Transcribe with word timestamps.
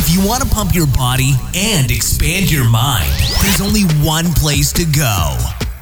If 0.00 0.14
you 0.14 0.24
want 0.24 0.44
to 0.44 0.48
pump 0.48 0.76
your 0.76 0.86
body 0.86 1.32
and 1.56 1.90
expand 1.90 2.52
your 2.52 2.70
mind, 2.70 3.10
there's 3.42 3.60
only 3.60 3.82
one 4.06 4.26
place 4.34 4.72
to 4.74 4.84
go 4.84 5.36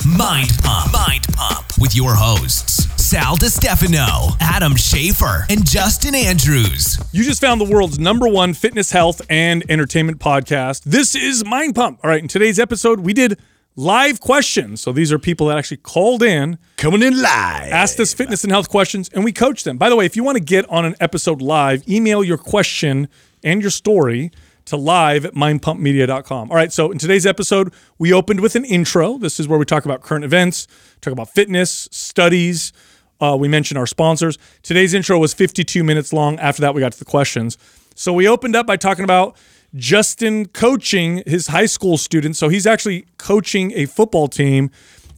Mind 0.06 0.52
Pump. 0.62 0.90
Mind 0.90 1.26
Pump 1.34 1.66
with 1.78 1.94
your 1.94 2.14
hosts, 2.14 2.86
Sal 2.96 3.36
DiStefano, 3.36 4.34
Adam 4.40 4.72
Schafer, 4.72 5.44
and 5.50 5.68
Justin 5.68 6.14
Andrews. 6.14 6.96
You 7.12 7.24
just 7.24 7.42
found 7.42 7.60
the 7.60 7.66
world's 7.66 7.98
number 7.98 8.26
one 8.26 8.54
fitness, 8.54 8.90
health, 8.90 9.20
and 9.28 9.62
entertainment 9.70 10.18
podcast. 10.18 10.84
This 10.84 11.14
is 11.14 11.44
Mind 11.44 11.74
Pump. 11.74 12.00
All 12.02 12.08
right, 12.08 12.22
in 12.22 12.28
today's 12.28 12.58
episode, 12.58 13.00
we 13.00 13.12
did 13.12 13.38
live 13.76 14.20
questions. 14.20 14.80
So 14.80 14.92
these 14.92 15.12
are 15.12 15.18
people 15.18 15.48
that 15.48 15.58
actually 15.58 15.76
called 15.76 16.22
in, 16.22 16.56
Coming 16.78 17.02
in 17.02 17.20
live. 17.20 17.70
asked 17.70 18.00
us 18.00 18.14
fitness 18.14 18.44
and 18.44 18.50
health 18.50 18.70
questions, 18.70 19.10
and 19.10 19.24
we 19.24 19.32
coached 19.32 19.66
them. 19.66 19.76
By 19.76 19.90
the 19.90 19.96
way, 19.96 20.06
if 20.06 20.16
you 20.16 20.24
want 20.24 20.38
to 20.38 20.42
get 20.42 20.66
on 20.70 20.86
an 20.86 20.94
episode 21.00 21.42
live, 21.42 21.86
email 21.86 22.24
your 22.24 22.38
question 22.38 23.08
and 23.46 23.62
your 23.62 23.70
story 23.70 24.30
to 24.66 24.76
live 24.76 25.24
at 25.24 25.32
mindpumpmedia.com. 25.34 26.50
All 26.50 26.56
right, 26.56 26.72
so 26.72 26.90
in 26.90 26.98
today's 26.98 27.24
episode, 27.24 27.72
we 27.98 28.12
opened 28.12 28.40
with 28.40 28.56
an 28.56 28.64
intro. 28.64 29.16
This 29.16 29.38
is 29.38 29.46
where 29.46 29.58
we 29.58 29.64
talk 29.64 29.84
about 29.84 30.02
current 30.02 30.24
events, 30.24 30.66
talk 31.00 31.12
about 31.12 31.30
fitness, 31.30 31.88
studies. 31.92 32.72
Uh, 33.20 33.36
we 33.38 33.46
mentioned 33.48 33.78
our 33.78 33.86
sponsors. 33.86 34.36
Today's 34.62 34.92
intro 34.92 35.18
was 35.18 35.32
52 35.32 35.84
minutes 35.84 36.12
long. 36.12 36.38
After 36.40 36.60
that, 36.62 36.74
we 36.74 36.80
got 36.80 36.92
to 36.92 36.98
the 36.98 37.04
questions. 37.04 37.56
So 37.94 38.12
we 38.12 38.28
opened 38.28 38.56
up 38.56 38.66
by 38.66 38.76
talking 38.76 39.04
about 39.04 39.36
Justin 39.76 40.46
coaching 40.46 41.22
his 41.26 41.46
high 41.46 41.66
school 41.66 41.96
students. 41.96 42.38
So 42.38 42.48
he's 42.48 42.66
actually 42.66 43.06
coaching 43.16 43.72
a 43.76 43.86
football 43.86 44.26
team 44.26 44.70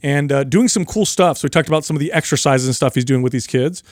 and 0.03 0.31
uh, 0.31 0.45
doing 0.45 0.69
some 0.69 0.85
cool 0.85 1.07
stuff. 1.07 1.39
So 1.39 1.47
we 1.47 1.51
talked 1.51 1.69
about 1.69 1.85
some 1.85 1.97
of 1.97 2.01
the 2.01 2.13
exercises 2.13 2.69
and 2.69 2.77
stuff 2.77 2.95
he's 2.95 3.05
doing 3.05 3.23
with 3.23 3.33
these 3.33 3.47
kids. 3.47 3.83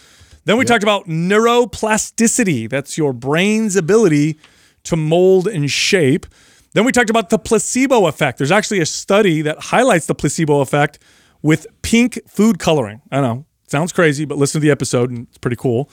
Then 0.47 0.57
we 0.57 0.65
talked 0.65 0.85
about 0.85 1.07
neuroplasticity. 1.07 2.71
That's 2.71 2.97
your 2.97 3.13
brain's 3.13 3.75
ability 3.75 4.39
to 4.85 4.97
mold 4.97 5.49
and 5.49 5.69
shape. 5.69 6.25
Then 6.73 6.85
we 6.85 6.93
talked 6.93 7.11
about 7.11 7.31
the 7.31 7.39
placebo 7.39 8.07
effect. 8.07 8.39
There's 8.39 8.53
actually 8.53 8.81
a 8.81 8.87
study 8.87 9.43
that 9.43 9.59
highlights 9.59 10.07
the 10.07 10.15
placebo 10.15 10.61
effect 10.61 11.01
with 11.43 11.67
pink 11.83 12.21
food 12.29 12.61
coloring. 12.61 13.03
I 13.11 13.21
know, 13.21 13.45
sounds 13.67 13.93
crazy, 13.93 14.25
but 14.25 14.39
listen 14.39 14.61
to 14.61 14.65
the 14.65 14.71
episode 14.71 15.11
and 15.11 15.27
it's 15.29 15.39
pretty 15.39 15.57
cool. 15.57 15.91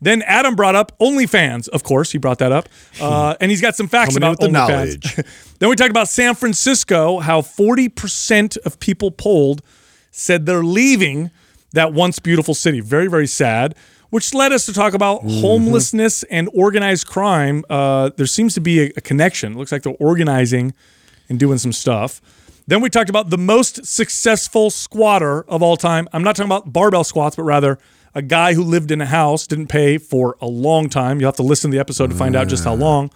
Then 0.00 0.22
Adam 0.22 0.54
brought 0.54 0.76
up 0.76 0.96
OnlyFans. 1.00 1.68
Of 1.70 1.82
course, 1.82 2.12
he 2.12 2.18
brought 2.18 2.38
that 2.38 2.52
up, 2.52 2.68
uh, 3.00 3.34
and 3.40 3.50
he's 3.50 3.60
got 3.60 3.74
some 3.74 3.88
facts 3.88 4.14
Coming 4.14 4.28
about 4.28 4.40
the 4.40 4.48
knowledge. 4.48 5.14
then 5.58 5.68
we 5.68 5.74
talked 5.74 5.90
about 5.90 6.08
San 6.08 6.34
Francisco, 6.34 7.18
how 7.18 7.40
40% 7.40 8.58
of 8.58 8.78
people 8.78 9.10
polled 9.10 9.62
said 10.12 10.46
they're 10.46 10.62
leaving 10.62 11.30
that 11.72 11.92
once 11.92 12.18
beautiful 12.18 12.54
city. 12.54 12.80
Very, 12.80 13.08
very 13.08 13.26
sad. 13.26 13.74
Which 14.10 14.32
led 14.34 14.52
us 14.52 14.66
to 14.66 14.72
talk 14.72 14.94
about 14.94 15.22
Mm-hmm. 15.22 15.40
homelessness 15.40 16.22
and 16.24 16.48
organized 16.54 17.06
crime. 17.06 17.64
Uh, 17.68 18.10
there 18.16 18.26
seems 18.26 18.54
to 18.54 18.60
be 18.60 18.80
a, 18.80 18.92
a 18.96 19.00
connection. 19.00 19.52
It 19.52 19.58
looks 19.58 19.72
like 19.72 19.82
they're 19.82 19.96
organizing 19.98 20.74
and 21.28 21.38
doing 21.38 21.58
some 21.58 21.72
stuff. 21.72 22.20
Then 22.68 22.80
we 22.80 22.90
talked 22.90 23.10
about 23.10 23.30
the 23.30 23.38
most 23.38 23.84
successful 23.86 24.70
squatter 24.70 25.42
of 25.48 25.62
all 25.62 25.76
time. 25.76 26.08
I'm 26.12 26.22
not 26.22 26.36
talking 26.36 26.48
about 26.48 26.72
barbell 26.72 27.04
squats, 27.04 27.36
but 27.36 27.42
rather 27.44 27.78
a 28.14 28.22
guy 28.22 28.54
who 28.54 28.62
lived 28.62 28.90
in 28.90 29.00
a 29.00 29.06
house, 29.06 29.46
didn't 29.46 29.66
pay 29.68 29.98
for 29.98 30.36
a 30.40 30.46
long 30.46 30.88
time. 30.88 31.20
You'll 31.20 31.28
have 31.28 31.36
to 31.36 31.42
listen 31.42 31.70
to 31.70 31.74
the 31.76 31.80
episode 31.80 32.10
to 32.10 32.16
find 32.16 32.34
out 32.34 32.48
just 32.48 32.64
how 32.64 32.74
long. 32.74 33.10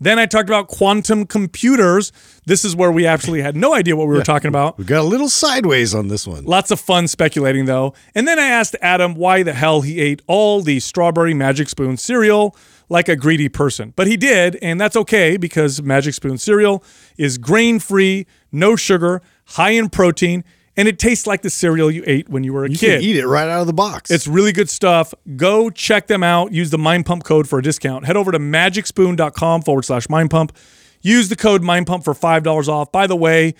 Then 0.00 0.18
I 0.18 0.26
talked 0.26 0.48
about 0.48 0.68
quantum 0.68 1.26
computers. 1.26 2.12
This 2.46 2.64
is 2.64 2.76
where 2.76 2.92
we 2.92 3.06
actually 3.06 3.40
had 3.42 3.56
no 3.56 3.74
idea 3.74 3.96
what 3.96 4.08
we 4.08 4.14
were 4.14 4.22
talking 4.22 4.48
about. 4.48 4.76
We 4.78 4.84
got 4.84 5.00
a 5.00 5.08
little 5.08 5.28
sideways 5.28 5.94
on 5.94 6.08
this 6.08 6.26
one. 6.26 6.44
Lots 6.44 6.70
of 6.70 6.80
fun 6.80 7.08
speculating 7.08 7.64
though. 7.64 7.94
And 8.14 8.26
then 8.26 8.38
I 8.38 8.46
asked 8.46 8.76
Adam 8.82 9.14
why 9.14 9.42
the 9.42 9.52
hell 9.54 9.80
he 9.80 10.00
ate 10.00 10.22
all 10.26 10.62
the 10.62 10.80
strawberry 10.80 11.34
Magic 11.34 11.68
Spoon 11.68 11.96
cereal 11.96 12.56
like 12.88 13.08
a 13.08 13.16
greedy 13.16 13.48
person. 13.48 13.92
But 13.96 14.06
he 14.06 14.16
did, 14.16 14.58
and 14.60 14.80
that's 14.80 14.96
okay 14.96 15.36
because 15.36 15.82
Magic 15.82 16.14
Spoon 16.14 16.38
cereal 16.38 16.84
is 17.16 17.38
grain 17.38 17.78
free, 17.78 18.26
no 18.52 18.76
sugar, 18.76 19.22
high 19.46 19.70
in 19.70 19.88
protein, 19.88 20.44
and 20.76 20.88
it 20.88 20.98
tastes 20.98 21.26
like 21.26 21.42
the 21.42 21.50
cereal 21.50 21.90
you 21.90 22.02
ate 22.06 22.28
when 22.28 22.42
you 22.44 22.52
were 22.52 22.64
a 22.64 22.70
You 22.70 22.76
kid. 22.78 23.00
can 23.00 23.08
eat 23.08 23.16
it 23.16 23.26
right 23.26 23.48
out 23.48 23.60
of 23.60 23.66
the 23.66 23.72
box. 23.72 24.10
It's 24.10 24.26
really 24.26 24.52
good 24.52 24.68
stuff. 24.68 25.14
Go 25.36 25.70
check 25.70 26.06
them 26.08 26.22
out. 26.22 26.52
Use 26.52 26.70
the 26.70 26.78
Mind 26.78 27.06
Pump 27.06 27.24
code 27.24 27.48
for 27.48 27.58
a 27.58 27.62
discount. 27.62 28.04
Head 28.06 28.16
over 28.16 28.32
to 28.32 28.38
magicspoon.com 28.38 29.62
forward 29.62 29.84
slash 29.84 30.08
Mind 30.08 30.30
Pump. 30.30 30.56
Use 31.00 31.28
the 31.28 31.36
code 31.36 31.62
Mind 31.62 31.86
Pump 31.86 32.04
for 32.04 32.14
$5 32.14 32.68
off. 32.68 32.90
By 32.90 33.06
the 33.06 33.16
way, 33.16 33.54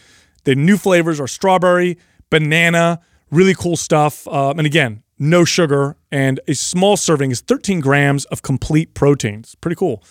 the 0.45 0.55
new 0.55 0.77
flavors 0.77 1.21
are 1.21 1.29
strawberry, 1.29 1.99
banana, 2.31 3.01
really 3.31 3.55
cool 3.55 3.77
stuff. 3.77 4.27
Um, 4.29 4.59
and 4.59 4.67
again, 4.67 5.03
no 5.19 5.45
sugar. 5.45 5.97
And 6.11 6.41
a 6.49 6.55
small 6.55 6.97
serving 6.97 7.31
is 7.31 7.41
13 7.41 7.81
grams 7.81 8.25
of 8.27 8.43
complete 8.43 8.95
proteins. 8.95 9.55
Pretty 9.57 9.77
cool. 9.77 10.03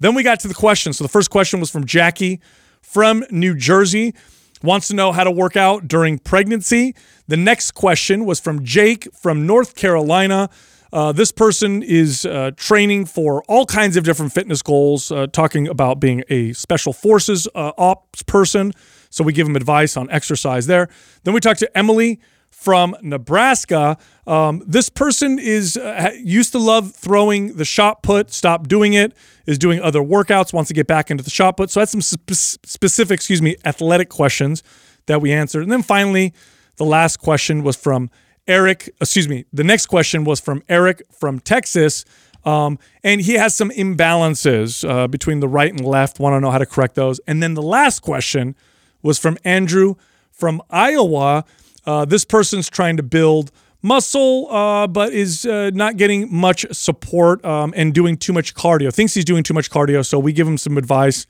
Then 0.00 0.14
we 0.14 0.22
got 0.22 0.40
to 0.40 0.48
the 0.48 0.54
question. 0.54 0.92
So 0.92 1.04
the 1.04 1.08
first 1.08 1.30
question 1.30 1.60
was 1.60 1.70
from 1.70 1.84
Jackie 1.86 2.40
from 2.82 3.24
New 3.30 3.54
Jersey. 3.54 4.14
Wants 4.62 4.88
to 4.88 4.94
know 4.94 5.12
how 5.12 5.24
to 5.24 5.30
work 5.30 5.56
out 5.56 5.86
during 5.86 6.18
pregnancy. 6.18 6.94
The 7.28 7.36
next 7.36 7.72
question 7.72 8.24
was 8.24 8.40
from 8.40 8.64
Jake 8.64 9.08
from 9.14 9.46
North 9.46 9.74
Carolina. 9.74 10.48
Uh, 10.92 11.12
this 11.12 11.32
person 11.32 11.82
is 11.82 12.24
uh, 12.24 12.52
training 12.56 13.04
for 13.04 13.42
all 13.48 13.66
kinds 13.66 13.96
of 13.96 14.04
different 14.04 14.32
fitness 14.32 14.62
goals, 14.62 15.10
uh, 15.10 15.26
talking 15.26 15.68
about 15.68 16.00
being 16.00 16.22
a 16.30 16.52
special 16.52 16.92
forces 16.92 17.46
uh, 17.54 17.72
ops 17.76 18.22
person. 18.22 18.72
So 19.10 19.24
we 19.24 19.32
give 19.32 19.46
him 19.46 19.56
advice 19.56 19.96
on 19.96 20.08
exercise 20.10 20.66
there. 20.66 20.88
Then 21.24 21.34
we 21.34 21.40
talked 21.40 21.60
to 21.60 21.78
Emily 21.78 22.20
from 22.56 22.96
Nebraska. 23.02 23.98
Um, 24.26 24.62
this 24.66 24.88
person 24.88 25.38
is 25.38 25.76
uh, 25.76 26.10
used 26.18 26.52
to 26.52 26.58
love 26.58 26.96
throwing 26.96 27.56
the 27.58 27.66
shot 27.66 28.02
put, 28.02 28.32
stopped 28.32 28.68
doing 28.68 28.94
it, 28.94 29.12
is 29.44 29.58
doing 29.58 29.80
other 29.80 30.00
workouts, 30.00 30.54
wants 30.54 30.68
to 30.68 30.74
get 30.74 30.86
back 30.86 31.10
into 31.10 31.22
the 31.22 31.30
shot 31.30 31.58
put. 31.58 31.70
So 31.70 31.80
that's 31.80 31.92
some 31.92 32.00
spe- 32.00 32.58
specific, 32.66 33.16
excuse 33.16 33.42
me, 33.42 33.56
athletic 33.66 34.08
questions 34.08 34.62
that 35.04 35.20
we 35.20 35.32
answered. 35.32 35.64
And 35.64 35.70
then 35.70 35.82
finally, 35.82 36.32
the 36.76 36.86
last 36.86 37.18
question 37.18 37.62
was 37.62 37.76
from 37.76 38.10
Eric. 38.48 38.88
Excuse 39.02 39.28
me. 39.28 39.44
The 39.52 39.62
next 39.62 39.86
question 39.86 40.24
was 40.24 40.40
from 40.40 40.62
Eric 40.66 41.02
from 41.12 41.40
Texas. 41.40 42.06
Um, 42.44 42.78
and 43.04 43.20
he 43.20 43.34
has 43.34 43.54
some 43.54 43.70
imbalances 43.70 44.88
uh, 44.88 45.08
between 45.08 45.40
the 45.40 45.48
right 45.48 45.70
and 45.70 45.84
left. 45.84 46.18
Want 46.18 46.34
to 46.34 46.40
know 46.40 46.50
how 46.50 46.58
to 46.58 46.66
correct 46.66 46.94
those. 46.94 47.20
And 47.26 47.42
then 47.42 47.52
the 47.52 47.62
last 47.62 48.00
question 48.00 48.56
was 49.02 49.18
from 49.18 49.36
Andrew 49.44 49.96
from 50.32 50.62
Iowa. 50.70 51.44
Uh, 51.86 52.04
this 52.04 52.24
person's 52.24 52.68
trying 52.68 52.96
to 52.96 53.02
build 53.02 53.52
muscle, 53.82 54.50
uh, 54.50 54.86
but 54.86 55.12
is 55.12 55.46
uh, 55.46 55.70
not 55.72 55.96
getting 55.96 56.32
much 56.34 56.66
support 56.72 57.44
um, 57.44 57.72
and 57.76 57.94
doing 57.94 58.16
too 58.16 58.32
much 58.32 58.54
cardio. 58.54 58.92
Thinks 58.92 59.14
he's 59.14 59.24
doing 59.24 59.42
too 59.42 59.54
much 59.54 59.70
cardio. 59.70 60.04
So 60.04 60.18
we 60.18 60.32
give 60.32 60.46
him 60.46 60.58
some 60.58 60.76
advice 60.76 61.26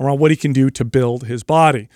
around 0.00 0.18
what 0.18 0.30
he 0.30 0.36
can 0.36 0.52
do 0.52 0.70
to 0.70 0.84
build 0.84 1.26
his 1.26 1.42
body. 1.42 1.88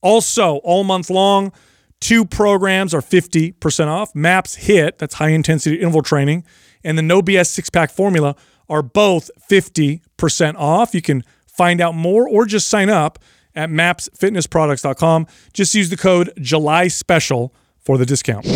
Also, 0.00 0.56
all 0.58 0.84
month 0.84 1.10
long, 1.10 1.52
two 2.00 2.24
programs 2.24 2.94
are 2.94 3.02
50% 3.02 3.86
off. 3.88 4.14
MAPS 4.14 4.54
HIT, 4.54 4.98
that's 4.98 5.14
high 5.14 5.30
intensity 5.30 5.76
interval 5.76 6.02
training, 6.02 6.44
and 6.84 6.96
the 6.96 7.02
No 7.02 7.20
BS 7.20 7.48
six 7.48 7.68
pack 7.68 7.90
formula 7.90 8.36
are 8.68 8.82
both 8.82 9.30
50% 9.50 10.54
off. 10.56 10.94
You 10.94 11.02
can 11.02 11.24
find 11.46 11.80
out 11.80 11.94
more 11.94 12.28
or 12.28 12.46
just 12.46 12.68
sign 12.68 12.88
up 12.88 13.18
at 13.58 13.68
mapsfitnessproducts.com. 13.70 15.26
Just 15.52 15.74
use 15.74 15.90
the 15.90 15.96
code 15.96 16.32
July 16.40 16.88
Special 16.88 17.52
for 17.80 17.98
the 17.98 18.06
discount. 18.06 18.46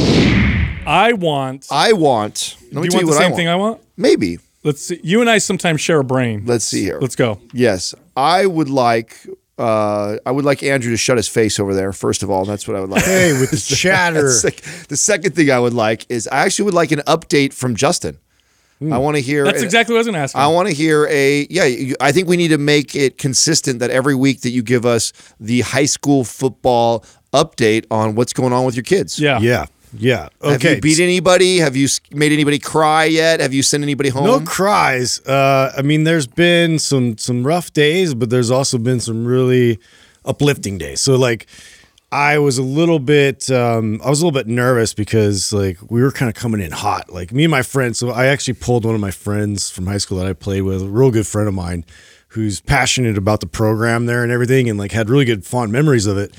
I 0.87 1.13
want. 1.13 1.67
I 1.71 1.93
want. 1.93 2.57
Let 2.73 2.83
do 2.83 2.85
you 2.87 2.91
tell 2.91 2.93
want 2.93 2.93
you 2.93 3.01
the 3.01 3.07
what 3.07 3.17
I 3.17 3.19
same 3.21 3.31
want. 3.31 3.37
thing 3.37 3.49
I 3.49 3.57
want? 3.57 3.81
Maybe. 3.97 4.39
Let's 4.65 4.83
see. 4.83 5.01
You 5.03 5.21
and 5.21 5.29
I 5.29 5.39
sometimes 5.39 5.81
share 5.81 5.99
a 6.01 6.05
brain. 6.05 6.45
Let's 6.47 6.65
see 6.65 6.83
here. 6.83 6.99
Let's 7.01 7.17
go. 7.17 7.41
Yes, 7.53 7.95
I 8.17 8.47
would 8.47 8.71
like. 8.71 9.27
Uh, 9.59 10.17
I 10.25 10.31
would 10.31 10.45
like 10.45 10.63
Andrew 10.63 10.91
to 10.93 10.97
shut 10.97 11.17
his 11.19 11.29
face 11.29 11.61
over 11.61 11.75
there. 11.75 11.93
First 11.93 12.23
of 12.23 12.31
all, 12.31 12.45
that's 12.45 12.67
what 12.67 12.77
I 12.77 12.81
would 12.81 12.91
like. 12.91 13.05
hey, 13.05 13.33
with 13.39 13.51
the 13.51 13.57
chatter. 13.77 14.31
Sec- 14.31 14.63
the 14.89 14.97
second 14.97 15.35
thing 15.35 15.51
I 15.51 15.59
would 15.59 15.75
like 15.75 16.07
is 16.09 16.27
I 16.29 16.39
actually 16.45 16.65
would 16.67 16.75
like 16.75 16.91
an 16.91 17.01
update 17.01 17.53
from 17.53 17.77
Justin. 17.77 18.19
I 18.91 18.99
want 18.99 19.17
to 19.17 19.23
hear. 19.23 19.43
Hmm. 19.45 19.51
That's 19.51 19.63
exactly 19.63 19.93
what 19.93 19.99
I 19.99 20.01
was 20.01 20.07
going 20.07 20.15
to 20.15 20.21
ask. 20.21 20.35
I 20.37 20.47
want 20.49 20.69
to 20.69 20.75
hear 20.75 21.07
a 21.11 21.47
yeah. 21.51 21.65
You, 21.65 21.95
I 22.01 22.13
think 22.13 22.29
we 22.29 22.37
need 22.37 22.49
to 22.49 22.59
make 22.59 22.95
it 22.95 23.19
consistent 23.19 23.81
that 23.81 23.91
every 23.91 24.15
week 24.15 24.41
that 24.43 24.51
you 24.51 24.63
give 24.63 24.87
us 24.87 25.13
the 25.39 25.61
high 25.61 25.85
school 25.85 26.25
football 26.25 27.05
update 27.33 27.85
on 27.91 28.15
what's 28.15 28.33
going 28.33 28.53
on 28.53 28.65
with 28.65 28.75
your 28.75 28.85
kids. 28.85 29.19
Yeah. 29.19 29.39
Yeah. 29.41 29.67
Yeah. 29.97 30.29
Have 30.43 30.55
Okay. 30.55 30.77
you 30.77 30.81
beat 30.81 31.01
anybody? 31.01 31.59
Have 31.59 31.77
you 31.77 31.87
made 32.13 32.33
anybody 32.33 32.59
cry 32.59 33.05
yet? 33.05 33.41
Have 33.41 33.53
you 33.53 33.63
sent 33.63 33.83
anybody 33.83 34.09
home? 34.09 34.25
No 34.25 34.41
cries. 34.41 35.21
Uh, 35.27 35.73
I 35.77 35.83
mean, 35.83 36.05
there's 36.05 36.27
been 36.27 36.79
some 36.79 37.19
some 37.19 37.47
rough 37.47 37.73
days, 37.73 38.15
but 38.15 38.31
there's 38.31 38.51
also 38.51 38.79
been 38.79 39.01
some 39.01 39.27
really 39.27 39.79
uplifting 40.25 40.79
days. 40.79 41.01
So 41.03 41.17
like, 41.17 41.47
I 42.13 42.39
was 42.39 42.59
a 42.59 42.63
little 42.63 42.99
bit, 42.99 43.51
um, 43.51 43.99
I 44.05 44.11
was 44.11 44.21
a 44.21 44.27
little 44.27 44.39
bit 44.39 44.47
nervous 44.47 44.93
because 44.93 45.51
like 45.51 45.79
we 45.91 46.03
were 46.03 46.13
kind 46.13 46.29
of 46.29 46.35
coming 46.35 46.61
in 46.61 46.71
hot. 46.71 47.11
Like 47.11 47.33
me 47.33 47.45
and 47.45 47.51
my 47.51 47.63
friends. 47.63 47.99
So 47.99 48.11
I 48.11 48.27
actually 48.27 48.55
pulled 48.55 48.85
one 48.85 48.95
of 48.95 49.01
my 49.01 49.11
friends 49.11 49.71
from 49.71 49.87
high 49.87 49.97
school 49.97 50.19
that 50.19 50.27
I 50.27 50.35
played 50.35 50.61
with, 50.63 50.83
a 50.83 50.89
real 50.89 51.11
good 51.11 51.27
friend 51.27 51.49
of 51.49 51.55
mine, 51.55 51.87
who's 52.29 52.61
passionate 52.61 53.17
about 53.17 53.41
the 53.41 53.47
program 53.47 54.05
there 54.05 54.23
and 54.23 54.31
everything, 54.31 54.69
and 54.69 54.79
like 54.79 54.93
had 54.93 55.09
really 55.09 55.25
good 55.25 55.47
fond 55.47 55.73
memories 55.73 56.05
of 56.05 56.19
it. 56.19 56.35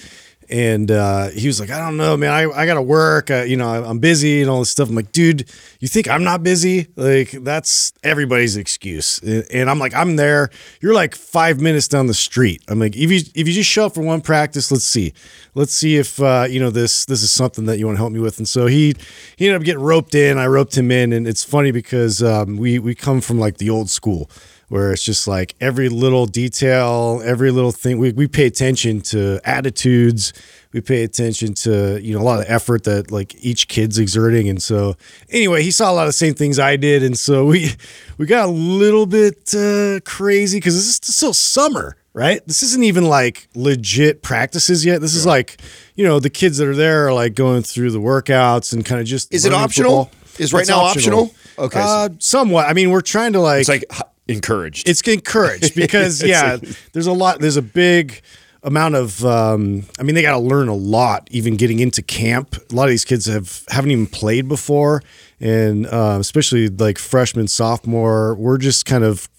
And 0.54 0.92
uh, 0.92 1.30
he 1.30 1.48
was 1.48 1.60
like, 1.60 1.72
I 1.72 1.80
don't 1.80 1.98
know, 1.98 2.16
man. 2.16 2.32
I, 2.32 2.44
I 2.44 2.68
got 2.68 2.76
to 2.76 2.82
work. 2.84 3.30
You 3.32 3.58
know, 3.58 3.68
I'm 3.68 3.98
busy 3.98 4.40
and 4.40 4.52
all 4.52 4.60
this 4.60 4.70
stuff. 4.70 4.88
I'm 4.88 4.94
like, 4.94 5.12
dude, 5.12 5.50
you 5.80 5.88
think 5.88 6.08
I'm 6.08 6.24
not 6.24 6.44
busy? 6.44 6.90
Like, 6.96 7.32
that's 7.32 7.92
everybody's 8.04 8.56
excuse. 8.56 9.18
And, 9.24 9.48
and 9.52 9.68
I'm 9.68 9.80
like, 9.80 9.96
I'm 9.96 10.16
there. 10.16 10.52
You're 10.80 10.94
like 10.94 11.16
five 11.16 11.60
minutes 11.60 11.88
down 11.88 12.06
the 12.06 12.14
street. 12.14 12.62
I'm 12.68 12.78
like, 12.78 12.96
if 12.96 13.10
you 13.10 13.22
if 13.34 13.48
you 13.48 13.54
just 13.54 13.68
show 13.68 13.88
up 13.88 13.96
for 13.96 14.04
one 14.04 14.22
practice, 14.22 14.72
let's 14.72 14.86
see, 14.86 15.14
let's 15.56 15.74
see 15.74 15.98
if 15.98 16.22
uh, 16.22 16.46
you 16.48 16.60
know 16.60 16.70
this 16.70 17.06
this 17.06 17.24
is 17.24 17.32
something 17.32 17.66
that 17.66 17.80
you 17.80 17.88
want 17.88 17.96
to 17.96 18.02
help 18.02 18.14
me 18.14 18.20
with. 18.20 18.38
And 18.38 18.48
so 18.48 18.68
he 18.68 18.94
he 19.36 19.48
ended 19.48 19.60
up 19.60 19.66
getting 19.66 19.82
roped 19.82 20.14
in. 20.14 20.38
I 20.38 20.46
roped 20.46 20.78
him 20.78 20.92
in, 20.92 21.14
and 21.14 21.28
it's 21.28 21.44
funny 21.44 21.72
because 21.72 22.22
um, 22.22 22.58
we 22.58 22.78
we 22.78 22.94
come 22.94 23.22
from 23.22 23.40
like 23.40 23.58
the 23.58 23.72
old 23.72 23.90
school 23.90 24.30
where 24.70 24.92
it's 24.92 25.04
just 25.04 25.28
like 25.28 25.56
every 25.62 25.90
little 25.90 26.26
detail, 26.26 27.22
every 27.24 27.52
little 27.52 27.72
thing. 27.72 27.98
We, 28.00 28.12
we 28.12 28.28
pay 28.28 28.46
attention 28.48 29.02
to 29.02 29.40
attitudes. 29.44 30.34
We 30.72 30.82
pay 30.82 31.04
attention 31.04 31.54
to, 31.56 32.00
you 32.02 32.16
know, 32.16 32.22
a 32.22 32.26
lot 32.26 32.40
of 32.40 32.46
effort 32.48 32.84
that 32.86 33.12
like 33.12 33.36
each 33.44 33.68
kid's 33.68 34.00
exerting. 34.00 34.50
And 34.50 34.62
so 34.62 34.96
anyway, 35.30 35.62
he 35.62 35.70
saw 35.70 35.92
a 35.92 35.94
lot 35.94 36.04
of 36.04 36.10
the 36.10 36.14
same 36.14 36.34
things 36.34 36.58
I 36.58 36.78
did. 36.78 37.04
And 37.04 37.18
so 37.18 37.46
we, 37.46 37.72
we 38.18 38.26
got 38.26 38.48
a 38.50 38.52
little 38.52 39.06
bit 39.06 39.54
uh, 39.54 40.00
crazy 40.06 40.58
because 40.58 40.74
this 40.76 40.88
is 40.88 40.96
still 40.96 41.34
summer, 41.34 41.96
right? 42.14 42.42
This 42.48 42.64
isn't 42.64 42.84
even 42.84 43.06
like 43.06 43.48
legit 43.54 44.24
practices 44.24 44.84
yet. 44.84 45.02
This 45.02 45.14
is 45.14 45.28
like, 45.28 45.62
you 45.96 46.04
know, 46.04 46.20
the 46.20 46.32
kids 46.32 46.58
that 46.58 46.68
are 46.68 46.76
there 46.76 47.08
are 47.08 47.14
like 47.14 47.36
going 47.36 47.62
through 47.62 47.92
the 47.92 48.00
workouts 48.00 48.74
and 48.74 48.84
kind 48.84 49.00
of 49.00 49.06
just. 49.06 49.32
Is 49.32 49.46
it 49.46 49.54
optional? 49.54 50.06
football. 50.06 50.20
Is 50.40 50.52
right 50.52 50.62
It's 50.62 50.70
now 50.70 50.80
optional? 50.80 51.32
Okay, 51.60 51.80
so- 51.80 51.86
Uh, 51.86 52.10
somewhat. 52.18 52.68
I 52.68 52.74
mean, 52.74 52.90
we're 52.90 53.02
trying 53.02 53.34
to 53.34 53.40
like 53.40 53.60
It's 53.60 53.70
like 53.70 53.86
encouraged. 54.28 54.88
it's 54.88 55.02
encouraged 55.02 55.76
because 55.76 56.24
yeah, 56.24 56.58
there's 56.94 57.08
a 57.08 57.14
lot. 57.14 57.40
There's 57.40 57.58
a 57.58 57.62
big 57.62 58.22
amount 58.64 58.96
of. 58.96 59.24
Um, 59.26 59.86
I 60.00 60.04
mean, 60.04 60.16
they 60.16 60.22
got 60.22 60.32
to 60.32 60.40
learn 60.40 60.68
a 60.68 60.76
lot 60.76 61.28
even 61.32 61.56
getting 61.58 61.80
into 61.80 62.02
camp. 62.02 62.56
A 62.72 62.76
lot 62.76 62.86
of 62.86 62.90
these 62.90 63.06
kids 63.06 63.26
have 63.26 63.64
haven't 63.70 63.92
even 63.92 64.08
played 64.08 64.48
before, 64.48 65.04
and 65.40 65.86
uh, 65.88 66.18
especially 66.20 66.70
like 66.70 66.98
freshman, 66.98 67.48
sophomore. 67.48 68.36
We're 68.36 68.58
just 68.58 68.86
kind 68.86 69.04
of 69.04 69.30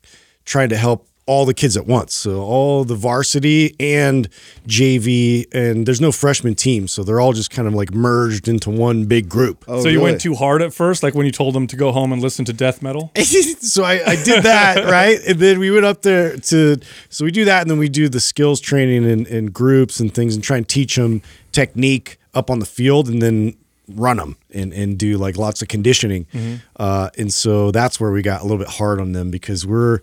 trying 0.44 0.68
to 0.68 0.76
help 0.76 1.08
all 1.26 1.46
the 1.46 1.54
kids 1.54 1.76
at 1.76 1.86
once. 1.86 2.14
So 2.14 2.42
all 2.42 2.84
the 2.84 2.94
varsity 2.94 3.74
and 3.80 4.28
JV, 4.66 5.46
and 5.52 5.86
there's 5.86 6.00
no 6.00 6.12
freshman 6.12 6.54
team, 6.54 6.86
so 6.86 7.02
they're 7.02 7.20
all 7.20 7.32
just 7.32 7.50
kind 7.50 7.66
of 7.66 7.74
like 7.74 7.92
merged 7.92 8.46
into 8.46 8.70
one 8.70 9.06
big 9.06 9.28
group. 9.28 9.64
Oh, 9.66 9.82
so 9.82 9.88
you 9.88 9.98
really? 9.98 10.12
went 10.12 10.20
too 10.20 10.34
hard 10.34 10.60
at 10.62 10.74
first, 10.74 11.02
like 11.02 11.14
when 11.14 11.26
you 11.26 11.32
told 11.32 11.54
them 11.54 11.66
to 11.68 11.76
go 11.76 11.92
home 11.92 12.12
and 12.12 12.20
listen 12.20 12.44
to 12.44 12.52
death 12.52 12.82
metal. 12.82 13.10
so 13.60 13.84
I, 13.84 14.02
I 14.06 14.16
did 14.22 14.42
that 14.42 14.84
right 14.90 15.18
and 15.26 15.38
then 15.38 15.58
we 15.58 15.70
went 15.70 15.84
up 15.84 16.02
there 16.02 16.36
to 16.36 16.76
so 17.08 17.24
we 17.24 17.30
do 17.30 17.44
that 17.44 17.62
and 17.62 17.70
then 17.70 17.78
we 17.78 17.88
do 17.88 18.08
the 18.08 18.20
skills 18.20 18.60
training 18.60 19.04
in, 19.04 19.26
in 19.26 19.46
groups 19.46 20.00
and 20.00 20.12
things 20.12 20.34
and 20.34 20.44
try 20.44 20.56
and 20.56 20.68
teach 20.68 20.96
them 20.96 21.22
technique 21.52 22.18
up 22.34 22.50
on 22.50 22.58
the 22.58 22.66
field 22.66 23.08
and 23.08 23.22
then 23.22 23.56
run 23.88 24.16
them 24.16 24.36
and, 24.52 24.72
and 24.72 24.98
do 24.98 25.18
like 25.18 25.36
lots 25.36 25.62
of 25.62 25.68
conditioning 25.68 26.26
uh, 26.76 27.10
and 27.18 27.32
so 27.32 27.70
that's 27.70 28.00
where 28.00 28.10
we 28.10 28.22
got 28.22 28.40
a 28.40 28.44
little 28.44 28.58
bit 28.58 28.68
hard 28.68 29.00
on 29.00 29.12
them 29.12 29.30
because 29.30 29.66
we're 29.66 30.00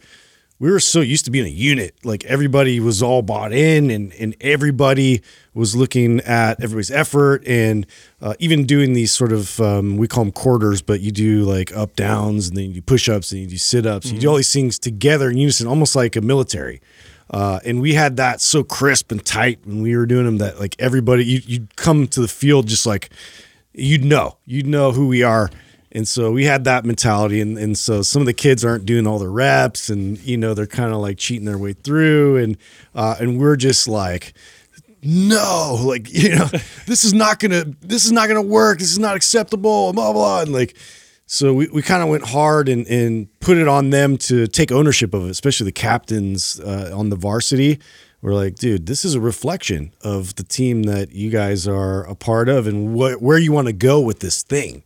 we 0.62 0.70
were 0.70 0.80
so 0.80 1.02
used 1.02 1.26
to 1.26 1.32
being 1.32 1.48
a 1.48 1.50
unit. 1.50 1.96
Like 2.06 2.24
everybody 2.26 2.80
was 2.80 3.02
all 3.02 3.24
bought 3.24 3.52
in 3.52 3.90
and, 3.90 4.14
and 4.14 4.36
everybody 4.40 5.24
was 5.56 5.76
looking 5.76 6.20
at 6.20 6.64
everybody's 6.64 6.92
effort 6.92 7.44
and 7.48 7.88
uh, 8.22 8.36
even 8.38 8.68
doing 8.68 8.94
these 8.94 9.12
sort 9.12 9.32
of 9.32 9.60
um, 9.60 9.98
we 9.98 10.08
call 10.08 10.24
them 10.24 10.32
quarters 10.32 10.84
but 10.84 11.02
you 11.02 11.12
do 11.12 11.46
like 11.46 11.76
up 11.76 11.96
downs 11.96 12.48
and 12.48 12.58
then 12.58 12.66
you 12.66 12.74
do 12.76 12.82
push-ups 12.84 13.32
and 13.32 13.42
you 13.42 13.48
do 13.48 13.58
sit-ups. 13.58 14.12
You 14.12 14.20
do 14.20 14.28
all 14.28 14.36
these 14.36 14.54
things 14.54 14.78
together 14.78 15.32
in 15.32 15.38
unison 15.38 15.66
almost 15.66 15.96
like 15.96 16.16
a 16.16 16.22
military. 16.22 16.80
Uh, 17.32 17.60
and 17.66 17.82
we 17.82 17.96
had 17.96 18.18
that 18.18 18.40
so 18.40 18.64
crisp 18.64 19.12
and 19.12 19.26
tight 19.26 19.66
when 19.66 19.82
we 19.82 19.98
were 19.98 20.06
doing 20.06 20.26
them 20.26 20.38
that 20.38 20.60
like 20.60 20.76
everybody 20.78 21.26
you, 21.26 21.42
you'd 21.44 21.76
come 21.76 22.06
to 22.06 22.22
the 22.22 22.28
field 22.28 22.68
just 22.68 22.86
like 22.86 23.10
you'd 23.74 24.06
know. 24.06 24.38
You'd 24.46 24.68
know 24.68 24.92
who 24.92 25.08
we 25.08 25.24
are 25.24 25.50
and 25.94 26.08
so 26.08 26.32
we 26.32 26.46
had 26.46 26.64
that 26.64 26.86
mentality 26.86 27.42
and, 27.42 27.58
and 27.58 27.78
so 27.78 28.02
some 28.02 28.22
of 28.22 28.26
the 28.26 28.34
kids 28.34 28.64
aren't 28.64 28.86
doing 28.86 29.06
all 29.08 29.20
the 29.20 29.30
reps 29.30 29.90
and 29.90 30.18
you 30.20 30.38
know 30.38 30.54
they're 30.54 30.68
kind 30.68 30.94
of 30.94 31.00
like 31.00 31.18
cheating 31.18 31.46
their 31.46 31.58
way 31.58 31.74
through 31.74 32.38
and 32.38 32.58
uh, 32.96 33.16
and 33.20 33.40
we're 33.40 33.56
just 33.56 33.88
like 33.88 34.34
no 35.04 35.78
like 35.84 36.12
you 36.14 36.36
know 36.36 36.46
this 36.86 37.04
is 37.04 37.14
not 37.14 37.40
gonna 37.40 37.66
this 37.82 38.06
is 38.06 38.12
not 38.12 38.28
gonna 38.28 38.42
work 38.42 38.80
this 38.80 38.92
is 38.92 39.00
not 39.00 39.16
acceptable 39.16 39.94
blah 39.94 40.14
blah 40.14 40.42
and 40.42 40.54
like 40.54 40.76
so 41.34 41.54
we, 41.54 41.70
we 41.70 41.82
kind 41.82 42.04
of 42.04 42.10
went 42.10 42.26
hard 42.26 42.68
and, 42.68 42.86
and 42.88 43.30
put 43.40 43.56
it 43.56 43.66
on 43.66 43.90
them 43.90 44.18
to 44.18 44.48
take 44.48 44.70
ownership 44.70 45.14
of 45.14 45.26
it, 45.26 45.30
especially 45.30 45.64
the 45.64 45.72
captains 45.72 46.60
uh, 46.60 46.92
on 46.94 47.10
the 47.10 47.16
varsity. 47.16 47.80
We're 48.22 48.34
like, 48.34 48.56
dude, 48.56 48.86
this 48.86 49.06
is 49.06 49.16
a 49.16 49.22
reflection 49.22 49.94
of 50.02 50.36
the 50.36 50.44
team 50.44 50.84
that 50.84 51.14
you 51.14 51.30
guys 51.30 51.70
are 51.70 52.04
a 52.04 52.16
part 52.16 52.50
of 52.50 52.68
and 52.68 52.94
what 52.94 53.22
where 53.22 53.38
you 53.38 53.54
want 53.54 53.68
to 53.68 53.74
go 53.74 54.02
with 54.02 54.20
this 54.20 54.44
thing. 54.44 54.84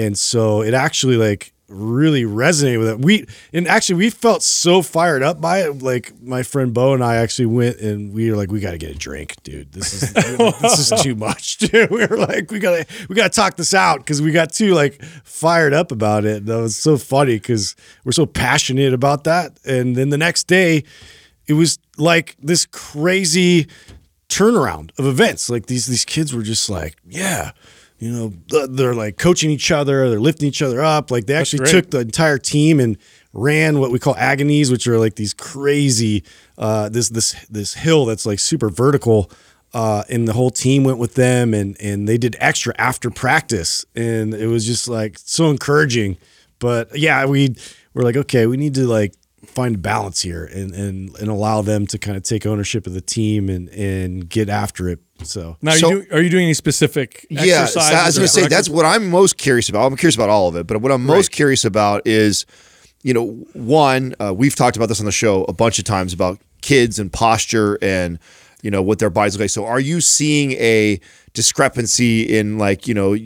And 0.00 0.18
so 0.18 0.62
it 0.62 0.72
actually 0.72 1.16
like 1.16 1.52
really 1.68 2.24
resonated 2.24 2.78
with 2.78 2.88
it. 2.88 2.98
We 3.00 3.26
and 3.52 3.68
actually 3.68 3.96
we 3.96 4.10
felt 4.10 4.42
so 4.42 4.80
fired 4.82 5.22
up 5.22 5.40
by 5.40 5.62
it. 5.62 5.82
Like 5.82 6.12
my 6.22 6.42
friend 6.42 6.72
Bo 6.72 6.94
and 6.94 7.04
I 7.04 7.16
actually 7.16 7.46
went 7.46 7.78
and 7.78 8.12
we 8.12 8.30
were 8.30 8.36
like, 8.36 8.50
we 8.50 8.60
got 8.60 8.70
to 8.70 8.78
get 8.78 8.90
a 8.90 8.98
drink, 8.98 9.36
dude. 9.42 9.72
This 9.72 10.02
is 10.02 10.12
this 10.14 10.90
is 10.90 11.02
too 11.02 11.14
much, 11.14 11.58
dude. 11.58 11.90
We 11.90 12.06
were 12.06 12.16
like, 12.16 12.50
we 12.50 12.58
gotta 12.60 12.86
we 13.08 13.14
gotta 13.14 13.28
talk 13.30 13.56
this 13.56 13.74
out 13.74 13.98
because 13.98 14.22
we 14.22 14.32
got 14.32 14.52
too 14.52 14.74
like 14.74 15.02
fired 15.04 15.74
up 15.74 15.92
about 15.92 16.24
it. 16.24 16.46
That 16.46 16.56
was 16.56 16.76
so 16.76 16.96
funny 16.96 17.34
because 17.34 17.76
we're 18.04 18.12
so 18.12 18.26
passionate 18.26 18.94
about 18.94 19.24
that. 19.24 19.58
And 19.66 19.96
then 19.96 20.08
the 20.08 20.18
next 20.18 20.46
day, 20.46 20.84
it 21.46 21.52
was 21.52 21.78
like 21.98 22.36
this 22.40 22.66
crazy 22.66 23.68
turnaround 24.30 24.90
of 24.98 25.04
events. 25.04 25.50
Like 25.50 25.66
these 25.66 25.86
these 25.86 26.04
kids 26.04 26.34
were 26.34 26.42
just 26.42 26.70
like, 26.70 26.96
yeah, 27.06 27.52
you 28.00 28.10
know, 28.10 28.66
they're 28.66 28.94
like 28.94 29.18
coaching 29.18 29.50
each 29.50 29.70
other, 29.70 30.08
they're 30.08 30.18
lifting 30.18 30.48
each 30.48 30.62
other 30.62 30.82
up. 30.82 31.10
Like 31.10 31.26
they 31.26 31.34
actually 31.34 31.66
took 31.70 31.90
the 31.90 31.98
entire 31.98 32.38
team 32.38 32.80
and 32.80 32.96
ran 33.34 33.78
what 33.78 33.90
we 33.90 33.98
call 33.98 34.16
agonies, 34.16 34.70
which 34.70 34.88
are 34.88 34.98
like 34.98 35.16
these 35.16 35.34
crazy 35.34 36.24
uh, 36.56 36.88
this 36.88 37.10
this 37.10 37.34
this 37.50 37.74
hill 37.74 38.06
that's 38.06 38.24
like 38.24 38.38
super 38.38 38.70
vertical. 38.70 39.30
Uh, 39.72 40.02
and 40.08 40.26
the 40.26 40.32
whole 40.32 40.50
team 40.50 40.82
went 40.82 40.98
with 40.98 41.14
them, 41.14 41.52
and 41.52 41.76
and 41.80 42.08
they 42.08 42.16
did 42.16 42.36
extra 42.40 42.74
after 42.78 43.10
practice, 43.10 43.84
and 43.94 44.34
it 44.34 44.46
was 44.46 44.66
just 44.66 44.88
like 44.88 45.18
so 45.18 45.50
encouraging. 45.50 46.16
But 46.58 46.98
yeah, 46.98 47.26
we 47.26 47.54
were 47.92 48.02
like, 48.02 48.16
okay, 48.16 48.46
we 48.46 48.56
need 48.56 48.74
to 48.76 48.86
like 48.86 49.14
find 49.44 49.82
balance 49.82 50.22
here 50.22 50.44
and 50.44 50.72
and 50.74 51.16
and 51.18 51.28
allow 51.28 51.60
them 51.60 51.86
to 51.86 51.98
kind 51.98 52.16
of 52.16 52.22
take 52.22 52.46
ownership 52.46 52.86
of 52.86 52.94
the 52.94 53.00
team 53.00 53.48
and 53.48 53.68
and 53.70 54.28
get 54.28 54.48
after 54.48 54.88
it. 54.88 55.00
So 55.22 55.56
Now, 55.62 55.72
So- 55.72 55.90
you 55.90 56.02
do, 56.04 56.14
are 56.14 56.22
you 56.22 56.30
doing 56.30 56.44
any 56.44 56.54
specific 56.54 57.26
Yeah, 57.30 57.40
exercises? 57.62 57.72
so 57.90 57.94
I 57.94 58.06
was 58.06 58.16
going 58.16 58.26
to 58.26 58.32
say 58.32 58.46
that's 58.48 58.68
what 58.68 58.84
I'm 58.86 59.10
most 59.10 59.36
curious 59.36 59.68
about. 59.68 59.86
I'm 59.86 59.96
curious 59.96 60.14
about 60.14 60.30
all 60.30 60.48
of 60.48 60.56
it, 60.56 60.66
but 60.66 60.80
what 60.80 60.90
I'm 60.92 61.04
most 61.04 61.30
curious 61.30 61.64
about 61.64 62.06
is, 62.06 62.46
you 63.02 63.14
know, 63.14 63.26
one, 63.52 64.14
uh, 64.20 64.32
we've 64.34 64.54
talked 64.56 64.76
about 64.76 64.86
this 64.88 65.00
on 65.00 65.06
the 65.06 65.12
show 65.12 65.44
a 65.44 65.52
bunch 65.52 65.78
of 65.78 65.84
times 65.84 66.12
about 66.12 66.38
kids 66.62 66.98
and 66.98 67.12
posture 67.12 67.78
and 67.82 68.18
you 68.62 68.70
know 68.70 68.82
what 68.82 68.98
their 68.98 69.10
bodies 69.10 69.34
look 69.34 69.40
like. 69.40 69.50
So, 69.50 69.66
are 69.66 69.80
you 69.80 70.00
seeing 70.00 70.52
a 70.52 71.00
discrepancy 71.32 72.22
in 72.22 72.58
like 72.58 72.88
you 72.88 72.94
know 72.94 73.16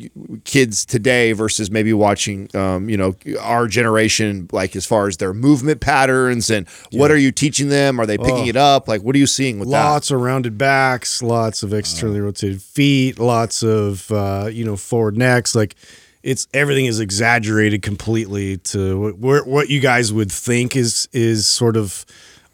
kids 0.45 0.85
today 0.85 1.33
versus 1.33 1.71
maybe 1.71 1.93
watching 1.93 2.55
um, 2.55 2.89
you 2.89 2.97
know 2.97 3.15
our 3.41 3.67
generation, 3.67 4.49
like 4.53 4.77
as 4.77 4.87
far 4.87 5.09
as 5.09 5.17
their 5.17 5.33
movement 5.33 5.81
patterns 5.81 6.51
and 6.51 6.69
what 6.93 7.11
are 7.11 7.17
you 7.17 7.33
teaching 7.33 7.69
them? 7.69 8.01
Are 8.01 8.07
they 8.07 8.19
picking 8.19 8.47
it 8.47 8.57
up? 8.57 8.89
Like, 8.89 9.03
what 9.03 9.15
are 9.15 9.19
you 9.19 9.27
seeing 9.27 9.59
with 9.59 9.71
that? 9.71 9.85
lots 9.85 10.11
of 10.11 10.21
rounded 10.21 10.59
backs, 10.59 11.23
lots 11.23 11.63
of 11.63 11.73
externally 11.73 12.21
rotated 12.21 12.63
feet, 12.63 13.19
lots 13.19 13.63
of 13.63 14.11
uh, 14.11 14.49
you 14.51 14.65
know 14.65 14.77
forward 14.77 15.17
necks. 15.17 15.55
Like 15.55 15.75
it's 16.23 16.49
everything 16.55 16.87
is 16.87 17.01
exaggerated 17.01 17.83
completely 17.83 18.57
to 18.59 19.15
what 19.19 19.47
what 19.47 19.69
you 19.69 19.81
guys 19.81 20.13
would 20.13 20.33
think 20.33 20.75
is 20.75 21.09
is 21.13 21.47
sort 21.47 21.77
of 21.77 22.05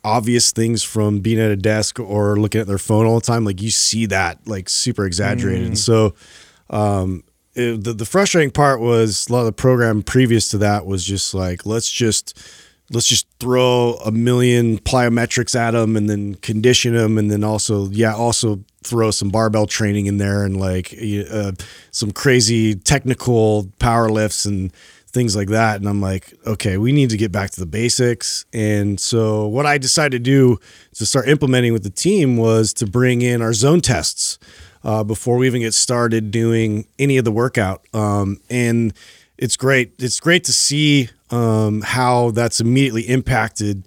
obvious 0.05 0.53
things 0.53 0.83
from 0.83 1.21
being 1.21 1.39
at 1.39 1.51
a 1.51 1.57
desk 1.57 2.01
or 2.01 2.37
looking 2.37 2.61
at 2.61 2.67
their 2.67 2.79
phone 2.79 3.07
all 3.07 3.17
the 3.21 3.27
time. 3.27 3.45
Like 3.45 3.61
you 3.61 3.71
see 3.71 4.07
that 4.07 4.47
like 4.47 4.69
super 4.69 5.05
exaggerated. 5.07 5.67
And 5.67 5.79
so 5.79 6.15
um, 6.71 7.25
it, 7.55 7.85
the 7.85 7.93
the 7.93 8.05
frustrating 8.05 8.51
part 8.51 8.81
was 8.81 9.29
a 9.29 9.33
lot 9.33 9.41
of 9.41 9.47
the 9.47 9.53
program 9.53 10.03
previous 10.03 10.49
to 10.49 10.59
that 10.59 10.87
was 10.87 11.05
just 11.05 11.35
like 11.35 11.67
let's 11.67 11.91
just 11.91 12.39
let's 12.93 13.07
just 13.07 13.27
throw 13.39 13.95
a 14.05 14.11
million 14.11 14.79
plyometrics 14.79 15.59
at 15.59 15.73
them 15.73 15.97
and 15.97 16.09
then 16.09 16.35
condition 16.37 16.95
them 16.95 17.19
and 17.19 17.31
then 17.31 17.45
also 17.45 17.89
yeah 17.91 18.15
also 18.15 18.63
throw 18.83 19.11
some 19.11 19.29
barbell 19.29 19.67
training 19.67 20.07
in 20.07 20.17
there 20.19 20.45
and 20.45 20.59
like 20.59 20.95
uh, 21.31 21.53
some 21.91 22.11
crazy 22.11 22.75
technical 22.75 23.69
power 23.79 24.09
lifts 24.09 24.45
and 24.45 24.73
things 25.11 25.37
like 25.37 25.49
that. 25.49 25.77
And 25.77 25.89
i'm 25.89 26.01
like 26.01 26.33
okay 26.47 26.79
we 26.79 26.93
need 26.93 27.11
to 27.11 27.17
get 27.17 27.33
back 27.33 27.51
to 27.51 27.61
the 27.61 27.67
basics. 27.67 28.45
And 28.53 28.99
so 28.99 29.47
what 29.47 29.67
i 29.67 29.79
decided 29.79 30.13
to 30.13 30.31
do 30.31 30.59
to 30.95 31.07
start 31.07 31.29
implementing 31.29 31.73
with 31.73 31.83
the 31.83 31.91
team 31.91 32.37
was 32.37 32.73
to 32.75 32.87
bring 32.87 33.23
in 33.23 33.43
our 33.43 33.53
zone 33.53 33.81
tests 33.81 34.39
uh, 34.83 35.05
before 35.05 35.37
we 35.37 35.47
even 35.47 35.61
get 35.61 35.75
started 35.75 36.31
doing 36.31 36.87
any 36.99 37.19
of 37.19 37.25
the 37.25 37.33
workout. 37.33 37.85
Um, 37.93 38.41
and 38.49 38.95
it's 39.37 39.57
great 39.57 39.93
it's 39.99 40.21
great 40.21 40.45
to 40.45 40.53
see 40.53 41.11
um, 41.31 41.83
how 41.83 42.31
that's 42.33 42.61
immediately 42.61 43.03
impacted 43.03 43.85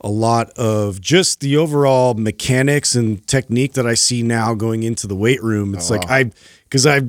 a 0.00 0.08
lot 0.08 0.50
of 0.50 1.00
just 1.00 1.40
the 1.40 1.56
overall 1.56 2.14
mechanics 2.14 2.94
and 2.94 3.26
technique 3.26 3.72
that 3.74 3.86
I 3.86 3.94
see 3.94 4.22
now 4.22 4.54
going 4.54 4.82
into 4.82 5.06
the 5.06 5.16
weight 5.16 5.42
room. 5.42 5.74
It's 5.74 5.90
like 5.90 6.08
I, 6.08 6.30
because 6.64 6.86
I, 6.86 7.00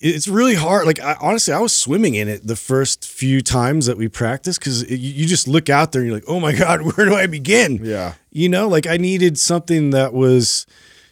it's 0.00 0.28
really 0.28 0.54
hard. 0.54 0.86
Like 0.86 1.00
I, 1.00 1.16
honestly, 1.20 1.52
I 1.52 1.60
was 1.60 1.74
swimming 1.74 2.14
in 2.14 2.28
it 2.28 2.46
the 2.46 2.56
first 2.56 3.06
few 3.06 3.40
times 3.40 3.86
that 3.86 3.96
we 3.96 4.08
practiced 4.08 4.60
because 4.60 4.88
you, 4.90 4.96
you 4.96 5.26
just 5.26 5.48
look 5.48 5.68
out 5.68 5.92
there 5.92 6.02
and 6.02 6.08
you're 6.08 6.16
like, 6.16 6.28
oh 6.28 6.40
my 6.40 6.54
god, 6.54 6.82
where 6.96 7.06
do 7.06 7.14
I 7.14 7.26
begin? 7.26 7.80
Yeah. 7.82 8.14
you 8.30 8.48
know, 8.48 8.68
like 8.68 8.86
I 8.86 8.96
needed 8.96 9.38
something 9.38 9.90
that 9.90 10.12
was 10.12 10.66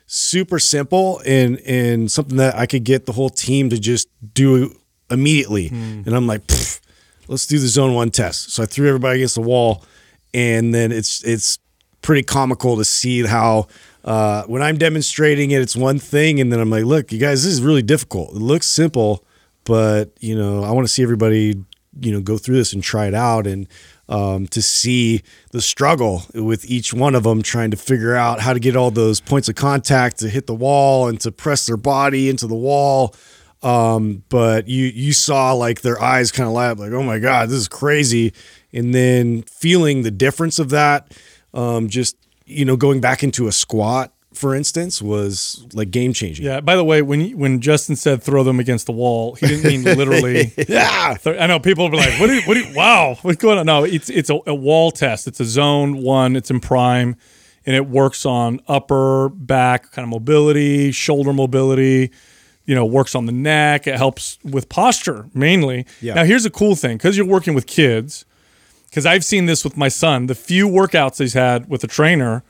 super 0.06 0.58
simple 0.58 1.20
and 1.26 1.58
and 1.66 2.10
something 2.10 2.36
that 2.36 2.54
I 2.54 2.66
could 2.66 2.84
get 2.84 3.06
the 3.06 3.12
whole 3.12 3.30
team 3.30 3.70
to 3.70 3.78
just 3.78 4.08
do 4.34 4.74
immediately. 5.10 5.68
Hmm. 5.68 6.02
And 6.06 6.14
I'm 6.14 6.26
like, 6.26 6.42
let's 7.28 7.46
do 7.46 7.58
the 7.58 7.68
zone 7.68 7.94
one 7.94 8.10
test. 8.10 8.52
So 8.52 8.62
I 8.62 8.66
threw 8.66 8.88
everybody 8.88 9.18
against 9.18 9.34
the 9.34 9.40
wall, 9.42 9.84
and 10.32 10.72
then 10.72 10.92
it's 10.92 11.24
it's 11.24 11.58
pretty 12.02 12.22
comical 12.22 12.76
to 12.76 12.84
see 12.84 13.26
how 13.26 13.66
uh, 14.06 14.44
when 14.44 14.62
I'm 14.62 14.78
demonstrating 14.78 15.50
it, 15.50 15.60
it's 15.60 15.76
one 15.76 15.98
thing, 15.98 16.40
and 16.40 16.52
then 16.52 16.60
I'm 16.60 16.70
like, 16.70 16.84
look, 16.84 17.12
you 17.12 17.18
guys, 17.18 17.44
this 17.44 17.52
is 17.52 17.62
really 17.62 17.82
difficult. 17.82 18.30
It 18.30 18.38
looks 18.38 18.66
simple, 18.66 19.24
but 19.64 20.12
you 20.20 20.36
know, 20.38 20.62
I 20.62 20.70
want 20.70 20.86
to 20.86 20.92
see 20.92 21.02
everybody, 21.02 21.64
you 22.00 22.12
know, 22.12 22.20
go 22.20 22.38
through 22.38 22.56
this 22.56 22.72
and 22.72 22.82
try 22.82 23.06
it 23.06 23.14
out, 23.14 23.48
and 23.48 23.66
um, 24.08 24.46
to 24.48 24.62
see 24.62 25.22
the 25.50 25.60
struggle 25.60 26.22
with 26.34 26.70
each 26.70 26.94
one 26.94 27.16
of 27.16 27.24
them 27.24 27.42
trying 27.42 27.72
to 27.72 27.76
figure 27.76 28.14
out 28.14 28.38
how 28.38 28.52
to 28.52 28.60
get 28.60 28.76
all 28.76 28.92
those 28.92 29.20
points 29.20 29.48
of 29.48 29.56
contact 29.56 30.20
to 30.20 30.28
hit 30.28 30.46
the 30.46 30.54
wall 30.54 31.08
and 31.08 31.20
to 31.22 31.32
press 31.32 31.66
their 31.66 31.76
body 31.76 32.28
into 32.28 32.46
the 32.46 32.54
wall. 32.54 33.14
Um, 33.62 34.22
but 34.28 34.68
you 34.68 34.84
you 34.86 35.12
saw 35.12 35.52
like 35.52 35.80
their 35.80 36.00
eyes 36.00 36.30
kind 36.30 36.46
of 36.46 36.52
light 36.52 36.70
up, 36.70 36.78
like, 36.78 36.92
oh 36.92 37.02
my 37.02 37.18
god, 37.18 37.48
this 37.48 37.58
is 37.58 37.66
crazy, 37.66 38.32
and 38.72 38.94
then 38.94 39.42
feeling 39.42 40.02
the 40.02 40.12
difference 40.12 40.60
of 40.60 40.70
that, 40.70 41.12
um, 41.52 41.88
just 41.88 42.16
you 42.46 42.64
know, 42.64 42.76
going 42.76 43.00
back 43.00 43.22
into 43.22 43.46
a 43.48 43.52
squat, 43.52 44.12
for 44.32 44.54
instance, 44.54 45.00
was 45.00 45.66
like 45.72 45.90
game 45.90 46.12
changing. 46.12 46.44
Yeah. 46.46 46.60
By 46.60 46.76
the 46.76 46.84
way, 46.84 47.02
when 47.02 47.30
when 47.38 47.60
Justin 47.60 47.96
said 47.96 48.22
throw 48.22 48.44
them 48.44 48.60
against 48.60 48.86
the 48.86 48.92
wall, 48.92 49.34
he 49.34 49.46
didn't 49.46 49.64
mean 49.64 49.82
literally. 49.98 50.52
Yeah. 50.68 51.16
Th- 51.22 51.38
I 51.40 51.46
know 51.46 51.58
people 51.58 51.84
will 51.84 51.90
be 51.92 51.96
like, 51.96 52.18
"What? 52.20 52.26
Do 52.28 52.34
you, 52.34 52.42
what? 52.42 52.54
Do 52.54 52.60
you, 52.60 52.74
wow, 52.74 53.16
what's 53.22 53.38
going 53.38 53.58
on?" 53.58 53.66
No, 53.66 53.84
it's 53.84 54.10
it's 54.10 54.30
a, 54.30 54.38
a 54.46 54.54
wall 54.54 54.90
test. 54.90 55.26
It's 55.26 55.40
a 55.40 55.44
zone 55.44 56.02
one. 56.02 56.36
It's 56.36 56.50
in 56.50 56.60
prime, 56.60 57.16
and 57.64 57.74
it 57.74 57.86
works 57.86 58.26
on 58.26 58.60
upper 58.68 59.28
back 59.30 59.90
kind 59.92 60.04
of 60.04 60.10
mobility, 60.10 60.92
shoulder 60.92 61.32
mobility. 61.32 62.10
You 62.66 62.74
know, 62.74 62.84
works 62.84 63.14
on 63.14 63.26
the 63.26 63.32
neck. 63.32 63.86
It 63.86 63.96
helps 63.96 64.38
with 64.44 64.68
posture 64.68 65.30
mainly. 65.34 65.86
Yeah. 66.00 66.14
Now, 66.14 66.24
here's 66.24 66.44
a 66.44 66.50
cool 66.50 66.74
thing 66.74 66.96
because 66.96 67.16
you're 67.16 67.26
working 67.26 67.54
with 67.54 67.66
kids. 67.66 68.24
Because 68.88 69.06
I've 69.06 69.24
seen 69.24 69.46
this 69.46 69.64
with 69.64 69.76
my 69.76 69.88
son. 69.88 70.26
The 70.26 70.34
few 70.34 70.68
workouts 70.68 71.18
he's 71.18 71.34
had 71.34 71.68
with 71.68 71.84
a 71.84 71.86
trainer, 71.86 72.42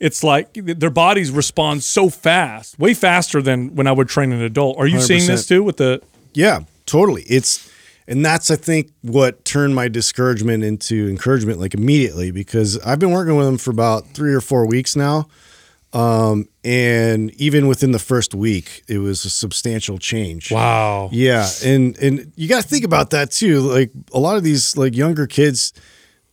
it's 0.00 0.24
like 0.24 0.52
their 0.54 0.90
bodies 0.90 1.30
respond 1.30 1.82
so 1.82 2.08
fast, 2.08 2.78
way 2.78 2.94
faster 2.94 3.42
than 3.42 3.74
when 3.74 3.86
I 3.86 3.92
would 3.92 4.08
train 4.08 4.32
an 4.32 4.40
adult. 4.40 4.78
Are 4.78 4.86
you 4.86 5.00
seeing 5.00 5.26
this 5.26 5.46
too 5.46 5.62
with 5.62 5.76
the 5.76 6.02
Yeah, 6.32 6.60
totally. 6.86 7.22
It's 7.22 7.70
and 8.06 8.24
that's 8.24 8.50
I 8.50 8.56
think 8.56 8.92
what 9.02 9.44
turned 9.44 9.74
my 9.74 9.88
discouragement 9.88 10.62
into 10.64 11.08
encouragement 11.08 11.58
like 11.58 11.74
immediately 11.74 12.30
because 12.30 12.78
I've 12.80 12.98
been 12.98 13.12
working 13.12 13.36
with 13.36 13.46
them 13.46 13.58
for 13.58 13.70
about 13.70 14.08
3 14.08 14.34
or 14.34 14.40
4 14.40 14.66
weeks 14.66 14.94
now. 14.96 15.28
Um 15.94 16.48
and 16.64 17.30
even 17.40 17.68
within 17.68 17.92
the 17.92 17.98
first 17.98 18.34
week 18.34 18.82
it 18.88 18.98
was 18.98 19.24
a 19.24 19.30
substantial 19.30 19.98
change. 19.98 20.50
wow? 20.50 21.08
Yeah, 21.12 21.48
and 21.64 21.96
and 21.98 22.32
you 22.36 22.48
got 22.48 22.62
to 22.62 22.68
think 22.68 22.84
about 22.84 23.10
that 23.10 23.30
too. 23.30 23.60
Like 23.60 23.90
a 24.12 24.18
lot 24.18 24.36
of 24.36 24.42
these 24.42 24.76
like 24.76 24.96
younger 24.96 25.26
kids, 25.26 25.72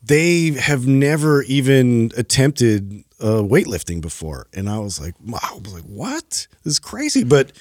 they 0.04 0.52
have 0.52 0.88
never 0.88 1.44
even 1.44 2.12
attempted 2.18 3.04
uh, 3.20 3.44
weightlifting 3.44 4.02
before, 4.02 4.48
and 4.54 4.68
I 4.68 4.80
was 4.80 5.00
like, 5.00 5.14
wow, 5.24 5.40
I 5.44 5.60
was 5.60 5.74
like, 5.74 5.84
what? 5.84 6.48
This 6.64 6.74
is 6.74 6.80
crazy. 6.80 7.24
But 7.24 7.52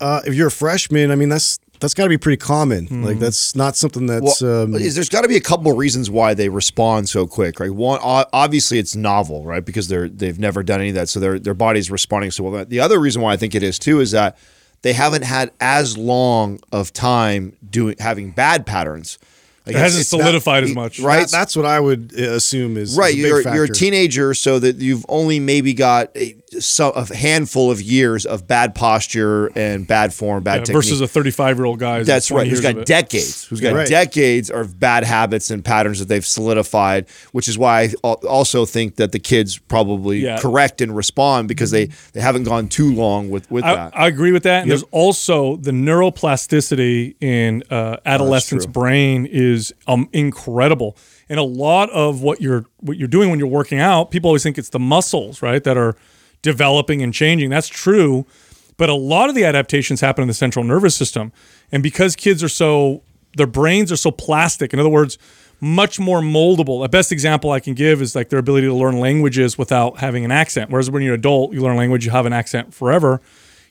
uh, 0.00 0.20
if 0.26 0.34
you're 0.34 0.48
a 0.48 0.50
freshman, 0.50 1.10
I 1.10 1.14
mean, 1.14 1.30
that's 1.30 1.58
that's 1.80 1.94
got 1.94 2.04
to 2.04 2.08
be 2.08 2.18
pretty 2.18 2.36
common. 2.36 3.02
Like 3.02 3.18
that's 3.18 3.54
not 3.54 3.76
something 3.76 4.06
that's 4.06 4.42
Well, 4.42 4.64
um, 4.64 4.74
is 4.74 4.94
there's 4.94 5.08
got 5.08 5.22
to 5.22 5.28
be 5.28 5.36
a 5.36 5.40
couple 5.40 5.70
of 5.70 5.78
reasons 5.78 6.10
why 6.10 6.34
they 6.34 6.48
respond 6.48 7.08
so 7.08 7.26
quick, 7.26 7.60
right? 7.60 7.70
One, 7.72 7.98
obviously, 8.02 8.78
it's 8.78 8.96
novel, 8.96 9.44
right? 9.44 9.64
Because 9.64 9.88
they're 9.88 10.08
they've 10.08 10.38
never 10.38 10.62
done 10.62 10.80
any 10.80 10.90
of 10.90 10.94
that, 10.96 11.08
so 11.08 11.20
their 11.20 11.38
their 11.38 11.54
body's 11.54 11.90
responding 11.90 12.30
so 12.30 12.44
well. 12.44 12.64
The 12.64 12.80
other 12.80 12.98
reason 12.98 13.22
why 13.22 13.32
I 13.32 13.36
think 13.36 13.54
it 13.54 13.62
is 13.62 13.78
too 13.78 14.00
is 14.00 14.10
that 14.12 14.36
they 14.82 14.92
haven't 14.92 15.22
had 15.22 15.50
as 15.60 15.96
long 15.98 16.60
of 16.72 16.92
time 16.92 17.56
doing 17.68 17.96
having 17.98 18.30
bad 18.30 18.64
patterns. 18.66 19.18
Like, 19.66 19.76
It 19.76 19.80
hasn't 19.80 20.00
it's 20.00 20.12
not- 20.12 20.20
solidified 20.20 20.64
as 20.64 20.74
much. 20.74 20.98
right? 20.98 21.20
that- 21.22 21.30
that's 21.30 21.54
what 21.54 21.66
I 21.66 21.78
would 21.78 22.14
uh, 22.18 22.22
assume 22.30 22.78
is 22.78 22.96
right 22.96 23.12
is 23.14 23.18
a 23.18 23.22
big 23.22 23.44
you're, 23.44 23.54
you're 23.54 23.64
a 23.64 23.68
teenager 23.68 24.32
so 24.32 24.58
that 24.58 24.76
you've 24.76 25.04
only 25.10 25.40
maybe 25.40 25.74
got 25.74 26.16
a, 26.16 26.36
so, 26.60 26.90
a 26.90 27.04
handful 27.14 27.70
of 27.70 27.80
years 27.82 28.24
of 28.26 28.46
bad 28.46 28.74
posture 28.74 29.46
and 29.58 29.86
bad 29.86 30.14
form 30.14 30.42
bad 30.42 30.52
Yeah, 30.54 30.64
technique 30.64 30.74
versus 30.76 31.00
a 31.00 31.08
35 31.08 31.56
year 31.58 31.64
old 31.66 31.78
guy. 31.78 32.02
that's 32.02 32.30
right 32.30 32.46
who's 32.46 32.60
got 32.60 32.86
decades 32.86 33.44
who's 33.46 33.60
got 33.60 33.74
Right. 33.74 33.88
decades 33.88 34.50
of 34.50 34.78
bad 34.80 35.04
habits 35.04 35.50
and 35.50 35.64
patterns 35.64 35.98
that 35.98 36.08
they've 36.08 36.24
solidified 36.26 37.06
which 37.32 37.48
is 37.48 37.58
why 37.58 37.90
i 38.04 38.08
also 38.28 38.64
think 38.64 38.96
that 38.96 39.12
the 39.12 39.18
kids 39.18 39.58
probably 39.58 40.20
Yeah. 40.20 40.38
correct 40.38 40.80
and 40.80 40.94
respond 40.96 41.48
because 41.48 41.70
they 41.70 41.86
they 42.12 42.20
haven't 42.20 42.44
gone 42.44 42.68
too 42.68 42.92
long 42.94 43.30
with 43.30 43.50
with 43.50 43.64
I, 43.64 43.74
that 43.74 43.96
I 43.96 44.06
agree 44.06 44.32
with 44.32 44.42
that. 44.44 44.62
And 44.62 44.70
there's 44.70 44.84
also 44.90 45.56
the 45.56 45.70
neuroplasticity 45.72 47.14
in 47.20 47.62
uh, 47.70 47.96
adolescent's 48.06 48.66
brain 48.66 49.26
is 49.26 49.72
um, 49.86 50.08
incredible. 50.12 50.96
And 51.28 51.38
a 51.38 51.42
lot 51.44 51.90
of 51.90 52.22
what 52.22 52.40
you're 52.40 52.64
what 52.80 52.96
you're 52.96 53.08
doing 53.08 53.30
when 53.30 53.38
you're 53.38 53.48
working 53.48 53.78
out, 53.80 54.10
people 54.10 54.28
always 54.28 54.42
think 54.42 54.56
it's 54.58 54.70
the 54.70 54.78
muscles, 54.78 55.42
right, 55.42 55.62
that 55.64 55.76
are 55.76 55.96
developing 56.42 57.02
and 57.02 57.12
changing. 57.12 57.50
That's 57.50 57.68
true, 57.68 58.26
but 58.76 58.88
a 58.88 58.94
lot 58.94 59.28
of 59.28 59.34
the 59.34 59.44
adaptations 59.44 60.00
happen 60.00 60.22
in 60.22 60.28
the 60.28 60.34
central 60.34 60.64
nervous 60.64 60.94
system. 60.94 61.32
And 61.72 61.82
because 61.82 62.16
kids 62.16 62.42
are 62.42 62.48
so 62.48 63.02
their 63.36 63.46
brains 63.46 63.92
are 63.92 63.96
so 63.96 64.10
plastic, 64.10 64.72
in 64.72 64.80
other 64.80 64.88
words, 64.88 65.18
much 65.60 66.00
more 66.00 66.20
moldable. 66.20 66.82
The 66.82 66.88
best 66.88 67.12
example 67.12 67.50
I 67.50 67.60
can 67.60 67.74
give 67.74 68.00
is 68.00 68.14
like 68.14 68.30
their 68.30 68.38
ability 68.38 68.66
to 68.68 68.74
learn 68.74 69.00
languages 69.00 69.58
without 69.58 69.98
having 69.98 70.24
an 70.24 70.30
accent. 70.30 70.70
Whereas 70.70 70.90
when 70.90 71.02
you're 71.02 71.14
an 71.14 71.20
adult, 71.20 71.52
you 71.52 71.60
learn 71.60 71.76
language, 71.76 72.04
you 72.04 72.10
have 72.12 72.26
an 72.26 72.32
accent 72.32 72.72
forever 72.72 73.20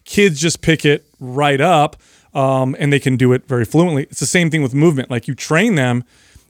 kids 0.08 0.40
just 0.40 0.62
pick 0.62 0.86
it 0.86 1.06
right 1.20 1.62
up 1.62 1.98
um, 2.34 2.76
and 2.80 2.92
they 2.92 3.00
can 3.00 3.16
do 3.18 3.34
it 3.34 3.46
very 3.48 3.66
fluently. 3.66 4.04
It's 4.04 4.20
the 4.20 4.26
same 4.26 4.50
thing 4.50 4.64
with 4.64 4.74
movement. 4.74 5.12
Like 5.12 5.28
you 5.28 5.36
train 5.36 5.76
them. 5.76 6.04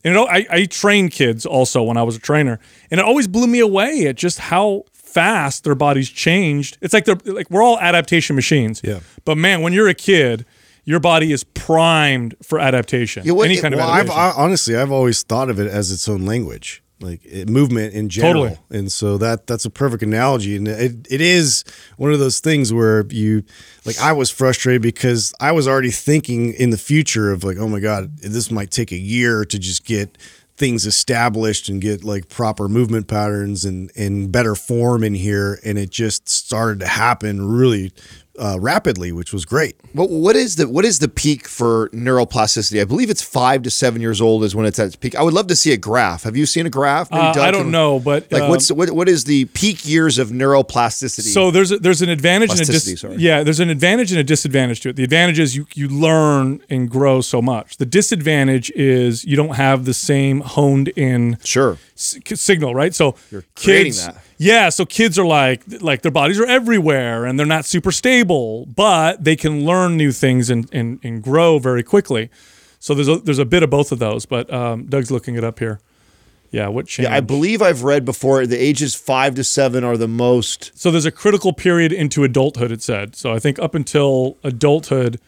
And 0.05 0.15
it, 0.15 0.19
I, 0.19 0.45
I 0.49 0.65
trained 0.65 1.11
kids 1.11 1.45
also 1.45 1.83
when 1.83 1.97
I 1.97 2.03
was 2.03 2.15
a 2.15 2.19
trainer, 2.19 2.59
and 2.89 2.99
it 2.99 3.05
always 3.05 3.27
blew 3.27 3.47
me 3.47 3.59
away 3.59 4.05
at 4.07 4.15
just 4.15 4.39
how 4.39 4.85
fast 5.07 5.63
their 5.63 5.75
bodies 5.75 6.09
changed. 6.09 6.77
It's 6.81 6.93
like 6.93 7.05
they're 7.05 7.17
like 7.25 7.49
we're 7.49 7.63
all 7.63 7.79
adaptation 7.79 8.35
machines. 8.35 8.81
Yeah. 8.83 8.99
But 9.25 9.37
man, 9.37 9.61
when 9.61 9.73
you're 9.73 9.87
a 9.87 9.93
kid, 9.93 10.45
your 10.85 10.99
body 10.99 11.31
is 11.31 11.43
primed 11.43 12.35
for 12.43 12.59
adaptation. 12.59 13.23
Yeah, 13.25 13.33
what- 13.33 13.45
Any 13.49 13.59
kind 13.59 13.75
Well, 13.75 13.85
of 13.85 13.89
I've 13.89 14.09
adaptation. 14.09 14.39
I, 14.39 14.43
honestly, 14.43 14.75
I've 14.77 14.91
always 14.91 15.23
thought 15.23 15.49
of 15.49 15.59
it 15.59 15.67
as 15.67 15.91
its 15.91 16.07
own 16.07 16.25
language, 16.25 16.81
like 17.01 17.21
it, 17.25 17.49
movement 17.49 17.93
in 17.93 18.07
general. 18.09 18.43
Totally. 18.49 18.59
And 18.79 18.91
so 18.91 19.17
that 19.17 19.47
that's 19.47 19.65
a 19.65 19.69
perfect 19.69 20.01
analogy, 20.03 20.55
and 20.55 20.67
it, 20.67 21.07
it 21.09 21.21
is 21.21 21.63
one 21.97 22.13
of 22.13 22.19
those 22.19 22.39
things 22.39 22.71
where 22.71 23.05
you, 23.09 23.43
like, 23.85 23.99
I 23.99 24.13
was 24.13 24.29
frustrated 24.29 24.81
because 24.81 25.33
I 25.39 25.51
was 25.51 25.67
already 25.67 25.91
thinking 25.91 26.53
in 26.53 26.69
the 26.69 26.77
future 26.77 27.31
of 27.31 27.43
like, 27.43 27.57
oh 27.57 27.67
my 27.67 27.79
god, 27.79 28.17
this 28.19 28.49
might 28.51 28.71
take 28.71 28.91
a 28.93 28.97
year 28.97 29.43
to 29.45 29.59
just 29.59 29.83
get 29.85 30.17
things 30.57 30.85
established 30.85 31.69
and 31.69 31.79
get 31.81 32.03
like 32.03 32.29
proper 32.29 32.67
movement 32.67 33.07
patterns 33.07 33.63
and 33.63 33.91
and 33.95 34.31
better 34.31 34.55
form 34.55 35.03
in 35.03 35.13
here, 35.13 35.59
and 35.63 35.77
it 35.77 35.89
just 35.89 36.27
started 36.27 36.79
to 36.79 36.87
happen 36.87 37.47
really 37.47 37.91
uh, 38.39 38.57
rapidly, 38.59 39.11
which 39.11 39.33
was 39.33 39.45
great. 39.45 39.75
What, 39.93 40.09
what 40.09 40.35
is 40.35 40.55
the 40.57 40.67
what 40.69 40.85
is 40.85 40.99
the 40.99 41.07
peak 41.07 41.47
for 41.47 41.89
neuroplasticity? 41.89 42.79
I 42.81 42.85
believe 42.85 43.09
it's 43.09 43.21
five 43.21 43.63
to 43.63 43.69
seven 43.69 44.01
years 44.01 44.21
old 44.21 44.43
is 44.43 44.55
when 44.55 44.65
it's 44.65 44.79
at 44.79 44.87
its 44.87 44.95
peak. 44.95 45.15
I 45.15 45.21
would 45.23 45.33
love 45.33 45.47
to 45.47 45.55
see 45.55 45.71
a 45.73 45.77
graph. 45.77 46.23
Have 46.23 46.35
you 46.37 46.45
seen 46.45 46.65
a 46.65 46.69
graph? 46.69 47.11
Uh, 47.11 47.33
I 47.37 47.51
don't 47.51 47.71
know, 47.71 47.99
but 47.99 48.31
Like 48.31 48.43
um, 48.43 48.49
what's 48.49 48.71
what, 48.71 48.91
what 48.91 49.09
is 49.09 49.23
the 49.25 49.45
peak 49.45 49.87
years 49.87 50.17
of 50.19 50.29
neuroplasticity? 50.29 51.33
So 51.33 51.51
there's 51.51 51.71
a, 51.71 51.77
there's 51.79 52.01
an 52.01 52.09
advantage 52.09 52.51
and 52.51 52.59
a 52.59 52.63
Plasticity, 52.65 52.91
dis- 52.93 53.01
sorry. 53.01 53.15
yeah 53.17 53.43
there's 53.43 53.59
an 53.59 53.69
advantage 53.69 54.11
and 54.11 54.19
a 54.19 54.23
disadvantage 54.23 54.81
to 54.81 54.89
it. 54.89 54.95
The 54.95 55.03
advantage 55.03 55.39
is 55.39 55.55
you 55.55 55.65
you 55.73 55.87
learn 55.87 56.61
and 56.69 56.89
grow 56.89 57.21
so 57.21 57.41
much. 57.41 57.77
The 57.77 57.85
disadvantage 57.85 58.71
is 58.71 59.25
you 59.25 59.35
don't 59.35 59.55
have 59.55 59.85
the 59.85 59.93
same 59.93 60.41
honed 60.41 60.89
in 60.89 61.37
sure. 61.43 61.77
s- 61.95 62.17
signal, 62.35 62.75
right? 62.75 62.93
So 62.93 63.15
you're 63.31 63.43
creating 63.55 63.93
kids, 63.93 64.05
that. 64.05 64.21
Yeah. 64.37 64.69
So 64.69 64.85
kids 64.85 65.17
are 65.17 65.25
like 65.25 65.63
like 65.81 66.01
their 66.01 66.11
bodies 66.11 66.39
are 66.39 66.45
everywhere 66.45 67.25
and 67.25 67.37
they're 67.37 67.45
not 67.45 67.65
super 67.65 67.91
stable, 67.91 68.65
but 68.67 69.23
they 69.23 69.35
can 69.35 69.65
learn 69.65 69.97
new 69.97 70.11
things 70.11 70.49
and 70.49 70.69
and, 70.71 70.99
and 71.03 71.21
grow 71.21 71.59
very 71.59 71.83
quickly. 71.83 72.29
So 72.79 72.93
there's 72.93 73.07
a 73.07 73.17
there's 73.17 73.39
a 73.39 73.45
bit 73.45 73.63
of 73.63 73.69
both 73.69 73.91
of 73.91 73.99
those. 73.99 74.25
But 74.25 74.51
um, 74.53 74.85
Doug's 74.85 75.11
looking 75.11 75.35
it 75.35 75.43
up 75.43 75.59
here. 75.59 75.79
Yeah, 76.51 76.69
what 76.69 76.87
changed? 76.87 77.09
Yeah, 77.09 77.17
I 77.17 77.19
believe 77.19 77.61
I've 77.61 77.83
read 77.83 78.05
before 78.05 78.45
the 78.45 78.57
ages 78.57 78.95
five 78.95 79.35
to 79.35 79.43
seven 79.43 79.83
are 79.83 79.97
the 79.97 80.07
most. 80.07 80.71
So 80.77 80.91
there's 80.91 81.05
a 81.05 81.11
critical 81.11 81.51
period 81.51 81.91
into 81.91 82.23
adulthood. 82.23 82.71
It 82.71 82.81
said. 82.81 83.15
So 83.15 83.33
I 83.33 83.39
think 83.39 83.59
up 83.59 83.75
until 83.75 84.37
adulthood, 84.43 85.19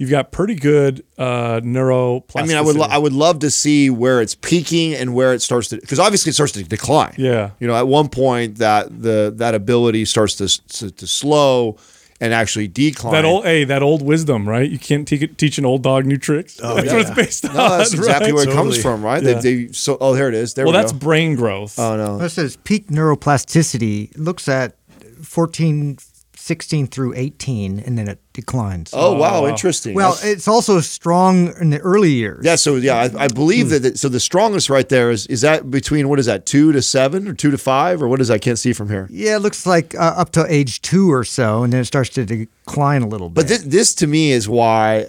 you've 0.00 0.08
got 0.08 0.32
pretty 0.32 0.54
good 0.54 1.04
uh, 1.18 1.60
neuroplasticity. 1.60 2.42
I 2.42 2.46
mean, 2.46 2.56
I 2.56 2.62
would 2.62 2.76
lo- 2.76 2.86
I 2.88 2.96
would 2.96 3.12
love 3.12 3.40
to 3.40 3.50
see 3.50 3.90
where 3.90 4.22
it's 4.22 4.34
peaking 4.34 4.94
and 4.94 5.14
where 5.14 5.34
it 5.34 5.42
starts 5.42 5.68
to 5.68 5.76
because 5.76 5.98
obviously 5.98 6.30
it 6.30 6.32
starts 6.32 6.52
to 6.52 6.64
decline. 6.64 7.14
Yeah. 7.18 7.50
you 7.60 7.66
know, 7.66 7.76
at 7.76 7.86
one 7.86 8.08
point 8.08 8.56
that 8.58 9.02
the 9.02 9.30
that 9.36 9.54
ability 9.54 10.06
starts 10.06 10.36
to 10.36 10.48
to, 10.78 10.90
to 10.90 11.06
slow 11.06 11.76
and 12.18 12.32
actually 12.32 12.66
decline. 12.68 13.12
that 13.12 13.24
old 13.26 13.44
hey 13.44 13.64
that 13.64 13.82
old 13.82 14.02
wisdom 14.02 14.46
right 14.46 14.70
you 14.70 14.78
can't 14.78 15.08
te- 15.08 15.26
teach 15.26 15.56
an 15.56 15.64
old 15.64 15.82
dog 15.82 16.04
new 16.04 16.18
tricks 16.18 16.56
that's 16.56 16.84
yeah. 16.84 16.92
what 16.92 17.00
it's 17.00 17.10
based 17.10 17.46
on 17.46 17.56
no, 17.56 17.78
that's 17.78 17.94
exactly 17.94 18.30
right? 18.30 18.34
where 18.34 18.48
it 18.48 18.52
comes 18.52 18.80
from, 18.80 19.02
right? 19.02 19.22
Yeah. 19.22 19.34
They, 19.34 19.64
they 19.66 19.72
so 19.72 19.96
oh 20.00 20.14
here 20.14 20.28
it 20.28 20.34
is. 20.34 20.54
There 20.54 20.64
well 20.64 20.74
we 20.74 20.80
that's 20.80 20.92
go. 20.92 20.98
brain 20.98 21.36
growth 21.36 21.78
oh 21.78 21.96
no. 21.96 22.24
It 22.24 22.30
says 22.30 22.56
peak 22.56 22.88
neuroplasticity 22.88 24.16
looks 24.16 24.48
at 24.48 24.76
14, 25.22 25.98
16 26.50 26.88
through 26.88 27.14
18, 27.14 27.78
and 27.78 27.96
then 27.96 28.08
it 28.08 28.18
declines. 28.32 28.90
Oh, 28.92 29.12
wow, 29.12 29.42
wow. 29.42 29.46
interesting. 29.48 29.94
well, 29.94 30.14
That's- 30.14 30.32
it's 30.32 30.48
also 30.48 30.80
strong 30.80 31.52
in 31.60 31.70
the 31.70 31.78
early 31.78 32.10
years. 32.10 32.44
yeah, 32.44 32.56
so 32.56 32.74
yeah, 32.74 32.96
I, 32.96 33.24
I 33.24 33.28
believe 33.28 33.66
Hmm. 33.66 33.72
that. 33.74 33.82
that- 33.84 33.98
So 34.00 34.08
the 34.08 34.18
strongest 34.18 34.68
right 34.68 34.88
there 34.88 35.12
is 35.12 35.26
is 35.28 35.42
that 35.42 35.70
between 35.70 36.08
what 36.08 36.18
is 36.18 36.26
that 36.26 36.46
two 36.46 36.72
to 36.72 36.82
seven 36.82 37.28
or 37.28 37.34
two 37.34 37.52
to 37.52 37.58
five 37.58 38.02
or 38.02 38.08
what 38.08 38.20
is 38.20 38.26
that? 38.28 38.34
I 38.34 38.38
can't 38.38 38.58
see 38.58 38.72
from 38.72 38.88
here. 38.88 39.06
Yeah, 39.10 39.36
it 39.36 39.42
looks 39.42 39.64
like 39.64 39.94
uh, 39.94 40.14
up 40.22 40.32
to 40.32 40.44
age 40.48 40.82
two 40.82 41.12
or 41.12 41.22
so, 41.22 41.62
and 41.62 41.72
then 41.72 41.80
it 41.82 41.84
starts 41.84 42.10
to 42.10 42.24
decline 42.26 43.02
a 43.02 43.08
little 43.08 43.28
bit. 43.28 43.34
But 43.36 43.46
this, 43.48 43.62
this 43.62 43.94
to 43.96 44.06
me 44.08 44.32
is 44.32 44.48
why. 44.48 45.06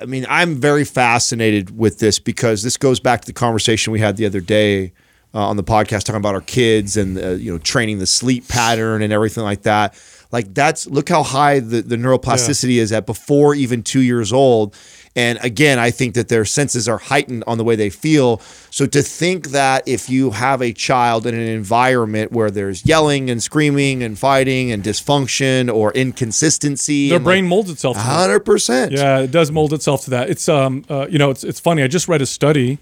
I 0.00 0.04
mean, 0.04 0.24
I'm 0.28 0.54
very 0.60 0.84
fascinated 0.84 1.76
with 1.76 1.98
this 1.98 2.18
because 2.20 2.62
this 2.62 2.76
goes 2.76 3.00
back 3.00 3.20
to 3.22 3.26
the 3.26 3.32
conversation 3.32 3.92
we 3.92 4.00
had 4.00 4.16
the 4.16 4.26
other 4.26 4.40
day 4.40 4.92
uh, 5.34 5.46
on 5.50 5.56
the 5.56 5.62
podcast 5.64 6.04
talking 6.04 6.16
about 6.16 6.34
our 6.34 6.40
kids 6.40 6.96
and 6.96 7.18
uh, 7.18 7.30
you 7.30 7.52
know 7.52 7.58
training 7.58 7.98
the 7.98 8.06
sleep 8.06 8.46
pattern 8.48 9.02
and 9.02 9.12
everything 9.12 9.42
like 9.44 9.62
that. 9.62 9.94
Like 10.36 10.52
that's 10.52 10.86
look 10.86 11.08
how 11.08 11.22
high 11.22 11.60
the, 11.60 11.80
the 11.80 11.96
neuroplasticity 11.96 12.76
is 12.76 12.92
at 12.92 13.06
before 13.06 13.54
even 13.54 13.82
two 13.82 14.02
years 14.02 14.34
old. 14.34 14.76
And 15.14 15.38
again, 15.40 15.78
I 15.78 15.90
think 15.90 16.14
that 16.14 16.28
their 16.28 16.44
senses 16.44 16.90
are 16.90 16.98
heightened 16.98 17.42
on 17.46 17.56
the 17.56 17.64
way 17.64 17.74
they 17.74 17.88
feel. 17.88 18.42
So 18.68 18.84
to 18.84 19.00
think 19.00 19.48
that 19.52 19.88
if 19.88 20.10
you 20.10 20.32
have 20.32 20.60
a 20.60 20.74
child 20.74 21.26
in 21.26 21.34
an 21.34 21.40
environment 21.40 22.32
where 22.32 22.50
there's 22.50 22.84
yelling 22.84 23.30
and 23.30 23.42
screaming 23.42 24.02
and 24.02 24.18
fighting 24.18 24.72
and 24.72 24.82
dysfunction 24.82 25.74
or 25.74 25.90
inconsistency, 25.94 27.08
their 27.08 27.18
brain 27.18 27.44
like, 27.44 27.48
molds 27.48 27.70
itself 27.70 27.96
to. 27.96 28.02
Hundred 28.02 28.40
percent. 28.40 28.92
yeah 28.92 29.20
it 29.20 29.30
does 29.30 29.50
mold 29.50 29.72
itself 29.72 30.04
to 30.04 30.10
that 30.10 30.28
it's 30.28 30.50
um 30.50 30.84
uh, 30.90 31.06
you 31.08 31.18
know 31.18 31.30
it's 31.30 31.44
it's 31.44 31.60
funny 31.60 31.82
i 31.82 31.88
just 31.88 32.08
read 32.08 32.20
a 32.20 32.26
study 32.26 32.78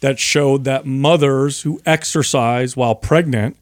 that 0.00 0.18
showed 0.18 0.64
that 0.64 0.84
mothers 0.84 1.62
who 1.62 1.80
exercise 1.86 2.76
while 2.76 2.96
pregnant 2.96 3.56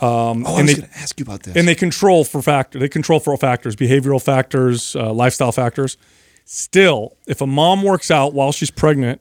um, 0.00 0.44
Oh, 0.46 0.56
I 0.56 0.60
and 0.60 0.66
was 0.68 0.74
they 0.76 0.80
going 0.80 0.90
to 0.92 0.98
ask 0.98 1.18
you 1.20 1.24
about 1.24 1.42
this. 1.44 1.56
and 1.56 1.66
they 1.68 1.74
control 1.74 2.24
for 2.24 2.42
factor 2.42 2.78
they 2.78 2.88
control 2.88 3.20
for 3.20 3.36
factors 3.36 3.76
behavioral 3.76 4.22
factors 4.22 4.96
uh, 4.96 5.12
lifestyle 5.12 5.52
factors. 5.52 5.96
Still 6.44 7.16
if 7.26 7.40
a 7.40 7.46
mom 7.46 7.82
works 7.82 8.10
out 8.10 8.34
while 8.34 8.52
she's 8.52 8.70
pregnant 8.70 9.20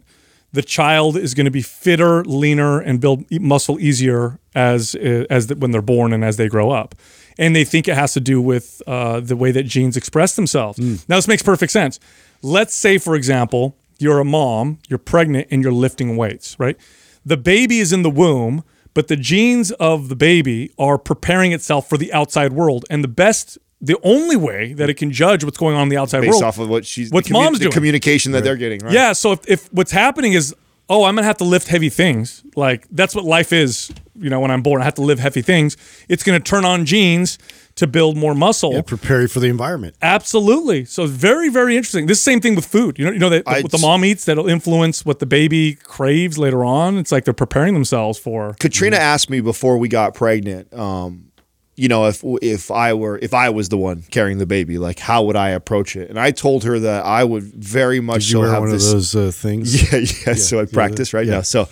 the 0.52 0.62
child 0.62 1.18
is 1.18 1.34
going 1.34 1.46
to 1.46 1.52
be 1.52 1.62
fitter 1.64 2.24
leaner 2.26 2.80
and 2.80 3.00
build 3.02 3.26
muscle 3.42 3.80
easier 3.80 4.40
as 4.54 4.94
as 5.30 5.48
the, 5.48 5.56
when 5.56 5.72
they're 5.72 5.82
born 5.82 6.14
and 6.14 6.24
as 6.24 6.38
they 6.38 6.48
grow 6.48 6.72
up. 6.72 6.96
And 7.40 7.56
they 7.56 7.64
think 7.66 7.88
it 7.88 7.96
has 7.96 8.14
to 8.14 8.20
do 8.20 8.40
with 8.40 8.80
uh, 8.86 9.20
the 9.20 9.36
way 9.36 9.52
that 9.52 9.64
genes 9.64 9.98
express 9.98 10.36
themselves. 10.36 10.78
Now 11.08 11.16
this 11.16 11.28
makes 11.28 11.42
perfect 11.42 11.72
sense. 11.72 12.00
Let's 12.42 12.74
say 12.76 12.98
for 12.98 13.16
example 13.16 13.76
you're 14.00 14.20
a 14.20 14.26
mom 14.26 14.80
you're 14.90 15.00
pregnant 15.00 15.48
and 15.50 15.64
you're 15.64 15.72
lifting 15.72 16.18
weights 16.18 16.60
right? 16.60 16.78
The 17.26 17.38
baby 17.38 17.80
is 17.80 17.94
in 17.94 18.02
the 18.04 18.10
womb 18.10 18.64
but 18.94 19.08
the 19.08 19.16
genes 19.16 19.72
of 19.74 20.10
the 20.10 20.16
baby 20.16 20.72
are 20.78 20.98
preparing 20.98 21.52
itself 21.52 21.90
for 21.90 21.98
the 21.98 22.12
outside 22.14 22.54
world. 22.54 22.86
And 22.90 23.04
the 23.04 23.08
best 23.08 23.58
the 23.82 23.98
only 24.02 24.38
way 24.38 24.72
that 24.74 24.90
it 24.90 24.94
can 24.94 25.12
judge 25.12 25.44
what's 25.44 25.58
going 25.58 25.76
on 25.76 25.84
in 25.84 25.90
the 25.90 25.98
outside 25.98 26.22
based 26.22 26.32
world 26.32 26.44
off 26.44 26.58
of 26.58 26.70
what 26.70 26.86
she's 26.86 27.12
what's 27.12 27.28
the 27.28 27.34
commu- 27.34 27.44
mom's 27.44 27.60
the 27.60 27.66
doing. 27.66 27.74
communication 27.74 28.32
that 28.32 28.44
they're 28.44 28.56
getting, 28.56 28.80
right? 28.80 28.94
yeah 28.94 29.12
so 29.12 29.34
if, 29.34 29.50
if 29.50 29.74
what's 29.74 29.92
happening 29.92 30.32
is 30.34 30.56
oh 30.90 31.04
i'm 31.04 31.16
gonna 31.16 31.28
have 31.28 31.38
to 31.38 31.44
lift 31.44 31.68
heavy 31.68 31.90
things. 31.90 32.44
Like 32.56 32.88
that's 32.92 33.14
what 33.14 33.26
life 33.26 33.52
is 33.52 33.92
you 34.16 34.30
know 34.30 34.40
when 34.40 34.52
i'm 34.52 34.62
born. 34.62 34.82
I 34.82 34.86
have 34.86 34.96
to 34.96 35.02
live 35.02 35.20
heavy 35.20 35.42
things. 35.42 35.76
It's 36.08 36.24
gonna 36.24 36.40
turn 36.40 36.64
on 36.64 36.86
genes 36.86 37.38
to 37.76 37.88
build 37.88 38.18
more 38.18 38.36
muscle 38.36 38.74
Yeah, 38.74 38.82
prepare 38.82 39.22
you 39.22 39.28
for 39.28 39.40
the 39.40 39.48
environment. 39.48 39.96
Absolutely. 40.02 40.86
So 40.86 41.08
very, 41.08 41.50
very 41.50 41.76
interesting. 41.76 42.06
This 42.06 42.22
same 42.22 42.40
thing 42.40 42.56
with 42.56 42.66
food. 42.66 43.00
You 43.00 43.06
know, 43.06 43.12
you 43.12 43.20
know 43.20 43.30
that 43.30 43.46
what 43.46 43.72
the 43.72 43.80
mom 43.80 44.06
eats 44.06 44.26
that'll 44.26 44.48
influence 44.48 45.06
what 45.06 45.20
the 45.20 45.26
baby 45.26 45.76
craves 45.76 46.38
later 46.38 46.64
on. 46.64 46.98
It's 46.98 47.12
like 47.12 47.26
they're 47.26 47.34
preparing 47.34 47.74
themselves 47.74 48.20
for. 48.20 48.56
Katrina 48.60 48.98
asked 48.98 49.30
me 49.30 49.42
before 49.42 49.78
we 49.78 49.88
got 49.88 50.14
pregnant, 50.14 50.74
um, 50.74 51.32
you 51.76 51.88
know, 51.88 52.06
if 52.06 52.24
if 52.42 52.70
I 52.70 52.94
were 52.94 53.18
if 53.18 53.34
I 53.34 53.50
was 53.50 53.70
the 53.70 53.78
one 53.78 54.04
carrying 54.12 54.38
the 54.38 54.46
baby, 54.46 54.78
like 54.78 55.00
how 55.00 55.24
would 55.24 55.36
I 55.36 55.50
approach 55.50 55.96
it? 55.96 56.10
And 56.10 56.20
I 56.20 56.30
told 56.30 56.64
her 56.66 56.78
that 56.80 57.04
I 57.04 57.24
would 57.24 57.44
very 57.44 58.00
much 58.00 58.24
so 58.32 58.42
wear 58.42 58.52
have 58.52 58.62
one 58.62 58.72
this. 58.72 58.88
of 58.88 58.94
those 58.94 59.16
uh, 59.16 59.32
things? 59.32 59.74
Yeah, 59.92 60.00
yeah, 60.28 60.34
So 60.36 60.60
I 60.60 60.66
practice 60.66 61.14
right 61.14 61.26
yeah. 61.26 61.36
now. 61.36 61.42
So 61.42 61.68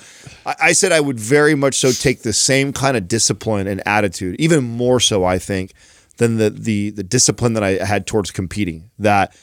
I, 0.45 0.55
I 0.59 0.71
said 0.71 0.91
I 0.91 0.99
would 0.99 1.19
very 1.19 1.53
much 1.53 1.75
so 1.75 1.91
take 1.91 2.23
the 2.23 2.33
same 2.33 2.73
kind 2.73 2.97
of 2.97 3.07
discipline 3.07 3.67
and 3.67 3.81
attitude, 3.85 4.37
even 4.39 4.63
more 4.63 4.99
so, 4.99 5.23
I 5.23 5.37
think, 5.37 5.73
than 6.17 6.37
the 6.37 6.49
the 6.49 6.89
the 6.89 7.03
discipline 7.03 7.53
that 7.53 7.63
I 7.63 7.85
had 7.85 8.07
towards 8.07 8.31
competing. 8.31 8.89
That 8.97 9.35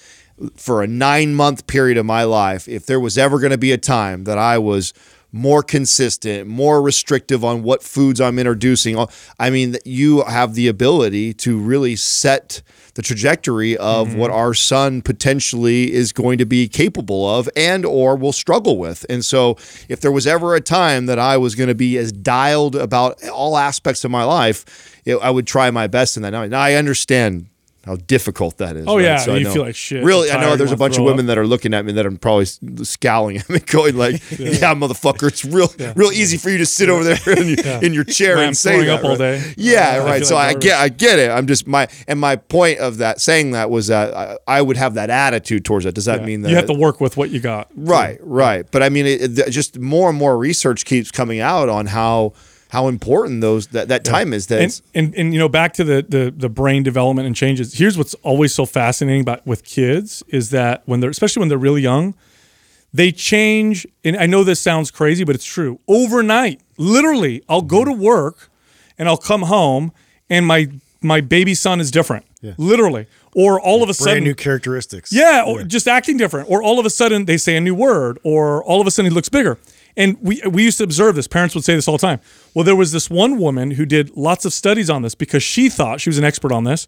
for 0.56 0.82
a 0.82 0.88
nine 0.88 1.36
month 1.36 1.68
period 1.68 1.98
of 1.98 2.06
my 2.06 2.24
life, 2.24 2.66
if 2.66 2.84
there 2.86 3.00
was 3.00 3.16
ever 3.16 3.38
going 3.38 3.52
to 3.52 3.58
be 3.58 3.70
a 3.70 3.78
time 3.78 4.24
that 4.24 4.38
I 4.38 4.58
was 4.58 4.92
more 5.32 5.62
consistent, 5.62 6.48
more 6.48 6.80
restrictive 6.80 7.44
on 7.44 7.62
what 7.62 7.82
foods 7.82 8.20
I'm 8.20 8.38
introducing, 8.38 8.98
uh, 8.98 9.06
I 9.38 9.50
mean, 9.50 9.76
you 9.84 10.22
have 10.22 10.54
the 10.54 10.68
ability 10.68 11.34
to 11.34 11.58
really 11.58 11.96
set 11.96 12.62
the 12.94 13.02
trajectory 13.02 13.76
of 13.76 14.16
what 14.16 14.30
our 14.30 14.54
son 14.54 15.02
potentially 15.02 15.92
is 15.92 16.12
going 16.12 16.38
to 16.38 16.44
be 16.44 16.66
capable 16.66 17.28
of 17.28 17.48
and 17.54 17.84
or 17.84 18.16
will 18.16 18.32
struggle 18.32 18.76
with. 18.76 19.06
And 19.08 19.24
so 19.24 19.56
if 19.88 20.00
there 20.00 20.10
was 20.10 20.26
ever 20.26 20.56
a 20.56 20.60
time 20.60 21.06
that 21.06 21.18
I 21.18 21.36
was 21.36 21.54
going 21.54 21.68
to 21.68 21.76
be 21.76 21.96
as 21.96 22.10
dialed 22.10 22.74
about 22.74 23.22
all 23.28 23.56
aspects 23.56 24.04
of 24.04 24.10
my 24.10 24.24
life, 24.24 25.00
it, 25.04 25.14
I 25.16 25.30
would 25.30 25.46
try 25.46 25.70
my 25.70 25.86
best 25.86 26.16
in 26.16 26.24
that. 26.24 26.30
Now, 26.30 26.44
now 26.46 26.60
I 26.60 26.74
understand 26.74 27.46
how 27.88 27.96
difficult 27.96 28.58
that 28.58 28.76
is. 28.76 28.86
Oh, 28.86 28.96
right? 28.96 29.04
yeah, 29.04 29.16
So 29.16 29.34
I 29.34 29.38
you 29.38 29.44
know- 29.44 29.52
feel 29.52 29.62
like 29.62 29.74
shit. 29.74 30.04
Really, 30.04 30.30
I 30.30 30.40
know 30.40 30.56
there's 30.56 30.72
a 30.72 30.76
bunch 30.76 30.98
of 30.98 31.04
women 31.04 31.24
up. 31.24 31.28
that 31.28 31.38
are 31.38 31.46
looking 31.46 31.74
at 31.74 31.84
me 31.84 31.92
that 31.92 32.06
I'm 32.06 32.16
probably 32.18 32.46
scowling 32.84 33.38
at 33.38 33.48
me, 33.50 33.58
going 33.66 33.96
like, 33.96 34.14
"Yeah, 34.38 34.74
motherfucker, 34.74 35.28
it's 35.28 35.44
real, 35.44 35.72
real 35.96 36.12
easy 36.12 36.36
for 36.36 36.50
you 36.50 36.58
to 36.58 36.66
sit 36.66 36.88
over 36.88 37.02
there 37.02 37.18
in, 37.38 37.48
your, 37.48 37.66
in 37.82 37.94
your 37.94 38.04
chair 38.04 38.38
I'm 38.38 38.48
and 38.48 38.56
say 38.56 38.84
that." 38.84 38.98
up 38.98 39.04
all 39.04 39.10
right? 39.10 39.18
day. 39.18 39.54
Yeah, 39.56 40.00
I 40.02 40.04
right. 40.04 40.18
feel 40.18 40.26
So 40.28 40.34
like 40.36 40.56
I 40.56 40.58
get, 40.60 40.78
I 40.78 40.88
get 40.88 41.18
it. 41.18 41.30
I'm 41.30 41.46
just 41.46 41.66
my 41.66 41.88
and 42.06 42.20
my 42.20 42.36
point 42.36 42.78
of 42.78 42.98
that 42.98 43.20
saying 43.20 43.52
that 43.52 43.70
was 43.70 43.88
that 43.88 44.14
I, 44.14 44.36
I 44.46 44.62
would 44.62 44.76
have 44.76 44.94
that 44.94 45.10
attitude 45.10 45.64
towards 45.64 45.86
it. 45.86 45.94
Does 45.94 46.04
that 46.04 46.24
mean 46.24 46.42
that 46.42 46.50
you 46.50 46.56
have 46.56 46.66
to 46.66 46.72
work 46.74 47.00
with 47.00 47.16
what 47.16 47.30
you 47.30 47.40
got? 47.40 47.68
Right, 47.74 48.18
right. 48.22 48.66
But 48.70 48.82
I 48.82 48.88
mean, 48.90 49.06
it, 49.06 49.38
it, 49.38 49.50
just 49.50 49.78
more 49.78 50.08
and 50.10 50.18
more 50.18 50.36
research 50.36 50.84
keeps 50.84 51.10
coming 51.10 51.40
out 51.40 51.68
on 51.68 51.86
how 51.86 52.34
how 52.70 52.88
important 52.88 53.40
those 53.40 53.68
that, 53.68 53.88
that 53.88 54.04
time 54.04 54.32
is. 54.32 54.46
That 54.48 54.60
and, 54.60 54.82
and 54.94 55.14
and 55.14 55.32
you 55.32 55.38
know 55.38 55.48
back 55.48 55.72
to 55.74 55.84
the, 55.84 56.04
the 56.06 56.30
the 56.36 56.48
brain 56.48 56.82
development 56.82 57.26
and 57.26 57.34
changes 57.34 57.74
here's 57.74 57.96
what's 57.96 58.14
always 58.22 58.54
so 58.54 58.66
fascinating 58.66 59.22
about 59.22 59.46
with 59.46 59.64
kids 59.64 60.22
is 60.28 60.50
that 60.50 60.82
when 60.86 61.00
they're 61.00 61.10
especially 61.10 61.40
when 61.40 61.48
they're 61.48 61.58
really 61.58 61.82
young 61.82 62.14
they 62.92 63.12
change 63.12 63.86
and 64.04 64.16
i 64.16 64.26
know 64.26 64.44
this 64.44 64.60
sounds 64.60 64.90
crazy 64.90 65.24
but 65.24 65.34
it's 65.34 65.44
true 65.44 65.78
overnight 65.88 66.60
literally 66.78 67.42
i'll 67.48 67.62
go 67.62 67.84
to 67.84 67.92
work 67.92 68.50
and 68.98 69.08
i'll 69.08 69.16
come 69.16 69.42
home 69.42 69.92
and 70.30 70.46
my 70.46 70.68
my 71.00 71.20
baby 71.20 71.54
son 71.54 71.80
is 71.80 71.90
different 71.90 72.24
Yeah. 72.40 72.52
literally 72.58 73.06
or 73.34 73.60
all 73.60 73.76
of 73.82 73.82
a 73.82 73.86
Brand 73.92 73.96
sudden 73.96 74.24
new 74.24 74.34
characteristics. 74.34 75.12
yeah, 75.12 75.44
or 75.46 75.62
just 75.62 75.86
acting 75.86 76.16
different, 76.16 76.50
or 76.50 76.60
all 76.62 76.80
of 76.80 76.86
a 76.86 76.90
sudden 76.90 77.26
they 77.26 77.36
say 77.36 77.56
a 77.56 77.60
new 77.60 77.74
word, 77.74 78.18
or 78.24 78.64
all 78.64 78.80
of 78.80 78.86
a 78.86 78.90
sudden 78.90 79.10
he 79.12 79.14
looks 79.14 79.28
bigger. 79.28 79.58
And 79.98 80.16
we 80.22 80.40
we 80.48 80.62
used 80.62 80.78
to 80.78 80.84
observe 80.84 81.16
this. 81.16 81.26
Parents 81.26 81.54
would 81.54 81.64
say 81.64 81.74
this 81.74 81.88
all 81.88 81.98
the 81.98 82.06
time. 82.06 82.20
Well, 82.54 82.64
there 82.64 82.76
was 82.76 82.92
this 82.92 83.10
one 83.10 83.36
woman 83.36 83.72
who 83.72 83.84
did 83.84 84.16
lots 84.16 84.44
of 84.44 84.52
studies 84.54 84.88
on 84.88 85.02
this 85.02 85.14
because 85.14 85.42
she 85.42 85.68
thought 85.68 86.00
she 86.00 86.08
was 86.08 86.18
an 86.18 86.24
expert 86.24 86.52
on 86.52 86.64
this. 86.64 86.86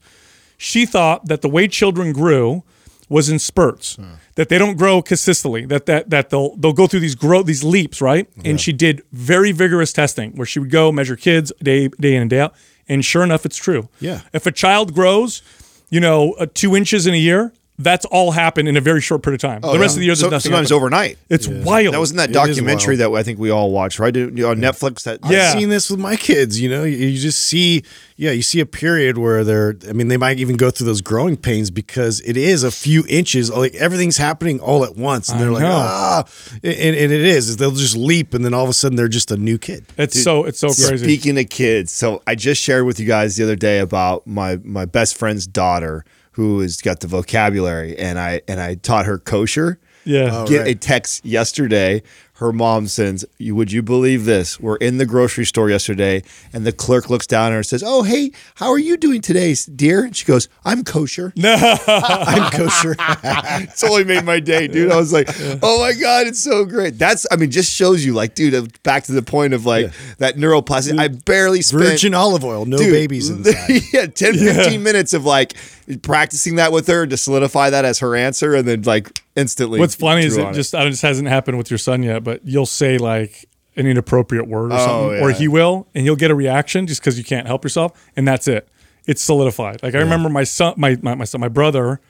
She 0.56 0.86
thought 0.86 1.26
that 1.26 1.42
the 1.42 1.48
way 1.48 1.68
children 1.68 2.12
grew 2.12 2.62
was 3.08 3.28
in 3.28 3.40
spurts, 3.40 3.98
that 4.36 4.48
they 4.48 4.56
don't 4.56 4.76
grow 4.78 5.02
consistently, 5.02 5.66
that 5.66 5.86
that 5.86 6.10
that 6.10 6.30
they'll 6.30 6.54
they'll 6.56 6.72
go 6.72 6.86
through 6.86 7.00
these 7.00 7.16
grow 7.16 7.42
these 7.42 7.64
leaps, 7.64 8.00
right? 8.00 8.28
And 8.44 8.60
she 8.60 8.72
did 8.72 9.02
very 9.10 9.50
vigorous 9.52 9.92
testing 9.92 10.30
where 10.36 10.46
she 10.46 10.60
would 10.60 10.70
go 10.70 10.92
measure 10.92 11.16
kids 11.16 11.52
day 11.60 11.88
day 11.88 12.14
in 12.14 12.22
and 12.22 12.30
day 12.30 12.40
out, 12.40 12.54
and 12.88 13.04
sure 13.04 13.24
enough, 13.24 13.44
it's 13.44 13.56
true. 13.56 13.88
Yeah. 13.98 14.20
If 14.32 14.46
a 14.46 14.52
child 14.52 14.94
grows, 14.94 15.42
you 15.90 15.98
know, 15.98 16.34
uh, 16.34 16.46
two 16.54 16.76
inches 16.76 17.08
in 17.08 17.14
a 17.14 17.18
year, 17.18 17.52
that's 17.82 18.04
all 18.06 18.30
happened 18.32 18.68
in 18.68 18.76
a 18.76 18.80
very 18.80 19.00
short 19.00 19.22
period 19.22 19.42
of 19.42 19.50
time. 19.50 19.60
the 19.62 19.78
rest 19.78 19.94
of 19.96 20.00
the 20.00 20.04
year, 20.06 20.10
there's 20.10 20.20
So- 20.20 20.28
nothing. 20.28 20.50
sometimes 20.50 20.68
happened. 20.68 20.76
overnight. 20.76 21.18
It's 21.28 21.48
wild. 21.48 21.94
That 21.94 21.98
wasn't 22.00 22.18
that 22.18 22.30
It 22.30 22.36
is 22.50 22.56
documentary 22.56 22.96
that 22.96 23.10
I 23.10 23.22
think 23.22 23.38
we 23.38 23.50
all 23.50 23.70
watched, 23.70 23.98
right? 23.98 24.14
You 24.14 24.30
know, 24.30 24.50
On 24.50 24.58
Netflix. 24.58 25.02
That 25.04 25.20
Yeah. 25.28 25.52
I've 25.52 25.58
seen 25.58 25.68
this 25.70 25.90
with 25.90 25.98
my 26.00 26.16
kids. 26.16 26.60
You 26.60 26.68
know, 26.68 26.84
you, 26.84 26.96
you 26.96 27.18
just 27.18 27.40
see, 27.40 27.82
yeah, 28.16 28.30
you 28.32 28.42
see 28.42 28.60
a 28.60 28.66
period 28.66 29.18
where 29.18 29.44
they're. 29.44 29.76
I 29.88 29.92
mean, 29.92 30.08
they 30.08 30.16
might 30.16 30.38
even 30.38 30.56
go 30.56 30.70
through 30.70 30.86
those 30.86 31.00
growing 31.00 31.36
pains 31.36 31.70
because 31.70 32.20
it 32.20 32.36
is 32.36 32.62
a 32.62 32.70
few 32.70 33.04
inches. 33.08 33.50
Like 33.50 33.74
everything's 33.76 34.18
happening 34.18 34.60
all 34.60 34.84
at 34.84 34.96
once, 34.96 35.28
and 35.28 35.38
I 35.38 35.42
they're 35.42 35.52
like, 35.52 35.62
know. 35.62 35.70
ah, 35.72 36.24
and, 36.62 36.74
and 36.74 37.12
it 37.12 37.24
is. 37.24 37.48
is 37.48 37.56
They'll 37.56 37.70
just 37.70 37.96
leap, 37.96 38.34
and 38.34 38.44
then 38.44 38.52
all 38.54 38.64
of 38.64 38.70
a 38.70 38.74
sudden 38.74 38.96
they're 38.96 39.08
just 39.08 39.30
a 39.30 39.36
new 39.36 39.56
kid. 39.58 39.84
It's 39.96 40.22
so 40.22 40.44
it's 40.44 40.58
so 40.58 40.68
crazy. 40.68 40.98
Speaking 41.04 41.38
of 41.38 41.48
kids, 41.48 41.92
so 41.92 42.22
I 42.26 42.34
just 42.34 42.60
shared 42.60 42.84
with 42.84 43.00
you 43.00 43.06
guys 43.06 43.36
the 43.36 43.44
other 43.44 43.56
day 43.56 43.78
about 43.78 44.26
my 44.26 44.58
my 44.64 44.84
best 44.84 45.16
friend's 45.16 45.46
daughter 45.46 46.04
who 46.32 46.60
has 46.60 46.78
got 46.78 47.00
the 47.00 47.06
vocabulary, 47.06 47.96
and 47.98 48.18
I 48.18 48.42
and 48.48 48.60
I 48.60 48.74
taught 48.76 49.06
her 49.06 49.18
kosher. 49.18 49.78
Yeah. 50.04 50.30
Oh, 50.32 50.46
Get 50.46 50.60
right. 50.60 50.68
a 50.68 50.74
text 50.74 51.24
yesterday. 51.26 52.02
Her 52.34 52.54
mom 52.54 52.86
sends, 52.86 53.22
would 53.38 53.70
you 53.70 53.82
believe 53.82 54.24
this? 54.24 54.58
We're 54.58 54.76
in 54.76 54.96
the 54.96 55.04
grocery 55.04 55.44
store 55.44 55.68
yesterday, 55.68 56.22
and 56.54 56.64
the 56.64 56.72
clerk 56.72 57.10
looks 57.10 57.26
down 57.26 57.48
at 57.48 57.50
her 57.50 57.56
and 57.58 57.66
says, 57.66 57.82
"Oh, 57.84 58.02
hey, 58.02 58.32
how 58.54 58.70
are 58.70 58.78
you 58.78 58.96
doing 58.96 59.20
today, 59.20 59.54
dear?" 59.76 60.04
And 60.04 60.16
she 60.16 60.24
goes, 60.24 60.48
"I'm 60.64 60.82
kosher." 60.82 61.34
No. 61.36 61.54
I'm 61.86 62.50
kosher. 62.50 62.96
it's 62.98 63.84
only 63.84 64.04
made 64.04 64.24
my 64.24 64.40
day, 64.40 64.68
dude. 64.68 64.90
I 64.90 64.96
was 64.96 65.12
like, 65.12 65.28
"Oh 65.62 65.80
my 65.80 65.92
god, 65.92 66.28
it's 66.28 66.40
so 66.40 66.64
great." 66.64 66.98
That's, 66.98 67.26
I 67.30 67.36
mean, 67.36 67.50
just 67.50 67.70
shows 67.70 68.06
you, 68.06 68.14
like, 68.14 68.34
dude, 68.34 68.82
back 68.84 69.04
to 69.04 69.12
the 69.12 69.20
point 69.22 69.52
of 69.52 69.66
like 69.66 69.92
that 70.16 70.36
neuroplasticity. 70.36 70.98
I 70.98 71.08
barely 71.08 71.60
spent 71.60 71.84
Virgin 71.84 72.14
olive 72.14 72.42
oil, 72.42 72.64
no 72.64 72.78
Dude, 72.78 72.90
babies 72.90 73.28
inside. 73.28 73.82
yeah, 73.92 74.06
10, 74.06 74.38
15 74.38 74.82
minutes 74.82 75.12
of 75.12 75.26
like 75.26 75.56
practicing 76.02 76.56
that 76.56 76.72
with 76.72 76.86
her 76.86 77.06
to 77.06 77.16
solidify 77.16 77.70
that 77.70 77.84
as 77.84 77.98
her 78.00 78.14
answer, 78.16 78.54
and 78.54 78.66
then 78.66 78.82
like 78.82 79.20
instantly. 79.36 79.78
What's 79.80 79.94
funny 79.94 80.24
is 80.24 80.36
it 80.36 80.52
just 80.52 80.74
I 80.74 80.82
don't- 80.82 80.90
just 80.92 81.02
hasn't 81.02 81.28
happened 81.28 81.58
with 81.58 81.70
your 81.70 81.78
son 81.78 82.02
yet, 82.02 82.24
but 82.24 82.40
you'll 82.44 82.66
say 82.66 82.98
like 82.98 83.46
an 83.76 83.86
inappropriate 83.86 84.46
word 84.48 84.72
or 84.72 84.78
something, 84.78 85.20
or 85.20 85.30
Oh, 85.30 85.34
he 85.34 85.48
will, 85.48 85.86
and 85.94 86.04
you'll 86.04 86.16
get 86.16 86.30
a 86.30 86.34
reaction 86.34 86.86
just 86.86 87.00
because 87.00 87.16
you 87.18 87.24
can't 87.24 87.46
help 87.46 87.64
yourself, 87.64 87.92
and 88.16 88.26
that's 88.26 88.46
it. 88.48 88.68
It's 89.06 89.22
solidified. 89.22 89.82
Like 89.82 89.94
I 89.94 89.98
remember 89.98 90.28
my 90.28 90.44
son, 90.44 90.74
my, 90.76 90.96
my 91.02 91.14
my 91.14 91.24
son, 91.24 91.40
my 91.40 91.48
brother, 91.48 92.00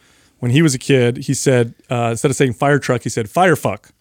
when 0.41 0.51
he 0.51 0.63
was 0.63 0.75
a 0.75 0.79
kid, 0.79 1.19
he 1.19 1.35
said 1.35 1.75
uh, 1.91 2.09
instead 2.13 2.31
of 2.31 2.37
saying 2.37 2.55
fire 2.55 2.79
truck, 2.79 3.03
he 3.03 3.09
said 3.09 3.31
fire 3.31 3.57
fuck. 3.57 3.93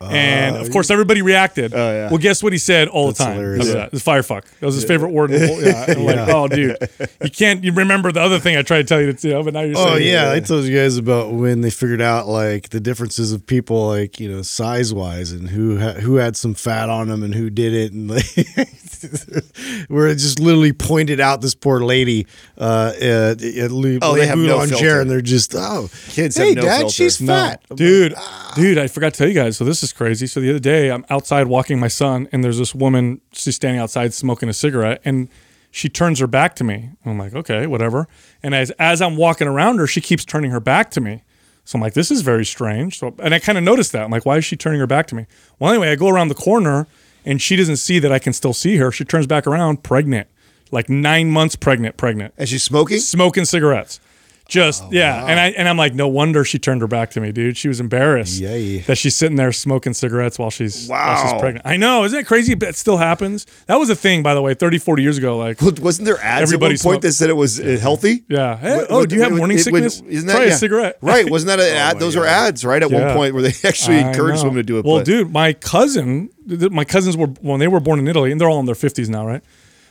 And 0.00 0.56
uh, 0.56 0.60
of 0.60 0.70
course, 0.70 0.90
everybody 0.90 1.22
reacted. 1.22 1.74
Oh, 1.74 1.76
yeah. 1.92 2.08
Well, 2.08 2.18
guess 2.18 2.42
what 2.42 2.52
he 2.52 2.58
said 2.58 2.86
all 2.88 3.08
the 3.08 3.14
time? 3.14 3.34
hilarious. 3.34 3.66
After 3.66 3.78
that? 3.78 3.92
It's 3.92 4.02
fire 4.02 4.22
fuck. 4.22 4.44
That 4.60 4.66
was 4.66 4.76
his 4.76 4.84
favorite 4.84 5.10
word. 5.10 5.30
In 5.32 5.40
the 5.40 5.46
whole, 5.48 5.62
yeah. 5.62 5.84
I'm 5.88 6.04
like, 6.04 6.28
oh, 6.34 6.46
dude, 6.48 6.76
you 7.22 7.30
can't. 7.30 7.64
You 7.64 7.72
remember 7.72 8.12
the 8.12 8.20
other 8.20 8.38
thing 8.38 8.56
I 8.56 8.62
tried 8.62 8.78
to 8.82 8.84
tell 8.84 9.00
you 9.00 9.12
to, 9.12 9.28
you 9.28 9.34
know, 9.34 9.42
but 9.42 9.54
now 9.54 9.62
you're. 9.62 9.76
Oh 9.76 9.96
it. 9.96 10.02
yeah, 10.04 10.30
I 10.30 10.40
told 10.40 10.64
you 10.66 10.76
guys 10.76 10.96
about 10.98 11.32
when 11.32 11.62
they 11.62 11.70
figured 11.70 12.00
out 12.00 12.28
like 12.28 12.68
the 12.68 12.78
differences 12.80 13.32
of 13.32 13.44
people, 13.46 13.88
like 13.88 14.20
you 14.20 14.30
know, 14.30 14.42
size 14.42 14.94
wise, 14.94 15.32
and 15.32 15.48
who 15.48 15.78
ha- 15.80 15.94
who 15.94 16.14
had 16.16 16.36
some 16.36 16.54
fat 16.54 16.88
on 16.88 17.08
them 17.08 17.22
and 17.24 17.34
who 17.34 17.50
didn't, 17.50 17.92
and 17.92 18.08
like 18.10 18.24
where 19.88 20.06
it 20.06 20.16
just 20.16 20.38
literally 20.40 20.72
pointed 20.72 21.20
out 21.20 21.40
this 21.40 21.54
poor 21.54 21.80
lady 21.80 22.26
uh, 22.56 22.92
at, 23.00 23.42
at 23.42 23.70
Le- 23.70 23.98
Oh, 24.02 24.14
they 24.16 24.26
have 24.26 24.38
no 24.38 24.54
Boulanger, 24.58 24.68
filter. 24.76 25.00
and 25.00 25.10
they're 25.10 25.20
just 25.20 25.54
oh, 25.54 25.88
Kids 26.08 26.36
have 26.36 26.46
hey 26.48 26.54
no 26.54 26.62
dad, 26.62 26.78
filter. 26.78 26.92
she's 26.94 27.20
No. 27.20 27.32
fat, 27.32 27.62
dude. 27.74 28.14
Ah. 28.16 28.52
Dude, 28.56 28.78
I 28.78 28.86
forgot 28.88 29.14
to 29.14 29.18
tell 29.18 29.28
you 29.28 29.34
guys. 29.34 29.56
So 29.56 29.64
this 29.64 29.82
is 29.82 29.87
crazy. 29.92 30.26
So 30.26 30.40
the 30.40 30.50
other 30.50 30.58
day, 30.58 30.90
I'm 30.90 31.04
outside 31.10 31.46
walking 31.46 31.78
my 31.78 31.88
son, 31.88 32.28
and 32.32 32.42
there's 32.42 32.58
this 32.58 32.74
woman. 32.74 33.20
She's 33.32 33.56
standing 33.56 33.80
outside 33.80 34.14
smoking 34.14 34.48
a 34.48 34.52
cigarette, 34.52 35.00
and 35.04 35.28
she 35.70 35.88
turns 35.88 36.18
her 36.20 36.26
back 36.26 36.54
to 36.56 36.64
me. 36.64 36.90
I'm 37.04 37.18
like, 37.18 37.34
okay, 37.34 37.66
whatever. 37.66 38.08
And 38.42 38.54
as 38.54 38.70
as 38.72 39.02
I'm 39.02 39.16
walking 39.16 39.46
around 39.48 39.78
her, 39.78 39.86
she 39.86 40.00
keeps 40.00 40.24
turning 40.24 40.50
her 40.50 40.60
back 40.60 40.90
to 40.92 41.00
me. 41.00 41.22
So 41.64 41.76
I'm 41.76 41.82
like, 41.82 41.94
this 41.94 42.10
is 42.10 42.22
very 42.22 42.46
strange. 42.46 42.98
So 42.98 43.14
and 43.18 43.34
I 43.34 43.38
kind 43.38 43.58
of 43.58 43.64
noticed 43.64 43.92
that. 43.92 44.04
I'm 44.04 44.10
like, 44.10 44.24
why 44.24 44.38
is 44.38 44.44
she 44.44 44.56
turning 44.56 44.80
her 44.80 44.86
back 44.86 45.06
to 45.08 45.14
me? 45.14 45.26
Well, 45.58 45.70
anyway, 45.70 45.90
I 45.90 45.96
go 45.96 46.08
around 46.08 46.28
the 46.28 46.34
corner, 46.34 46.86
and 47.24 47.42
she 47.42 47.56
doesn't 47.56 47.76
see 47.76 47.98
that 47.98 48.10
I 48.10 48.18
can 48.18 48.32
still 48.32 48.54
see 48.54 48.76
her. 48.76 48.90
She 48.90 49.04
turns 49.04 49.26
back 49.26 49.46
around, 49.46 49.82
pregnant, 49.82 50.28
like 50.70 50.88
nine 50.88 51.30
months 51.30 51.56
pregnant, 51.56 51.96
pregnant 51.96 52.34
And 52.38 52.48
she's 52.48 52.62
smoking. 52.62 52.98
smoking 52.98 53.44
cigarettes. 53.44 54.00
Just 54.48 54.82
Oh, 54.82 54.88
yeah, 54.90 55.26
and 55.26 55.38
I 55.38 55.48
and 55.50 55.68
I'm 55.68 55.76
like, 55.76 55.92
no 55.94 56.08
wonder 56.08 56.42
she 56.42 56.58
turned 56.58 56.80
her 56.80 56.86
back 56.88 57.10
to 57.10 57.20
me, 57.20 57.32
dude. 57.32 57.58
She 57.58 57.68
was 57.68 57.80
embarrassed 57.80 58.40
Yay. 58.40 58.78
that 58.78 58.96
she's 58.96 59.14
sitting 59.14 59.36
there 59.36 59.52
smoking 59.52 59.92
cigarettes 59.92 60.38
while 60.38 60.48
she's 60.48 60.88
while 60.88 61.22
she's 61.22 61.32
Wow. 61.34 61.38
pregnant. 61.38 61.66
I 61.66 61.76
know, 61.76 62.04
isn't 62.04 62.18
it 62.18 62.26
crazy? 62.26 62.54
But 62.54 62.70
it 62.70 62.76
still 62.76 62.96
happens. 62.96 63.44
That 63.66 63.76
was 63.76 63.90
a 63.90 63.94
thing, 63.94 64.22
by 64.22 64.32
the 64.32 64.40
way, 64.40 64.54
30, 64.54 64.78
40 64.78 65.02
years 65.02 65.18
ago. 65.18 65.36
Like, 65.36 65.60
Wasn't 65.60 66.06
there 66.06 66.18
ads 66.22 66.42
Everybody 66.44 66.76
at 66.76 66.80
one 66.80 66.92
point 66.92 67.02
smoke- 67.02 67.02
that 67.02 67.12
said 67.12 67.28
it 67.28 67.34
was 67.34 67.60
uh, 67.60 67.76
healthy? 67.78 68.24
yeah. 68.30 68.56
Hey, 68.56 68.76
What- 68.78 68.86
oh, 68.88 69.04
do 69.04 69.16
you 69.16 69.22
have 69.22 69.32
morning 69.32 69.58
sickness? 69.58 70.00
isn't 70.08 70.26
that 70.28 70.36
Try 70.36 70.44
yeah. 70.46 70.52
a 70.54 70.56
cigarette. 70.56 70.96
Right? 71.02 71.28
Wasn't 71.28 71.46
that 71.48 71.60
an 71.60 71.76
ad? 71.76 71.98
Those 72.00 72.16
were 72.16 72.24
ads, 72.26 72.64
right? 72.64 72.82
At 72.82 72.90
Yeah. 72.90 73.04
one 73.08 73.16
point 73.16 73.34
where 73.34 73.42
they 73.42 73.52
actually 73.68 73.98
encouraged 73.98 74.42
women 74.44 74.56
to 74.56 74.62
do 74.62 74.78
it. 74.78 74.84
Well, 74.86 74.96
but- 75.00 75.04
dude, 75.04 75.30
my 75.30 75.52
cousin, 75.52 76.30
my 76.46 76.84
cousins 76.86 77.18
were 77.18 77.26
when 77.42 77.60
they 77.60 77.68
were 77.68 77.80
born 77.80 77.98
in 77.98 78.08
Italy, 78.08 78.32
and 78.32 78.40
they're 78.40 78.48
all 78.48 78.60
in 78.60 78.66
their 78.66 78.74
fifties 78.74 79.10
now, 79.10 79.26
right? 79.26 79.42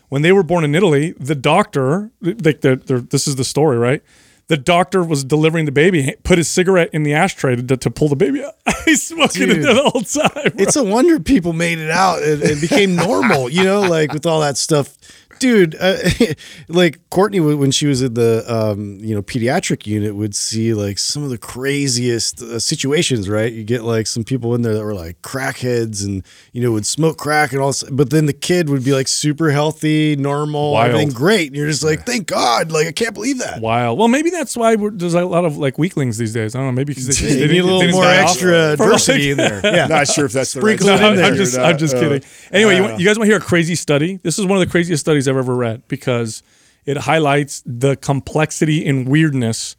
When 0.10 0.24
they 0.24 0.32
were 0.32 0.41
born 0.41 0.63
in 0.63 0.74
Italy, 0.74 1.13
the 1.20 1.36
doctor, 1.36 2.10
like 2.22 2.62
the, 2.62 3.06
this 3.12 3.28
is 3.28 3.36
the 3.36 3.43
story, 3.43 3.78
right? 3.78 4.02
The 4.48 4.58
doctor 4.58 5.04
was 5.04 5.26
delivering 5.26 5.66
the 5.66 5.74
baby, 5.74 6.16
put 6.24 6.38
his 6.38 6.48
cigarette 6.48 6.90
in 6.94 7.04
the 7.04 7.14
ashtray 7.14 7.58
to, 7.58 7.76
to 7.78 7.92
pull 7.92 8.08
the 8.08 8.16
baby 8.16 8.44
out. 8.44 8.54
He's 8.86 9.06
smoking 9.06 9.44
it 9.44 9.56
Dude. 9.56 9.64
the 9.64 9.76
whole 9.76 10.02
time. 10.02 10.52
bro. 10.56 10.64
It's 10.64 10.78
a 10.78 10.84
wonder 10.84 11.20
people 11.20 11.52
made 11.52 11.80
it 11.80 11.92
out 11.92 12.24
and 12.24 12.42
it 12.42 12.62
became 12.62 12.96
normal, 12.96 13.50
you 13.50 13.66
know, 13.66 13.82
like 13.82 14.14
with 14.14 14.26
all 14.26 14.40
that 14.42 14.58
stuff. 14.58 14.98
Dude, 15.39 15.76
uh, 15.80 15.97
like 16.67 17.00
Courtney, 17.10 17.39
when 17.39 17.71
she 17.71 17.88
was 17.88 18.02
in 18.02 18.13
the, 18.13 18.43
um, 18.47 18.97
you 19.00 19.15
know, 19.15 19.21
pediatric 19.21 19.86
unit, 19.86 20.15
would 20.15 20.36
see 20.36 20.73
like 20.73 20.97
some 20.97 21.23
of 21.23 21.30
the 21.30 21.38
craziest 21.38 22.41
uh, 22.41 22.60
situations, 22.60 23.30
right? 23.30 23.52
You 23.52 23.63
get 23.63 23.84
like 23.84 24.08
some 24.08 24.23
people 24.23 24.56
in 24.56 24.62
there 24.62 24.73
that 24.73 24.84
were 24.84 24.93
like 24.95 25.21
crackheads 25.21 26.06
and, 26.06 26.23
you 26.54 26.62
know, 26.62 26.71
would 26.71 26.86
smoke 26.86 27.17
crack 27.17 27.52
and 27.54 27.62
all, 27.62 27.73
but 27.91 28.10
then 28.10 28.26
the 28.26 28.34
kid 28.34 28.69
would 28.69 28.84
be 28.84 28.93
like 28.93 29.08
super 29.08 29.52
healthy, 29.52 30.15
normal, 30.15 30.73
Wild. 30.73 30.89
everything 30.89 31.10
great. 31.13 31.47
And 31.47 31.56
you're 31.56 31.67
just 31.67 31.84
like, 31.84 32.06
thank 32.06 32.28
God. 32.28 32.71
Like, 32.71 32.88
I 32.88 32.91
can't 32.91 33.13
believe 33.13 33.39
that. 33.39 33.62
Wow. 33.62 33.93
Well, 33.93 34.08
maybe 34.08 34.30
that's 34.30 34.56
why 34.58 34.76
we're, 34.76 34.91
there's 34.91 35.13
a 35.13 35.26
lot 35.26 35.45
of 35.45 35.58
like 35.58 35.78
weaklings 35.78 36.17
these 36.17 36.34
days. 36.34 36.56
I 36.56 36.60
don't 36.60 36.67
know. 36.67 36.71
Maybe 36.73 36.93
because 36.93 37.08
they, 37.08 37.28
They 37.28 37.39
they 37.47 37.54
need 37.54 37.60
a 37.60 37.65
little 37.65 37.91
more 37.91 38.06
extra 38.06 38.76
diversity 38.78 39.32
in 39.32 39.38
there. 39.38 39.62
Yeah. 39.63 39.88
Not 39.88 40.08
sure 40.08 40.26
if 40.26 40.32
that's 40.34 40.54
the 40.54 40.62
Sprinkle 40.62 40.88
right 40.89 41.00
No. 41.15 41.23
I'm 41.23 41.36
just, 41.36 41.58
I'm 41.58 41.78
just 41.78 41.95
Uh, 41.95 42.00
kidding. 42.00 42.23
Anyway, 42.52 42.76
you, 42.78 42.84
you 42.97 43.06
guys 43.06 43.17
want 43.17 43.28
to 43.28 43.32
hear 43.34 43.38
a 43.38 43.41
crazy 43.41 43.76
study? 43.76 44.17
This 44.23 44.39
is 44.39 44.45
one 44.45 44.58
of 44.58 44.65
the 44.65 44.71
craziest 44.71 45.02
studies 45.02 45.27
I've 45.28 45.38
ever 45.38 45.56
read 45.56 45.88
because 45.88 46.44
it 46.86 46.98
highlights 46.98 47.62
the 47.66 47.96
complexity 47.98 48.88
and 48.88 49.08
weirdness 49.08 49.76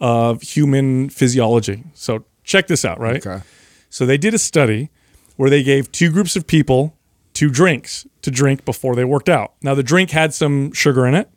of 0.00 0.42
human 0.42 1.08
physiology. 1.08 1.84
So 1.94 2.24
check 2.44 2.66
this 2.66 2.84
out, 2.84 3.00
right? 3.00 3.26
Okay. 3.26 3.44
So 3.90 4.06
they 4.06 4.18
did 4.18 4.34
a 4.34 4.38
study 4.38 4.90
where 5.36 5.50
they 5.50 5.62
gave 5.62 5.90
two 5.92 6.10
groups 6.10 6.36
of 6.36 6.46
people 6.46 6.96
two 7.36 7.50
drinks 7.50 8.06
to 8.22 8.30
drink 8.30 8.64
before 8.64 8.96
they 8.96 9.04
worked 9.04 9.28
out. 9.28 9.52
Now 9.62 9.74
the 9.74 9.82
drink 9.82 10.10
had 10.10 10.32
some 10.32 10.72
sugar 10.72 11.06
in 11.06 11.14
it. 11.14 11.28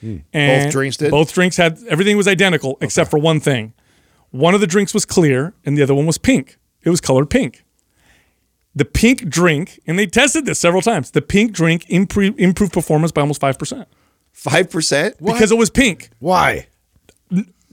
Hmm. 0.00 0.16
And 0.32 0.64
Both 0.64 0.72
drinks 0.72 0.96
did? 0.96 1.10
Both 1.10 1.32
drinks 1.32 1.56
had 1.56 1.78
everything 1.88 2.16
was 2.16 2.26
identical 2.26 2.76
except 2.80 3.10
for 3.10 3.18
one 3.18 3.40
thing. 3.40 3.72
One 4.30 4.54
of 4.54 4.60
the 4.60 4.66
drinks 4.66 4.92
was 4.92 5.04
clear 5.04 5.54
and 5.64 5.78
the 5.78 5.82
other 5.82 5.94
one 5.94 6.06
was 6.06 6.18
pink. 6.18 6.58
It 6.82 6.90
was 6.90 7.00
colored 7.00 7.30
pink. 7.30 7.63
The 8.76 8.84
pink 8.84 9.28
drink, 9.28 9.78
and 9.86 9.98
they 9.98 10.06
tested 10.06 10.46
this 10.46 10.58
several 10.58 10.82
times. 10.82 11.12
The 11.12 11.22
pink 11.22 11.52
drink 11.52 11.84
impre- 11.86 12.36
improved 12.38 12.72
performance 12.72 13.12
by 13.12 13.20
almost 13.20 13.40
five 13.40 13.58
percent 13.58 13.88
Five 14.32 14.68
percent. 14.70 15.16
because 15.24 15.52
it 15.52 15.58
was 15.58 15.70
pink. 15.70 16.10
Why? 16.18 16.66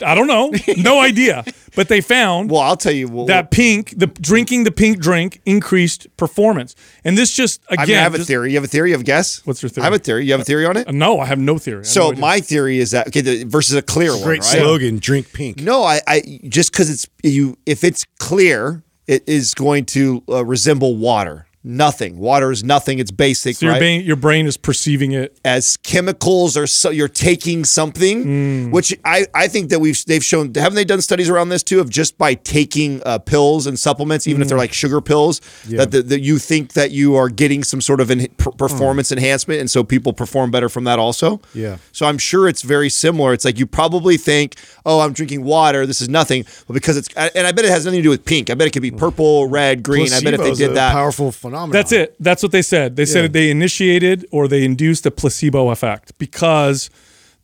I 0.04 0.16
don't 0.16 0.26
know, 0.28 0.52
no 0.78 1.00
idea, 1.00 1.44
but 1.76 1.88
they 1.88 2.02
found 2.02 2.50
Well, 2.50 2.62
I'll 2.62 2.76
tell 2.76 2.92
you. 2.92 3.08
Well, 3.08 3.26
that 3.28 3.52
pink, 3.52 3.94
the 3.96 4.08
drinking 4.08 4.64
the 4.64 4.72
pink 4.72 5.00
drink 5.00 5.42
increased 5.46 6.08
performance. 6.18 6.76
And 7.04 7.16
this 7.16 7.32
just 7.32 7.62
again, 7.70 7.80
I 7.80 7.86
mean, 7.86 7.98
I 7.98 8.02
have 8.02 8.16
a 8.16 8.24
theory. 8.24 8.50
You 8.52 8.58
have 8.58 8.64
a 8.64 8.68
theory? 8.68 8.90
You 8.90 8.94
have 8.96 9.02
a 9.02 9.06
guess? 9.06 9.46
What's 9.46 9.62
your 9.62 9.70
theory? 9.70 9.84
I 9.84 9.86
have 9.86 9.94
a 9.94 10.00
theory. 10.00 10.26
You 10.26 10.32
have 10.32 10.42
a 10.42 10.44
theory 10.44 10.66
on 10.66 10.76
it? 10.76 10.88
Uh, 10.88 10.92
no, 10.92 11.20
I 11.20 11.26
have 11.26 11.38
no 11.38 11.60
theory. 11.60 11.84
I 11.84 11.88
have 11.88 11.96
no 11.96 12.14
So 12.14 12.14
my 12.14 12.40
theory 12.40 12.80
is 12.80 12.92
that 12.92 13.08
okay, 13.10 13.22
the, 13.22 13.44
versus 13.44 13.76
a 13.76 13.84
clear 13.84 14.12
one, 14.14 14.24
Great 14.24 14.42
right? 14.42 14.58
slogan, 14.60 14.98
drink 14.98 15.34
pink. 15.34 15.60
No, 15.62 15.84
I, 15.84 16.02
I 16.08 16.40
just 16.48 16.72
because 16.72 16.90
it's 16.90 17.08
you. 17.22 17.58
If 17.68 17.84
it's 17.84 18.06
clear, 18.18 18.82
it 18.88 18.91
is 19.12 19.54
going 19.54 19.86
to 19.86 20.24
uh, 20.30 20.46
resemble 20.46 20.96
water. 20.96 21.46
Nothing. 21.64 22.18
Water 22.18 22.52
is 22.52 22.64
nothing. 22.64 22.98
It's 22.98 23.12
basic, 23.12 23.56
so 23.58 23.68
your 23.68 23.74
right? 23.74 23.80
brain, 23.80 24.02
your 24.04 24.16
brain 24.16 24.48
is 24.48 24.58
perceiving 24.58 25.12
it. 25.12 25.38
as 25.46 25.78
chemicals 25.78 26.58
or 26.58 26.66
so 26.66 26.90
you're 26.90 27.08
taking 27.08 27.64
something 27.66 28.24
Mm. 28.26 28.72
which 28.72 28.98
I, 29.06 29.26
I 29.34 29.48
think 29.48 29.70
that 29.70 29.80
we've 29.80 30.04
they've 30.06 30.24
shown 30.24 30.54
haven't 30.56 30.76
they 30.76 30.86
done 30.86 31.02
studies 31.02 31.30
around 31.30 31.50
this 31.50 31.64
too 31.64 31.80
of 31.80 31.90
just 31.90 32.18
by 32.18 32.34
taking 32.36 33.02
uh, 33.06 33.18
pills 33.20 33.68
and 33.68 33.78
supplements 33.80 34.28
even 34.28 34.42
if 34.42 34.46
Mm. 34.46 34.50
they're 34.50 34.58
like 34.58 34.74
sugar 34.74 35.02
pills 35.02 35.40
that, 35.70 35.92
that, 35.92 36.10
that 36.10 36.22
you 36.22 36.38
think 36.40 36.74
that 36.74 36.92
you 36.92 37.16
are 37.16 37.30
getting 37.30 37.64
some 37.64 37.82
sort 37.82 38.00
of 38.02 38.10
en- 38.12 38.28
per- 38.38 38.52
performance 38.52 39.12
enhancement 39.12 39.60
and 39.60 39.70
so 39.70 39.84
people 39.84 40.14
perform 40.14 40.52
better 40.52 40.70
from 40.70 40.84
that 40.86 41.00
also 41.00 41.42
Yeah. 41.54 41.78
so 41.92 42.06
I'm 42.06 42.18
sure 42.18 42.48
it's 42.48 42.62
very 42.62 42.90
similar 42.90 43.34
it's 43.34 43.46
like 43.46 43.60
you 43.60 43.66
probably 43.68 44.18
think 44.18 44.56
oh 44.86 45.00
I'm 45.02 45.14
drinking 45.14 45.44
water 45.44 45.86
this 45.86 46.02
is 46.02 46.10
nothing 46.10 46.46
but 46.68 46.74
because 46.74 46.98
it's 46.98 47.10
and 47.16 47.46
I 47.48 47.52
bet 47.52 47.66
it 47.66 47.72
has 47.72 47.86
nothing 47.86 48.00
to 48.00 48.04
do 48.04 48.10
with 48.10 48.26
pink 48.26 48.50
I 48.50 48.54
bet 48.56 48.68
it 48.68 48.72
could 48.74 48.82
be 48.82 48.92
purple 48.92 49.48
red 49.48 49.84
green 49.84 50.12
I 50.14 50.22
bet 50.22 50.34
if 50.34 50.42
they 50.42 50.54
did 50.54 50.76
that 50.76 50.92
powerful 50.94 51.32
phenomenon. 51.52 51.72
That's 51.72 51.92
it. 51.92 52.16
That's 52.20 52.42
what 52.44 52.52
they 52.52 52.62
said. 52.62 52.96
They 52.96 53.06
said 53.06 53.24
Yeah. 53.24 53.28
they 53.30 53.52
initiated 53.52 54.26
or 54.32 54.48
they 54.48 54.64
induced 54.64 55.06
a 55.06 55.12
placebo 55.12 55.70
effect 55.70 56.18
because 56.18 56.90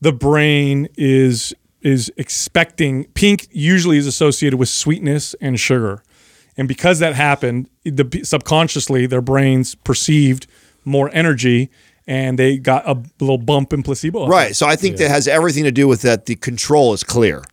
the 0.01 0.11
brain 0.13 0.87
is 0.97 1.53
is 1.81 2.11
expecting 2.17 3.05
pink 3.13 3.47
usually 3.51 3.97
is 3.97 4.07
associated 4.07 4.57
with 4.57 4.67
sweetness 4.69 5.35
and 5.39 5.59
sugar. 5.59 6.03
And 6.57 6.67
because 6.67 6.97
that 6.99 7.13
happened, 7.15 7.69
the 7.83 8.21
subconsciously 8.23 9.05
their 9.05 9.21
brains 9.21 9.75
perceived 9.75 10.47
more 10.83 11.09
energy 11.13 11.69
and 12.07 12.39
they 12.39 12.57
got 12.57 12.87
a 12.87 12.97
little 13.19 13.37
bump 13.37 13.73
in 13.73 13.83
placebo. 13.83 14.21
effect. 14.23 14.31
Right. 14.31 14.55
So 14.55 14.65
I 14.65 14.75
think 14.75 14.97
that 14.97 15.09
has 15.09 15.27
everything 15.27 15.65
to 15.65 15.71
do 15.71 15.87
with 15.87 16.01
that 16.01 16.25
the 16.25 16.35
control 16.35 16.93
is 16.93 17.03
clear. 17.03 17.43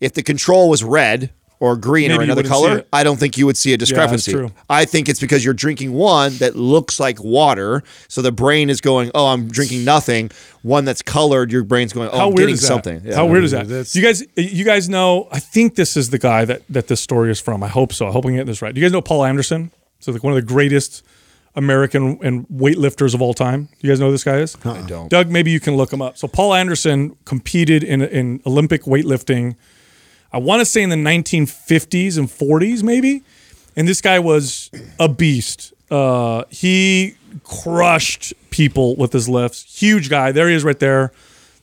If 0.00 0.12
the 0.12 0.22
control 0.22 0.68
was 0.68 0.84
red, 0.84 1.30
or 1.60 1.76
green 1.76 2.08
Maybe 2.08 2.20
or 2.20 2.22
another 2.22 2.42
color. 2.42 2.84
I 2.92 3.04
don't 3.04 3.18
think 3.18 3.38
you 3.38 3.46
would 3.46 3.56
see 3.56 3.72
a 3.72 3.76
discrepancy. 3.76 4.32
true. 4.32 4.50
I 4.68 4.84
think 4.84 5.08
it's 5.08 5.20
because 5.20 5.44
you're 5.44 5.54
drinking 5.54 5.92
one 5.92 6.36
that 6.38 6.56
looks 6.56 6.98
like 7.00 7.22
water, 7.22 7.82
so 8.08 8.20
the 8.22 8.32
brain 8.32 8.68
is 8.70 8.80
going, 8.80 9.10
"Oh, 9.14 9.26
I'm 9.28 9.48
drinking 9.48 9.84
nothing." 9.84 10.30
One 10.62 10.84
that's 10.84 11.02
colored, 11.02 11.52
your 11.52 11.62
brain's 11.62 11.92
going, 11.92 12.08
"Oh, 12.12 12.18
How 12.18 12.26
I'm 12.28 12.34
weird 12.34 12.48
getting 12.48 12.56
something." 12.56 13.02
Yeah. 13.04 13.14
How 13.16 13.26
weird 13.26 13.44
is 13.44 13.52
that? 13.52 13.68
That's- 13.68 13.94
You 13.94 14.02
guys, 14.02 14.24
you 14.36 14.64
guys 14.64 14.88
know. 14.88 15.28
I 15.32 15.38
think 15.40 15.74
this 15.76 15.96
is 15.96 16.10
the 16.10 16.18
guy 16.18 16.44
that 16.44 16.62
that 16.70 16.88
this 16.88 17.00
story 17.00 17.30
is 17.30 17.40
from. 17.40 17.62
I 17.62 17.68
hope 17.68 17.92
so. 17.92 18.08
I 18.08 18.10
hope 18.12 18.26
I 18.26 18.32
get 18.32 18.46
this 18.46 18.60
right. 18.60 18.74
Do 18.74 18.80
you 18.80 18.86
guys 18.86 18.92
know 18.92 19.02
Paul 19.02 19.24
Anderson? 19.24 19.70
So 20.00 20.12
like 20.12 20.22
one 20.24 20.32
of 20.32 20.36
the 20.36 20.42
greatest 20.46 21.02
American 21.56 22.18
and 22.22 22.46
weightlifters 22.48 23.14
of 23.14 23.22
all 23.22 23.32
time. 23.32 23.64
Do 23.64 23.86
you 23.86 23.90
guys 23.90 24.00
know 24.00 24.06
who 24.06 24.12
this 24.12 24.24
guy 24.24 24.38
is? 24.38 24.56
I 24.64 24.80
don't. 24.82 25.08
Doug, 25.08 25.30
maybe 25.30 25.50
you 25.50 25.60
can 25.60 25.76
look 25.76 25.92
him 25.92 26.02
up. 26.02 26.18
So 26.18 26.26
Paul 26.26 26.52
Anderson 26.54 27.16
competed 27.24 27.84
in 27.84 28.02
in 28.02 28.40
Olympic 28.44 28.82
weightlifting. 28.84 29.54
I 30.34 30.38
want 30.38 30.60
to 30.60 30.66
say 30.66 30.82
in 30.82 30.90
the 30.90 30.96
1950s 30.96 32.18
and 32.18 32.28
40s, 32.28 32.82
maybe. 32.82 33.22
And 33.76 33.86
this 33.88 34.00
guy 34.00 34.18
was 34.18 34.70
a 34.98 35.08
beast. 35.08 35.72
Uh, 35.90 36.44
he 36.50 37.14
crushed 37.44 38.34
people 38.50 38.96
with 38.96 39.12
his 39.12 39.28
lifts. 39.28 39.62
Huge 39.80 40.10
guy. 40.10 40.32
There 40.32 40.48
he 40.48 40.54
is, 40.54 40.64
right 40.64 40.78
there. 40.78 41.12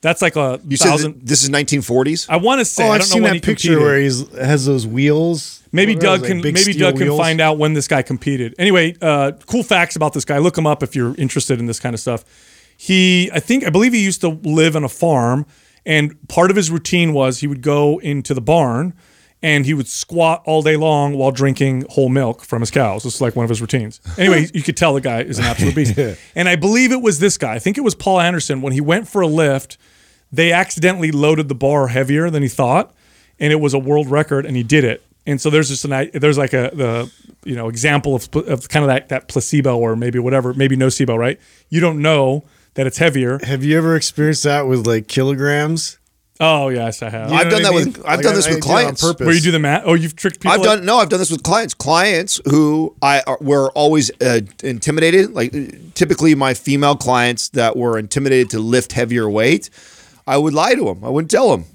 That's 0.02 0.22
like 0.22 0.36
a 0.36 0.60
You 0.68 0.78
said 0.78 0.90
thousand. 0.90 1.14
that 1.20 1.26
this 1.28 1.44
is 1.44 1.50
1940s. 1.50 2.28
I 2.30 2.38
want 2.38 2.60
to 2.60 2.66
say. 2.66 2.84
Oh, 2.88 2.92
I 2.92 2.96
I've 2.96 3.02
don't 3.02 3.10
know 3.10 3.14
seen 3.14 3.24
when 3.24 3.34
that 3.36 3.44
picture 3.44 3.76
competed. 3.76 3.84
where 3.84 4.00
he 4.40 4.46
has 4.46 4.66
those 4.66 4.88
wheels. 4.88 5.62
Maybe 5.72 5.94
Doug 5.96 6.22
those, 6.22 6.28
can 6.30 6.38
like, 6.38 6.54
maybe 6.54 6.74
steel 6.74 6.92
Doug 6.92 6.98
can 6.98 7.16
find 7.16 7.40
out 7.40 7.58
when 7.58 7.74
this 7.74 7.88
guy 7.88 8.02
competed. 8.02 8.56
Anyway, 8.58 8.96
uh, 9.02 9.34
cool 9.46 9.64
facts 9.64 9.96
about 9.96 10.14
this 10.14 10.26
guy. 10.26 10.40
Look 10.40 10.58
him 10.58 10.66
up 10.68 10.82
if 10.82 10.96
you're 10.96 11.16
interested 11.16 11.60
in 11.60 11.66
this 11.68 11.80
kind 11.80 11.94
of 11.94 12.00
stuff. 12.00 12.26
He, 12.78 13.30
I 13.32 13.40
think, 13.40 13.64
I 13.64 13.70
believe 13.70 13.94
he 13.94 14.04
used 14.04 14.22
to 14.22 14.30
live 14.30 14.76
on 14.76 14.84
a 14.84 14.90
farm, 14.90 15.46
and 15.86 16.16
part 16.28 16.50
of 16.50 16.58
his 16.58 16.70
routine 16.70 17.14
was 17.14 17.40
he 17.40 17.48
would 17.48 17.62
go 17.62 18.00
into 18.00 18.34
the 18.34 18.42
barn 18.42 18.94
and 19.44 19.66
he 19.66 19.74
would 19.74 19.88
squat 19.88 20.44
all 20.46 20.62
day 20.62 20.78
long 20.78 21.16
while 21.18 21.32
drinking 21.32 21.86
whole 21.90 22.10
milk 22.10 22.44
from 22.44 22.62
his 22.62 22.70
cows. 22.70 23.04
This 23.04 23.16
is 23.16 23.22
like 23.22 23.36
one 23.36 23.44
of 23.44 23.50
his 23.50 23.62
routines. 23.62 24.00
Anyway, 24.18 24.48
you 24.54 24.62
could 24.62 24.78
tell 24.78 24.94
the 24.94 25.02
guy 25.02 25.22
is 25.22 25.40
an 25.40 25.46
absolute 25.46 25.76
beast. 25.76 25.98
And 26.36 26.48
I 26.48 26.56
believe 26.56 26.92
it 26.92 27.02
was 27.02 27.20
this 27.20 27.38
guy. 27.38 27.56
I 27.56 27.60
think 27.60 27.78
it 27.78 27.82
was 27.82 27.96
Paul 27.96 28.20
Anderson 28.20 28.62
when 28.62 28.74
he 28.74 28.82
went 28.82 29.08
for 29.08 29.22
a 29.22 29.28
lift. 29.28 29.78
They 30.32 30.52
accidentally 30.52 31.12
loaded 31.12 31.50
the 31.50 31.56
bar 31.56 31.88
heavier 31.88 32.30
than 32.30 32.44
he 32.44 32.50
thought, 32.50 32.94
and 33.40 33.52
it 33.52 33.58
was 33.58 33.74
a 33.74 33.80
world 33.80 34.10
record, 34.10 34.46
and 34.46 34.56
he 34.56 34.64
did 34.64 34.84
it. 34.84 35.04
And 35.26 35.42
so 35.42 35.50
there's 35.50 35.70
just 35.70 35.86
an 35.86 36.10
there's 36.14 36.38
like 36.38 36.54
a 36.54 36.72
the 36.74 37.12
you 37.44 37.56
know 37.56 37.68
example 37.68 38.16
of, 38.16 38.30
of 38.36 38.70
kind 38.70 38.84
of 38.84 38.88
that 38.88 39.10
that 39.10 39.28
placebo 39.28 39.78
or 39.78 39.96
maybe 39.96 40.20
whatever 40.20 40.54
maybe 40.54 40.78
nocebo 40.78 41.18
right? 41.18 41.40
You 41.70 41.80
don't 41.80 42.02
know 42.02 42.46
that 42.76 42.88
it's 42.88 42.98
heavier. 42.98 43.40
Have 43.44 43.64
you 43.64 43.78
ever 43.78 43.96
experienced 43.96 44.44
that 44.44 44.68
with 44.68 44.86
like 44.88 45.08
kilograms? 45.08 45.98
Oh 46.40 46.70
yes, 46.70 47.04
I 47.04 47.10
have. 47.12 47.30
You 47.30 47.36
I've 47.36 47.50
done 47.52 47.62
that 47.62 47.72
I 47.72 47.76
with- 47.76 47.98
mean? 47.98 48.06
I've 48.08 48.22
done 48.24 48.34
this 48.34 48.48
with 48.48 48.58
I 48.58 48.60
did 48.60 48.66
it 48.66 48.70
on 48.70 48.70
clients. 48.70 49.02
purpose. 49.02 49.26
Where 49.26 49.36
you 49.36 49.42
do 49.42 49.52
the 49.52 49.60
math? 49.60 49.84
Oh, 49.86 49.94
you've 49.94 50.16
tricked 50.16 50.40
people. 50.40 50.52
I've 50.58 50.64
done 50.64 50.84
no, 50.86 50.98
I've 50.98 51.10
done 51.10 51.20
this 51.20 51.30
with 51.30 51.44
clients. 51.44 51.74
Clients 51.76 52.42
who 52.50 52.96
I 53.02 53.22
are- 53.28 53.38
were 53.42 53.70
always 53.74 54.10
uh, 54.22 54.40
intimidated. 54.64 55.34
Like 55.34 55.54
uh, 55.56 55.66
typically, 55.94 56.34
my 56.34 56.54
female 56.56 56.96
clients 56.96 57.50
that 57.50 57.78
were 57.78 57.98
intimidated 58.00 58.50
to 58.52 58.60
lift 58.60 58.94
heavier 58.94 59.30
weight, 59.30 59.70
I 60.26 60.38
would 60.38 60.54
lie 60.56 60.74
to 60.74 60.84
them. 60.86 61.04
I 61.04 61.10
wouldn't 61.10 61.30
tell 61.30 61.52
them. 61.52 61.66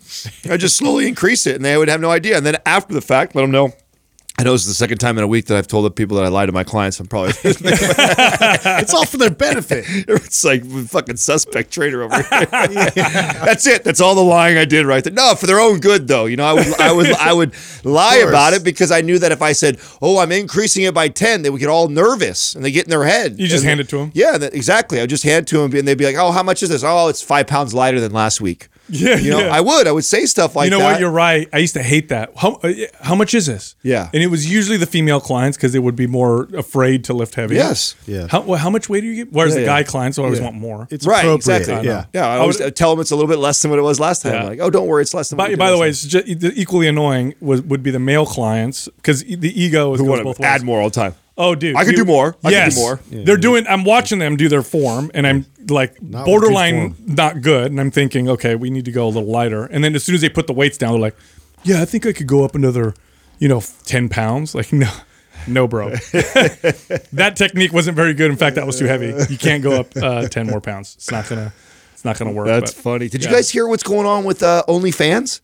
I 0.51 0.57
just 0.57 0.77
slowly 0.77 1.07
increase 1.07 1.47
it, 1.47 1.55
and 1.57 1.65
they 1.65 1.77
would 1.77 1.89
have 1.89 2.01
no 2.01 2.11
idea. 2.11 2.37
And 2.37 2.45
then 2.45 2.57
after 2.67 2.93
the 2.93 3.01
fact, 3.03 3.37
let 3.37 3.43
them 3.43 3.53
know. 3.53 3.73
I 4.39 4.43
know 4.43 4.53
this 4.53 4.63
is 4.63 4.69
the 4.69 4.75
second 4.75 4.99
time 4.99 5.17
in 5.17 5.25
a 5.25 5.27
week 5.27 5.47
that 5.47 5.57
I've 5.57 5.67
told 5.67 5.87
the 5.87 5.91
people 5.91 6.19
that 6.19 6.27
I 6.27 6.29
lie 6.29 6.45
to 6.45 6.53
my 6.53 6.63
clients. 6.63 7.01
I'm 7.01 7.07
probably 7.07 7.31
It's 7.43 8.93
all 8.93 9.07
for 9.07 9.17
their 9.17 9.31
benefit. 9.31 9.85
it's 9.89 10.45
like 10.45 10.63
fucking 10.89 11.17
suspect 11.17 11.73
trader 11.73 12.03
over 12.03 12.15
here. 12.17 12.47
That's 12.47 13.67
it. 13.67 13.83
That's 13.83 13.99
all 14.01 14.15
the 14.15 14.21
lying 14.21 14.59
I 14.59 14.67
did 14.67 14.85
right 14.85 15.03
there. 15.03 15.13
No, 15.13 15.35
for 15.37 15.47
their 15.47 15.59
own 15.59 15.81
good 15.81 16.07
though. 16.07 16.27
You 16.27 16.37
know, 16.37 16.45
I 16.45 16.53
would 16.53 16.81
I 16.81 16.93
would 16.93 17.13
I 17.13 17.33
would 17.33 17.55
lie 17.83 18.17
about 18.17 18.53
it 18.53 18.63
because 18.63 18.93
I 18.93 19.01
knew 19.01 19.19
that 19.21 19.33
if 19.33 19.41
I 19.41 19.53
said, 19.53 19.79
"Oh, 20.03 20.19
I'm 20.19 20.33
increasing 20.33 20.85
it 20.85 20.93
by 20.93 21.09
10," 21.09 21.41
they 21.41 21.49
would 21.49 21.61
get 21.61 21.71
all 21.71 21.89
nervous 21.89 22.55
and 22.55 22.63
they 22.63 22.71
get 22.71 22.85
in 22.85 22.91
their 22.91 23.05
head. 23.05 23.39
You 23.39 23.47
just 23.47 23.63
And- 23.65 23.69
hand 23.71 23.81
it 23.81 23.89
to 23.89 23.97
them. 23.99 24.11
Yeah, 24.13 24.37
that, 24.37 24.55
exactly. 24.55 24.99
I 24.99 25.03
would 25.05 25.11
just 25.11 25.25
hand 25.25 25.45
it 25.45 25.49
to 25.51 25.59
them 25.59 25.75
and 25.75 25.89
they'd 25.89 25.97
be 25.97 26.05
like, 26.05 26.17
"Oh, 26.17 26.31
how 26.33 26.43
much 26.43 26.63
is 26.63 26.69
this?" 26.69 26.83
"Oh, 26.85 27.09
it's 27.09 27.23
5 27.23 27.47
pounds 27.47 27.73
lighter 27.73 28.01
than 28.01 28.13
last 28.13 28.43
week." 28.43 28.69
Yeah, 28.89 29.17
You 29.17 29.31
know, 29.31 29.41
yeah. 29.41 29.55
I 29.57 29.61
would. 29.61 29.87
I 29.89 29.93
would 29.93 30.05
say 30.05 30.27
stuff 30.27 30.55
like 30.55 30.65
that. 30.65 30.67
you 30.67 30.71
know 30.71 30.85
that. 30.87 30.93
what? 30.93 31.01
You're 31.01 31.11
right. 31.11 31.49
I 31.53 31.59
used 31.59 31.75
to 31.75 31.83
hate 31.83 32.09
that. 32.11 32.33
How 32.37 32.53
uh, 32.63 32.73
how 33.01 33.15
much 33.17 33.35
is 33.35 33.47
this? 33.47 33.75
Yeah. 33.83 34.09
and 34.15 34.23
it 34.23 34.29
was 34.29 34.51
usually 34.51 34.77
the 34.77 34.87
female 34.87 35.21
clients 35.21 35.57
because 35.57 35.73
they 35.73 35.79
would 35.79 35.97
be 35.97 36.07
more 36.07 36.45
afraid 36.57 37.03
to 37.05 37.13
lift 37.15 37.35
heavy. 37.35 37.57
Yes. 37.57 37.97
Yeah. 38.07 38.29
How 38.31 38.43
well, 38.43 38.59
how 38.59 38.71
much 38.71 38.89
weight 38.89 39.01
do 39.01 39.07
you 39.09 39.25
get? 39.25 39.33
Whereas 39.33 39.55
Yeah, 39.55 39.61
the 39.61 39.67
yeah. 39.67 39.73
guy 39.79 39.83
clients 39.83 40.19
always 40.19 40.41
want 40.41 40.55
more. 40.57 40.87
It's 40.91 41.07
Right, 41.07 41.25
exactly. 41.27 41.75
Yeah. 41.85 42.05
Yeah, 42.13 42.29
I 42.29 42.35
I 42.37 42.39
always 42.39 42.61
would- 42.61 42.77
tell 42.77 42.91
them 42.91 43.01
it's 43.01 43.11
a 43.11 43.17
little 43.17 43.29
bit 43.29 43.39
less 43.39 43.61
than 43.61 43.71
what 43.71 43.79
it 43.81 43.83
was 43.83 43.99
last 43.99 44.23
time. 44.23 44.35
Yeah. 44.35 44.45
Like, 44.45 44.61
oh, 44.61 44.71
don't 44.71 44.87
worry, 44.87 45.03
it's 45.03 45.15
less 45.15 45.31
than. 45.31 45.37
By, 45.37 45.49
we 45.49 45.57
by 45.57 45.71
the 45.71 45.79
way, 45.79 45.89
it's 45.89 46.05
just, 46.05 46.27
equally 46.29 46.87
annoying 46.87 47.35
was 47.41 47.63
would 47.63 47.83
be 47.83 47.91
the 47.91 47.99
male 47.99 48.27
clients 48.27 48.89
because 48.97 49.25
the 49.25 49.53
ego 49.61 49.95
is 49.95 49.99
time. 50.01 50.07
goes 50.07 50.19
Who 50.19 50.25
both 50.25 50.25
want 50.25 50.37
to 50.37 50.43
ways. 50.43 50.49
add 50.49 50.63
more 50.63 50.81
all 50.81 50.91
the 50.91 50.95
time. 50.95 51.15
Oh, 51.39 51.55
dude, 51.55 51.77
I 51.77 51.85
could 51.85 51.97
do 51.97 52.05
more. 52.05 52.29
I 52.29 52.31
could 52.31 52.49
do 52.49 52.55
yes, 52.55 52.77
more. 52.77 53.01
they're 53.11 53.37
doing. 53.37 53.67
I'm 53.69 53.85
watching 53.85 54.19
them 54.19 54.37
do 54.37 54.49
their 54.49 54.63
form, 54.63 55.11
and 55.13 55.27
I'm 55.27 55.45
like 55.69 55.93
with 56.01 56.13
good 56.13 56.25
borderline 56.25 56.95
form. 56.95 57.15
not 57.15 57.43
good, 57.43 57.71
and 57.71 57.81
I'm 57.81 57.91
thinking, 57.91 58.29
okay, 58.31 58.55
we 58.55 58.71
need 58.71 58.87
to 58.87 58.93
go 58.93 59.07
a 59.07 59.09
little 59.09 59.31
lighter. 59.31 59.67
And 59.67 59.85
then 59.85 59.95
as 59.95 60.05
soon 60.05 60.15
as 60.15 60.23
they 60.23 60.31
put 60.31 60.47
the 60.47 60.55
weights 60.55 60.79
down, 60.79 60.93
they're 60.93 61.01
like, 61.01 61.17
yeah, 61.63 61.83
I 61.83 61.85
think 61.85 62.07
I 62.07 62.13
could 62.13 62.27
go 62.27 62.45
up 62.45 62.55
another, 62.55 62.95
you 63.39 63.49
know, 63.49 63.63
ten 63.85 64.09
pounds. 64.09 64.55
Like 64.55 64.73
no. 64.73 64.91
No, 65.49 65.69
bro. 65.69 65.91
that 65.91 67.35
technique 67.37 67.73
wasn't 67.73 67.95
very 67.95 68.15
good. 68.15 68.33
In 68.33 68.37
fact, 68.37 68.57
that 68.57 68.67
was 68.67 68.79
too 68.79 68.87
heavy. 68.87 69.15
You 69.31 69.39
can't 69.39 69.63
go 69.63 69.81
up 69.81 69.97
uh, 69.97 70.27
ten 70.29 70.47
more 70.47 70.61
pounds. 70.61 70.97
It's 70.97 71.11
not 71.11 71.29
gonna. 71.29 71.53
It's 71.93 72.05
not 72.05 72.19
gonna 72.19 72.33
work. 72.33 72.47
That's 72.47 72.75
but- 72.75 72.83
funny. 72.83 73.09
Did 73.09 73.23
you 73.23 73.31
guys 73.31 73.49
hear 73.51 73.69
what's 73.69 73.85
going 73.85 74.07
on 74.07 74.25
with 74.25 74.43
uh, 74.43 74.65
OnlyFans? 74.67 75.41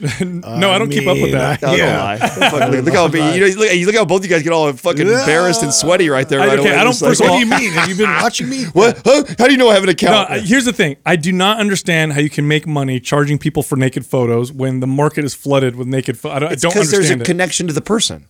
No, 0.00 0.70
I 0.70 0.78
don't 0.78 0.90
keep 0.90 1.08
up 1.08 1.14
with 1.16 1.24
mean, 1.24 1.32
that. 1.32 1.60
No, 1.62 1.74
Yeah. 1.74 2.16
don't 2.18 2.52
lie. 2.52 2.68
Look, 2.68 2.84
look 2.84 2.94
how 2.94 3.06
you 3.06 3.40
know, 3.40 3.46
look, 3.60 3.72
you 3.74 3.86
look 3.86 3.96
how 3.96 4.04
both 4.04 4.22
you 4.22 4.30
guys 4.30 4.42
get 4.42 4.52
all 4.52 4.72
fucking 4.72 5.06
embarrassed 5.06 5.62
and 5.62 5.72
sweaty 5.74 6.08
right 6.08 6.28
there. 6.28 6.40
I- 6.40 6.46
right 6.46 6.58
okay, 6.60 6.68
away. 6.70 6.78
I 6.78 6.84
don't- 6.84 6.92
Just 6.92 7.02
like, 7.02 7.10
first 7.10 7.20
of 7.20 7.26
all- 7.28 7.34
What 7.34 7.40
do 7.40 7.46
you 7.56 7.60
mean? 7.60 7.72
Have 7.72 7.88
you 7.88 7.96
been 7.96 8.10
watching 8.10 8.48
me? 8.48 8.64
what? 8.72 9.00
Huh? 9.04 9.24
How 9.38 9.46
do 9.46 9.52
you 9.52 9.58
know 9.58 9.68
I 9.70 9.74
have 9.74 9.82
an 9.82 9.88
account? 9.88 10.30
I- 10.30 10.38
here's 10.38 10.64
the 10.64 10.72
thing. 10.72 10.96
I 11.04 11.16
do 11.16 11.32
not 11.32 11.58
understand 11.58 12.12
how 12.12 12.20
you 12.20 12.30
can 12.30 12.46
make 12.46 12.66
money 12.66 13.00
charging 13.00 13.38
people 13.38 13.62
for 13.62 13.76
naked 13.76 14.06
photos 14.06 14.52
when 14.52 14.80
the 14.80 14.86
market 14.86 15.24
is 15.24 15.34
flooded 15.34 15.74
with 15.74 15.88
naked 15.88 16.16
photos. 16.18 16.36
I 16.36 16.38
don't, 16.40 16.52
I 16.52 16.54
don't 16.54 16.72
because 16.74 16.90
there's 16.90 17.10
a 17.10 17.14
it. 17.14 17.24
connection 17.24 17.66
to 17.66 17.72
the 17.72 17.80
person. 17.82 18.26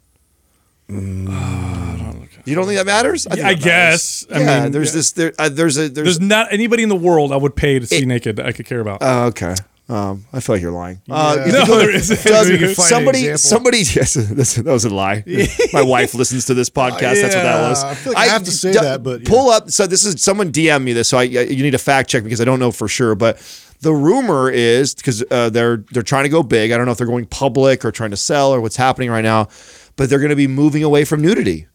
you 0.89 2.55
don't 2.55 2.65
think 2.65 2.79
that 2.79 2.87
matters? 2.87 3.25
think 3.25 3.45
I 3.45 3.55
that 3.55 3.65
matters. 3.65 3.65
guess. 3.65 4.27
I 4.33 4.41
yeah, 4.41 4.63
mean, 4.63 4.73
there's 4.73 4.93
this. 4.95 5.13
There, 5.13 5.33
uh, 5.39 5.49
there's 5.51 5.77
a. 5.77 5.89
There's. 5.91 6.05
There's 6.07 6.21
not 6.21 6.51
anybody 6.51 6.83
in 6.83 6.89
the 6.89 6.97
world 6.97 7.31
I 7.33 7.37
would 7.37 7.55
pay 7.57 7.79
to 7.79 7.87
see 7.87 8.07
naked 8.07 8.37
that 8.37 8.47
I 8.47 8.53
could 8.53 8.65
care 8.65 8.81
about. 8.81 8.99
Oh, 9.03 9.27
okay. 9.27 9.55
Um, 9.89 10.27
I 10.35 10.41
feel 10.41 10.57
like 10.57 10.63
you're 10.63 10.71
lying. 10.71 11.01
Uh, 11.09 11.37
Yeah. 11.39 11.47
you 11.47 11.53
No, 11.53 11.65
there 11.79 11.95
isn't. 11.95 12.23
Doug, 12.23 12.49
We 12.49 12.59
can 12.59 12.75
find 12.75 12.79
an 12.79 12.85
somebody, 12.85 13.37
somebody, 13.37 13.79
yes, 13.95 14.15
this, 14.15 14.57
that 14.57 14.71
was 14.71 14.85
a 14.85 14.91
lie. 14.91 15.25
My 15.73 15.81
wife 15.81 16.15
listens 16.15 16.45
to 16.47 16.55
this 16.55 16.69
podcast. 16.69 17.23
That's 17.23 17.35
what 17.35 17.43
that 17.43 17.69
was. 17.71 17.85
I 17.85 17.95
feel 17.95 18.13
like 18.13 18.29
I 18.29 18.31
have 18.31 18.45
to 18.45 18.51
say 18.51 18.73
Doug, 18.73 18.83
that, 18.83 19.03
but, 19.03 19.23
yeah. 19.23 19.29
pull 19.29 19.49
up. 19.49 19.71
So 19.71 19.87
this 19.87 20.05
is 20.05 20.23
someone 20.23 20.53
DM 20.53 20.85
me 20.85 20.93
this, 20.93 21.09
so 21.09 21.19
I, 21.19 21.23
you 21.23 21.63
need 21.63 21.71
to 21.71 21.79
fact 21.79 22.11
check 22.11 22.23
because 22.23 22.41
I 22.41 22.45
don't 22.45 22.61
know 22.61 22.71
for 22.71 22.87
sure. 22.87 23.15
But 23.15 23.39
the 23.81 23.95
rumor 23.95 24.51
is 24.51 24.95
because 24.95 25.25
uh, 25.31 25.49
they're 25.51 25.79
they're 25.93 26.03
trying 26.03 26.25
to 26.25 26.31
go 26.31 26.43
big. 26.43 26.71
I 26.71 26.77
don't 26.77 26.85
know 26.85 26.93
if 26.93 26.99
they're 26.99 27.07
going 27.07 27.27
public 27.27 27.85
or 27.85 27.91
trying 27.91 28.11
to 28.11 28.17
sell 28.17 28.53
or 28.53 28.61
what's 28.61 28.77
happening 28.77 29.11
right 29.11 29.25
now, 29.25 29.49
but 29.97 30.11
they're 30.11 30.19
going 30.19 30.31
to 30.31 30.37
be 30.37 30.49
moving 30.49 30.83
away 30.83 31.05
from 31.05 31.23
nudity. 31.23 31.67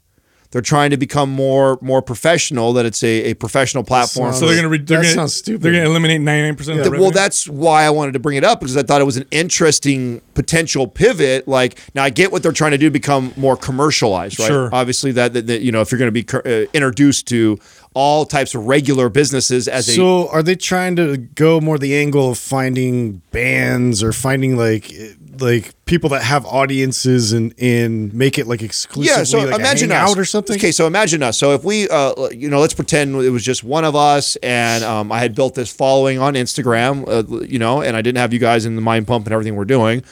They're 0.54 0.62
trying 0.62 0.92
to 0.92 0.98
become 0.98 1.32
more 1.32 1.80
more 1.82 2.02
professional. 2.04 2.74
That 2.74 2.86
it's 2.86 3.04
a, 3.04 3.32
a 3.32 3.34
professional 3.34 3.84
platform. 3.84 4.28
sounds- 4.34 4.40
so 4.40 4.46
they're 4.46 4.56
gonna 4.56 4.70
re- 4.70 4.78
they're 4.78 5.00
That 5.00 5.04
gonna, 5.04 5.16
sounds 5.16 5.36
stupid. 5.36 5.64
They're 5.64 5.72
gonna 5.74 5.90
eliminate 5.90 6.22
99 6.22 6.56
percent 6.56 6.80
of 6.80 6.86
Th- 6.86 6.94
the 6.96 7.02
well, 7.02 7.10
that's 7.12 7.50
why 7.50 7.84
I 7.84 7.90
wanted 7.90 8.12
to 8.14 8.20
bring 8.20 8.38
it 8.38 8.44
up 8.44 8.60
because 8.60 8.78
I 8.78 8.84
thought 8.84 9.02
it 9.02 9.06
was 9.06 9.18
an 9.18 9.26
interesting 9.32 10.22
potential 10.36 10.88
pivot. 10.88 11.48
Like 11.48 11.80
now, 11.96 12.04
I 12.04 12.12
get 12.12 12.32
what 12.32 12.44
they're 12.44 12.52
trying 12.52 12.72
to 12.72 12.78
do, 12.78 12.92
become 12.92 13.34
more 13.36 13.58
commercialized, 13.58 14.40
right? 14.40 14.48
Sure. 14.48 14.70
Obviously, 14.72 15.12
that, 15.14 15.34
that, 15.34 15.48
that, 15.48 15.62
you 15.62 15.72
know, 15.72 15.82
if 15.82 15.92
you're 15.92 16.00
going 16.00 16.08
to 16.08 16.12
be 16.12 16.24
cur- 16.24 16.44
uh, 16.46 16.70
introduced 16.74 17.28
to 17.30 17.58
all 17.96 18.26
types 18.26 18.56
of 18.56 18.66
regular 18.66 19.10
businesses 19.10 19.68
as 19.68 19.88
a 19.88 19.94
So 19.94 20.28
are 20.30 20.42
they 20.44 20.56
trying 20.56 20.96
to 20.98 21.18
go 21.18 21.60
more 21.62 21.78
the 21.78 21.96
angle 21.96 22.32
of 22.32 22.38
finding 22.40 23.22
bands 23.32 24.02
or 24.04 24.12
finding 24.14 24.56
like 24.58 24.92
like 25.40 25.74
people 25.86 26.10
that 26.10 26.24
have 26.24 26.46
audiences 26.46 27.34
and 27.34 27.54
and 27.60 28.14
make 28.14 28.38
it 28.38 28.48
like 28.48 28.62
exclusively 28.62 29.18
yeah, 29.18 29.24
so 29.24 29.40
like 29.40 29.60
imagine 29.60 29.92
a 29.92 29.96
us 29.96 30.18
or 30.18 30.26
something? 30.26 30.56
Okay, 30.56 30.72
so 30.72 30.88
imagine 30.88 31.24
us. 31.24 31.38
So 31.38 31.54
if 31.54 31.64
we, 31.64 31.88
uh, 31.90 32.30
you 32.30 32.50
know, 32.50 32.60
let's 32.60 32.74
pretend 32.74 33.16
it 33.16 33.30
was 33.30 33.44
just 33.44 33.64
one 33.64 33.86
of 33.86 33.96
us, 33.96 34.36
and 34.38 34.84
um, 34.84 35.12
I 35.12 35.20
had 35.20 35.36
built 35.36 35.56
this 35.56 35.72
following 35.72 36.20
on 36.20 36.34
Instagram, 36.34 37.08
uh, 37.08 37.46
you 37.46 37.60
know, 37.60 37.82
and 37.82 37.96
I 37.96 38.02
didn't 38.02 38.18
have 38.18 38.34
you 38.34 38.40
guys 38.40 38.66
in 38.66 38.76
the 38.76 38.82
mind 38.82 39.08
pump 39.08 39.26
and 39.26 39.34
everything 39.34 39.56
we're 39.56 39.66
doing, 39.66 40.04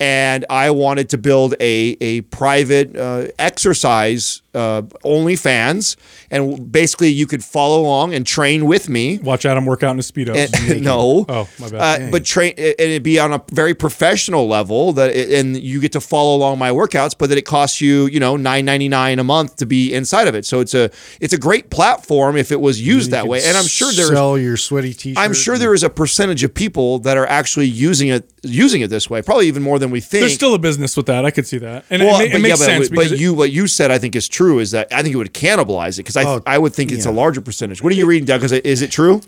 and 0.00 0.44
I 0.50 0.70
wanted 0.70 1.08
to 1.10 1.18
build 1.18 1.54
a 1.60 1.96
a 2.00 2.22
private 2.22 2.96
uh, 2.96 3.28
exercise 3.38 4.42
uh, 4.54 4.82
OnlyFans, 5.04 5.96
and 6.30 6.70
basically 6.70 7.08
you 7.08 7.26
could 7.26 7.44
follow 7.44 7.82
along 7.82 8.14
and 8.14 8.26
train 8.26 8.66
with 8.66 8.88
me. 8.88 9.18
Watch 9.18 9.46
Adam 9.46 9.66
work 9.66 9.82
out 9.82 9.90
in 9.92 9.96
his 9.98 10.10
speedo. 10.10 10.34
No. 10.84 11.24
Oh, 11.28 11.48
my 11.58 11.70
bad. 11.70 12.02
Uh, 12.02 12.10
but 12.10 12.24
train 12.24 12.54
and 12.56 12.74
it'd 12.78 13.02
be 13.02 13.18
on 13.18 13.32
a 13.32 13.42
very 13.52 13.74
professional 13.74 14.46
level 14.48 14.92
that 14.94 15.14
it, 15.14 15.32
and 15.32 15.56
you 15.56 15.80
get 15.80 15.92
to 15.92 16.00
follow 16.00 16.36
along 16.36 16.58
my 16.58 16.70
workouts, 16.70 17.14
but 17.16 17.28
that 17.30 17.38
it 17.38 17.46
costs 17.46 17.80
you, 17.80 18.06
you 18.06 18.20
know, 18.20 18.36
nine 18.36 18.64
ninety 18.64 18.88
nine 18.88 19.18
a 19.18 19.24
month 19.24 19.56
to 19.56 19.66
be 19.66 19.92
inside 19.94 20.28
of 20.28 20.34
it. 20.34 20.44
So 20.44 20.60
it's 20.60 20.74
a 20.74 20.90
it's 21.20 21.32
a 21.32 21.38
great 21.38 21.70
platform 21.70 22.36
if 22.36 22.52
it 22.52 22.60
was 22.60 22.80
used 22.80 23.12
that 23.12 23.26
way. 23.26 23.42
And 23.44 23.56
I'm 23.56 23.66
sure 23.66 23.92
there's 23.92 24.08
sell 24.10 24.36
your 24.36 24.56
sweaty 24.56 24.92
t-shirt. 24.92 25.22
I'm 25.22 25.32
sure 25.32 25.58
there 25.58 25.74
is 25.74 25.82
a 25.82 25.90
percentage 25.90 26.44
of 26.44 26.52
people 26.52 26.98
that 27.00 27.16
are 27.16 27.26
actually 27.26 27.66
using 27.66 28.08
it 28.08 28.30
using 28.42 28.82
it 28.82 28.90
this 28.90 29.08
way. 29.08 29.22
Probably 29.22 29.48
even 29.48 29.62
more 29.62 29.78
than 29.78 29.90
we 29.90 30.00
think. 30.00 30.22
There's 30.22 30.34
still 30.34 30.54
a 30.54 30.58
business 30.58 30.96
with 30.96 31.06
that. 31.06 31.24
I 31.24 31.30
could 31.30 31.46
see 31.46 31.58
that, 31.58 31.84
and 31.90 32.02
well, 32.02 32.16
it, 32.16 32.18
ma- 32.18 32.24
it 32.24 32.32
but 32.32 32.40
makes 32.42 32.60
yeah, 32.60 32.66
sense. 32.66 32.88
but 32.90 33.18
you 33.18 33.34
what 33.34 33.50
you 33.50 33.66
said 33.66 33.90
I 33.90 33.98
think 33.98 34.16
is 34.16 34.28
true 34.28 34.43
is 34.58 34.70
that 34.72 34.92
I 34.92 35.02
think 35.02 35.14
it 35.14 35.18
would 35.18 35.34
cannibalize 35.34 35.94
it 35.94 36.04
because 36.04 36.16
I 36.16 36.24
Oh, 36.24 36.42
I 36.46 36.58
would 36.58 36.74
think 36.74 36.92
it's 36.92 37.06
a 37.06 37.10
larger 37.10 37.40
percentage. 37.40 37.82
What 37.82 37.92
are 37.92 37.96
you 37.96 38.06
reading, 38.06 38.26
Doug? 38.26 38.42
Is 38.44 38.52
it, 38.52 38.64
is 38.66 38.82
it 38.82 38.90
true? 38.90 39.20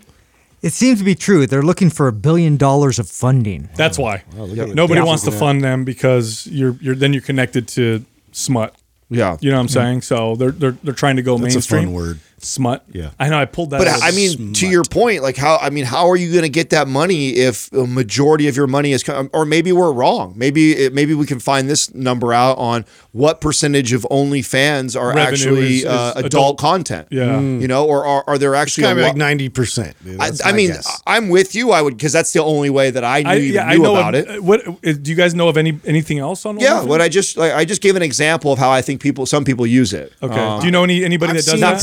It 0.61 0.73
seems 0.73 0.97
to 0.99 1.05
be 1.05 1.13
true. 1.13 1.45
They're 1.45 1.61
looking 1.61 1.89
for 1.91 2.07
a 2.07 2.11
billion 2.11 2.57
dollars 2.57 2.97
of 2.99 3.07
funding. 3.09 3.69
that's 3.75 3.97
why 3.99 4.23
look 4.35 4.57
at 4.69 4.75
nobody 4.75 5.01
wants 5.01 5.23
to 5.23 5.31
fund 5.31 5.63
them 5.63 5.83
because 5.85 6.47
you're 6.47 6.75
you're 6.81 6.95
then 6.95 7.13
you're 7.13 7.21
connected 7.21 7.67
to 7.69 8.03
smut. 8.31 8.75
Yeah. 9.09 9.37
You 9.39 9.51
know 9.51 9.57
what 9.57 9.61
I'm 9.61 9.67
saying? 9.69 10.01
So 10.01 10.35
they're 10.35 10.51
they're 10.51 10.77
they're 10.83 10.93
trying 10.93 11.15
to 11.17 11.21
go 11.21 11.37
That's 11.37 11.53
a 11.53 11.57
mainstream. 11.57 11.83
fun 11.85 11.93
word. 11.93 12.19
Smut. 12.39 12.83
Yeah. 12.91 13.11
I 13.19 13.29
know. 13.29 13.39
I 13.39 13.45
pulled 13.45 13.71
that. 13.71 13.79
But 13.79 13.87
out 13.87 14.03
I 14.03 14.11
the- 14.11 14.15
mean, 14.37 14.53
to 14.53 14.67
your 14.67 14.83
point, 14.83 15.23
like 15.23 15.37
how 15.37 15.57
I 15.57 15.71
mean, 15.71 15.85
how 15.85 16.07
are 16.09 16.15
you 16.15 16.31
going 16.31 16.43
to 16.43 16.49
get 16.49 16.69
that 16.69 16.87
money 16.87 17.29
if 17.31 17.71
a 17.73 17.87
majority 17.87 18.47
of 18.47 18.55
your 18.55 18.67
money 18.67 18.91
is, 18.91 19.01
com- 19.03 19.29
or 19.33 19.43
maybe 19.43 19.71
we're 19.71 19.91
wrong. 19.91 20.33
Maybe 20.35 20.73
it, 20.73 20.93
maybe 20.93 21.15
we 21.15 21.25
can 21.25 21.39
find 21.39 21.67
this 21.67 21.91
number 21.95 22.33
out 22.33 22.57
on 22.59 22.85
what 23.11 23.41
percentage 23.41 23.91
of 23.91 24.03
OnlyFans 24.11 24.99
are 24.99 25.07
Revenue 25.07 25.21
actually 25.23 25.67
is- 25.77 25.79
is 25.79 25.85
uh, 25.85 26.13
adult, 26.15 26.25
adult- 26.25 26.57
content. 26.59 27.07
Yeah. 27.09 27.39
you 27.39 27.67
know, 27.67 27.85
or 27.85 28.05
are, 28.05 28.23
are 28.27 28.37
there 28.37 28.53
actually 28.53 28.83
kind 28.83 28.99
of 28.99 29.05
like 29.05 29.15
ninety 29.15 29.49
percent. 29.49 29.95
I, 30.19 30.31
I 30.45 30.51
mean, 30.51 30.73
I'm 31.07 31.29
with 31.29 31.55
you. 31.55 31.71
I 31.71 31.81
would 31.81 31.97
because 31.97 32.13
that's 32.13 32.33
the 32.33 32.43
only 32.43 32.69
way 32.69 32.91
that 32.91 33.03
I 33.03 33.23
knew, 33.23 33.29
I, 33.29 33.37
even 33.37 33.53
yeah, 33.55 33.65
I 33.65 33.77
know 33.77 33.95
about 33.95 34.13
of- 34.15 34.27
it. 34.29 34.43
What 34.43 34.67
uh, 34.67 34.73
do 34.83 35.09
you 35.09 35.15
guys 35.15 35.33
know 35.33 35.47
of 35.47 35.57
any 35.57 35.79
anything 35.85 36.19
else 36.19 36.45
on? 36.45 36.59
Yeah, 36.59 36.81
OnlyFans? 36.81 36.87
what 36.87 37.01
I 37.01 37.09
just 37.09 37.35
like, 37.37 37.53
I 37.53 37.65
just 37.65 37.81
gave 37.81 37.95
an 37.95 38.03
example 38.03 38.51
of 38.53 38.59
how 38.59 38.69
I 38.69 38.83
think 38.83 39.01
people, 39.01 39.25
some 39.25 39.43
people 39.43 39.65
use 39.65 39.91
it. 39.93 40.13
Okay. 40.21 40.39
Uh, 40.39 40.59
do 40.59 40.65
you 40.67 40.71
know 40.71 40.83
any 40.83 41.03
anybody 41.03 41.31
I've 41.31 41.37
that 41.37 41.51
does 41.51 41.59
that? 41.59 41.71
not 41.73 41.81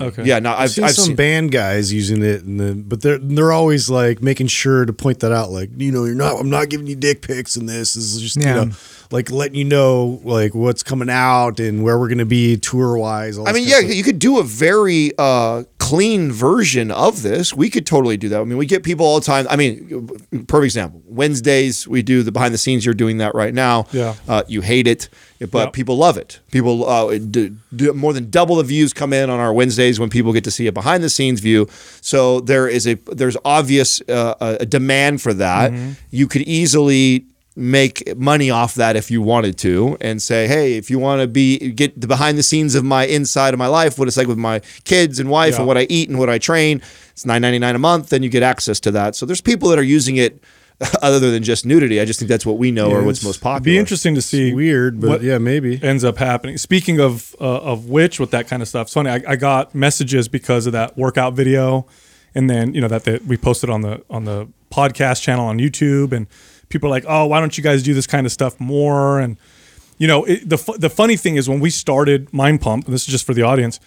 personally. 0.00 0.22
Okay. 0.22 0.28
Yeah, 0.28 0.38
no, 0.38 0.52
I've 0.52 0.58
I've, 0.60 0.70
seen 0.70 0.84
I've 0.84 0.90
some 0.94 1.04
seen. 1.06 1.16
band 1.16 1.52
guys 1.52 1.92
using 1.92 2.22
it, 2.22 2.42
and 2.44 2.60
the, 2.60 2.74
but 2.74 3.02
they're 3.02 3.18
they're 3.18 3.52
always 3.52 3.88
like 3.90 4.22
making 4.22 4.46
sure 4.48 4.84
to 4.84 4.92
point 4.92 5.20
that 5.20 5.32
out. 5.32 5.50
Like 5.50 5.70
you 5.76 5.92
know, 5.92 6.04
you're 6.04 6.14
not. 6.14 6.38
I'm 6.40 6.50
not 6.50 6.68
giving 6.68 6.86
you 6.86 6.96
dick 6.96 7.22
pics, 7.22 7.56
and 7.56 7.68
this 7.68 7.96
is 7.96 8.20
just 8.20 8.36
Yeah. 8.36 8.60
you 8.60 8.66
know, 8.66 8.72
like 9.10 9.30
letting 9.30 9.56
you 9.56 9.64
know 9.64 10.20
like 10.24 10.54
what's 10.54 10.82
coming 10.82 11.10
out 11.10 11.60
and 11.60 11.82
where 11.82 11.98
we're 11.98 12.08
gonna 12.08 12.24
be 12.24 12.56
tour 12.56 12.96
wise. 12.98 13.38
I 13.38 13.52
mean, 13.52 13.66
yeah, 13.68 13.78
you 13.80 14.02
could 14.02 14.18
do 14.18 14.38
a 14.38 14.42
very 14.42 15.12
uh, 15.18 15.64
clean 15.78 16.32
version 16.32 16.90
of 16.90 17.22
this. 17.22 17.54
We 17.54 17.70
could 17.70 17.86
totally 17.86 18.16
do 18.16 18.28
that. 18.30 18.40
I 18.40 18.44
mean, 18.44 18.58
we 18.58 18.66
get 18.66 18.82
people 18.82 19.06
all 19.06 19.20
the 19.20 19.26
time. 19.26 19.46
I 19.48 19.56
mean, 19.56 20.08
perfect 20.48 20.64
example. 20.64 21.02
Wednesdays 21.06 21.86
we 21.86 22.02
do 22.02 22.22
the 22.22 22.32
behind 22.32 22.52
the 22.52 22.58
scenes. 22.58 22.84
You're 22.84 22.94
doing 22.94 23.18
that 23.18 23.34
right 23.34 23.54
now. 23.54 23.86
Yeah. 23.92 24.14
Uh, 24.28 24.42
you 24.48 24.60
hate 24.62 24.86
it, 24.86 25.08
but 25.50 25.66
Yep. 25.66 25.72
people 25.72 25.96
love 25.96 26.16
it. 26.16 26.40
People 26.50 26.88
uh, 26.88 27.16
do, 27.18 27.56
do 27.74 27.92
more 27.92 28.12
than 28.12 28.30
double 28.30 28.56
the 28.56 28.64
views 28.64 28.92
come 28.92 29.12
in 29.12 29.30
on 29.30 29.38
our 29.38 29.52
Wednesdays 29.52 30.00
when 30.00 30.10
people 30.10 30.32
get 30.32 30.44
to 30.44 30.50
see 30.50 30.66
a 30.66 30.72
behind 30.72 31.04
the 31.04 31.10
scenes 31.10 31.40
view. 31.40 31.68
So 32.00 32.40
there 32.40 32.66
is 32.68 32.86
a 32.86 32.94
there's 33.12 33.36
obvious 33.44 34.00
uh, 34.08 34.34
a 34.40 34.56
a 34.60 34.66
demand 34.66 35.22
for 35.22 35.32
that. 35.34 35.70
Mm-hmm. 35.70 35.92
You 36.10 36.26
could 36.26 36.42
easily 36.42 37.26
make 37.58 38.16
money 38.18 38.50
off 38.50 38.74
that 38.74 38.96
if 38.96 39.10
you 39.10 39.22
wanted 39.22 39.56
to 39.56 39.96
and 40.02 40.20
say 40.20 40.46
hey 40.46 40.74
if 40.76 40.90
you 40.90 40.98
want 40.98 41.22
to 41.22 41.26
be 41.26 41.70
get 41.72 41.98
the 41.98 42.06
behind 42.06 42.36
the 42.36 42.42
scenes 42.42 42.74
of 42.74 42.84
my 42.84 43.06
inside 43.06 43.54
of 43.54 43.58
my 43.58 43.66
life 43.66 43.98
what 43.98 44.06
it's 44.06 44.16
like 44.18 44.28
with 44.28 44.36
my 44.36 44.60
kids 44.84 45.18
and 45.18 45.30
wife 45.30 45.52
Yeah. 45.54 45.60
and 45.60 45.66
what 45.66 45.78
i 45.78 45.86
eat 45.88 46.10
and 46.10 46.18
what 46.18 46.28
i 46.28 46.36
train 46.36 46.82
it's 47.12 47.24
9.99 47.24 47.74
a 47.74 47.78
month 47.78 48.12
and 48.12 48.22
you 48.22 48.28
get 48.28 48.42
access 48.42 48.78
to 48.80 48.90
that 48.90 49.16
so 49.16 49.24
there's 49.24 49.40
people 49.40 49.70
that 49.70 49.78
are 49.78 49.82
using 49.82 50.16
it 50.16 50.38
other 51.00 51.18
than 51.30 51.42
just 51.42 51.64
nudity 51.64 51.98
i 51.98 52.04
just 52.04 52.18
think 52.20 52.28
that's 52.28 52.44
what 52.44 52.58
we 52.58 52.70
know 52.70 52.90
or 52.90 53.02
what's 53.02 53.20
it's- 53.20 53.24
most 53.24 53.36
It'd 53.36 53.42
popular 53.42 53.74
be 53.74 53.78
interesting 53.78 54.14
to 54.16 54.20
see 54.22 54.52
weird, 54.52 55.00
but 55.00 55.08
what 55.08 55.22
yeah, 55.22 55.38
maybe. 55.38 55.80
ends 55.82 56.04
up 56.04 56.18
happening. 56.18 56.58
Speaking 56.58 57.00
of 57.00 57.34
uh, 57.40 57.44
of 57.72 57.86
which, 57.88 58.20
with 58.20 58.30
that 58.32 58.46
kind 58.48 58.60
of 58.60 58.68
stuff, 58.68 58.88
it's 58.88 58.92
funny. 58.94 59.08
I, 59.08 59.22
I 59.26 59.36
got 59.36 59.74
messages 59.74 60.28
because 60.28 60.66
of 60.66 60.74
that 60.74 60.94
workout 60.98 61.32
video, 61.32 61.86
and 62.34 62.50
then 62.50 62.74
you 62.74 62.82
know 62.82 62.88
that 62.88 63.04
that 63.04 63.24
we 63.24 63.38
posted 63.38 63.70
on 63.70 63.80
the 63.80 64.02
on 64.10 64.24
the 64.26 64.48
podcast 64.70 65.22
channel 65.22 65.46
on 65.46 65.58
YouTube, 65.58 66.12
and 66.12 66.26
people 66.68 66.88
are 66.88 66.90
like, 66.90 67.04
"Oh, 67.06 67.26
why 67.26 67.40
don't 67.40 67.56
you 67.56 67.64
guys 67.64 67.82
do 67.82 67.94
this 67.94 68.06
kind 68.06 68.26
of 68.26 68.32
stuff 68.32 68.58
more?" 68.60 69.20
And 69.20 69.36
you 69.98 70.06
know, 70.06 70.24
it, 70.24 70.48
the 70.48 70.56
the 70.78 70.90
funny 70.90 71.16
thing 71.16 71.36
is 71.36 71.48
when 71.48 71.60
we 71.60 71.70
started 71.70 72.32
Mind 72.32 72.60
Pump, 72.60 72.86
and 72.86 72.94
this 72.94 73.02
is 73.02 73.08
just 73.08 73.26
for 73.26 73.34
the 73.34 73.42
audience. 73.42 73.80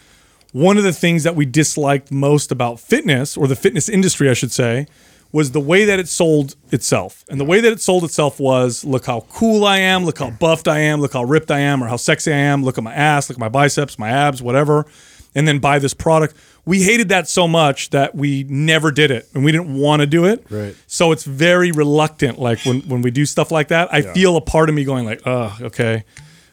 One 0.51 0.79
of 0.79 0.83
the 0.83 0.93
things 0.93 1.23
that 1.23 1.35
we 1.35 1.45
disliked 1.45 2.11
most 2.11 2.51
about 2.51 2.79
fitness, 2.79 3.37
or 3.37 3.47
the 3.47 3.55
fitness 3.55 3.87
industry, 3.87 4.29
I 4.31 4.33
should 4.33 4.51
say, 4.51 4.87
was 5.31 5.51
the 5.51 5.59
way 5.59 5.85
that 5.85 5.99
it 5.99 6.07
sold 6.07 6.55
itself. 6.71 7.23
And 7.29 7.39
the 7.39 7.45
way 7.45 7.61
that 7.61 7.71
it 7.71 7.81
sold 7.81 8.03
itself 8.03 8.39
was 8.39 8.83
look 8.83 9.05
how 9.05 9.21
cool 9.29 9.63
I 9.63 9.77
am, 9.77 10.05
look 10.05 10.17
how 10.17 10.31
buffed 10.31 10.67
I 10.67 10.79
am, 10.79 11.01
look 11.01 11.13
how 11.13 11.23
ripped 11.23 11.51
I 11.51 11.59
am, 11.59 11.83
or 11.83 11.87
how 11.87 11.97
sexy 11.97 12.33
I 12.33 12.37
am, 12.37 12.63
look 12.63 12.77
at 12.77 12.83
my 12.83 12.93
ass, 12.93 13.29
look 13.29 13.37
at 13.37 13.39
my 13.39 13.49
biceps, 13.49 13.99
my 13.99 14.09
abs, 14.09 14.41
whatever, 14.41 14.87
and 15.35 15.47
then 15.47 15.59
buy 15.59 15.77
this 15.77 15.93
product. 15.93 16.35
We 16.65 16.83
hated 16.83 17.09
that 17.09 17.27
so 17.27 17.47
much 17.47 17.89
that 17.91 18.15
we 18.15 18.43
never 18.43 18.91
did 18.91 19.11
it 19.11 19.27
and 19.33 19.43
we 19.43 19.51
didn't 19.51 19.75
want 19.75 20.01
to 20.01 20.05
do 20.05 20.25
it. 20.25 20.45
Right. 20.49 20.75
So 20.87 21.11
it's 21.11 21.23
very 21.23 21.71
reluctant. 21.71 22.39
Like 22.39 22.59
when, 22.61 22.81
when 22.81 23.01
we 23.01 23.11
do 23.11 23.25
stuff 23.25 23.51
like 23.51 23.69
that, 23.69 23.93
I 23.93 24.01
feel 24.01 24.35
a 24.37 24.41
part 24.41 24.69
of 24.69 24.75
me 24.75 24.83
going 24.83 25.05
like, 25.05 25.21
oh, 25.25 25.57
okay. 25.61 26.03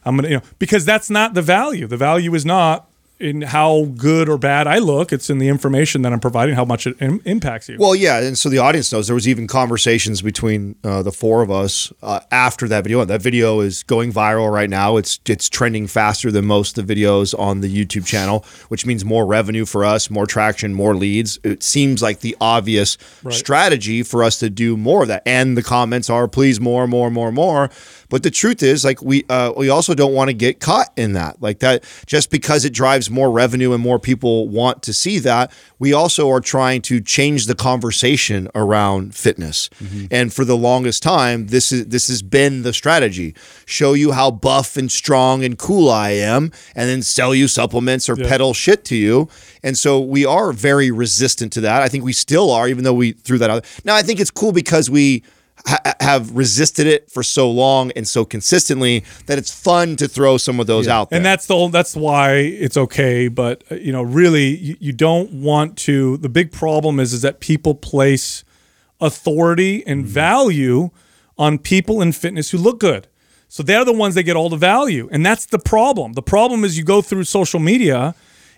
I'm 0.04 0.16
gonna, 0.16 0.28
you 0.28 0.34
know, 0.36 0.42
because 0.58 0.84
that's 0.84 1.10
not 1.10 1.34
the 1.34 1.42
value. 1.42 1.86
The 1.86 1.96
value 1.96 2.32
is 2.34 2.46
not 2.46 2.88
in 3.18 3.42
how 3.42 3.84
good 3.96 4.28
or 4.28 4.36
bad 4.36 4.66
I 4.66 4.78
look. 4.78 5.12
It's 5.12 5.30
in 5.30 5.38
the 5.38 5.48
information 5.48 6.02
that 6.02 6.12
I'm 6.12 6.20
providing, 6.20 6.54
how 6.54 6.64
much 6.64 6.86
it 6.86 6.96
Im- 7.00 7.22
impacts 7.24 7.68
you. 7.68 7.78
Well, 7.78 7.94
yeah, 7.94 8.20
and 8.20 8.36
so 8.36 8.48
the 8.48 8.58
audience 8.58 8.92
knows 8.92 9.06
there 9.06 9.14
was 9.14 9.26
even 9.26 9.46
conversations 9.46 10.20
between 10.22 10.76
uh, 10.84 11.02
the 11.02 11.12
four 11.12 11.42
of 11.42 11.50
us 11.50 11.92
uh, 12.02 12.20
after 12.30 12.68
that 12.68 12.84
video. 12.84 13.04
That 13.04 13.22
video 13.22 13.60
is 13.60 13.82
going 13.82 14.12
viral 14.12 14.52
right 14.52 14.68
now. 14.68 14.96
It's 14.96 15.18
it's 15.26 15.48
trending 15.48 15.86
faster 15.86 16.30
than 16.30 16.46
most 16.46 16.76
of 16.76 16.86
the 16.86 16.94
videos 16.94 17.38
on 17.38 17.60
the 17.60 17.74
YouTube 17.74 18.06
channel, 18.06 18.44
which 18.68 18.84
means 18.84 19.04
more 19.04 19.26
revenue 19.26 19.64
for 19.64 19.84
us, 19.84 20.10
more 20.10 20.26
traction, 20.26 20.74
more 20.74 20.94
leads. 20.94 21.38
It 21.42 21.62
seems 21.62 22.02
like 22.02 22.20
the 22.20 22.36
obvious 22.40 22.98
strategy 23.30 24.02
for 24.02 24.22
us 24.22 24.38
to 24.40 24.50
do 24.50 24.76
more 24.76 25.02
of 25.02 25.08
that. 25.08 25.22
And 25.26 25.56
the 25.56 25.62
comments 25.62 26.10
are, 26.10 26.28
please 26.28 26.60
more, 26.60 26.86
more, 26.86 27.10
more, 27.10 27.32
more. 27.32 27.70
But 28.08 28.22
the 28.22 28.30
truth 28.30 28.62
is, 28.62 28.84
like 28.84 29.02
we 29.02 29.24
uh, 29.28 29.52
we 29.56 29.68
also 29.68 29.94
don't 29.94 30.14
want 30.14 30.28
to 30.28 30.34
get 30.34 30.60
caught 30.60 30.92
in 30.96 31.12
that. 31.14 31.40
Like 31.42 31.58
that, 31.60 31.84
just 32.06 32.30
because 32.30 32.64
it 32.64 32.72
drives 32.72 33.10
more 33.10 33.30
revenue 33.30 33.72
and 33.72 33.82
more 33.82 33.98
people 33.98 34.48
want 34.48 34.82
to 34.84 34.92
see 34.92 35.18
that, 35.20 35.52
we 35.78 35.92
also 35.92 36.30
are 36.30 36.40
trying 36.40 36.82
to 36.82 37.00
change 37.00 37.46
the 37.46 37.54
conversation 37.54 38.48
around 38.54 39.14
fitness. 39.14 39.68
And 40.10 40.32
for 40.32 40.44
the 40.44 40.56
longest 40.56 41.02
time, 41.02 41.48
this 41.48 41.72
is 41.72 41.86
this 41.86 42.08
has 42.08 42.22
been 42.22 42.62
the 42.62 42.72
strategy: 42.72 43.34
show 43.64 43.94
you 43.94 44.12
how 44.12 44.30
buff 44.30 44.76
and 44.76 44.90
strong 44.90 45.44
and 45.44 45.58
cool 45.58 45.90
I 45.90 46.10
am, 46.10 46.52
and 46.74 46.88
then 46.88 47.02
sell 47.02 47.34
you 47.34 47.48
supplements 47.48 48.08
or 48.08 48.16
peddle 48.16 48.54
shit 48.54 48.84
to 48.86 48.96
you. 48.96 49.28
And 49.62 49.76
so 49.76 50.00
we 50.00 50.24
are 50.24 50.52
very 50.52 50.90
resistant 50.90 51.52
to 51.54 51.60
that. 51.62 51.82
I 51.82 51.88
think 51.88 52.04
we 52.04 52.12
still 52.12 52.50
are, 52.50 52.68
even 52.68 52.84
though 52.84 52.94
we 52.94 53.12
threw 53.12 53.38
that 53.38 53.50
out. 53.50 53.64
Now 53.84 53.96
I 53.96 54.02
think 54.02 54.20
it's 54.20 54.30
cool 54.30 54.52
because 54.52 54.88
we 54.88 55.22
ha- 55.66 55.94
have 56.00 56.34
resisted 56.36 56.86
it 56.86 57.10
for 57.10 57.22
so 57.22 57.50
long 57.50 57.90
and 57.96 58.06
so 58.06 58.24
consistently 58.24 59.04
that 59.26 59.38
it's 59.38 59.50
fun 59.50 59.96
to 59.96 60.06
throw 60.08 60.36
some 60.38 60.60
of 60.60 60.66
those 60.66 60.86
out 60.88 61.10
there. 61.10 61.16
and 61.18 61.26
that's 61.26 61.46
the 61.46 61.54
whole, 61.54 61.68
that's 61.68 61.96
why 61.96 62.34
it's 62.36 62.76
okay 62.76 63.28
but 63.28 63.64
uh, 63.70 63.74
you 63.74 63.92
know 63.92 64.02
really 64.02 64.56
you, 64.56 64.76
you 64.80 64.92
don't 64.92 65.32
want 65.32 65.76
to 65.76 66.16
the 66.18 66.28
big 66.28 66.52
problem 66.52 67.00
is 67.00 67.12
is 67.12 67.22
that 67.22 67.40
people 67.40 67.74
place 67.74 68.44
authority 69.00 69.86
and 69.86 70.04
Mm-hmm. 70.04 70.12
value 70.12 70.90
on 71.38 71.58
people 71.58 72.00
in 72.00 72.12
fitness 72.12 72.50
who 72.50 72.58
look 72.58 72.78
good 72.80 73.08
so 73.48 73.62
they're 73.62 73.84
the 73.84 73.92
ones 73.92 74.14
that 74.14 74.22
get 74.24 74.36
all 74.36 74.48
the 74.48 74.56
value 74.56 75.08
and 75.12 75.24
that's 75.24 75.46
the 75.46 75.58
problem 75.58 76.14
the 76.14 76.22
problem 76.22 76.64
is 76.64 76.78
you 76.78 76.84
go 76.84 77.02
through 77.02 77.24
social 77.24 77.60
media 77.60 78.14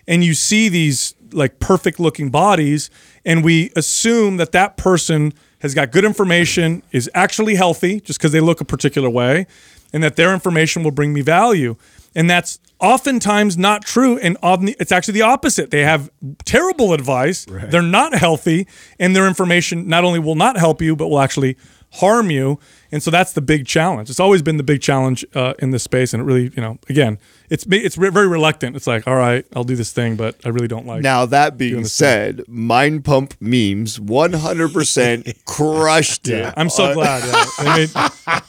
and 0.07 0.23
you 0.23 0.33
see 0.33 0.69
these 0.69 1.13
like 1.33 1.59
perfect 1.59 1.99
looking 1.99 2.29
bodies 2.29 2.89
and 3.25 3.43
we 3.43 3.71
assume 3.75 4.37
that 4.37 4.51
that 4.53 4.77
person 4.77 5.33
has 5.59 5.73
got 5.73 5.91
good 5.91 6.05
information 6.05 6.83
is 6.91 7.09
actually 7.13 7.55
healthy 7.55 7.99
just 8.01 8.19
because 8.19 8.31
they 8.31 8.39
look 8.39 8.61
a 8.61 8.65
particular 8.65 9.09
way 9.09 9.45
and 9.93 10.03
that 10.03 10.15
their 10.15 10.33
information 10.33 10.83
will 10.83 10.91
bring 10.91 11.13
me 11.13 11.21
value. 11.21 11.75
And 12.15 12.29
that's 12.29 12.59
oftentimes 12.79 13.57
not 13.57 13.83
true 13.83 14.17
and 14.19 14.37
it's 14.41 14.91
actually 14.91 15.15
the 15.15 15.21
opposite. 15.23 15.69
They 15.69 15.83
have 15.83 16.09
terrible 16.45 16.93
advice. 16.93 17.45
They're 17.69 17.81
not 17.81 18.13
healthy 18.13 18.67
and 18.99 19.15
their 19.15 19.27
information 19.27 19.87
not 19.87 20.03
only 20.03 20.19
will 20.19 20.35
not 20.35 20.57
help 20.57 20.81
you 20.81 20.95
but 20.95 21.07
will 21.07 21.19
actually 21.19 21.57
harm 21.93 22.29
you 22.29 22.59
and 22.91 23.01
so 23.01 23.09
that's 23.09 23.33
the 23.33 23.41
big 23.41 23.65
challenge 23.65 24.09
it's 24.09 24.19
always 24.19 24.41
been 24.43 24.57
the 24.57 24.63
big 24.63 24.79
challenge 24.81 25.25
uh, 25.33 25.53
in 25.59 25.71
this 25.71 25.81
space 25.83 26.13
and 26.13 26.21
it 26.21 26.25
really 26.25 26.51
you 26.55 26.61
know 26.61 26.77
again 26.87 27.17
it's 27.49 27.65
it's 27.71 27.97
re- 27.97 28.09
very 28.09 28.27
reluctant 28.27 28.75
it's 28.75 28.85
like 28.85 29.07
all 29.07 29.15
right 29.15 29.45
i'll 29.55 29.63
do 29.63 29.75
this 29.75 29.91
thing 29.91 30.15
but 30.15 30.35
i 30.45 30.49
really 30.49 30.67
don't 30.67 30.85
like 30.85 30.99
it. 30.99 31.03
now 31.03 31.25
that 31.25 31.57
being 31.57 31.71
Doing 31.73 31.83
the 31.83 31.89
said, 31.89 32.43
Mind 32.47 33.03
Pump 33.05 33.33
memes 33.39 33.97
100% 33.99 35.35
crushed 35.45 36.27
it. 36.27 36.53
i'm 36.57 36.69
so 36.69 36.93
glad 36.93 37.23
yeah. 37.25 37.45
They 37.63 37.79
made- 37.85 38.41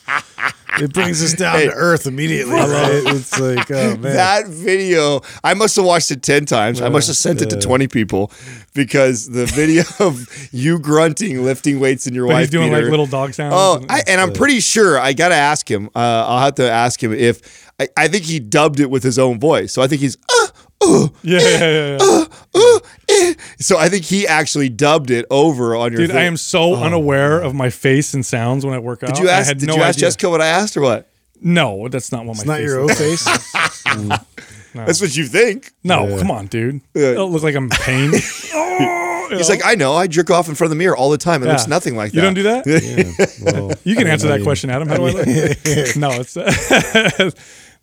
it 0.80 0.92
brings 0.92 1.22
us 1.22 1.32
down 1.34 1.56
Hey. 1.58 1.66
to 1.66 1.72
earth 1.74 2.06
immediately. 2.06 2.54
Right? 2.54 3.02
It's 3.06 3.38
like, 3.38 3.70
oh 3.70 3.96
man. 3.98 4.02
That 4.14 4.46
video, 4.46 5.20
I 5.44 5.54
must 5.54 5.76
have 5.76 5.84
watched 5.84 6.10
it 6.10 6.22
10 6.22 6.46
times. 6.46 6.80
I 6.80 6.88
must 6.88 7.06
have 7.08 7.16
sent 7.16 7.42
it 7.42 7.50
to 7.50 7.60
20 7.60 7.88
people 7.88 8.30
because 8.74 9.28
the 9.28 9.46
video 9.46 9.82
of 10.00 10.26
you 10.52 10.78
grunting, 10.78 11.44
lifting 11.44 11.80
weights 11.80 12.06
in 12.06 12.14
your 12.14 12.26
But 12.26 12.32
wife 12.34 12.40
he's 12.42 12.50
doing 12.50 12.70
like 12.72 12.80
beater- 12.80 12.90
little 12.90 13.06
dog 13.06 13.34
sounds. 13.34 13.54
Oh, 13.56 13.76
and- 13.80 13.90
I, 13.90 14.02
and 14.06 14.20
I'm 14.20 14.32
pretty 14.32 14.60
sure 14.60 14.98
I 14.98 15.12
got 15.12 15.28
to 15.30 15.34
ask 15.36 15.70
him. 15.70 15.86
Uh, 15.94 15.98
I'll 16.26 16.40
have 16.40 16.54
to 16.56 16.70
ask 16.70 17.02
him 17.02 17.12
if 17.12 17.70
I, 17.78 17.88
I 17.96 18.08
think 18.08 18.24
he 18.24 18.38
dubbed 18.40 18.80
it 18.80 18.90
with 18.90 19.02
his 19.02 19.18
own 19.18 19.40
voice. 19.40 19.72
So 19.72 19.82
I 19.82 19.86
think 19.86 20.00
he's, 20.00 20.16
uh, 20.28 20.46
uh, 20.82 21.08
yeah, 21.22 21.38
yeah, 21.40 21.58
yeah, 21.58 21.98
yeah. 21.98 22.24
uh. 22.54 22.78
so 23.58 23.78
I 23.78 23.88
think 23.88 24.04
he 24.04 24.26
actually 24.26 24.68
dubbed 24.68 25.10
it 25.10 25.26
over 25.30 25.76
on 25.76 25.92
your 25.92 26.02
Dude, 26.02 26.10
thing. 26.10 26.18
I 26.18 26.24
am 26.24 26.36
so 26.36 26.74
oh. 26.74 26.82
unaware 26.82 27.40
of 27.40 27.54
my 27.54 27.70
face 27.70 28.14
and 28.14 28.24
sounds 28.24 28.64
when 28.64 28.74
I 28.74 28.78
work 28.78 29.02
out. 29.02 29.14
Did 29.14 29.22
you 29.22 29.28
I 29.28 29.32
ask, 29.32 29.48
had 29.48 29.58
did 29.58 29.68
no 29.68 29.76
you 29.76 29.82
ask 29.82 29.96
idea. 29.96 30.06
Jessica 30.08 30.30
what 30.30 30.40
I 30.40 30.46
asked 30.46 30.76
or 30.76 30.80
what? 30.82 31.08
No, 31.40 31.88
that's 31.88 32.12
not 32.12 32.26
what 32.26 32.44
my 32.44 32.56
face 32.56 32.70
is. 32.70 32.76
it's 32.76 32.86
not 32.86 32.96
face 32.96 33.26
your 33.26 33.94
is. 33.94 34.10
O 34.10 34.16
face. 34.16 34.26
That's 34.74 35.00
what 35.00 35.16
you 35.16 35.24
think. 35.24 35.72
No, 35.82 36.18
come 36.18 36.30
on, 36.30 36.46
dude. 36.46 36.80
Yeah. 36.94 37.10
I 37.10 37.14
don't 37.14 37.32
look 37.32 37.42
like 37.42 37.54
I'm 37.56 37.64
in 37.64 37.70
pain. 37.70 38.10
oh, 38.54 39.28
you 39.30 39.36
He's 39.38 39.48
know? 39.48 39.54
like, 39.54 39.64
I 39.64 39.74
know. 39.74 39.94
I 39.94 40.06
jerk 40.06 40.30
off 40.30 40.48
in 40.48 40.54
front 40.54 40.68
of 40.68 40.70
the 40.70 40.82
mirror 40.82 40.96
all 40.96 41.10
the 41.10 41.18
time. 41.18 41.42
It 41.42 41.46
looks 41.46 41.66
nothing 41.66 41.96
like 41.96 42.12
that. 42.12 42.16
You 42.16 42.22
don't 42.22 42.34
do 42.34 42.42
that? 42.44 42.66
yeah. 42.66 43.52
Well, 43.52 43.72
You 43.84 43.96
can 43.96 44.06
answer 44.06 44.28
that 44.28 44.36
mean, 44.36 44.44
question, 44.44 44.70
Adam. 44.70 44.88
How 44.88 44.96
do 44.96 45.06
I 45.06 45.10
look? 45.10 45.26
no, 45.96 46.10
it's 46.20 46.34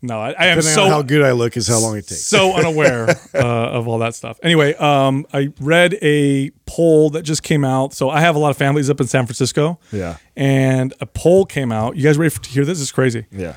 no. 0.02 0.20
I, 0.20 0.28
I 0.32 0.46
am 0.48 0.58
Depending 0.58 0.64
so 0.64 0.84
on 0.86 0.90
how 0.90 1.02
good 1.02 1.24
I 1.24 1.32
look 1.32 1.58
is 1.58 1.68
how 1.68 1.80
long 1.80 1.98
it 1.98 2.08
takes. 2.08 2.24
so 2.24 2.54
unaware 2.56 3.10
uh, 3.34 3.38
of 3.38 3.88
all 3.88 4.00
that 4.00 4.16
stuff. 4.16 4.40
Anyway, 4.44 4.74
um, 4.76 5.26
I 5.34 5.50
read 5.60 5.98
a 6.02 6.52
poll 6.66 7.10
that 7.12 7.24
just 7.24 7.44
came 7.44 7.64
out. 7.66 7.94
So 7.94 8.10
I 8.10 8.20
have 8.22 8.36
a 8.36 8.40
lot 8.40 8.50
of 8.50 8.58
families 8.58 8.90
up 8.90 9.00
in 9.02 9.08
San 9.08 9.26
Francisco. 9.26 9.80
Yeah. 9.92 10.18
And 10.36 10.94
a 11.02 11.06
poll 11.06 11.46
came 11.46 11.72
out. 11.72 11.96
You 11.98 12.04
guys 12.04 12.18
ready 12.18 12.30
for, 12.30 12.42
to 12.42 12.50
hear 12.50 12.66
this? 12.66 12.82
It's 12.82 12.92
crazy. 12.92 13.26
Yeah. 13.32 13.56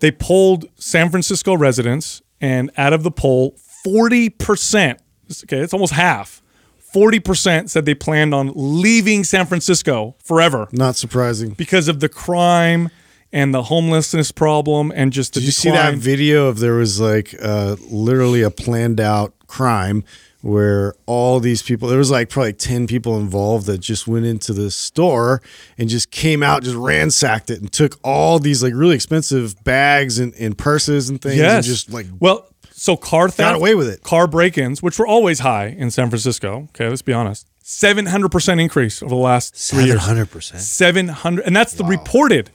They 0.00 0.10
polled 0.10 0.66
San 0.74 1.08
Francisco 1.10 1.56
residents, 1.56 2.20
and 2.40 2.70
out 2.76 2.92
of 2.92 3.02
the 3.02 3.10
poll, 3.10 3.56
forty 3.82 4.28
percent. 4.28 5.00
Okay, 5.44 5.58
it's 5.58 5.72
almost 5.72 5.94
half. 5.94 6.42
Forty 6.78 7.18
percent 7.18 7.70
said 7.70 7.84
they 7.86 7.94
planned 7.94 8.34
on 8.34 8.52
leaving 8.54 9.24
San 9.24 9.46
Francisco 9.46 10.14
forever 10.22 10.68
Not 10.72 10.96
surprising. 10.96 11.50
because 11.50 11.88
of 11.88 12.00
the 12.00 12.08
crime 12.10 12.90
and 13.36 13.52
the 13.52 13.64
homelessness 13.64 14.32
problem 14.32 14.90
and 14.96 15.12
just 15.12 15.34
the 15.34 15.40
Did 15.40 15.46
you 15.46 15.52
see 15.52 15.70
that 15.70 15.94
video 15.96 16.46
of 16.46 16.58
there 16.58 16.76
was 16.76 16.98
like 16.98 17.34
uh, 17.40 17.76
literally 17.90 18.40
a 18.40 18.50
planned 18.50 18.98
out 18.98 19.34
crime 19.46 20.04
where 20.40 20.94
all 21.04 21.38
these 21.38 21.62
people 21.62 21.86
there 21.86 21.98
was 21.98 22.10
like 22.10 22.30
probably 22.30 22.54
10 22.54 22.86
people 22.86 23.18
involved 23.18 23.66
that 23.66 23.78
just 23.78 24.08
went 24.08 24.24
into 24.24 24.54
the 24.54 24.70
store 24.70 25.42
and 25.76 25.90
just 25.90 26.10
came 26.10 26.42
out 26.42 26.62
just 26.62 26.76
ransacked 26.76 27.50
it 27.50 27.60
and 27.60 27.70
took 27.70 27.98
all 28.02 28.38
these 28.38 28.62
like 28.62 28.72
really 28.74 28.94
expensive 28.94 29.62
bags 29.64 30.18
and, 30.18 30.32
and 30.36 30.56
purses 30.56 31.10
and 31.10 31.20
things 31.20 31.38
and 31.38 31.62
just 31.62 31.92
like 31.92 32.06
well, 32.18 32.48
so 32.70 32.96
car 32.96 33.28
theft, 33.28 33.56
away 33.56 33.74
with 33.74 33.88
it. 33.88 34.02
Car 34.02 34.26
break-ins, 34.26 34.82
which 34.82 34.98
were 34.98 35.06
always 35.06 35.40
high 35.40 35.66
in 35.66 35.90
San 35.90 36.10
Francisco. 36.10 36.68
Okay, 36.70 36.88
let's 36.88 37.00
be 37.00 37.14
honest. 37.14 37.48
Seven 37.62 38.06
hundred 38.06 38.30
percent 38.30 38.60
increase 38.60 39.02
over 39.02 39.14
the 39.14 39.20
last 39.20 39.54
three 39.54 39.86
years. 39.86 40.00
700%. 40.00 40.58
Seven 40.58 41.08
hundred, 41.08 41.46
and 41.46 41.56
that's 41.56 41.72
the 41.72 41.84
reported. 41.84 42.50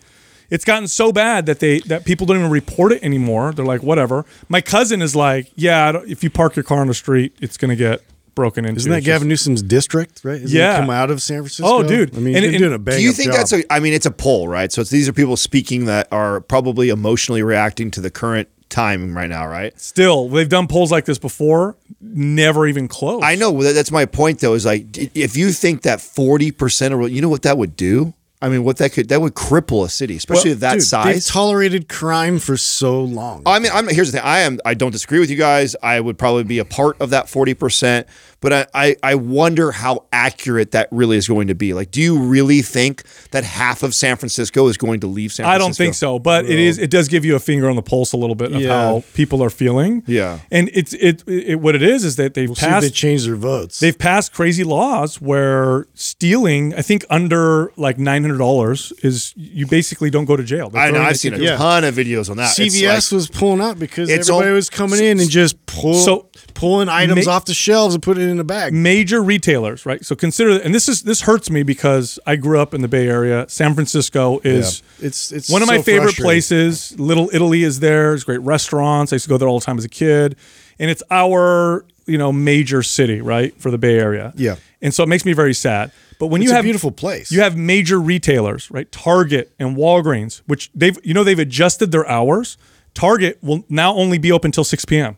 It's 0.52 0.66
gotten 0.66 0.88
so 0.88 1.12
bad 1.12 1.48
that 1.48 1.60
they 1.60 1.80
that 1.82 2.06
people 2.06 2.28
don't 2.28 2.38
even 2.38 2.52
report 2.52 2.92
it 2.92 3.02
anymore. 3.04 3.54
They're 3.54 3.66
like, 3.66 3.82
whatever. 3.82 4.26
My 4.50 4.62
cousin 4.62 5.02
is 5.02 5.16
like, 5.16 5.52
yeah, 5.56 6.02
if 6.08 6.24
you 6.24 6.30
park 6.30 6.56
your 6.56 6.64
car 6.64 6.80
on 6.82 6.88
the 6.88 6.94
street, 6.94 7.36
it's 7.42 7.58
gonna 7.58 7.76
get 7.78 8.02
broken 8.36 8.64
into. 8.66 8.78
isn't 8.80 8.92
that 8.92 8.98
It's 9.00 9.06
just- 9.06 9.14
Gavin 9.16 9.28
Newsom's 9.28 9.62
district, 9.62 10.22
right? 10.24 10.42
Isn't 10.42 10.58
Yeah. 10.58 10.76
it 10.76 10.80
come 10.82 10.90
out 10.90 11.10
of 11.12 11.22
San 11.22 11.38
Francisco? 11.40 11.64
Oh, 11.66 11.84
dude. 11.84 12.16
I 12.16 12.20
mean, 12.20 12.36
And- 12.36 12.46
he's 12.46 12.54
and- 12.54 12.60
doing 12.62 12.74
a 12.74 12.80
bang 12.80 12.98
Do 12.98 13.04
you 13.04 13.12
think 13.14 13.30
job. 13.32 13.38
that's 13.38 13.54
a? 13.54 13.74
I 13.74 13.80
mean, 13.80 13.94
it's 13.94 14.06
a 14.06 14.12
poll, 14.12 14.48
right? 14.48 14.72
So 14.72 14.82
it's, 14.82 14.90
these 14.90 15.08
are 15.10 15.14
people 15.14 15.36
speaking 15.38 15.86
that 15.86 16.08
are 16.12 16.40
probably 16.42 16.90
emotionally 16.90 17.44
reacting 17.44 17.90
to 17.92 18.02
the 18.02 18.10
current 18.12 18.48
time 18.70 19.16
right 19.18 19.30
now, 19.30 19.46
right? 19.48 19.74
Still, 19.80 20.30
they've 20.30 20.48
done 20.48 20.68
polls 20.68 20.92
like 20.94 21.04
this 21.04 21.18
before, 21.18 21.76
never 22.00 22.68
even 22.68 22.88
close. 22.88 23.22
I 23.24 23.36
know 23.36 23.62
that's 23.74 23.92
my 23.92 24.06
point, 24.06 24.40
though. 24.40 24.54
Is 24.54 24.66
like 24.66 24.86
if 25.16 25.36
you 25.36 25.52
think 25.52 25.82
that 25.82 26.00
forty 26.02 26.52
percent 26.52 26.94
of 26.94 27.10
you 27.12 27.22
know 27.22 27.30
what 27.30 27.42
that 27.44 27.58
would 27.58 27.76
do. 27.76 28.14
I 28.42 28.50
mean, 28.50 28.64
what 28.64 28.78
that 28.78 28.94
could 28.94 29.10
that 29.10 29.22
would 29.22 29.36
cripple 29.36 29.86
a 29.86 29.90
city, 29.90 30.16
especially 30.16 30.52
Well, 30.52 30.60
that 30.60 30.80
Dude, 30.80 30.82
They've 31.16 31.26
tolerated 31.26 31.88
crime 31.88 32.40
for 32.40 32.58
so 32.58 33.02
long. 33.04 33.44
I 33.46 33.60
mean, 33.60 33.72
I'm 33.74 33.88
here's 33.88 34.12
the 34.12 34.18
thing. 34.18 34.26
I 34.28 34.40
am. 34.40 34.60
I 34.66 34.74
don't 34.74 34.92
disagree 34.92 35.20
with 35.20 35.30
you 35.30 35.38
guys. 35.38 35.76
I 35.84 36.00
would 36.00 36.18
probably 36.18 36.44
be 36.44 36.58
a 36.58 36.66
part 36.66 37.00
of 37.00 37.12
that 37.12 37.30
forty 37.30 37.54
percent, 37.54 38.08
but 38.42 38.52
I, 38.52 38.66
I 38.74 38.96
I 39.04 39.16
wonder 39.16 39.72
how 39.72 40.06
accurate 40.12 40.72
that 40.72 40.90
really 40.92 41.16
is 41.18 41.28
going 41.28 41.48
to 41.48 41.56
be. 41.56 41.74
Like, 41.74 41.92
do 41.92 42.02
you 42.02 42.20
really 42.20 42.62
think 42.62 43.04
that 43.32 43.44
half 43.44 43.84
of 43.84 43.96
San 43.96 44.18
Francisco 44.18 44.68
is 44.68 44.78
going 44.78 45.00
to 45.00 45.08
leave 45.08 45.32
San 45.32 45.46
Francisco? 45.46 45.56
I 45.56 45.58
don't 45.58 45.76
think 45.76 45.94
so, 45.94 46.20
but 46.20 46.46
it 46.46 46.60
is. 46.60 46.78
It 46.78 46.90
does 46.90 47.08
give 47.08 47.24
you 47.24 47.36
a 47.36 47.40
finger 47.40 47.70
on 47.70 47.76
the 47.76 47.82
pulse 47.82 48.12
a 48.14 48.18
little 48.18 48.36
bit 48.36 48.52
of 48.52 48.60
Yeah. 48.62 48.70
how 48.70 49.04
people 49.14 49.44
are 49.44 49.50
feeling. 49.50 50.04
Yeah. 50.08 50.40
and 50.52 50.70
it's 50.74 50.94
it, 50.94 51.24
it. 51.28 51.62
What 51.62 51.76
it 51.76 51.84
is 51.84 52.04
is 52.04 52.18
that 52.18 52.34
they've 52.34 52.50
We'll 52.50 52.56
see 52.56 52.66
if 52.66 52.72
passed. 52.72 52.84
they 52.86 52.90
change 52.92 53.26
their 53.26 53.36
votes. 53.36 53.80
They've 53.80 53.98
passed 53.98 54.34
crazy 54.34 54.64
laws 54.64 55.22
where 55.22 55.86
stealing, 55.94 56.74
I 56.76 56.82
think, 56.82 57.06
under 57.10 57.72
like 57.78 57.98
nine 57.98 58.24
hundred 58.24 58.40
dollars 58.40 58.92
is 59.04 59.34
you 59.38 59.66
basically 59.68 60.10
don't 60.10 60.26
go 60.26 60.36
to 60.36 60.44
jail. 60.44 60.70
They're 60.70 60.82
I 60.82 60.92
know 60.92 61.02
I've 61.02 61.18
seen 61.18 61.34
a 61.34 61.38
Yeah. 61.38 61.58
ton 61.58 61.84
of 61.84 61.96
videos 61.96 62.30
on 62.30 62.38
that. 62.38 62.58
It's 62.60 62.76
CVS 62.76 63.12
like- 63.12 63.16
was 63.18 63.28
pulling 63.30 63.62
up 63.62 63.78
because 63.80 64.10
everybody 64.10 64.50
all- 64.50 64.56
was 64.56 64.70
coming 64.70 65.00
in 65.04 65.20
and 65.20 65.30
just 65.30 65.64
pull, 65.66 65.94
So- 65.94 66.28
pulling 66.54 66.90
items 66.90 67.26
Ma- 67.28 67.34
off 67.34 67.46
the 67.46 67.54
shelves 67.54 67.94
and 67.96 68.04
putting 68.04 68.30
it 68.30 68.31
in 68.32 68.40
a 68.40 68.44
bag. 68.44 68.74
major 68.74 69.22
retailers, 69.22 69.86
right? 69.86 70.04
So 70.06 70.16
consider, 70.16 70.60
and 70.62 70.74
this 70.74 70.88
is 70.90 71.04
this 71.04 71.22
hurts 71.22 71.50
me 71.52 71.64
because 71.64 72.18
I 72.26 72.36
grew 72.38 72.60
up 72.60 72.74
in 72.74 72.82
the 72.82 72.88
Bay 72.88 73.08
Area. 73.08 73.46
San 73.50 73.74
Francisco 73.76 74.40
is 74.44 74.82
It's 75.00 75.32
it's 75.32 75.50
one 75.50 75.62
of 75.62 75.68
my 75.68 75.82
favorite 75.82 76.16
places. 76.16 76.98
Little 77.00 77.30
Italy 77.34 77.64
is 77.64 77.80
there. 77.80 78.10
There's 78.10 78.24
great 78.24 78.42
restaurants. 78.42 79.12
I 79.14 79.16
used 79.16 79.26
to 79.26 79.30
go 79.30 79.38
there 79.38 79.48
all 79.48 79.60
the 79.60 79.66
time 79.66 79.78
as 79.78 79.86
a 79.86 79.90
kid, 79.90 80.36
and 80.80 80.90
it's 80.90 81.04
our 81.12 81.86
you 82.08 82.18
know 82.18 82.32
major 82.32 82.82
city, 82.82 83.22
right, 83.22 83.54
for 83.62 83.70
the 83.70 83.78
Bay 83.78 84.00
Area. 84.00 84.34
Yeah. 84.36 84.56
and 84.82 84.94
so 84.94 85.04
it 85.04 85.10
makes 85.10 85.26
me 85.26 85.34
very 85.34 85.54
sad. 85.54 85.92
But 86.20 86.28
when 86.28 86.42
It's 86.42 86.50
you 86.50 86.54
a 86.54 86.56
have 86.58 86.64
beautiful 86.64 86.92
place. 86.92 87.32
you 87.32 87.42
have 87.42 87.58
major 87.58 88.00
retailers, 88.00 88.70
right? 88.70 88.92
Target 88.92 89.52
and 89.60 89.76
Walgreens, 89.76 90.42
which 90.48 90.70
they've 90.76 90.98
you 91.04 91.14
know 91.14 91.24
they've 91.24 91.38
adjusted 91.40 91.92
their 91.92 92.08
hours. 92.08 92.58
Target 92.94 93.40
will 93.42 93.64
now 93.70 93.94
only 93.96 94.18
be 94.18 94.32
open 94.32 94.50
until 94.50 94.64
6 94.66 94.86
p.m. 94.86 95.18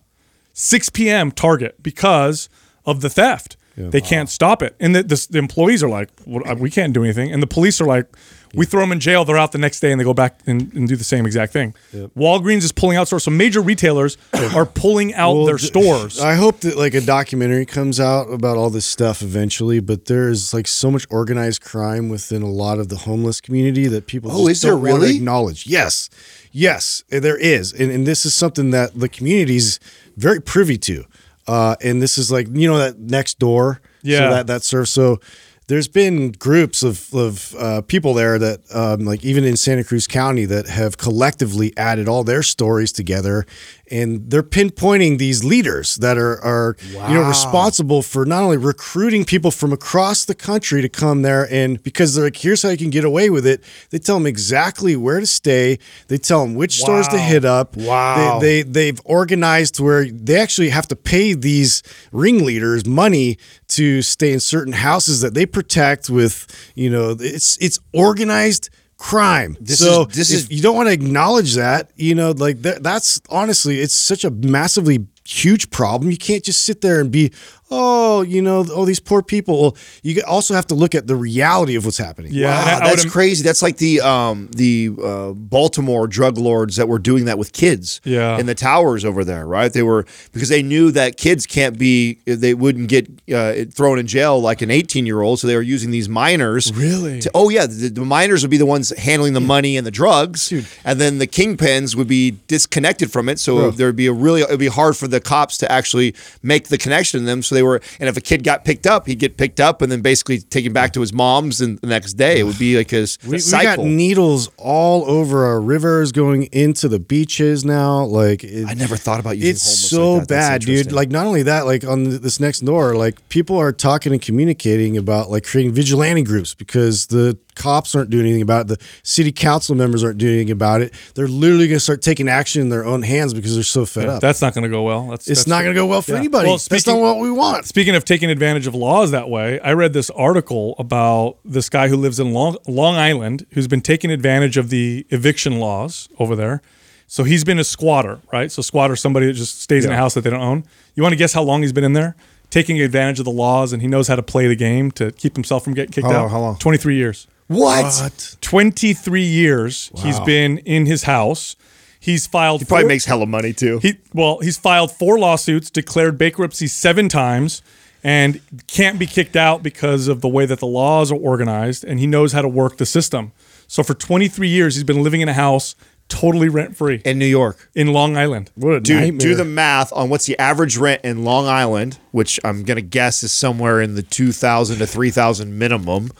6 0.53 0.89
p.m. 0.89 1.31
Target 1.31 1.81
because 1.81 2.47
of 2.85 3.01
the 3.01 3.09
theft. 3.09 3.57
They 3.75 4.01
can't 4.01 4.29
stop 4.29 4.61
it, 4.61 4.75
and 4.79 4.95
the, 4.95 5.01
the, 5.01 5.27
the 5.31 5.39
employees 5.39 5.81
are 5.81 5.89
like, 5.89 6.09
well, 6.27 6.43
"We 6.57 6.69
can't 6.69 6.93
do 6.93 7.03
anything," 7.03 7.31
and 7.33 7.41
the 7.41 7.47
police 7.47 7.81
are 7.81 7.87
like, 7.87 8.05
"We 8.53 8.67
throw 8.67 8.81
them 8.81 8.91
in 8.91 8.99
jail. 8.99 9.25
They're 9.25 9.35
out 9.35 9.51
the 9.51 9.57
next 9.57 9.79
day, 9.79 9.91
and 9.91 9.99
they 9.99 10.03
go 10.03 10.13
back 10.13 10.41
and, 10.45 10.71
and 10.75 10.87
do 10.87 10.95
the 10.95 11.03
same 11.03 11.25
exact 11.25 11.53
thing." 11.53 11.73
Walgreens 12.15 12.61
is 12.61 12.71
pulling 12.71 12.97
out 12.97 13.07
stores, 13.07 13.23
so 13.23 13.31
major 13.31 13.61
retailers 13.61 14.15
are 14.53 14.67
pulling 14.67 15.15
out 15.15 15.33
Well, 15.33 15.45
their 15.45 15.57
stores. 15.57 16.19
I 16.19 16.35
hope 16.35 16.59
that 16.59 16.77
like 16.77 16.93
a 16.93 17.01
documentary 17.01 17.65
comes 17.65 17.99
out 17.99 18.31
about 18.31 18.57
all 18.57 18.69
this 18.69 18.85
stuff 18.85 19.23
eventually. 19.23 19.79
But 19.79 20.05
there's 20.05 20.53
like 20.53 20.67
so 20.67 20.91
much 20.91 21.07
organized 21.09 21.63
crime 21.63 22.09
within 22.09 22.43
a 22.43 22.51
lot 22.51 22.77
of 22.77 22.89
the 22.89 22.97
homeless 22.97 23.41
community 23.41 23.87
that 23.87 24.05
people 24.05 24.29
Oh, 24.31 24.47
just 24.47 24.57
is 24.57 24.61
there 24.61 24.73
don't 24.73 24.81
want 24.83 24.95
to 24.97 25.01
really? 25.07 25.15
acknowledge. 25.15 25.65
Yes, 25.65 26.11
yes, 26.51 27.03
eh, 27.11 27.19
there 27.19 27.37
is, 27.37 27.73
and 27.73 27.91
and 27.91 28.05
this 28.05 28.23
is 28.23 28.35
something 28.35 28.69
that 28.69 28.93
the 28.93 29.09
community's 29.09 29.79
very 30.15 30.39
privy 30.39 30.77
to. 30.77 31.05
Uh, 31.47 31.75
and 31.81 32.01
this 32.01 32.17
is 32.17 32.31
like 32.31 32.47
you 32.51 32.67
know 32.67 32.77
that 32.77 32.99
next 32.99 33.39
door, 33.39 33.81
Yeah. 34.01 34.19
So 34.19 34.29
that 34.35 34.47
that 34.47 34.63
serves 34.63 34.89
so. 34.91 35.19
There's 35.67 35.87
been 35.87 36.31
groups 36.31 36.83
of, 36.83 37.13
of 37.13 37.55
uh, 37.57 37.81
people 37.81 38.13
there 38.13 38.37
that, 38.37 38.59
um, 38.75 39.05
like 39.05 39.23
even 39.23 39.43
in 39.43 39.55
Santa 39.55 39.83
Cruz 39.83 40.07
County, 40.07 40.45
that 40.45 40.67
have 40.67 40.97
collectively 40.97 41.71
added 41.77 42.07
all 42.07 42.23
their 42.23 42.43
stories 42.43 42.91
together, 42.91 43.45
and 43.89 44.29
they're 44.29 44.43
pinpointing 44.43 45.19
these 45.19 45.43
leaders 45.43 45.95
that 45.97 46.17
are, 46.17 46.41
are 46.43 46.75
you 46.83 47.13
know 47.13 47.27
responsible 47.27 48.01
for 48.01 48.25
not 48.25 48.43
only 48.43 48.57
recruiting 48.57 49.23
people 49.23 49.51
from 49.51 49.71
across 49.71 50.25
the 50.25 50.35
country 50.35 50.81
to 50.81 50.89
come 50.89 51.21
there, 51.21 51.47
and 51.51 51.81
because 51.83 52.15
they're 52.15 52.25
like, 52.25 52.37
here's 52.37 52.61
how 52.63 52.69
you 52.69 52.77
can 52.77 52.89
get 52.89 53.05
away 53.05 53.29
with 53.29 53.45
it. 53.45 53.63
They 53.89 53.99
tell 53.99 54.17
them 54.17 54.25
exactly 54.25 54.95
where 54.95 55.19
to 55.19 55.27
stay. 55.27 55.79
They 56.07 56.17
tell 56.17 56.43
them 56.43 56.55
which 56.55 56.79
stores 56.79 57.07
to 57.09 57.19
hit 57.19 57.45
up. 57.45 57.77
Wow. 57.77 58.39
They, 58.39 58.63
they 58.63 58.69
they've 58.69 59.01
organized 59.05 59.79
where 59.79 60.05
they 60.05 60.39
actually 60.39 60.69
have 60.69 60.87
to 60.89 60.95
pay 60.95 61.33
these 61.33 61.83
ringleaders 62.11 62.85
money 62.85 63.37
to 63.69 64.01
stay 64.01 64.33
in 64.33 64.39
certain 64.39 64.73
houses 64.73 65.21
that 65.21 65.33
they 65.33 65.45
protect 65.53 66.09
with 66.09 66.47
you 66.75 66.89
know 66.89 67.15
it's 67.19 67.57
it's 67.61 67.79
organized 67.93 68.69
crime. 68.97 69.55
This 69.59 69.79
so 69.79 70.05
is- 70.07 70.15
this 70.15 70.31
is- 70.31 70.51
you 70.51 70.61
don't 70.61 70.75
want 70.75 70.87
to 70.89 70.93
acknowledge 70.93 71.55
that 71.55 71.91
you 71.95 72.15
know 72.15 72.31
like 72.31 72.61
that, 72.63 72.83
that's 72.83 73.21
honestly 73.29 73.79
it's 73.79 73.93
such 73.93 74.23
a 74.25 74.31
massively 74.31 75.07
huge 75.25 75.69
problem. 75.69 76.11
You 76.11 76.17
can't 76.17 76.43
just 76.43 76.63
sit 76.65 76.81
there 76.81 76.99
and 76.99 77.09
be 77.11 77.31
oh, 77.73 78.21
you 78.21 78.41
know, 78.41 78.65
oh, 78.71 78.85
these 78.85 78.99
poor 78.99 79.21
people. 79.21 79.61
Well, 79.61 79.77
you 80.03 80.21
also 80.27 80.53
have 80.53 80.67
to 80.67 80.75
look 80.75 80.93
at 80.95 81.07
the 81.07 81.15
reality 81.15 81.75
of 81.75 81.85
what's 81.85 81.97
happening. 81.97 82.31
Yeah, 82.33 82.49
I- 82.49 82.63
Wow, 82.63 82.79
I 82.81 82.89
that's 82.89 83.05
crazy. 83.05 83.43
That's 83.43 83.61
like 83.61 83.77
the 83.77 84.01
um, 84.01 84.49
the 84.55 84.91
uh, 85.03 85.31
Baltimore 85.33 86.07
drug 86.07 86.37
lords 86.37 86.75
that 86.77 86.87
were 86.87 86.99
doing 86.99 87.25
that 87.25 87.37
with 87.37 87.51
kids. 87.51 87.99
Yeah. 88.03 88.37
in 88.39 88.45
the 88.45 88.55
towers 88.55 89.03
over 89.05 89.23
there, 89.23 89.45
right? 89.45 89.71
They 89.71 89.83
were 89.83 90.05
because 90.31 90.49
they 90.49 90.61
knew 90.63 90.91
that 90.91 91.17
kids 91.17 91.45
can't 91.45 91.77
be, 91.77 92.19
they 92.25 92.53
wouldn't 92.53 92.87
get 92.89 93.07
uh, 93.33 93.65
thrown 93.71 93.99
in 93.99 94.07
jail 94.07 94.39
like 94.41 94.61
an 94.61 94.69
eighteen 94.71 95.05
year 95.05 95.21
old, 95.21 95.39
so 95.39 95.47
they 95.47 95.55
were 95.55 95.61
using 95.61 95.91
these 95.91 96.07
minors. 96.09 96.71
Really? 96.73 97.19
To, 97.21 97.31
oh 97.33 97.49
yeah, 97.49 97.65
the, 97.65 97.89
the 97.89 98.05
minors 98.05 98.43
would 98.43 98.51
be 98.51 98.57
the 98.57 98.65
ones 98.65 98.89
handling 98.97 99.33
the 99.33 99.41
money 99.41 99.77
and 99.77 99.85
the 99.87 99.91
drugs, 99.91 100.51
and 100.85 100.99
then 101.01 101.17
the 101.19 101.27
kingpins 101.27 101.95
would 101.95 102.07
be 102.07 102.37
disconnected 102.47 103.11
from 103.11 103.29
it. 103.29 103.39
So 103.39 103.71
there 103.71 103.87
would 103.87 103.95
be 103.95 104.07
a 104.07 104.13
really, 104.13 104.41
it'd 104.41 104.59
be 104.59 104.67
hard 104.67 104.95
for 104.97 105.07
the 105.07 105.19
cops 105.21 105.57
to 105.59 105.71
actually 105.71 106.15
make 106.41 106.67
the 106.67 106.77
connection 106.77 107.19
to 107.21 107.25
them. 107.25 107.41
So 107.41 107.55
they 107.55 107.62
were, 107.65 107.81
and 107.99 108.09
if 108.09 108.17
a 108.17 108.21
kid 108.21 108.43
got 108.43 108.65
picked 108.65 108.87
up, 108.87 109.07
he'd 109.07 109.19
get 109.19 109.37
picked 109.37 109.59
up 109.59 109.81
and 109.81 109.91
then 109.91 110.01
basically 110.01 110.39
taken 110.39 110.73
back 110.73 110.93
to 110.93 111.01
his 111.01 111.13
mom's, 111.13 111.61
and 111.61 111.79
the 111.79 111.87
next 111.87 112.13
day 112.13 112.39
it 112.39 112.43
would 112.43 112.59
be 112.59 112.77
like 112.77 112.89
his 112.89 113.17
We, 113.25 113.37
we 113.37 113.63
got 113.63 113.79
needles 113.79 114.49
all 114.57 115.05
over 115.09 115.45
our 115.45 115.61
rivers 115.61 116.11
going 116.11 116.43
into 116.51 116.87
the 116.87 116.99
beaches 116.99 117.63
now. 117.65 118.03
Like 118.03 118.43
it, 118.43 118.67
I 118.67 118.73
never 118.73 118.97
thought 118.97 119.19
about 119.19 119.37
using 119.37 119.51
it's 119.51 119.61
so 119.61 120.15
like. 120.15 120.27
Bad, 120.27 120.61
dude. 120.61 120.91
Like 120.91 121.09
not 121.09 121.25
only 121.25 121.43
that, 121.43 121.65
like 121.65 121.83
on 121.83 122.03
this 122.03 122.39
next 122.39 122.61
door, 122.61 122.95
like 122.95 123.27
people 123.29 123.57
are 123.57 123.71
talking 123.71 124.11
and 124.11 124.21
communicating 124.21 124.97
about 124.97 125.29
like 125.29 125.43
creating 125.43 125.73
vigilante 125.73 126.23
groups 126.23 126.53
because 126.53 127.07
the 127.07 127.37
cops 127.55 127.95
aren't 127.95 128.09
doing 128.09 128.25
anything 128.25 128.41
about 128.41 128.61
it. 128.69 128.79
The 128.79 128.85
city 129.03 129.31
council 129.31 129.75
members 129.75 130.03
aren't 130.03 130.17
doing 130.17 130.33
anything 130.35 130.51
about 130.51 130.81
it. 130.81 130.93
They're 131.15 131.27
literally 131.27 131.67
going 131.67 131.77
to 131.77 131.79
start 131.79 132.01
taking 132.01 132.27
action 132.29 132.61
in 132.61 132.69
their 132.69 132.85
own 132.85 133.01
hands 133.01 133.33
because 133.33 133.53
they're 133.55 133.63
so 133.63 133.85
fed 133.85 134.07
up. 134.09 134.21
That's 134.21 134.41
not 134.41 134.53
going 134.53 134.63
to 134.63 134.69
go 134.69 134.83
well. 134.83 135.07
That's 135.07 135.27
it's 135.27 135.39
that's 135.41 135.47
not 135.47 135.63
going 135.63 135.75
to 135.75 135.79
go 135.81 135.85
well 135.85 136.01
for 136.01 136.11
Yeah. 136.13 136.17
anybody. 136.19 136.47
Well, 136.47 136.55
That's 136.57 136.65
speaking- 136.65 136.93
not 136.99 137.01
what 137.01 137.19
we 137.19 137.31
want. 137.31 137.65
Speaking 137.65 137.95
of 137.95 138.05
taking 138.05 138.29
advantage 138.29 138.67
of 138.67 138.75
laws 138.75 139.11
that 139.11 139.29
way, 139.29 139.59
I 139.59 139.73
read 139.73 139.93
this 139.93 140.09
article 140.11 140.75
about 140.79 141.37
this 141.45 141.69
guy 141.69 141.87
who 141.87 141.97
lives 141.97 142.19
in 142.19 142.33
Long, 142.33 142.57
Long 142.67 142.95
Island 142.95 143.45
who's 143.51 143.67
been 143.67 143.81
taking 143.81 144.11
advantage 144.11 144.57
of 144.57 144.69
the 144.69 145.05
eviction 145.09 145.59
laws 145.59 146.09
over 146.19 146.35
there. 146.35 146.61
So 147.07 147.23
he's 147.23 147.43
been 147.43 147.59
a 147.59 147.63
squatter, 147.63 148.19
right? 148.31 148.51
So 148.51 148.61
squatter, 148.63 148.95
somebody 148.95 149.27
that 149.27 149.33
just 149.33 149.61
stays 149.61 149.85
in 149.85 149.91
a 149.91 149.95
house 149.95 150.15
that 150.15 150.21
they 150.21 150.29
don't 150.31 150.41
own. 150.41 150.63
You 150.95 151.03
want 151.03 151.13
to 151.13 151.17
guess 151.17 151.33
how 151.33 151.43
long 151.43 151.61
he's 151.61 151.73
been 151.73 151.83
in 151.83 151.93
there, 151.93 152.15
taking 152.49 152.81
advantage 152.81 153.19
of 153.19 153.25
the 153.25 153.31
laws, 153.31 153.71
and 153.71 153.81
he 153.83 153.87
knows 153.87 154.07
how 154.07 154.15
to 154.15 154.23
play 154.23 154.47
the 154.47 154.55
game 154.55 154.89
to 154.93 155.11
keep 155.11 155.35
himself 155.35 155.63
from 155.63 155.73
getting 155.75 155.91
kicked 155.91 156.07
How 156.07 156.25
out. 156.25 156.31
how 156.31 156.39
long? 156.39 156.55
Twenty 156.57 156.77
three 156.79 156.95
years. 156.95 157.27
What? 157.47 158.35
23 158.41 159.21
years 159.23 159.91
he's 159.97 160.19
been 160.21 160.59
in 160.59 160.85
his 160.85 161.03
house. 161.03 161.55
He's 161.99 162.27
filed. 162.27 162.61
He 162.61 162.65
probably 162.65 162.83
four- 162.83 162.87
makes 162.89 163.05
hella 163.05 163.25
money 163.25 163.53
too. 163.53 163.79
he 163.81 163.95
well, 164.13 164.39
he's 164.39 164.57
filed 164.57 164.91
four 164.91 165.17
lawsuits, 165.17 165.69
declared 165.69 166.17
bankruptcy 166.17 166.67
seven 166.67 167.07
times, 167.07 167.61
and 168.03 168.41
can't 168.67 168.99
be 168.99 169.05
kicked 169.05 169.37
out 169.37 169.63
because 169.63 170.09
of 170.09 170.19
the 170.21 170.27
way 170.27 170.45
that 170.45 170.59
the 170.59 170.67
laws 170.67 171.11
are 171.11 171.17
organized, 171.17 171.85
and 171.85 171.99
he 171.99 172.07
knows 172.07 172.33
how 172.33 172.41
to 172.41 172.49
work 172.49 172.75
the 172.77 172.85
system. 172.85 173.31
So 173.67 173.83
for 173.83 173.93
23 173.93 174.49
years, 174.49 174.75
he's 174.75 174.83
been 174.83 175.01
living 175.01 175.21
in 175.21 175.29
a 175.29 175.33
house 175.33 175.75
totally 176.09 176.49
rent 176.49 176.75
free 176.75 177.01
in 177.05 177.17
New 177.17 177.25
York. 177.25 177.69
in 177.73 177.87
Long 177.93 178.17
Island. 178.17 178.51
What 178.55 178.73
a 178.73 178.79
Do, 178.81 178.99
nightmare. 178.99 179.19
do 179.19 179.35
the 179.35 179.45
math 179.45 179.91
on 179.93 180.09
what's 180.09 180.25
the 180.25 180.37
average 180.37 180.75
rent 180.75 180.99
in 181.05 181.23
Long 181.23 181.47
Island, 181.47 181.97
which 182.11 182.37
I'm 182.43 182.63
gonna 182.63 182.81
guess 182.81 183.23
is 183.23 183.31
somewhere 183.31 183.81
in 183.81 183.95
the 183.95 184.03
two 184.03 184.33
thousand 184.33 184.79
to 184.79 184.85
three 184.85 185.09
thousand 185.09 185.57
minimum. 185.57 186.11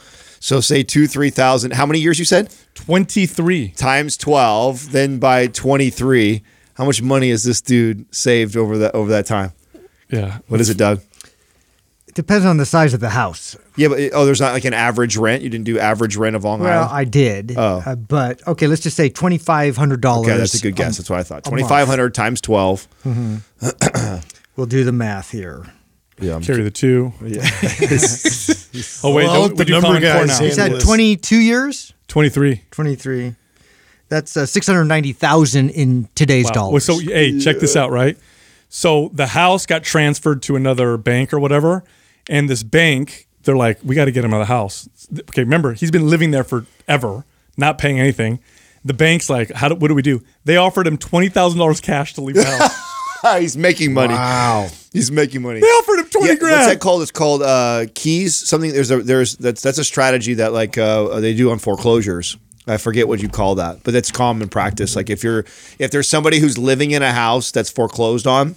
So 0.44 0.60
say 0.60 0.84
two 0.84 1.08
three 1.08 1.30
thousand. 1.30 1.72
How 1.72 1.86
many 1.86 2.00
years 2.00 2.20
you 2.20 2.26
said? 2.26 2.54
23. 2.76 3.70
Times 3.78 4.18
twelve, 4.18 4.92
then 4.92 5.18
by 5.18 5.48
twenty 5.48 5.90
three. 5.90 6.44
How 6.74 6.84
much 6.84 7.02
money 7.02 7.30
has 7.30 7.46
this 7.46 7.62
dude 7.62 8.14
saved 8.14 8.58
over 8.58 8.78
that 8.80 8.94
over 8.94 9.10
that 9.12 9.26
time? 9.26 9.54
Yeah. 10.12 10.40
What 10.50 10.60
is 10.60 10.70
it, 10.70 10.78
Doug? 10.78 11.00
It 12.08 12.14
depends 12.14 12.46
on 12.46 12.58
the 12.58 12.66
size 12.66 12.94
of 12.94 13.00
the 13.00 13.12
house. 13.12 13.56
Yeah, 13.78 13.88
but 13.88 14.00
oh, 14.12 14.26
there's 14.26 14.42
not 14.42 14.52
like 14.52 14.66
an 14.66 14.74
average 14.74 15.16
rent. 15.16 15.44
You 15.44 15.50
didn't 15.50 15.64
do 15.64 15.80
average 15.80 16.18
rent 16.18 16.36
of 16.36 16.44
Long 16.44 16.60
Island? 16.60 16.72
Well, 16.76 16.84
Island. 16.90 16.98
I 16.98 17.04
did. 17.06 17.54
Oh. 17.56 17.84
Uh, 17.86 17.96
but 17.96 18.46
okay, 18.46 18.68
let's 18.68 18.82
just 18.82 18.98
say 18.98 19.08
twenty 19.08 19.38
five 19.38 19.78
hundred 19.78 20.02
dollars. 20.02 20.28
Okay, 20.28 20.38
that's 20.38 20.56
a 20.56 20.62
good 20.62 20.76
guess. 20.76 20.98
That's 20.98 21.10
what 21.10 21.20
I 21.20 21.24
thought. 21.24 21.40
a 21.48 21.50
Twenty 21.50 21.64
month. 21.64 21.70
five 21.70 21.88
hundred 21.88 22.14
times 22.14 22.42
twelve. 22.42 22.86
We'll 24.56 24.68
do 24.68 24.84
the 24.84 24.92
math 24.92 25.32
here. 25.32 25.66
Yeah, 26.20 26.34
I'm- 26.34 26.42
Carry 26.44 26.64
the 26.64 26.72
two. 26.72 27.12
oh, 29.04 29.14
wait. 29.14 29.26
Well, 29.26 29.50
no, 29.50 29.56
the 29.56 29.66
number 29.66 29.88
common 29.88 30.02
core 30.02 30.26
guys 30.26 30.28
now. 30.40 30.46
handle 30.64 30.78
Is 30.78 30.84
twenty 30.84 31.16
two 31.18 31.40
years? 31.40 31.94
23. 32.08 32.62
Twenty 32.72 32.96
three. 32.96 33.36
That's 34.10 34.38
uh, 34.38 34.46
six 34.46 34.68
hundred 34.68 34.86
ninety 34.86 35.14
thousand 35.14 35.72
in 35.72 36.08
today's 36.16 36.46
Wow. 36.46 36.52
dollars. 36.52 36.88
Well, 36.88 37.00
so 37.00 37.04
hey, 37.06 37.40
check 37.40 37.60
this 37.60 37.76
out, 37.76 37.90
right? 37.90 38.18
So 38.70 39.10
the 39.14 39.28
house 39.28 39.66
got 39.66 39.84
transferred 39.84 40.42
to 40.44 40.56
another 40.56 40.98
bank 40.98 41.34
or 41.34 41.40
whatever, 41.40 41.84
and 42.30 42.48
this 42.50 42.62
bank, 42.64 43.28
they're 43.44 43.56
like, 43.56 43.80
we 43.84 43.96
got 43.96 44.06
to 44.06 44.12
get 44.12 44.24
him 44.24 44.34
out 44.34 44.42
of 44.42 44.48
the 44.48 44.54
house. 44.54 44.88
Okay, 45.30 45.42
remember, 45.44 45.74
he's 45.74 45.92
been 45.92 46.10
living 46.10 46.32
there 46.32 46.44
forever, 46.44 47.26
not 47.58 47.78
paying 47.78 48.00
anything. 48.00 48.40
The 48.86 48.94
bank's 48.94 49.30
like, 49.30 49.52
how 49.52 49.70
do, 49.70 49.76
what 49.76 49.88
do 49.88 49.96
we 49.96 50.02
do? 50.02 50.22
They 50.46 50.58
offered 50.58 50.86
him 50.86 50.98
twenty 50.98 51.30
thousand 51.30 51.58
dollars 51.60 51.82
cash 51.82 52.14
to 52.16 52.22
leave 52.22 52.36
the 52.36 52.46
house. 52.46 52.90
he's 53.40 53.58
making 53.58 53.94
money. 53.94 54.14
Wow. 54.14 54.70
He's 54.92 55.12
making 55.12 55.42
money. 55.42 55.60
they 55.60 55.66
offered 55.68 56.00
him 56.00 56.10
twenty 56.10 56.30
Yeah, 56.30 56.36
grand. 56.36 56.58
What's 56.58 56.68
that 56.74 56.80
called? 56.80 57.02
It's 57.02 57.12
called 57.12 57.42
uh, 57.42 57.86
keys. 57.96 58.36
Something. 58.36 58.72
There's 58.72 58.92
a 58.92 59.02
there's 59.02 59.36
that's 59.38 59.62
that's 59.62 59.78
a 59.78 59.84
strategy 59.84 60.36
that 60.36 60.54
like 60.54 60.78
uh, 60.78 61.20
they 61.20 61.34
do 61.34 61.52
on 61.52 61.60
foreclosures. 61.60 62.38
I 62.66 62.78
forget 62.78 63.08
what 63.08 63.22
you 63.22 63.28
call 63.28 63.56
that, 63.56 63.84
but 63.84 63.92
that's 63.94 64.10
common 64.12 64.48
practice. 64.50 64.96
Like 64.96 65.10
if 65.10 65.24
you're 65.24 65.46
if 65.80 65.92
there's 65.92 66.08
somebody 66.08 66.40
who's 66.40 66.58
living 66.58 66.92
in 66.92 67.02
a 67.02 67.12
house 67.12 67.52
that's 67.52 67.70
foreclosed 67.70 68.26
on, 68.28 68.56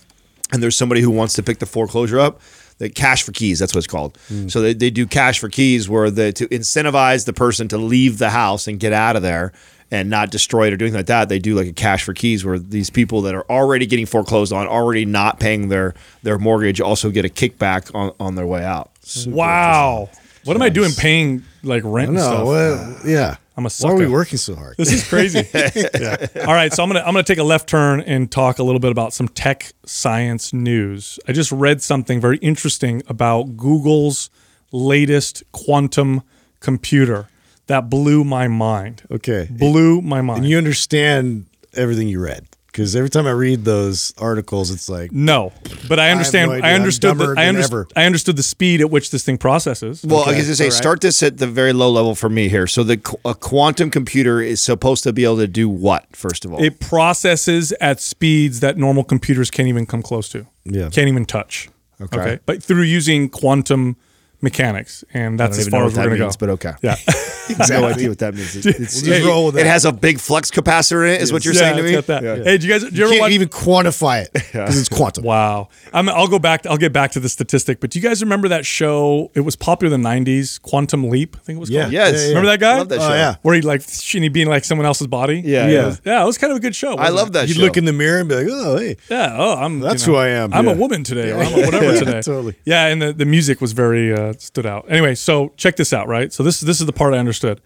and 0.53 0.62
there's 0.62 0.77
somebody 0.77 1.01
who 1.01 1.11
wants 1.11 1.35
to 1.35 1.43
pick 1.43 1.59
the 1.59 1.67
foreclosure 1.67 2.21
up, 2.21 2.41
they 2.79 2.89
cash 2.89 3.23
for 3.25 3.33
keys. 3.33 3.59
That's 3.59 3.75
what 3.75 3.79
it's 3.79 3.87
called. 3.87 4.17
So 4.49 4.61
they, 4.61 4.75
they 4.75 4.91
do 4.91 5.07
cash 5.07 5.39
for 5.41 5.49
keys, 5.49 5.89
where 5.89 6.11
the 6.11 6.33
to 6.35 6.47
incentivize 6.49 7.25
the 7.25 7.33
person 7.33 7.67
to 7.69 7.79
leave 7.79 8.19
the 8.19 8.31
house 8.31 8.69
and 8.69 8.79
get 8.79 8.93
out 8.93 9.17
of 9.17 9.23
there 9.23 9.53
and 9.91 10.11
not 10.11 10.30
destroy 10.30 10.66
it 10.66 10.72
or 10.72 10.76
doing 10.76 10.93
like 10.95 11.07
that. 11.07 11.28
They 11.28 11.39
do 11.39 11.55
like 11.55 11.66
a 11.68 11.72
cash 11.72 12.05
for 12.05 12.12
keys, 12.14 12.45
where 12.45 12.59
these 12.59 12.91
people 12.91 13.22
that 13.22 13.34
are 13.34 13.45
already 13.51 13.87
getting 13.87 14.07
foreclosed 14.07 14.53
on, 14.53 14.66
already 14.66 15.05
not 15.05 15.39
paying 15.41 15.68
their 15.68 15.95
their 16.22 16.39
mortgage, 16.39 16.80
also 16.80 17.11
get 17.11 17.24
a 17.24 17.28
kickback 17.28 17.95
on 17.95 18.12
on 18.18 18.34
their 18.34 18.47
way 18.47 18.64
out. 18.64 18.91
Super 19.03 19.37
wow. 19.37 20.11
What 20.45 20.55
am 20.57 20.62
I 20.62 20.68
doing 20.68 20.93
paying 20.93 21.43
like 21.64 21.82
rent 21.84 22.09
and 22.11 22.16
No, 22.18 22.22
stuff? 22.22 22.45
what, 22.47 23.07
yeah. 23.11 23.37
I'm 23.57 23.64
a 23.66 23.70
sucker. 23.70 23.95
Why 23.95 24.01
are 24.03 24.07
we 24.07 24.12
working 24.12 24.37
so 24.39 24.55
hard? 24.55 24.76
This 24.76 24.93
is 24.93 25.09
crazy. 25.09 25.43
yeah. 25.55 26.26
All 26.47 26.53
right, 26.55 26.72
so 26.72 26.82
I'm 26.82 26.89
gonna 26.91 27.01
I'm 27.01 27.07
gonna 27.14 27.22
take 27.22 27.39
a 27.39 27.43
left 27.43 27.68
turn 27.68 28.01
and 28.01 28.30
talk 28.30 28.59
a 28.59 28.62
little 28.62 28.78
bit 28.80 28.91
about 28.93 29.12
some 29.14 29.28
tech 29.28 29.72
science 29.87 30.53
news. 30.53 31.18
I 31.26 31.32
just 31.32 31.51
read 31.51 31.80
something 31.80 32.20
very 32.20 32.37
interesting 32.39 33.03
about 33.09 33.57
Google's 33.57 34.28
latest 34.72 35.43
quantum 35.53 36.22
computer 36.61 37.28
that 37.67 37.91
blew 37.91 38.25
my 38.25 38.49
mind. 38.49 39.03
Okay. 39.11 39.49
Blew 39.51 40.01
my 40.03 40.21
mind. 40.23 40.39
And 40.41 40.49
you 40.49 40.59
understand 40.59 41.47
everything 41.75 42.09
you 42.09 42.21
read. 42.21 42.47
Because 42.67 42.95
every 42.95 43.09
time 43.09 43.27
I 43.27 43.31
read 43.31 43.64
those 43.64 44.12
articles, 44.19 44.71
it's 44.71 44.87
like, 44.91 45.11
no, 45.11 45.51
but 45.89 45.99
I 45.99 46.11
understand. 46.11 46.51
no 46.51 46.57
I, 46.57 46.59
idea. 46.59 46.71
I'm 46.73 46.81
understood. 46.83 47.09
dumber 47.17 47.35
The, 47.35 47.41
I, 47.41 47.47
than 47.47 47.55
underst- 47.57 47.64
ever. 47.64 47.89
I 47.97 48.05
understood 48.05 48.37
the 48.37 48.43
speed 48.43 48.83
at 48.83 48.91
which 48.91 49.11
this 49.11 49.25
thing 49.25 49.39
processes. 49.39 50.05
Well, 50.05 50.19
I 50.19 50.23
Okay, 50.25 50.37
was 50.37 50.45
gonna 50.49 50.57
say, 50.57 50.64
all 50.64 50.69
right. 50.71 50.77
start 50.77 51.01
this 51.01 51.23
at 51.23 51.39
the 51.39 51.47
very 51.47 51.73
low 51.73 51.91
level 51.91 52.14
for 52.14 52.29
me 52.29 52.51
here. 52.51 52.67
So 52.67 52.83
the 52.83 53.01
a 53.25 53.35
quantum 53.35 53.91
computer 53.91 54.43
is 54.43 54.61
supposed 54.61 55.05
to 55.05 55.14
be 55.14 55.25
able 55.25 55.39
to 55.39 55.47
do 55.47 55.71
what? 55.71 56.05
First 56.14 56.45
of 56.45 56.53
all, 56.53 56.62
it 56.62 56.79
processes 56.79 57.73
at 57.81 57.99
speeds 57.99 58.61
that 58.61 58.77
normal 58.77 59.05
computers 59.05 59.51
can't 59.51 59.69
even 59.69 59.87
come 59.87 60.03
close 60.03 60.29
to. 60.31 60.47
Yeah. 60.64 60.91
Can't 60.91 61.09
even 61.09 61.25
touch. 61.25 61.71
Okay. 61.99 62.41
But 62.45 62.62
through 62.62 62.83
using 62.83 63.31
quantum 63.31 63.97
mechanics, 64.43 65.03
and 65.14 65.41
that's 65.41 65.57
I 65.57 65.62
as 65.62 65.69
far 65.69 65.87
as 65.87 65.97
we're 65.97 66.05
going 66.05 66.11
to 66.11 66.19
go. 66.19 66.31
but 66.39 66.51
okay. 66.51 66.73
Yeah. 66.83 66.97
no 67.71 67.85
idea 67.87 68.09
what 68.09 68.19
that 68.19 68.35
means. 68.35 68.57
It's, 68.57 68.67
it's- 68.67 69.03
We'll 69.03 69.15
just 69.15 69.27
roll 69.27 69.47
with 69.47 69.59
it 69.59 69.67
has 69.67 69.85
a 69.85 69.93
big 69.93 70.19
flux 70.21 70.51
capacitor 70.51 71.07
in 71.07 71.15
it. 71.15 71.23
Is 71.23 71.33
what 71.33 71.45
you're 71.45 71.55
yeah, 71.55 71.61
saying 71.61 71.77
to 71.79 71.83
me? 71.83 71.93
got 71.93 72.07
that. 72.07 72.23
Yeah. 72.23 72.35
Hey, 72.37 72.45
did 72.59 72.65
you 72.65 72.71
guys? 72.71 72.83
Did 72.85 72.93
you 72.93 72.99
you 72.99 73.05
ever 73.05 73.13
can't 73.13 73.21
watch? 73.23 73.33
even 73.33 73.49
quantify 73.49 74.23
it 74.25 74.33
because 74.33 74.79
it's 74.79 74.89
quantum. 74.89 75.25
Wow. 75.27 75.69
I'm, 75.93 76.09
I'll 76.09 76.29
go 76.29 76.39
back. 76.39 76.67
I'll 76.67 76.77
get 76.77 76.93
back 76.93 77.11
to 77.13 77.21
the 77.21 77.29
statistic. 77.29 77.81
But 77.81 77.91
do 77.91 77.99
you 77.99 78.03
guys 78.09 78.23
remember 78.23 78.49
that 78.49 78.65
show? 78.67 79.31
It 79.35 79.41
was 79.41 79.57
popular 79.57 79.95
in 79.95 80.03
the 80.03 80.09
'90s. 80.09 80.61
Quantum 80.61 81.09
Leap. 81.09 81.37
I 81.37 81.41
think 81.41 81.57
it 81.57 81.61
was 81.61 81.71
Yeah. 81.71 81.83
called. 81.83 81.93
Yes. 81.93 82.13
Yeah, 82.15 82.21
yeah. 82.21 82.29
Remember 82.29 82.47
that 82.51 82.61
guy? 82.61 82.79
Love 82.79 82.89
that 82.91 82.99
Oh, 83.01 83.09
show. 83.09 83.15
yeah. 83.15 83.37
Where 83.43 83.55
he 83.55 83.63
like 83.63 83.83
and 84.15 84.23
he 84.23 84.29
being 84.29 84.49
like 84.49 84.65
someone 84.65 84.87
else's 84.87 85.07
body. 85.07 85.41
Yeah, 85.45 85.67
yeah. 85.67 85.73
yeah. 85.73 85.83
It 85.83 85.87
was, 85.87 86.01
yeah, 86.05 86.23
it 86.23 86.27
was 86.27 86.39
kind 86.39 86.51
of 86.53 86.57
a 86.59 86.61
good 86.61 86.75
show. 86.77 86.95
I 86.97 87.09
love 87.09 87.33
that 87.33 87.49
You 87.49 87.55
show. 87.55 87.61
look 87.63 87.77
in 87.77 87.85
the 87.85 87.93
mirror 87.93 88.19
and 88.21 88.29
be 88.29 88.35
like, 88.37 88.47
oh, 88.51 88.77
hey. 88.79 88.97
Yeah. 89.11 89.35
Oh, 89.37 89.55
I'm. 89.57 89.81
That's 89.81 90.07
you 90.07 90.13
know, 90.13 90.19
who 90.19 90.25
I 90.25 90.29
am, 90.29 90.53
I'm 90.55 90.69
a 90.69 90.75
woman 90.75 91.03
today. 91.05 91.33
Or 91.33 91.39
I'm 91.43 91.53
a 91.53 91.57
whatever 91.67 91.97
today. 91.99 92.23
totally. 92.23 92.57
Yeah, 92.65 92.87
and 92.87 93.01
the, 93.03 93.13
the 93.13 93.25
music 93.27 93.61
was 93.61 93.73
very 93.73 94.13
uh, 94.13 94.33
stood 94.39 94.67
out. 94.67 94.87
Anyway, 94.89 95.15
so 95.15 95.53
check 95.57 95.77
this 95.77 95.93
out, 95.93 96.09
right? 96.09 96.33
So 96.33 96.43
this 96.43 96.61
this 96.61 96.81
is 96.81 96.87
the 96.87 96.93
part 96.93 97.15
I 97.15 97.19
understood. 97.45 97.61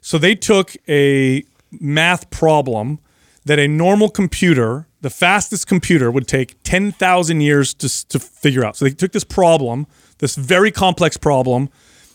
So 0.00 0.18
they 0.18 0.34
took 0.34 0.76
a 0.88 1.44
math 1.72 2.30
problem 2.30 2.98
that 3.44 3.58
a 3.58 3.68
normal 3.68 4.08
computer, 4.10 4.86
the 5.00 5.10
fastest 5.10 5.66
computer, 5.66 6.10
would 6.10 6.26
take 6.26 6.62
ten 6.62 6.92
thousand 6.92 7.42
years 7.42 7.74
to 7.74 8.08
to 8.08 8.18
figure 8.18 8.64
out. 8.64 8.76
So 8.76 8.84
they 8.84 8.94
took 8.94 9.12
this 9.12 9.24
problem, 9.24 9.86
this 10.18 10.36
very 10.36 10.70
complex 10.70 11.16
problem, 11.16 11.68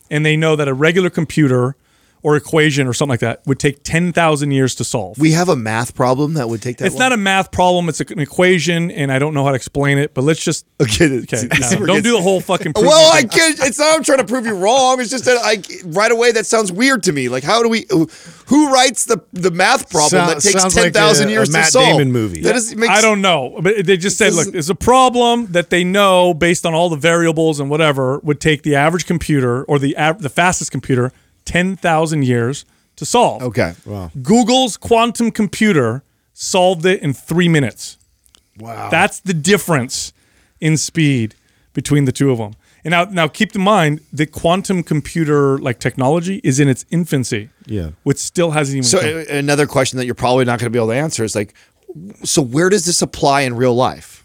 and 0.10 0.26
they 0.26 0.36
know 0.36 0.56
that 0.56 0.68
a 0.68 0.74
regular 0.74 1.10
computer 1.10 1.76
or 2.26 2.36
equation 2.36 2.88
or 2.88 2.94
something 2.94 3.12
like 3.12 3.20
that 3.20 3.40
would 3.46 3.60
take 3.60 3.84
10,000 3.84 4.50
years 4.50 4.74
to 4.74 4.84
solve. 4.84 5.20
We 5.20 5.34
have 5.34 5.48
a 5.48 5.56
math 5.56 5.94
problem 5.94 6.34
that 6.34 6.50
would 6.50 6.60
take 6.60 6.78
that. 6.78 6.88
it's 6.88 6.98
not 6.98 7.12
a 7.12 7.18
math 7.18 7.52
problem, 7.52 7.88
it's 7.88 8.02
an 8.02 8.18
equation, 8.20 8.90
and 8.90 9.12
I 9.12 9.20
don't 9.20 9.36
know 9.36 9.44
how 9.44 9.52
to 9.52 9.56
explain 9.56 10.00
it, 10.00 10.16
but 10.16 10.24
let's 10.24 10.44
just. 10.44 10.66
Okay, 10.82 11.20
Okay, 11.20 11.48
no, 11.80 11.86
don't 11.86 12.02
do 12.04 12.14
the 12.14 12.22
whole 12.22 12.42
fucking. 12.42 12.74
prove 12.74 12.88
Well, 12.88 13.14
I 13.14 13.24
can't. 13.26 13.60
It's 13.60 13.78
not. 13.78 13.96
I'm 13.96 14.04
trying 14.04 14.18
to 14.18 14.26
prove 14.26 14.48
you 14.48 14.56
wrong. 14.56 15.00
It's 15.00 15.12
just 15.12 15.26
that 15.26 15.38
I 15.44 15.62
right 15.86 16.12
away 16.12 16.32
that 16.32 16.48
sounds 16.48 16.72
weird 16.72 17.04
to 17.04 17.12
me. 17.14 17.30
Like, 17.30 17.44
how 17.44 17.62
do 17.62 17.70
we? 17.70 17.86
Who 18.48 18.74
writes 18.74 19.06
the 19.06 19.24
the 19.32 19.52
math 19.52 19.90
problem 19.92 20.10
Sound- 20.10 20.30
that 20.32 20.42
takes 20.42 20.60
sounds 20.60 20.76
like 20.76 20.86
ten 20.86 20.94
thousand 20.94 21.28
a- 21.30 21.32
years 21.32 21.50
a 21.50 21.52
to 21.52 21.58
Matt 21.60 21.72
solve? 21.72 21.86
Damon 21.86 22.12
movie. 22.12 22.42
That 22.42 22.56
is, 22.56 22.76
makes, 22.76 22.90
I 22.92 23.02
don't 23.02 23.22
know, 23.22 23.60
but 23.62 23.86
they 23.86 23.98
just 23.98 24.18
said, 24.18 24.30
This 24.30 24.36
look, 24.36 24.48
is- 24.48 24.54
it's 24.56 24.70
a 24.70 24.76
problem 24.76 25.48
that 25.52 25.70
they 25.70 25.84
know 25.84 26.34
based 26.34 26.66
on 26.66 26.74
all 26.74 26.90
the 26.90 26.98
variables 26.98 27.60
and 27.60 27.70
whatever 27.70 28.20
would 28.24 28.42
take 28.42 28.64
the 28.64 28.76
average 28.76 29.06
computer 29.06 29.64
or 29.66 29.78
the 29.80 29.96
av- 29.98 30.22
the 30.24 30.30
fastest 30.30 30.72
computer 30.72 31.12
ten 31.46 31.76
thousand 31.76 32.26
years 32.26 32.66
to 32.96 33.06
solve. 33.06 33.42
Okay. 33.42 33.74
Wow. 33.86 34.12
Google's 34.22 34.78
quantum 34.78 35.32
computer 35.32 36.04
solved 36.34 36.86
it 36.86 37.02
in 37.02 37.14
three 37.14 37.50
minutes. 37.50 37.98
Wow. 38.58 38.90
That's 38.90 39.20
the 39.20 39.34
difference 39.34 40.14
in 40.60 40.78
speed 40.78 41.36
between 41.74 42.06
the 42.06 42.12
two 42.12 42.32
of 42.32 42.38
them. 42.38 42.56
And 42.84 42.92
now, 42.92 43.06
now 43.06 43.28
keep 43.28 43.56
in 43.56 43.62
mind 43.62 44.02
the 44.14 44.26
quantum 44.26 44.84
computer 44.84 45.58
like 45.58 45.80
technology 45.80 46.40
is 46.44 46.60
in 46.60 46.68
its 46.70 46.86
infancy. 46.90 47.50
Yeah. 47.66 47.92
which 48.04 48.20
still 48.20 48.52
hasn't 48.52 48.76
even. 48.78 48.84
So 48.84 49.00
come. 49.00 49.36
another 49.36 49.66
question 49.66 49.98
that 49.98 50.06
you're 50.06 50.14
probably 50.16 50.46
not 50.46 50.60
going 50.60 50.68
to 50.68 50.70
be 50.70 50.78
able 50.78 50.90
to 50.90 50.96
answer 50.96 51.24
is 51.24 51.36
like, 51.36 51.54
so 52.24 52.42
where 52.42 52.70
does 52.70 52.86
this 52.86 53.02
apply 53.02 53.42
in 53.42 53.56
real 53.56 53.74
life? 53.76 54.24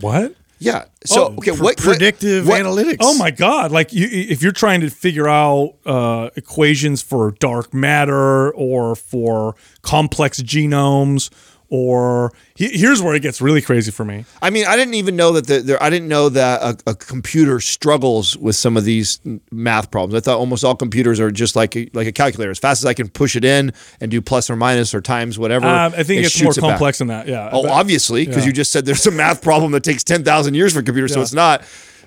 what? 0.00 0.34
Yeah. 0.58 0.84
So 1.04 1.26
Oh, 1.26 1.34
okay, 1.38 1.50
Pr- 1.56 1.62
what 1.62 1.76
predictive 1.76 2.46
what- 2.46 2.62
analytics. 2.62 2.96
Oh 3.00 3.16
my 3.18 3.30
God! 3.30 3.70
Like 3.72 3.92
you, 3.92 4.06
if 4.10 4.42
you're 4.42 4.52
trying 4.52 4.80
to 4.80 4.90
figure 4.90 5.28
out 5.28 5.74
uh, 5.84 6.30
equations 6.36 7.02
for 7.02 7.32
dark 7.32 7.74
matter 7.74 8.50
or 8.54 8.96
for 8.96 9.54
complex 9.82 10.40
genomes, 10.40 11.30
or 11.74 12.32
he, 12.54 12.68
here's 12.68 13.02
where 13.02 13.16
it 13.16 13.20
gets 13.20 13.40
really 13.40 13.60
crazy 13.60 13.90
for 13.90 14.04
me. 14.04 14.24
I 14.40 14.50
mean, 14.50 14.64
I 14.64 14.76
didn't 14.76 14.94
even 14.94 15.16
know 15.16 15.32
that 15.32 15.48
the, 15.48 15.58
there. 15.58 15.82
I 15.82 15.90
didn't 15.90 16.06
know 16.06 16.28
that 16.28 16.62
a, 16.62 16.90
a 16.90 16.94
computer 16.94 17.58
struggles 17.58 18.36
with 18.36 18.54
some 18.54 18.76
of 18.76 18.84
these 18.84 19.18
math 19.50 19.90
problems. 19.90 20.14
I 20.14 20.20
thought 20.20 20.38
almost 20.38 20.64
all 20.64 20.76
computers 20.76 21.18
are 21.18 21.32
just 21.32 21.56
like 21.56 21.74
a, 21.74 21.90
like 21.92 22.06
a 22.06 22.12
calculator. 22.12 22.52
As 22.52 22.60
fast 22.60 22.82
as 22.82 22.86
I 22.86 22.94
can 22.94 23.08
push 23.08 23.34
it 23.34 23.44
in 23.44 23.72
and 24.00 24.08
do 24.08 24.20
plus 24.20 24.48
or 24.50 24.54
minus 24.54 24.94
or 24.94 25.00
times 25.00 25.36
whatever. 25.36 25.66
Um, 25.66 25.94
I 25.96 26.04
think 26.04 26.22
it 26.22 26.26
it's 26.26 26.40
more 26.40 26.52
it 26.52 26.54
back. 26.54 26.70
complex 26.70 26.98
than 26.98 27.08
that. 27.08 27.26
Yeah. 27.26 27.50
Oh, 27.50 27.68
obviously, 27.68 28.24
because 28.24 28.44
yeah. 28.44 28.46
you 28.46 28.52
just 28.52 28.70
said 28.70 28.86
there's 28.86 29.06
a 29.08 29.10
math 29.10 29.42
problem 29.42 29.72
that 29.72 29.82
takes 29.82 30.04
ten 30.04 30.22
thousand 30.22 30.54
years 30.54 30.74
for 30.74 30.82
computers, 30.82 31.12
so 31.12 31.22
it's 31.22 31.34
not. 31.34 31.64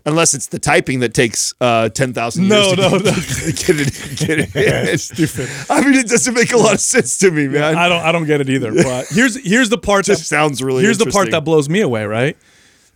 Unless 0.08 0.34
it's 0.34 0.48
the 0.48 0.58
typing 0.58 1.02
that 1.02 1.14
takes 1.14 1.54
uh, 1.62 1.90
ten 1.90 2.14
thousand 2.14 2.48
No, 2.48 2.74
no, 2.74 2.98
get, 2.98 3.04
no. 3.06 3.12
get 3.12 3.70
it, 3.80 4.16
get 4.54 4.56
it. 4.56 5.00
stupid. 5.00 5.50
I 5.70 5.82
mean, 5.82 5.94
it 5.96 6.08
doesn't 6.08 6.34
make 6.34 6.52
a 6.54 6.58
lot 6.58 6.74
of 6.74 6.80
sense 6.80 7.18
to 7.20 7.30
me, 7.30 7.48
man. 7.48 7.76
I 7.78 7.90
don't 7.90 8.02
I 8.04 8.12
don't 8.12 8.26
get 8.26 8.40
it 8.42 8.50
either. 8.50 8.74
But 8.74 9.08
here's 9.10 9.36
here's 9.46 9.70
the 9.70 9.78
part 9.78 10.06
that 10.06 10.18
sounds 10.18 10.64
really 10.64 10.84
here's 10.84 10.98
the 10.98 11.08
part 11.08 11.30
that 11.32 11.44
blows 11.44 11.68
me 11.70 11.82
away, 11.82 12.06
right? 12.06 12.38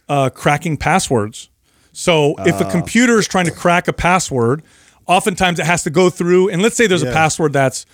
Uh, 0.10 0.30
cracking 0.30 0.78
passwords. 0.78 1.50
So 1.92 2.36
if 2.40 2.56
Ah. 2.56 2.68
a 2.68 2.72
computer 2.72 3.20
is 3.20 3.28
trying 3.28 3.46
to 3.46 3.52
crack 3.52 3.90
a 3.90 3.94
password, 3.94 4.64
oftentimes 5.06 5.60
it 5.60 5.66
has 5.66 5.84
to 5.84 5.90
go 5.90 6.10
through 6.10 6.48
and 6.50 6.62
let's 6.62 6.78
say 6.78 6.88
there's 6.88 7.04
a 7.04 7.12
password 7.12 7.52
that's 7.52 7.86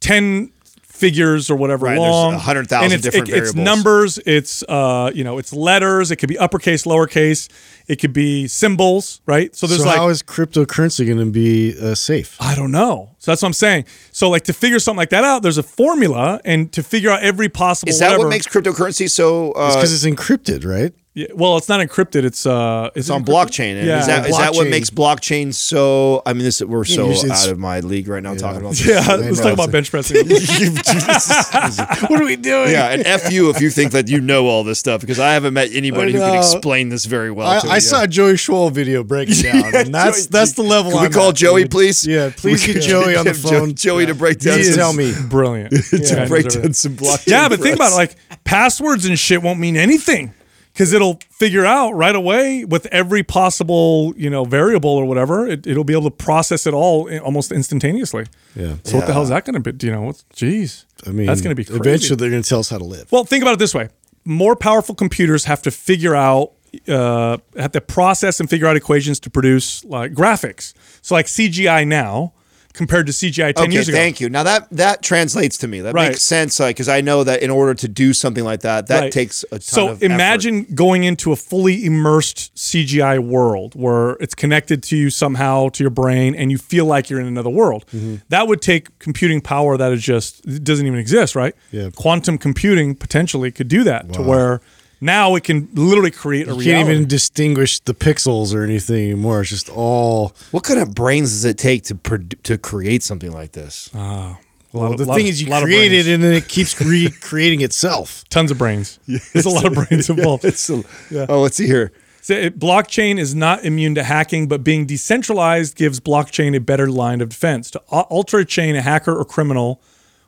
ten 0.00 0.50
figures 0.94 1.50
or 1.50 1.56
whatever 1.56 1.86
Right, 1.86 1.98
there's 1.98 2.00
long 2.10 2.34
100,000 2.34 2.84
and 2.84 2.92
it's, 2.92 3.02
different 3.02 3.28
it- 3.28 3.36
it's 3.36 3.54
numbers 3.54 4.18
it's 4.24 4.62
uh 4.68 5.10
you 5.14 5.24
know 5.24 5.38
it's 5.38 5.52
letters 5.52 6.10
it 6.12 6.16
could 6.16 6.28
be 6.28 6.38
uppercase 6.38 6.84
lowercase 6.84 7.48
it 7.88 7.96
could 7.96 8.12
be 8.12 8.46
symbols 8.46 9.20
right 9.26 9.54
so 9.56 9.66
there's 9.66 9.82
so 9.82 9.88
like 9.88 9.98
how 9.98 10.08
is 10.08 10.22
cryptocurrency 10.22 11.04
going 11.06 11.18
to 11.18 11.26
be 11.26 11.74
uh, 11.80 11.94
safe? 11.94 12.36
I 12.40 12.54
don't 12.54 12.70
know. 12.70 13.14
So 13.18 13.30
that's 13.30 13.42
what 13.42 13.48
I'm 13.48 13.52
saying. 13.52 13.84
So 14.12 14.30
like 14.30 14.44
to 14.44 14.52
figure 14.52 14.78
something 14.78 14.96
like 14.98 15.10
that 15.10 15.24
out, 15.24 15.42
there's 15.42 15.58
a 15.58 15.62
formula, 15.62 16.40
and 16.44 16.72
to 16.72 16.82
figure 16.82 17.10
out 17.10 17.22
every 17.22 17.48
possible. 17.48 17.90
Is 17.90 17.98
that 17.98 18.06
whatever, 18.06 18.24
what 18.24 18.30
makes 18.30 18.46
cryptocurrency 18.46 19.10
so? 19.10 19.52
Uh, 19.52 19.74
Because 19.74 19.92
it's 19.92 20.04
encrypted, 20.04 20.64
right? 20.64 20.92
Yeah, 21.16 21.28
well, 21.32 21.56
it's 21.56 21.68
not 21.68 21.78
encrypted. 21.78 22.24
It's 22.24 22.44
uh, 22.44 22.90
it's 22.96 23.08
on 23.08 23.24
blockchain. 23.24 23.76
And 23.78 23.86
Yeah. 23.86 24.00
is 24.00 24.06
that 24.08 24.28
is 24.28 24.36
that 24.36 24.52
what 24.52 24.66
makes 24.68 24.90
blockchain 24.90 25.54
so? 25.54 26.22
I 26.26 26.32
mean, 26.32 26.42
this 26.42 26.60
we're 26.60 26.84
so 26.84 27.04
it's- 27.04 27.22
it's- 27.22 27.44
out 27.46 27.52
of 27.52 27.58
my 27.60 27.78
league 27.78 28.08
right 28.08 28.20
now 28.20 28.34
talking 28.34 28.60
about 28.62 28.70
this. 28.74 28.84
Yeah, 28.84 29.04
I 29.08 29.14
let's 29.14 29.38
know. 29.38 29.44
talk 29.44 29.52
about 29.54 29.70
bench 29.70 29.92
pressing. 29.92 30.16
what 30.26 32.20
are 32.20 32.24
we 32.24 32.34
doing? 32.34 32.70
Yeah, 32.70 32.88
and 32.90 33.06
f 33.06 33.30
you 33.32 33.48
if 33.50 33.60
you 33.60 33.70
think 33.70 33.92
that 33.92 34.08
you 34.08 34.20
know 34.20 34.46
all 34.48 34.64
this 34.64 34.80
stuff 34.80 35.00
because 35.02 35.20
I 35.20 35.34
haven't 35.34 35.54
met 35.54 35.70
anybody 35.72 36.12
who 36.12 36.18
can 36.18 36.36
explain 36.36 36.88
this 36.88 37.04
very 37.04 37.30
well. 37.30 37.46
I, 37.48 37.60
to 37.60 37.68
I 37.68 37.78
saw 37.78 38.02
a 38.02 38.06
Joey 38.08 38.34
Schwall 38.34 38.72
video 38.72 39.04
break 39.04 39.28
down, 39.28 39.54
Yeah, 39.72 39.80
and 39.82 39.94
that's 39.94 40.22
Joey- 40.26 40.30
that's 40.32 40.52
the 40.54 40.62
level. 40.62 40.90
Can 40.90 41.00
we 41.02 41.06
I'm 41.06 41.12
call 41.12 41.28
at, 41.28 41.36
Joey, 41.36 41.62
dude. 41.62 41.70
please? 41.70 42.04
Yeah, 42.06 42.30
please 42.36 42.66
We 42.66 42.72
get 42.74 42.82
Joey 42.82 43.14
on 43.16 43.24
the 43.24 43.34
phone. 43.34 43.74
Joey 43.76 44.06
to 44.06 44.14
break 44.16 44.40
down. 44.40 44.58
He 44.58 44.64
some- 44.64 44.74
tell 44.74 44.92
me. 44.92 45.12
Brilliant. 45.28 45.70
to 45.90 45.96
Yeah, 45.96 46.26
break 46.26 46.48
down 46.48 46.72
some 46.72 46.96
blockchain. 46.96 47.28
Yeah, 47.28 47.48
but 47.48 47.60
think 47.60 47.76
about 47.76 47.92
it. 47.92 47.96
Like 47.96 48.16
passwords 48.42 49.04
and 49.06 49.16
shit 49.18 49.42
won't 49.42 49.60
mean 49.60 49.76
anything 49.76 50.34
because 50.74 50.92
it'll 50.92 51.20
figure 51.30 51.64
out 51.64 51.92
right 51.92 52.16
away 52.16 52.64
with 52.64 52.86
every 52.86 53.22
possible 53.22 54.12
you 54.16 54.28
know 54.28 54.44
variable 54.44 54.90
or 54.90 55.06
whatever. 55.06 55.46
It, 55.46 55.66
it'll 55.66 55.84
be 55.84 55.92
able 55.92 56.10
to 56.10 56.16
process 56.16 56.66
it 56.66 56.74
all 56.74 57.08
almost 57.20 57.52
instantaneously. 57.52 58.26
Yeah. 58.56 58.74
So 58.82 58.96
what 58.96 59.06
the 59.06 59.12
hell 59.12 59.22
is 59.22 59.28
that 59.28 59.44
going 59.44 59.54
to 59.54 59.60
be? 59.60 59.72
Do 59.72 59.86
you 59.86 59.92
know? 59.92 60.02
What's 60.02 60.24
geez? 60.34 60.84
I 61.06 61.10
mean, 61.10 61.26
that's 61.26 61.40
going 61.40 61.54
to 61.54 61.60
be 61.60 61.64
crazy. 61.64 61.80
eventually 61.80 62.16
they're 62.16 62.30
going 62.30 62.42
to 62.42 62.48
tell 62.48 62.60
us 62.60 62.70
how 62.70 62.78
to 62.78 62.84
live. 62.84 63.10
Well, 63.12 63.24
think 63.24 63.42
about 63.42 63.54
it 63.54 63.58
this 63.60 63.74
way: 63.74 63.88
more 64.24 64.56
powerful 64.56 64.94
computers 64.94 65.44
have 65.44 65.62
to 65.62 65.70
figure 65.70 66.16
out, 66.16 66.52
uh, 66.88 67.38
have 67.56 67.72
to 67.72 67.80
process 67.80 68.40
and 68.40 68.50
figure 68.50 68.66
out 68.66 68.76
equations 68.76 69.20
to 69.20 69.30
produce 69.30 69.84
like 69.84 70.12
graphics. 70.12 70.74
So, 71.02 71.14
like 71.14 71.26
CGI 71.26 71.86
now 71.86 72.32
compared 72.74 73.06
to 73.06 73.12
CGI 73.12 73.54
ten 73.54 73.64
okay, 73.64 73.72
years 73.72 73.88
ago. 73.88 73.96
thank 73.96 74.20
you. 74.20 74.28
Now 74.28 74.42
that 74.42 74.68
that 74.72 75.00
translates 75.02 75.56
to 75.58 75.68
me. 75.68 75.80
That 75.80 75.94
Right. 75.94 76.08
makes 76.08 76.22
sense, 76.22 76.60
like 76.60 76.76
because 76.76 76.88
I 76.88 77.00
know 77.00 77.24
that 77.24 77.40
in 77.42 77.48
order 77.50 77.72
to 77.72 77.88
do 77.88 78.12
something 78.12 78.44
like 78.44 78.60
that, 78.60 78.88
that 78.88 79.00
Right. 79.00 79.12
takes 79.12 79.44
a 79.44 79.58
ton 79.58 79.60
so 79.60 79.88
of 79.90 80.02
effort. 80.02 80.12
imagine 80.12 80.66
going 80.74 81.04
into 81.04 81.32
a 81.32 81.36
fully 81.36 81.84
immersed 81.86 82.50
CGI 82.58 83.18
world 83.18 83.74
where 83.74 84.10
it's 84.20 84.34
connected 84.34 84.82
to 84.84 84.96
you 84.96 85.08
somehow 85.10 85.68
to 85.70 85.82
your 85.84 85.90
brain 85.90 86.34
and 86.34 86.50
you 86.50 86.58
feel 86.58 86.84
like 86.84 87.08
you're 87.08 87.20
in 87.20 87.26
another 87.26 87.50
world. 87.50 87.84
Mm-hmm. 87.94 88.16
That 88.28 88.48
would 88.48 88.60
take 88.60 88.98
computing 88.98 89.40
power 89.40 89.76
that 89.76 89.92
is 89.92 90.02
just 90.02 90.42
doesn't 90.64 90.86
even 90.86 90.98
exist, 90.98 91.34
right? 91.34 91.54
Yeah. 91.70 91.90
Quantum 91.94 92.38
computing 92.38 92.94
potentially 92.96 93.50
could 93.52 93.68
do 93.68 93.84
that 93.84 94.12
to 94.14 94.22
where 94.22 94.60
now 95.04 95.34
it 95.34 95.44
can 95.44 95.68
literally 95.74 96.10
create 96.10 96.48
a 96.48 96.52
You 96.52 96.58
reality. 96.60 96.70
can't 96.70 96.88
even 96.88 97.08
distinguish 97.08 97.80
the 97.80 97.94
pixels 97.94 98.54
or 98.54 98.64
anything 98.64 99.04
anymore. 99.04 99.42
It's 99.42 99.50
just 99.50 99.68
all. 99.68 100.34
what 100.50 100.64
kind 100.64 100.80
of 100.80 100.94
brains 100.94 101.30
does 101.30 101.44
it 101.44 101.58
take 101.58 101.82
to 101.84 101.94
produ- 101.94 102.40
to 102.44 102.58
create 102.58 103.02
something 103.02 103.30
like 103.32 103.52
this? 103.52 103.90
Uh, 103.94 103.98
a 103.98 104.00
lot 104.00 104.38
Well, 104.72 104.92
of- 104.92 104.98
the 104.98 105.04
thing 105.06 105.26
of- 105.26 105.30
is, 105.30 105.42
you 105.42 105.46
create 105.52 105.92
it 105.92 106.06
and 106.08 106.22
then 106.24 106.34
it 106.34 106.48
keeps 106.48 106.80
recreating 106.80 107.60
itself. 107.68 108.24
tons 108.30 108.50
of 108.50 108.58
brains. 108.58 108.98
There's 109.32 109.46
a 109.46 109.50
lot 109.50 109.64
of 109.66 109.74
brains 109.74 110.08
involved. 110.14 110.44
It's 110.44 110.68
a- 110.70 110.82
Oh, 111.28 111.42
let's 111.42 111.56
see 111.56 111.66
here. 111.66 111.92
So 112.22 112.32
it, 112.34 112.58
blockchain 112.58 113.18
is 113.18 113.34
not 113.34 113.66
immune 113.66 113.94
to 113.96 114.02
hacking, 114.02 114.48
but 114.48 114.64
being 114.64 114.86
decentralized 114.86 115.76
gives 115.76 116.00
blockchain 116.00 116.56
a 116.56 116.60
better 116.60 116.88
line 116.90 117.20
of 117.20 117.28
defense. 117.28 117.70
To 117.72 117.78
alter 117.90 118.38
a 118.38 118.44
chain, 118.46 118.74
a 118.76 118.80
hacker 118.80 119.14
or 119.14 119.26
criminal 119.26 119.82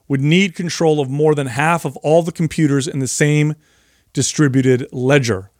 would 0.06 0.20
need 0.20 0.54
control 0.54 1.00
of 1.00 1.08
more 1.08 1.34
than 1.34 1.46
half 1.46 1.86
of 1.86 1.96
all 1.98 2.22
the 2.22 2.32
computers 2.32 2.86
in 2.86 2.98
the 2.98 3.08
same 3.08 3.54
distributed 4.16 4.88
ledger. 4.92 5.50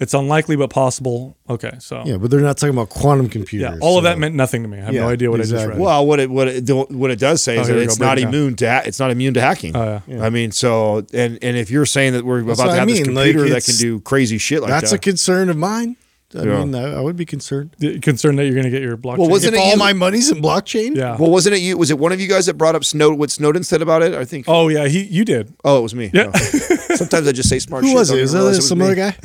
It's 0.00 0.14
unlikely 0.14 0.56
but 0.56 0.70
possible. 0.70 1.36
Okay, 1.48 1.72
so 1.78 2.02
Yeah, 2.06 2.16
but 2.16 2.30
they're 2.30 2.40
not 2.40 2.56
talking 2.56 2.74
about 2.74 2.88
quantum 2.88 3.28
computers. 3.28 3.70
yeah, 3.74 3.78
all 3.86 3.98
of 3.98 4.04
that 4.04 4.18
meant 4.18 4.34
nothing 4.34 4.62
to 4.62 4.68
me. 4.68 4.78
I 4.78 4.84
have 4.86 4.94
Yeah, 4.94 5.02
no 5.02 5.08
idea 5.10 5.30
what 5.30 5.40
I 5.40 5.42
exactly. 5.42 5.66
just 5.66 5.70
read. 5.76 5.78
Well, 5.78 6.06
what 6.06 6.18
it 6.20 6.30
what 6.30 6.48
it 6.48 6.68
what 6.90 7.10
it 7.10 7.18
does 7.18 7.42
say 7.42 7.58
Oh, 7.58 7.60
is 7.60 7.68
that 7.68 7.76
it's 7.76 7.98
not 8.00 8.16
it 8.18 8.22
down. 8.22 8.34
immune 8.34 8.56
to 8.56 8.70
ha- 8.70 8.82
it's 8.86 8.98
not 8.98 9.10
immune 9.10 9.34
to 9.34 9.40
hacking. 9.42 9.76
Oh, 9.76 10.00
I 10.20 10.30
mean, 10.30 10.52
so 10.52 11.04
and 11.12 11.38
and 11.42 11.56
if 11.56 11.70
you're 11.70 11.84
saying 11.86 12.14
that 12.14 12.24
we're 12.24 12.40
about 12.40 12.56
what 12.58 12.64
to 12.64 12.70
I 12.70 12.76
have 12.76 12.88
this 12.88 13.00
mean, 13.06 13.14
like, 13.14 13.26
computer 13.32 13.50
that 13.54 13.64
can 13.64 13.76
do 13.76 14.00
crazy 14.00 14.38
shit 14.38 14.62
like 14.62 14.70
That's 14.70 14.90
that, 14.90 14.96
a 14.96 14.98
concern 14.98 15.50
of 15.50 15.56
mine. 15.58 15.96
I 16.34 16.44
Yeah. 16.44 16.64
mean, 16.64 16.74
I, 16.76 16.94
I 16.94 17.00
would 17.00 17.16
be 17.16 17.26
concerned. 17.26 17.70
Concerned 18.02 18.38
that 18.38 18.44
you're 18.44 18.54
going 18.54 18.64
to 18.64 18.70
get 18.70 18.82
your 18.82 18.96
blockchain. 18.96 19.18
Well, 19.18 19.28
wasn't 19.28 19.54
If 19.54 19.60
it 19.60 19.64
all 19.64 19.72
you- 19.72 19.76
my 19.78 19.92
money's 19.92 20.30
in 20.30 20.40
blockchain, 20.40 20.94
yeah. 20.96 21.16
well, 21.18 21.28
wasn't 21.30 21.56
it 21.56 21.58
you? 21.60 21.76
Was 21.76 21.90
it 21.90 21.98
one 21.98 22.12
of 22.12 22.20
you 22.20 22.28
guys 22.28 22.46
that 22.46 22.54
brought 22.54 22.74
up 22.76 22.84
Snow 22.84 23.10
what 23.12 23.30
Snowden 23.32 23.64
said 23.64 23.82
about 23.82 24.00
it? 24.02 24.14
I 24.14 24.24
think. 24.24 24.44
Oh, 24.48 24.68
yeah, 24.68 24.86
he 24.88 25.00
you 25.02 25.24
did. 25.26 25.52
Oh, 25.64 25.78
it 25.78 25.82
was 25.82 25.94
me. 25.94 26.08
Yeah. 26.14 26.30
Oh. 26.32 26.76
Sometimes 27.00 27.26
I 27.26 27.32
just 27.32 27.48
say 27.48 27.58
smart 27.58 27.82
who 27.82 27.88
shit. 27.90 27.96
was 27.98 28.08
don't 28.10 28.18
it? 28.18 28.22
even 28.22 28.24
Is 28.24 28.32
that 28.32 28.58
it 28.58 28.62
some 28.62 28.82
other 28.82 28.94
guy? 28.94 29.16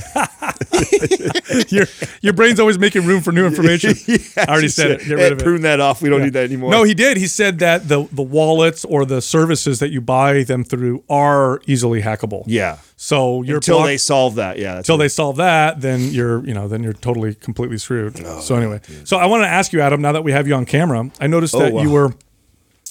your 1.69 1.85
your 2.21 2.33
brain's 2.33 2.59
always 2.59 2.79
making 2.79 3.05
room 3.05 3.21
for 3.21 3.31
new 3.31 3.45
information. 3.45 3.91
I 4.37 4.45
already 4.45 4.69
said 4.69 4.91
it. 4.91 4.99
Get 5.01 5.11
eh, 5.11 5.15
rid 5.23 5.31
of 5.33 5.39
it. 5.39 5.43
Prune 5.43 5.61
that 5.63 5.79
off. 5.79 6.01
We 6.01 6.09
don't 6.09 6.21
need 6.23 6.33
that 6.33 6.45
anymore. 6.45 6.71
No, 6.71 6.83
he 6.83 6.93
did. 6.93 7.17
He 7.17 7.27
said 7.27 7.59
that 7.59 7.87
the 7.87 8.07
the 8.11 8.21
wallets 8.23 8.85
or 8.85 9.05
the 9.05 9.21
services 9.21 9.79
that 9.79 9.89
you 9.91 10.01
buy 10.01 10.43
them 10.43 10.63
through 10.63 11.03
are 11.09 11.61
easily 11.67 12.01
hackable. 12.01 12.43
yeah. 12.47 12.77
So 12.97 13.41
you're 13.41 13.57
Until 13.57 13.79
block- 13.79 13.87
they 13.87 13.97
solve 13.97 14.35
that. 14.35 14.57
Yeah. 14.57 14.75
That's 14.75 14.87
until 14.87 14.95
what- 14.95 15.03
they 15.03 15.07
solve 15.09 15.35
that, 15.35 15.81
then 15.81 16.11
you're 16.11 16.45
you 16.47 16.53
know 16.53 16.67
then 16.69 16.81
you're 16.81 16.93
totally 16.93 17.35
completely 17.35 17.77
screwed. 17.77 18.21
Oh, 18.25 18.39
so 18.39 18.55
anyway, 18.55 18.79
so 19.03 19.17
I 19.17 19.25
want 19.25 19.43
to 19.43 19.47
ask 19.49 19.73
you, 19.73 19.81
Adam. 19.81 20.01
Now 20.01 20.13
that 20.13 20.23
we 20.23 20.31
have 20.31 20.47
you 20.47 20.55
on 20.55 20.65
camera, 20.65 21.11
I 21.19 21.27
noticed 21.27 21.55
Oh, 21.55 21.59
that 21.59 21.73
wow. 21.73 21.81
you 21.81 21.89
were 21.89 22.13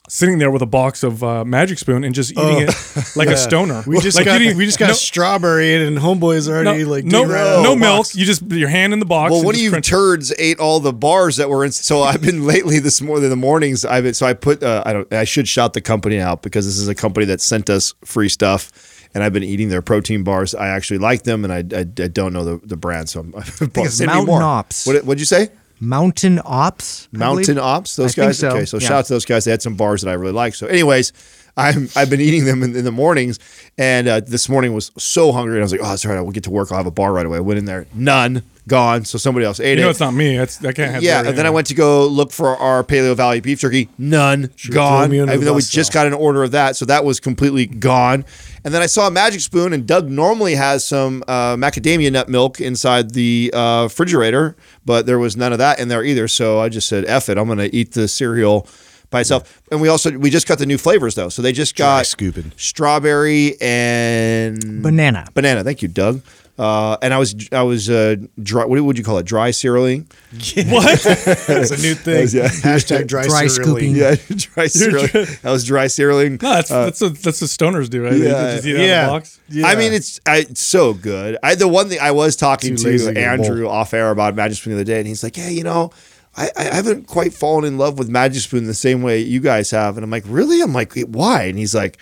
sitting 0.08 0.38
there 0.38 0.50
with 0.50 0.60
a 0.60 0.66
box 0.66 1.02
of 1.02 1.24
uh, 1.24 1.44
Magic 1.44 1.78
Spoon 1.78 2.04
and 2.04 2.14
just 2.14 2.32
eating 2.32 2.68
it 2.68 2.74
like 3.16 3.28
a 3.28 3.36
stoner. 3.38 3.82
We 3.86 3.98
just 4.00 4.16
like 4.16 4.26
got 4.26 4.40
eating- 4.42 4.56
we 4.56 4.66
just 4.66 4.78
got 4.78 4.88
no, 4.88 4.92
strawberry 4.92 5.82
and 5.82 5.96
homeboys 5.96 6.48
already 6.48 6.84
no, 6.84 6.90
like 6.90 7.04
no, 7.04 7.20
digging 7.22 7.34
around 7.34 7.56
in 7.58 7.62
no 7.62 7.76
milk. 7.76 7.98
box. 8.00 8.14
You 8.16 8.26
just 8.26 8.42
your 8.50 8.68
hand 8.68 8.92
in 8.92 8.98
the 8.98 9.06
box. 9.06 9.30
Well, 9.30 9.40
and 9.40 9.46
one 9.46 9.54
of 9.54 9.60
you 9.60 9.70
crunch- 9.70 9.88
turds 9.88 10.32
ate 10.38 10.58
all 10.60 10.78
the 10.80 10.92
bars 10.92 11.36
that 11.36 11.48
were 11.48 11.64
in. 11.64 11.72
So 11.72 12.02
I've 12.02 12.20
been 12.22 12.46
lately 12.46 12.78
this 12.80 13.00
morning 13.00 13.24
in 13.24 13.30
the 13.30 13.36
mornings. 13.36 13.84
I've 13.84 14.04
been, 14.04 14.14
so 14.14 14.26
I 14.26 14.34
put 14.34 14.62
uh, 14.62 14.82
I 14.84 14.92
don't 14.92 15.10
I 15.12 15.24
should 15.24 15.48
shout 15.48 15.72
the 15.72 15.80
company 15.80 16.18
out 16.20 16.42
because 16.42 16.66
this 16.66 16.76
is 16.78 16.88
a 16.88 16.94
company 16.94 17.26
that 17.26 17.40
sent 17.40 17.70
us 17.70 17.94
free 18.04 18.28
stuff, 18.28 19.08
and 19.14 19.24
I've 19.24 19.32
been 19.32 19.42
eating 19.44 19.70
their 19.70 19.82
protein 19.82 20.22
bars. 20.22 20.54
I 20.54 20.68
actually 20.68 20.98
like 20.98 21.22
them, 21.22 21.44
and 21.44 21.52
I 21.52 21.58
I, 21.76 21.80
I 21.80 22.08
don't 22.08 22.32
know 22.34 22.44
the, 22.44 22.66
the 22.66 22.76
brand, 22.76 23.08
so 23.08 23.20
I'm. 23.20 23.34
I 23.38 23.42
think 23.42 23.72
it's 23.78 24.00
Mountain 24.02 24.42
Ops. 24.42 24.86
What 24.86 25.02
what'd 25.04 25.18
you 25.20 25.24
say? 25.26 25.48
Mountain 25.84 26.40
Ops. 26.44 27.08
I 27.14 27.18
Mountain 27.18 27.54
believe? 27.56 27.58
Ops, 27.64 27.96
those 27.96 28.18
I 28.18 28.26
guys. 28.26 28.38
so, 28.38 28.48
Okay, 28.50 28.64
so 28.64 28.78
yeah. 28.78 28.88
shout 28.88 28.98
out 28.98 29.04
to 29.06 29.12
those 29.14 29.24
guys. 29.24 29.44
They 29.44 29.50
had 29.50 29.62
some 29.62 29.76
bars 29.76 30.02
that 30.02 30.10
I 30.10 30.14
really 30.14 30.32
like. 30.32 30.54
So, 30.54 30.66
anyways, 30.66 31.12
I'm 31.56 31.88
I've 31.94 32.10
been 32.10 32.20
eating 32.20 32.44
them 32.44 32.62
in, 32.62 32.74
in 32.74 32.84
the 32.84 32.90
mornings, 32.92 33.38
and 33.78 34.08
uh, 34.08 34.20
this 34.20 34.48
morning 34.48 34.72
was 34.72 34.90
so 34.98 35.30
hungry, 35.32 35.54
and 35.54 35.62
I 35.62 35.64
was 35.64 35.72
like, 35.72 35.80
oh, 35.80 35.84
all 35.84 35.90
right. 36.10 36.18
I 36.18 36.20
will 36.20 36.32
get 36.32 36.44
to 36.44 36.50
work. 36.50 36.72
I'll 36.72 36.78
have 36.78 36.86
a 36.86 36.90
bar 36.90 37.12
right 37.12 37.24
away. 37.24 37.38
I 37.38 37.40
went 37.40 37.58
in 37.58 37.64
there, 37.64 37.86
none, 37.94 38.42
gone. 38.66 39.04
So 39.04 39.18
somebody 39.18 39.46
else 39.46 39.60
ate 39.60 39.78
You 39.78 39.82
it. 39.82 39.86
know, 39.86 39.90
it's 39.90 40.00
not 40.00 40.14
me. 40.14 40.36
That's 40.36 40.64
I 40.64 40.72
can't 40.72 40.90
have. 40.92 41.02
yeah, 41.02 41.22
and 41.24 41.38
then 41.38 41.46
I 41.46 41.50
went 41.50 41.68
to 41.68 41.74
go 41.74 42.06
look 42.08 42.32
for 42.32 42.56
our 42.56 42.82
Paleo 42.82 43.14
Valley 43.14 43.40
beef 43.40 43.60
jerky. 43.60 43.88
None, 43.98 44.50
gone. 44.70 45.10
me 45.10 45.20
under 45.20 45.32
Even 45.32 45.44
though 45.44 45.54
we 45.54 45.62
just 45.62 45.92
got 45.92 46.06
an 46.08 46.12
order 46.12 46.42
of 46.42 46.50
that, 46.52 46.74
so 46.74 46.84
that 46.86 47.04
was 47.04 47.20
completely 47.20 47.66
gone. 47.66 48.24
And 48.64 48.72
then 48.74 48.82
I 48.82 48.86
saw 48.86 49.06
a 49.06 49.10
Magic 49.10 49.40
Spoon, 49.40 49.72
and 49.72 49.86
Doug 49.86 50.08
normally 50.08 50.54
has 50.56 50.84
some 50.84 51.22
uh, 51.28 51.54
macadamia 51.54 52.10
nut 52.10 52.28
milk 52.28 52.60
inside 52.60 53.10
the 53.12 53.52
uh, 53.54 53.82
refrigerator, 53.84 54.56
but 54.84 55.06
there 55.06 55.18
was 55.20 55.36
none 55.36 55.52
of 55.52 55.58
that 55.58 55.78
in 55.78 55.88
there 55.88 56.02
either. 56.02 56.26
So 56.26 56.58
I 56.60 56.68
just 56.68 56.88
said, 56.88 57.04
"F 57.04 57.28
it, 57.28 57.38
I'm 57.38 57.46
going 57.46 57.58
to 57.58 57.72
eat 57.72 57.92
the 57.92 58.08
cereal." 58.08 58.66
By 59.10 59.20
itself, 59.20 59.62
and 59.70 59.80
we 59.80 59.88
also 59.88 60.16
we 60.18 60.30
just 60.30 60.48
got 60.48 60.58
the 60.58 60.66
new 60.66 60.78
flavors 60.78 61.14
though. 61.14 61.28
So 61.28 61.40
they 61.40 61.52
just 61.52 61.76
Dry 61.76 61.98
got 61.98 62.06
scooping. 62.06 62.52
strawberry 62.56 63.56
and 63.60 64.82
Banana. 64.82 65.28
Banana. 65.34 65.62
Thank 65.62 65.82
you, 65.82 65.88
Doug. 65.88 66.22
Uh, 66.56 66.96
and 67.02 67.12
I 67.12 67.18
was 67.18 67.34
I 67.50 67.62
was 67.62 67.90
uh, 67.90 68.14
dry. 68.40 68.64
What 68.64 68.80
would 68.80 68.96
you 68.96 69.02
call 69.02 69.18
it? 69.18 69.26
Dry 69.26 69.50
cerealing. 69.50 70.08
That's 70.32 71.04
a 71.04 71.82
new 71.82 71.94
thing. 71.94 72.28
Yeah. 72.30 72.46
Hashtag 72.48 73.08
dry, 73.08 73.26
Dry 73.26 73.48
scooping. 73.48 73.96
Yeah, 73.96 74.14
dry 74.28 74.68
cerealing. 74.68 75.10
That 75.42 75.50
was 75.50 75.64
dry 75.64 75.88
cerealing. 75.88 76.38
No, 76.40 76.50
that's 76.54 76.68
that's 76.68 77.00
what 77.00 77.18
that's 77.18 77.40
what 77.40 77.50
stoners 77.50 77.90
do, 77.90 78.04
right? 78.04 78.12
They 78.12 78.30
yeah, 78.30 78.54
just 78.54 78.66
eat 78.66 78.76
it 78.76 78.76
out 78.76 78.82
of 78.82 78.88
yeah. 78.88 79.06
box. 79.08 79.40
Yeah. 79.48 79.66
I 79.66 79.74
mean, 79.74 79.92
it's 79.92 80.20
I, 80.26 80.38
it's 80.38 80.60
so 80.60 80.94
good. 80.94 81.38
I 81.42 81.56
the 81.56 81.66
one 81.66 81.88
thing 81.88 81.98
I 82.00 82.12
was 82.12 82.36
talking 82.36 82.76
Too 82.76 82.84
lazy 82.84 83.06
to 83.06 83.14
to 83.14 83.14
get 83.14 83.24
a. 83.24 83.30
Andrew 83.30 83.68
off 83.68 83.92
air 83.92 84.10
about 84.12 84.36
Magic 84.36 84.58
Spoon 84.58 84.74
the 84.74 84.76
other 84.78 84.84
day, 84.84 84.98
and 84.98 85.08
he's 85.08 85.24
like, 85.24 85.36
"Yeah, 85.36 85.48
you 85.48 85.64
know, 85.64 85.90
I, 86.36 86.50
I 86.56 86.64
haven't 86.74 87.06
quite 87.06 87.32
fallen 87.32 87.64
in 87.64 87.78
love 87.78 87.98
with 87.98 88.08
Magic 88.08 88.42
Spoon 88.42 88.64
the 88.64 88.74
same 88.74 89.02
way 89.02 89.20
you 89.20 89.40
guys 89.40 89.70
have." 89.70 89.96
And 89.96 90.04
I'm 90.04 90.10
like, 90.10 90.24
"Really?" 90.26 90.60
I'm 90.60 90.72
like, 90.72 90.94
"Why?" 91.06 91.44
And 91.44 91.58
he's 91.58 91.74
like, 91.74 91.98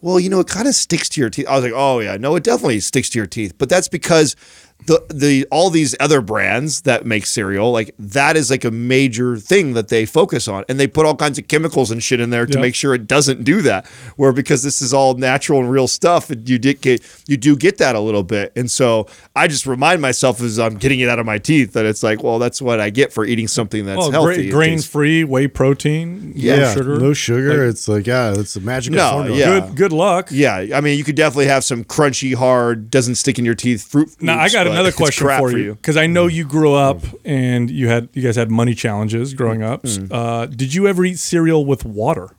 "Well, 0.00 0.18
you 0.20 0.28
know, 0.28 0.40
it 0.40 0.48
kind 0.48 0.68
of 0.68 0.74
sticks 0.74 1.08
to 1.10 1.20
your 1.20 1.30
teeth." 1.30 1.46
I 1.48 1.54
was 1.54 1.64
like, 1.64 1.72
"Oh 1.74 2.00
yeah, 2.00 2.16
no, 2.16 2.36
it 2.36 2.44
definitely 2.44 2.80
sticks 2.80 3.08
to 3.10 3.18
your 3.18 3.26
teeth." 3.26 3.54
But 3.58 3.68
that's 3.68 3.88
because 3.88 4.36
the 4.84 5.04
the 5.12 5.46
all 5.50 5.68
these 5.70 5.96
other 5.98 6.20
brands 6.20 6.82
that 6.82 7.04
make 7.04 7.26
cereal, 7.26 7.72
like 7.72 7.92
that 7.98 8.36
is 8.36 8.50
like 8.50 8.64
a 8.64 8.70
major 8.70 9.36
thing 9.36 9.72
that 9.74 9.88
they 9.88 10.06
focus 10.06 10.46
on, 10.46 10.64
and 10.68 10.78
they 10.78 10.86
put 10.86 11.04
all 11.06 11.16
kinds 11.16 11.38
of 11.38 11.48
chemicals 11.48 11.90
and 11.90 12.00
shit 12.02 12.20
in 12.20 12.30
there 12.30 12.46
to 12.46 12.52
Yeah. 12.54 12.60
make 12.60 12.74
sure 12.76 12.94
it 12.94 13.08
doesn't 13.08 13.42
do 13.42 13.62
that. 13.62 13.84
Where 14.16 14.32
because 14.32 14.62
this 14.62 14.80
is 14.80 14.94
all 14.94 15.14
natural 15.14 15.58
and 15.60 15.68
real 15.70 15.88
stuff, 15.88 16.30
you 16.44 16.58
did 16.58 16.80
get 16.82 17.02
you 17.26 17.36
do 17.36 17.56
get 17.56 17.78
that 17.78 17.96
a 17.96 18.00
little 18.00 18.22
bit, 18.22 18.52
and 18.54 18.70
so 18.70 19.08
I 19.34 19.48
just 19.48 19.66
remind 19.66 20.00
myself 20.02 20.40
as 20.40 20.58
I'm 20.60 20.76
getting 20.76 21.00
it 21.00 21.08
out 21.08 21.18
of 21.18 21.26
my 21.26 21.38
teeth 21.38 21.72
that 21.72 21.84
it's 21.84 22.04
like, 22.04 22.22
well, 22.22 22.38
that's 22.38 22.62
what 22.62 22.78
I 22.78 22.90
get 22.90 23.12
for 23.12 23.24
eating 23.24 23.48
something 23.48 23.86
that's 23.86 23.98
Well, 23.98 24.10
healthy. 24.12 24.48
It 24.48 24.50
grain 24.52 24.76
tastes- 24.76 24.88
free, 24.88 25.24
whey 25.24 25.48
protein, 25.48 26.32
yeah, 26.36 26.56
no 26.58 26.74
sugar. 26.74 26.98
no 27.00 27.12
sugar. 27.12 27.64
Like, 27.66 27.70
it's 27.74 27.88
like 27.88 28.06
yeah, 28.06 28.34
it's 28.36 28.54
a 28.54 28.60
magical 28.60 28.98
No, 28.98 29.10
formula. 29.10 29.36
yeah. 29.38 29.60
good 29.60 29.74
good 29.76 29.92
luck. 29.92 30.28
Yeah, 30.30 30.66
I 30.74 30.80
mean, 30.80 30.96
you 30.96 31.02
could 31.02 31.16
definitely 31.16 31.46
have 31.46 31.64
some 31.64 31.82
crunchy, 31.82 32.34
hard, 32.34 32.88
doesn't 32.90 33.16
stick 33.16 33.38
in 33.38 33.44
your 33.44 33.54
teeth 33.56 33.82
fruit. 33.82 34.10
Now 34.20 34.38
I 34.38 34.42
loops, 34.44 34.52
got 34.68 34.72
another 34.74 34.92
question 34.92 35.26
crap 35.26 35.40
for 35.40 35.56
you 35.56 35.74
because 35.74 35.96
I 35.96 36.06
know 36.06 36.26
you 36.26 36.44
grew 36.44 36.74
up 36.74 37.02
and 37.24 37.70
you 37.70 37.88
had 37.88 38.08
you 38.12 38.22
guys 38.22 38.36
had 38.36 38.50
money 38.50 38.74
challenges 38.74 39.34
growing 39.34 39.62
up. 39.62 39.82
Mm-hmm. 39.82 40.12
Uh, 40.12 40.46
did 40.46 40.74
you 40.74 40.86
ever 40.88 41.04
eat 41.04 41.18
cereal 41.18 41.64
with 41.64 41.84
water? 41.84 42.30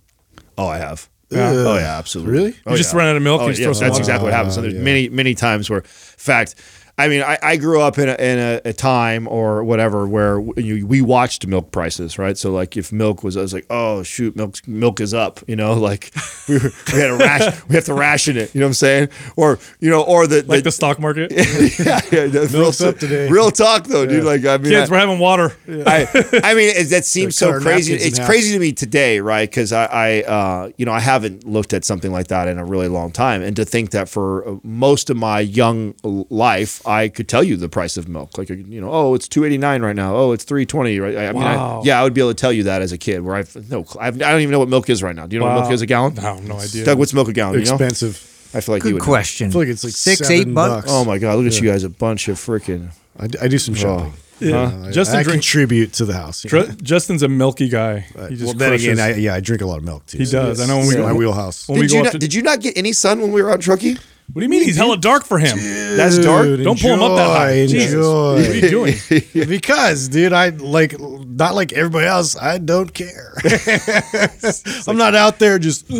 Oh, 0.58 0.68
I 0.68 0.78
have. 0.78 1.10
Yeah. 1.30 1.50
Oh 1.52 1.76
yeah, 1.76 1.98
absolutely. 1.98 2.34
Really? 2.34 2.56
Oh, 2.66 2.72
You 2.72 2.78
just 2.78 2.94
yeah. 2.94 3.00
run 3.00 3.08
out 3.10 3.16
of 3.18 3.22
milk 3.22 3.42
Oh, 3.42 3.48
and 3.48 3.58
you 3.58 3.62
yeah, 3.62 3.66
throw 3.68 3.74
some 3.74 3.82
that's 3.88 3.92
water. 3.94 4.02
exactly 4.02 4.24
what 4.26 4.34
happens. 4.34 4.54
So 4.56 4.62
Ah, 4.62 4.64
there's 4.64 4.74
yeah. 4.76 4.82
many, 4.82 5.10
many 5.10 5.34
times 5.36 5.70
where, 5.70 5.80
in 5.80 5.86
fact, 5.86 6.56
I 7.00 7.10
mean, 7.10 7.22
I, 7.22 7.38
I 7.44 7.58
grew 7.58 7.80
up 7.80 8.00
in 8.00 8.10
a, 8.10 8.16
in 8.16 8.40
a, 8.40 8.62
a 8.66 8.74
time 8.74 9.28
or 9.28 9.64
whatever 9.64 10.08
where 10.08 10.40
you, 10.58 10.88
we 10.88 11.02
watched 11.02 11.46
milk 11.46 11.72
prices, 11.72 12.18
right? 12.18 12.36
So 12.36 12.52
like 12.52 12.76
if 12.76 12.92
milk 12.92 13.24
was, 13.24 13.38
I 13.38 13.42
was 13.42 13.54
like, 13.54 13.68
oh 13.70 14.02
shoot, 14.02 14.36
milk 14.36 14.68
milk 14.68 15.00
is 15.00 15.14
up, 15.14 15.40
you 15.48 15.56
know, 15.56 15.74
like 15.90 16.12
we, 16.48 16.56
were, 16.56 16.72
we 16.92 17.00
had 17.00 17.08
to 17.10 17.18
ration, 17.18 17.54
we 17.70 17.76
have 17.76 17.86
to 17.86 17.94
ration 17.94 18.36
it, 18.38 18.56
you 18.56 18.62
know 18.62 18.66
what 18.66 18.70
I'm 18.70 18.74
saying? 18.74 19.10
Or 19.36 19.60
you 19.80 19.92
know, 19.92 20.02
or 20.02 20.26
the 20.26 20.44
Like 20.48 20.64
the 20.64 20.72
stock 20.72 21.00
market. 21.00 21.32
yeah, 21.32 22.02
yeah, 22.12 22.26
the 22.28 22.50
real, 22.52 22.88
up 22.90 22.98
today. 22.98 23.30
real 23.30 23.52
talk 23.52 23.84
though, 23.84 24.08
dude. 24.08 24.24
Like 24.24 24.44
I 24.46 24.58
mean, 24.58 24.72
Kids, 24.72 24.90
I- 24.90 24.94
we're 24.94 25.00
having 25.00 25.20
water. 25.20 25.56
I, 25.68 26.08
I 26.44 26.56
mean, 26.56 26.70
it, 26.76 26.90
that 26.90 27.06
seems 27.06 27.38
so 27.38 27.60
crazy. 27.60 27.94
It's 27.94 28.18
crazy 28.20 28.54
to 28.54 28.60
me 28.60 28.72
today, 28.72 29.20
right? 29.20 29.48
Because 29.48 29.72
I, 29.72 29.86
I 29.86 30.22
uh, 30.24 30.72
you 30.78 30.86
know, 30.88 30.94
I 30.94 31.00
haven't 31.00 31.46
looked 31.46 31.74
at 31.74 31.86
something 31.86 32.12
like 32.12 32.30
that 32.30 32.48
in 32.48 32.58
a 32.58 32.66
really 32.66 32.88
long 32.88 33.12
time, 33.12 33.44
and 33.44 33.56
to 33.56 33.66
think 33.66 33.92
that 33.92 34.10
for 34.10 34.48
uh, 34.48 34.56
most 34.64 35.12
of 35.12 35.18
my 35.18 35.42
young 35.42 35.94
life, 36.04 36.82
I 36.88 37.10
could 37.10 37.28
tell 37.28 37.44
you 37.44 37.58
the 37.58 37.70
price 37.70 37.98
of 37.98 38.08
milk. 38.08 38.38
Like, 38.38 38.50
you 38.50 38.82
know, 38.82 38.90
oh, 38.92 39.14
it's 39.14 39.28
two 39.28 39.44
eighty 39.46 39.58
nine 39.58 39.82
right 39.82 39.96
now. 39.96 40.16
Oh, 40.16 40.32
it's 40.32 40.44
three 40.44 40.66
twenty. 40.66 41.00
Right? 41.00 41.16
I, 41.16 41.28
I 41.28 41.32
mean, 41.34 41.44
I, 41.44 41.82
yeah, 41.84 42.00
I 42.00 42.04
would 42.04 42.14
be 42.14 42.22
able 42.22 42.32
to 42.32 42.36
tell 42.36 42.54
you 42.54 42.64
that 42.64 42.82
as 42.82 42.92
a 42.92 42.98
kid. 42.98 43.22
Where 43.22 43.36
I've 43.36 43.70
no, 43.70 43.86
I've, 44.00 44.16
I 44.16 44.32
don't 44.32 44.42
even 44.42 44.52
know 44.52 44.60
what 44.60 44.70
milk 44.70 44.90
is 44.90 45.04
right 45.04 45.16
now. 45.16 45.28
Do 45.28 45.36
you 45.36 45.40
know 45.40 45.46
what 45.46 45.60
milk 45.62 45.72
is 45.72 45.82
a 45.82 45.86
gallon? 45.86 46.16
No, 46.16 46.40
no 46.40 46.58
idea. 46.58 46.86
Doug, 46.86 46.98
what's 46.98 47.14
milk 47.14 47.28
a 47.28 47.34
gallon? 47.34 47.60
You 47.60 47.66
know? 47.66 47.74
Expensive. 47.74 48.16
I 48.54 48.62
feel 48.62 48.76
like 48.76 48.84
you 48.84 48.92
Good 48.92 48.94
would. 48.94 49.00
know. 49.02 49.06
question. 49.06 49.50
I 49.50 49.52
feel 49.52 49.62
like 49.62 49.68
it's 49.70 49.84
like 49.84 49.94
six, 49.94 50.20
seven 50.20 50.34
eight 50.34 50.54
bucks. 50.54 50.86
bucks. 50.86 50.88
Oh 50.90 51.04
my 51.04 51.18
god, 51.18 51.38
look 51.38 51.48
at 51.48 51.62
you 51.62 51.70
guys, 51.70 51.84
a 51.84 51.90
bunch 51.90 52.30
of 52.30 52.38
freaking. 52.38 52.92
I 53.20 53.48
do 53.48 53.58
some 53.58 53.74
oh. 53.74 53.78
shopping. 53.78 54.14
Yeah. 54.40 54.84
I, 54.86 54.92
Justin 54.92 55.20
I 55.20 55.24
drinks. 55.24 55.46
contribute 55.46 55.94
to 55.94 56.06
the 56.06 56.14
house. 56.14 56.44
you 56.44 56.50
Tr- 56.52 56.58
know? 56.58 56.66
Justin's 56.84 57.24
a 57.24 57.28
milky 57.28 57.70
guy. 57.70 58.02
He 58.02 58.14
well, 58.16 58.30
just 58.30 58.58
then 58.60 58.74
again, 58.74 59.00
I, 59.00 59.16
yeah, 59.16 59.34
I 59.34 59.40
drink 59.40 59.64
a 59.64 59.66
lot 59.66 59.80
of 59.80 59.84
milk 59.84 60.06
too. 60.06 60.20
He 60.20 60.26
does. 60.26 60.62
I 60.62 60.68
know 60.68 60.78
when 60.78 60.88
we 60.88 60.94
It's 60.94 61.02
go- 61.02 61.08
my 61.08 61.14
wheelhouse. 61.14 61.68
when 61.68 61.80
we 61.80 61.88
Did 61.88 61.92
go 61.92 61.98
you 61.98 62.04
not, 62.04 62.12
to- 62.12 62.20
did 62.20 62.34
you 62.36 62.42
not 62.44 62.62
get 62.62 62.78
any 62.78 62.94
sun 62.94 63.20
when 63.20 63.32
we 63.32 63.42
were 63.42 63.50
out 63.50 63.56
in 63.56 63.62
Truckee? 63.62 63.98
What 64.34 64.42
do 64.42 64.44
you 64.46 64.50
mean? 64.50 64.64
He's 64.64 64.76
hella 64.76 64.98
dark 64.98 65.26
for 65.26 65.40
him. 65.40 65.58
That's 65.58 66.18
dark. 66.20 66.46
Dude, 66.46 66.64
Don't 66.64 66.80
pull 66.80 66.94
him 66.94 67.02
up 67.02 67.16
that 67.16 67.28
high. 67.28 67.52
enjoy, 67.54 67.74
Jesus. 67.74 67.94
Enjoy. 67.94 68.34
What 68.36 68.50
are 68.50 68.54
you 68.56 68.70
doing? 68.70 68.96
because, 69.50 70.10
dude, 70.10 70.34
I 70.34 70.50
like 70.50 71.00
not 71.00 71.56
like 71.56 71.72
everybody 71.72 72.06
else. 72.08 72.36
I 72.36 72.58
don't 72.58 72.94
care. 72.94 73.34
I'm 74.88 74.98
not 74.98 75.16
out 75.16 75.40
there 75.40 75.58
just. 75.60 75.90
"Uh, 75.90 75.96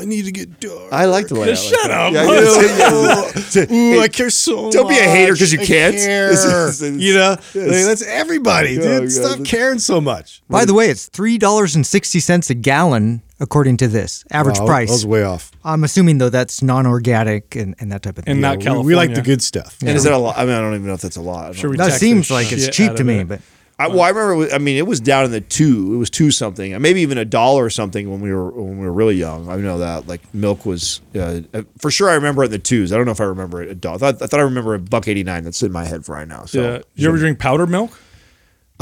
I 0.00 0.04
need 0.06 0.24
to 0.24 0.32
get 0.32 0.60
dark. 0.60 0.92
I 0.92 1.04
like 1.04 1.28
the 1.28 1.36
way. 1.38 1.46
Just 1.46 1.68
shut 1.68 1.90
up. 1.90 2.12
Yeah, 2.12 2.24
you 2.24 2.30
know, 3.70 3.96
Ooh, 3.96 4.00
I 4.00 4.08
care 4.08 4.30
so. 4.30 4.70
Don't 4.70 4.88
be 4.88 4.98
a 4.98 5.02
hater 5.02 5.32
because 5.34 5.52
you 5.52 5.60
I 5.60 5.64
can't. 5.66 5.94
care. 5.94 6.30
This 6.30 6.44
is- 6.44 6.82
it's- 6.82 7.00
you 7.00 7.14
know, 7.14 7.36
yes. 7.54 7.54
Like, 7.54 7.84
that's 7.84 8.02
everybody, 8.02 8.74
dude. 8.76 8.84
Oh, 8.86 9.00
God, 9.00 9.12
Stop 9.12 9.28
that's- 9.30 9.48
caring 9.48 9.78
so 9.78 10.00
much. 10.00 10.42
By 10.48 10.64
the 10.64 10.74
way, 10.74 10.90
it's 10.90 11.06
three 11.06 11.38
dollars 11.38 11.76
and 11.76 11.86
sixty 11.86 12.18
cents 12.18 12.50
a 12.50 12.54
gallon 12.54 13.22
according 13.40 13.78
to 13.78 13.88
this 13.88 14.24
average 14.30 14.58
Wow, 14.60 14.66
price. 14.66 14.88
I 14.90 14.92
was 14.92 15.06
way 15.06 15.22
off. 15.24 15.50
I'm 15.64 15.82
assuming 15.84 16.18
though 16.18 16.28
that's 16.30 16.62
non-organic 16.62 17.56
and, 17.56 17.74
and 17.80 17.90
that 17.92 18.02
type 18.02 18.18
of 18.18 18.24
thing. 18.24 18.32
And 18.32 18.40
not 18.40 18.58
We- 18.58 18.64
California. 18.64 18.86
We 18.86 18.94
like 18.94 19.14
the 19.14 19.22
good 19.22 19.42
stuff. 19.42 19.78
And 19.80 19.90
is 19.90 20.04
that 20.04 20.12
a 20.12 20.18
lot? 20.18 20.36
I 20.38 20.44
mean, 20.44 20.54
I 20.54 20.60
don't 20.60 20.74
even 20.74 20.86
know 20.86 20.94
if 20.94 21.00
that's 21.00 21.16
a 21.16 21.22
lot. 21.22 21.54
Sure 21.56 21.70
we 21.70 21.76
know. 21.76 21.86
that 21.88 21.98
seems 21.98 22.30
like 22.30 22.52
it's 22.52 22.68
cheap 22.68 22.94
to 22.96 23.04
me, 23.04 23.20
it. 23.20 23.28
but 23.28 23.40
I, 23.78 23.88
well, 23.88 24.02
I 24.02 24.10
remember. 24.10 24.54
I 24.54 24.58
mean, 24.58 24.76
it 24.76 24.86
was 24.86 25.00
down 25.00 25.24
in 25.24 25.30
the 25.30 25.40
two. 25.40 25.94
It 25.94 25.96
was 25.96 26.10
two 26.10 26.30
something, 26.30 26.78
maybe 26.82 27.00
even 27.00 27.16
a 27.16 27.24
dollar 27.24 27.64
or 27.64 27.70
something 27.70 28.10
when 28.10 28.20
we 28.20 28.30
were 28.30 28.50
when 28.50 28.78
we 28.78 28.84
were 28.84 28.92
really 28.92 29.14
young. 29.14 29.48
I 29.48 29.56
know 29.56 29.78
that 29.78 30.06
like 30.06 30.20
milk 30.34 30.66
was 30.66 31.00
uh, 31.18 31.40
for 31.78 31.90
sure. 31.90 32.10
I 32.10 32.14
remember 32.14 32.42
it 32.42 32.46
in 32.46 32.52
the 32.52 32.58
twos. 32.58 32.92
I 32.92 32.98
don't 32.98 33.06
know 33.06 33.12
if 33.12 33.22
I 33.22 33.24
remember 33.24 33.62
it 33.62 33.70
a 33.70 33.74
dollar. 33.74 33.94
I 33.94 33.98
thought, 33.98 34.20
I 34.22 34.26
thought 34.26 34.40
I 34.40 34.42
remember 34.42 34.74
a 34.74 34.78
buck 34.78 35.08
eighty 35.08 35.24
nine. 35.24 35.44
That's 35.44 35.62
in 35.62 35.72
my 35.72 35.86
head 35.86 36.04
for 36.04 36.14
right 36.14 36.28
now. 36.28 36.44
So 36.44 36.60
Yeah. 36.62 36.82
You 36.94 37.08
ever 37.08 37.16
drink 37.16 37.38
powdered 37.38 37.70
milk? 37.70 37.98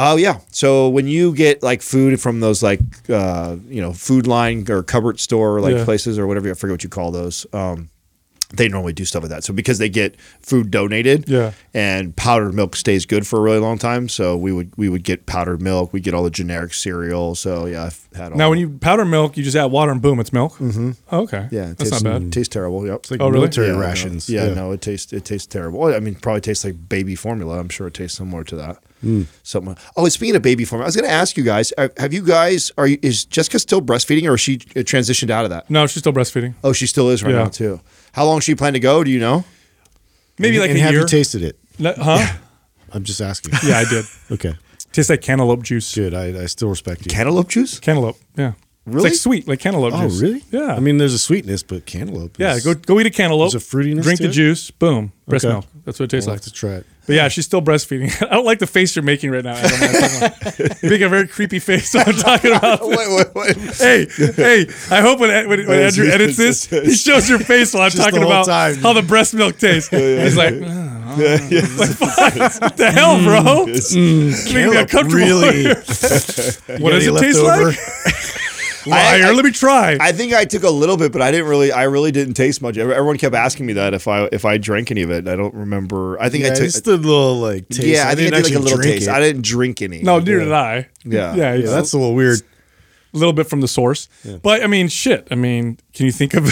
Oh 0.01 0.17
yeah. 0.17 0.39
So 0.53 0.89
when 0.89 1.09
you 1.09 1.35
get 1.35 1.63
like 1.63 1.83
food 1.83 2.21
from 2.21 2.41
those 2.41 2.63
like 2.63 2.81
uh, 3.11 3.57
you 3.69 3.83
know 3.83 3.93
food 3.93 4.27
line 4.27 4.65
or 4.71 4.83
cupboard 4.83 5.19
store 5.21 5.61
like 5.61 5.75
Yeah. 5.75 5.85
places 5.85 6.19
or 6.19 6.27
whatever 6.27 6.49
I 6.51 6.55
forget 6.55 6.73
what 6.75 6.85
you 6.85 6.89
call 6.91 7.11
those. 7.11 7.47
Um, 7.53 7.91
they 8.51 8.67
normally 8.67 8.95
do 8.95 9.05
stuff 9.05 9.23
like 9.25 9.29
that. 9.31 9.45
So 9.45 9.53
because 9.53 9.77
they 9.77 9.91
get 9.91 10.19
food 10.41 10.71
donated, 10.71 11.29
Yeah. 11.29 11.53
and 11.75 12.17
powdered 12.17 12.55
milk 12.55 12.77
stays 12.77 13.05
good 13.05 13.27
for 13.27 13.39
a 13.41 13.43
really 13.43 13.59
long 13.59 13.77
time. 13.77 14.09
So 14.09 14.39
we 14.39 14.53
would 14.53 14.71
we 14.79 14.89
would 14.89 15.03
get 15.05 15.27
powdered 15.27 15.61
milk. 15.61 15.93
We 15.93 16.01
get 16.01 16.15
all 16.15 16.23
the 16.23 16.31
generic 16.31 16.73
cereal. 16.73 17.35
So 17.35 17.67
yeah, 17.67 17.85
I've 17.85 18.09
had 18.15 18.33
all. 18.33 18.39
Now, 18.39 18.49
when 18.51 18.59
you 18.59 18.71
powder 18.79 19.05
milk, 19.05 19.37
you 19.37 19.43
just 19.45 19.55
add 19.57 19.67
water 19.67 19.93
and 19.93 20.01
boom, 20.01 20.19
it's 20.19 20.33
milk. 20.33 20.55
Mm-hmm. 20.55 20.93
Oh, 21.13 21.23
okay. 21.25 21.49
yeah, 21.51 21.65
it 21.73 21.77
that's 21.79 21.91
tastes, 21.91 22.03
not 22.03 22.21
bad. 22.23 22.33
Tastes 22.33 22.51
terrible. 22.55 22.87
Yep. 22.87 22.97
It's 23.01 23.11
like 23.11 23.21
Oh, 23.21 23.27
really? 23.27 23.41
military 23.41 23.67
Yeah, 23.67 23.73
no. 23.75 23.81
rations. 23.81 24.31
Yeah, 24.31 24.55
no, 24.55 24.73
it 24.73 24.81
tastes 24.81 25.13
it 25.13 25.27
tastes 25.27 25.47
terrible. 25.47 25.85
I 25.95 25.99
mean, 26.01 26.15
probably 26.15 26.41
tastes 26.41 26.65
like 26.65 26.89
baby 26.89 27.17
formula. 27.17 27.59
I'm 27.59 27.69
sure 27.69 27.89
it 27.89 27.95
tastes 27.95 28.17
similar 28.17 28.45
to 28.45 28.57
that. 28.57 28.79
Hmm. 29.01 29.23
Something. 29.43 29.77
Oh, 29.97 30.09
speaking 30.09 30.35
of 30.37 30.43
baby 30.43 30.65
formula, 30.65 30.87
I 30.87 30.89
was 30.89 30.97
going 30.97 31.09
to 31.09 31.15
ask 31.15 31.37
you 31.37 31.45
guys: 31.45 31.73
Have 31.99 32.13
you 32.13 32.23
guys 32.23 32.73
are 32.77 32.87
you, 32.87 32.99
is 33.03 33.25
Jessica 33.25 33.59
still 33.59 33.81
breastfeeding, 33.81 34.29
or 34.29 34.35
is 34.35 34.41
she 34.41 34.55
uh, 34.77 34.81
transitioned 34.81 35.31
out 35.31 35.45
of 35.45 35.51
that? 35.51 35.71
No, 35.71 35.87
she's 35.87 36.03
still 36.03 36.13
breastfeeding. 36.13 36.55
Oh, 36.65 36.73
she 36.73 36.87
still 36.87 37.09
is 37.11 37.23
right 37.23 37.33
Yeah. 37.35 37.45
now 37.45 37.49
too. 37.49 37.81
How 38.13 38.25
long 38.25 38.41
she 38.41 38.55
plan 38.55 38.73
to 38.73 38.81
go? 38.81 39.05
Do 39.05 39.11
you 39.11 39.21
know? 39.21 39.45
Maybe 40.39 40.57
And- 40.57 40.63
like 40.63 40.71
and 40.71 40.79
a 40.79 40.83
have 40.83 40.93
year. 40.93 41.01
you 41.03 41.07
tasted 41.07 41.43
it? 41.43 41.59
Le- 41.79 41.95
huh? 41.97 42.35
I'm 42.93 43.05
just 43.05 43.21
asking. 43.21 43.53
yeah, 43.65 43.79
I 43.79 43.85
did. 43.85 44.05
Okay, 44.33 44.55
Tastes 44.93 45.11
like 45.11 45.21
cantaloupe 45.21 45.63
juice. 45.63 45.95
good. 45.95 46.15
I, 46.15 46.43
I 46.43 46.47
still 46.47 46.69
respect 46.69 47.03
you. 47.07 47.11
Cantaloupe 47.11 47.49
juice? 47.49 47.79
Cantaloupe. 47.79 48.17
Yeah. 48.37 48.53
Really? 48.87 48.97
It's 48.97 49.05
like 49.05 49.21
sweet, 49.21 49.47
like 49.49 49.59
cantaloupe 49.61 49.93
Oh, 49.95 50.09
juice. 50.09 50.21
really? 50.23 50.43
Yeah. 50.51 50.75
I 50.75 50.81
mean, 50.81 50.97
there's 50.97 51.13
a 51.13 51.19
sweetness, 51.19 51.63
but 51.63 51.85
cantaloupe. 51.85 52.39
yeah. 52.39 52.59
Go 52.65 52.73
go 52.75 52.99
eat 52.99 53.07
a 53.07 53.11
cantaloupe. 53.11 53.53
There's 53.53 53.63
a 53.63 53.77
fruitiness 53.77 54.03
Drink 54.03 54.19
the 54.21 54.29
it? 54.29 54.33
juice. 54.33 54.71
Boom. 54.71 55.13
Breast 55.29 55.45
Okay. 55.45 55.53
milk. 55.53 55.67
That's 55.89 55.99
what 55.99 56.05
it 56.05 56.11
tastes 56.11 56.29
I'll 56.29 56.35
like. 56.35 56.43
to 56.43 56.53
try 56.53 56.73
it. 56.73 56.87
But 57.07 57.15
yeah, 57.17 57.29
she's 57.29 57.47
still 57.47 57.63
breastfeeding. 57.63 58.13
I 58.31 58.35
don't 58.35 58.45
like 58.45 58.59
the 58.59 58.67
face 58.67 58.95
you're 58.95 59.03
making 59.03 59.31
right 59.31 59.43
now. 59.43 59.55
Adam. 59.57 60.33
You're 60.83 60.91
making 60.91 61.03
a 61.05 61.09
very 61.09 61.27
creepy 61.27 61.61
face. 61.61 61.95
when 61.95 62.05
I'm 62.09 62.15
talking 62.15 62.55
about. 62.55 62.81
wait, 62.87 62.99
wait, 63.09 63.35
wait. 63.35 63.57
hey, 63.77 64.07
hey! 64.37 64.67
I 64.91 65.01
hope 65.01 65.19
when, 65.19 65.31
when, 65.49 65.67
when 65.67 65.81
Andrew 65.81 66.07
edits 66.07 66.37
this, 66.37 66.67
he 66.67 66.93
shows 66.93 67.27
your 67.31 67.39
face 67.39 67.73
while 67.73 67.85
I'm 67.85 67.91
Just 67.91 68.03
talking 68.03 68.21
the 68.21 68.27
about 68.27 68.45
time. 68.45 68.75
how 68.75 68.93
the 68.93 69.01
breast 69.01 69.33
milk 69.33 69.57
tastes. 69.57 69.89
He's 69.89 70.37
like, 70.37 70.53
"Oh, 70.53 70.59
like, 70.59 71.41
mm, 71.41 72.61
what 72.61 72.77
the 72.77 72.91
hell, 72.91 73.19
bro? 73.23 73.65
Making 73.65 74.71
me 74.71 74.77
uncomfortable. 74.77 75.17
really? 75.17 75.69
what 75.69 76.91
does 76.91 77.07
it 77.07 77.19
taste 77.19 77.41
leftover? 77.43 77.71
like? 77.71 78.15
Liar! 78.87 79.25
I- 79.27 79.31
Let 79.33 79.45
me 79.45 79.51
try. 79.51 79.97
I 80.01 80.13
think 80.13 80.33
I 80.33 80.45
took 80.45 80.63
a 80.63 80.71
little 80.71 80.97
bit, 80.97 81.13
but 81.13 81.23
I 81.23 81.31
didn't 81.31 81.49
really. 81.49 81.73
I 81.73 81.85
really 81.85 82.13
didn't 82.13 82.35
taste 82.35 82.63
much. 82.63 82.77
Everyone 82.79 83.19
kept 83.19 83.35
asking 83.35 83.67
me 83.67 83.73
that 83.75 83.95
if 83.95 84.07
I 84.09 84.29
if 84.33 84.45
I 84.45 84.59
drank 84.59 84.91
any 84.91 85.03
of 85.03 85.11
it. 85.11 85.27
I 85.29 85.37
don't 85.37 85.55
remember. 85.55 86.21
I 86.21 86.29
think 86.29 86.45
Yeah, 86.45 86.51
I 86.53 86.55
took. 86.55 86.65
just 86.65 86.87
a 86.87 86.93
little 86.97 87.37
like 87.41 87.69
taste. 87.69 87.87
yeah, 87.87 88.09
I, 88.09 88.15
think 88.15 88.33
I 88.33 88.37
did 88.41 88.45
like 88.45 88.53
a 88.53 88.57
actually 88.57 88.63
little 88.63 88.79
drink 88.79 88.93
taste. 88.97 89.09
it. 89.09 89.13
I 89.13 89.21
didn't 89.21 89.43
drink 89.43 89.83
any. 89.83 90.03
no, 90.03 90.19
neither 90.19 90.39
did 90.41 90.53
I. 90.53 90.89
Yeah. 91.05 91.35
yeah, 91.35 91.55
Yeah, 91.55 91.71
that's 91.71 91.93
a 91.93 91.99
little 91.99 92.15
weird. 92.15 92.41
A 93.19 93.21
little 93.21 93.33
bit 93.33 93.47
from 93.49 93.61
the 93.61 93.69
source. 93.69 94.09
But 94.43 94.63
I 94.63 94.67
mean, 94.67 94.89
shit. 94.89 95.29
I 95.31 95.35
mean, 95.35 95.79
can 95.93 96.07
you 96.07 96.13
think 96.13 96.35
of 96.35 96.51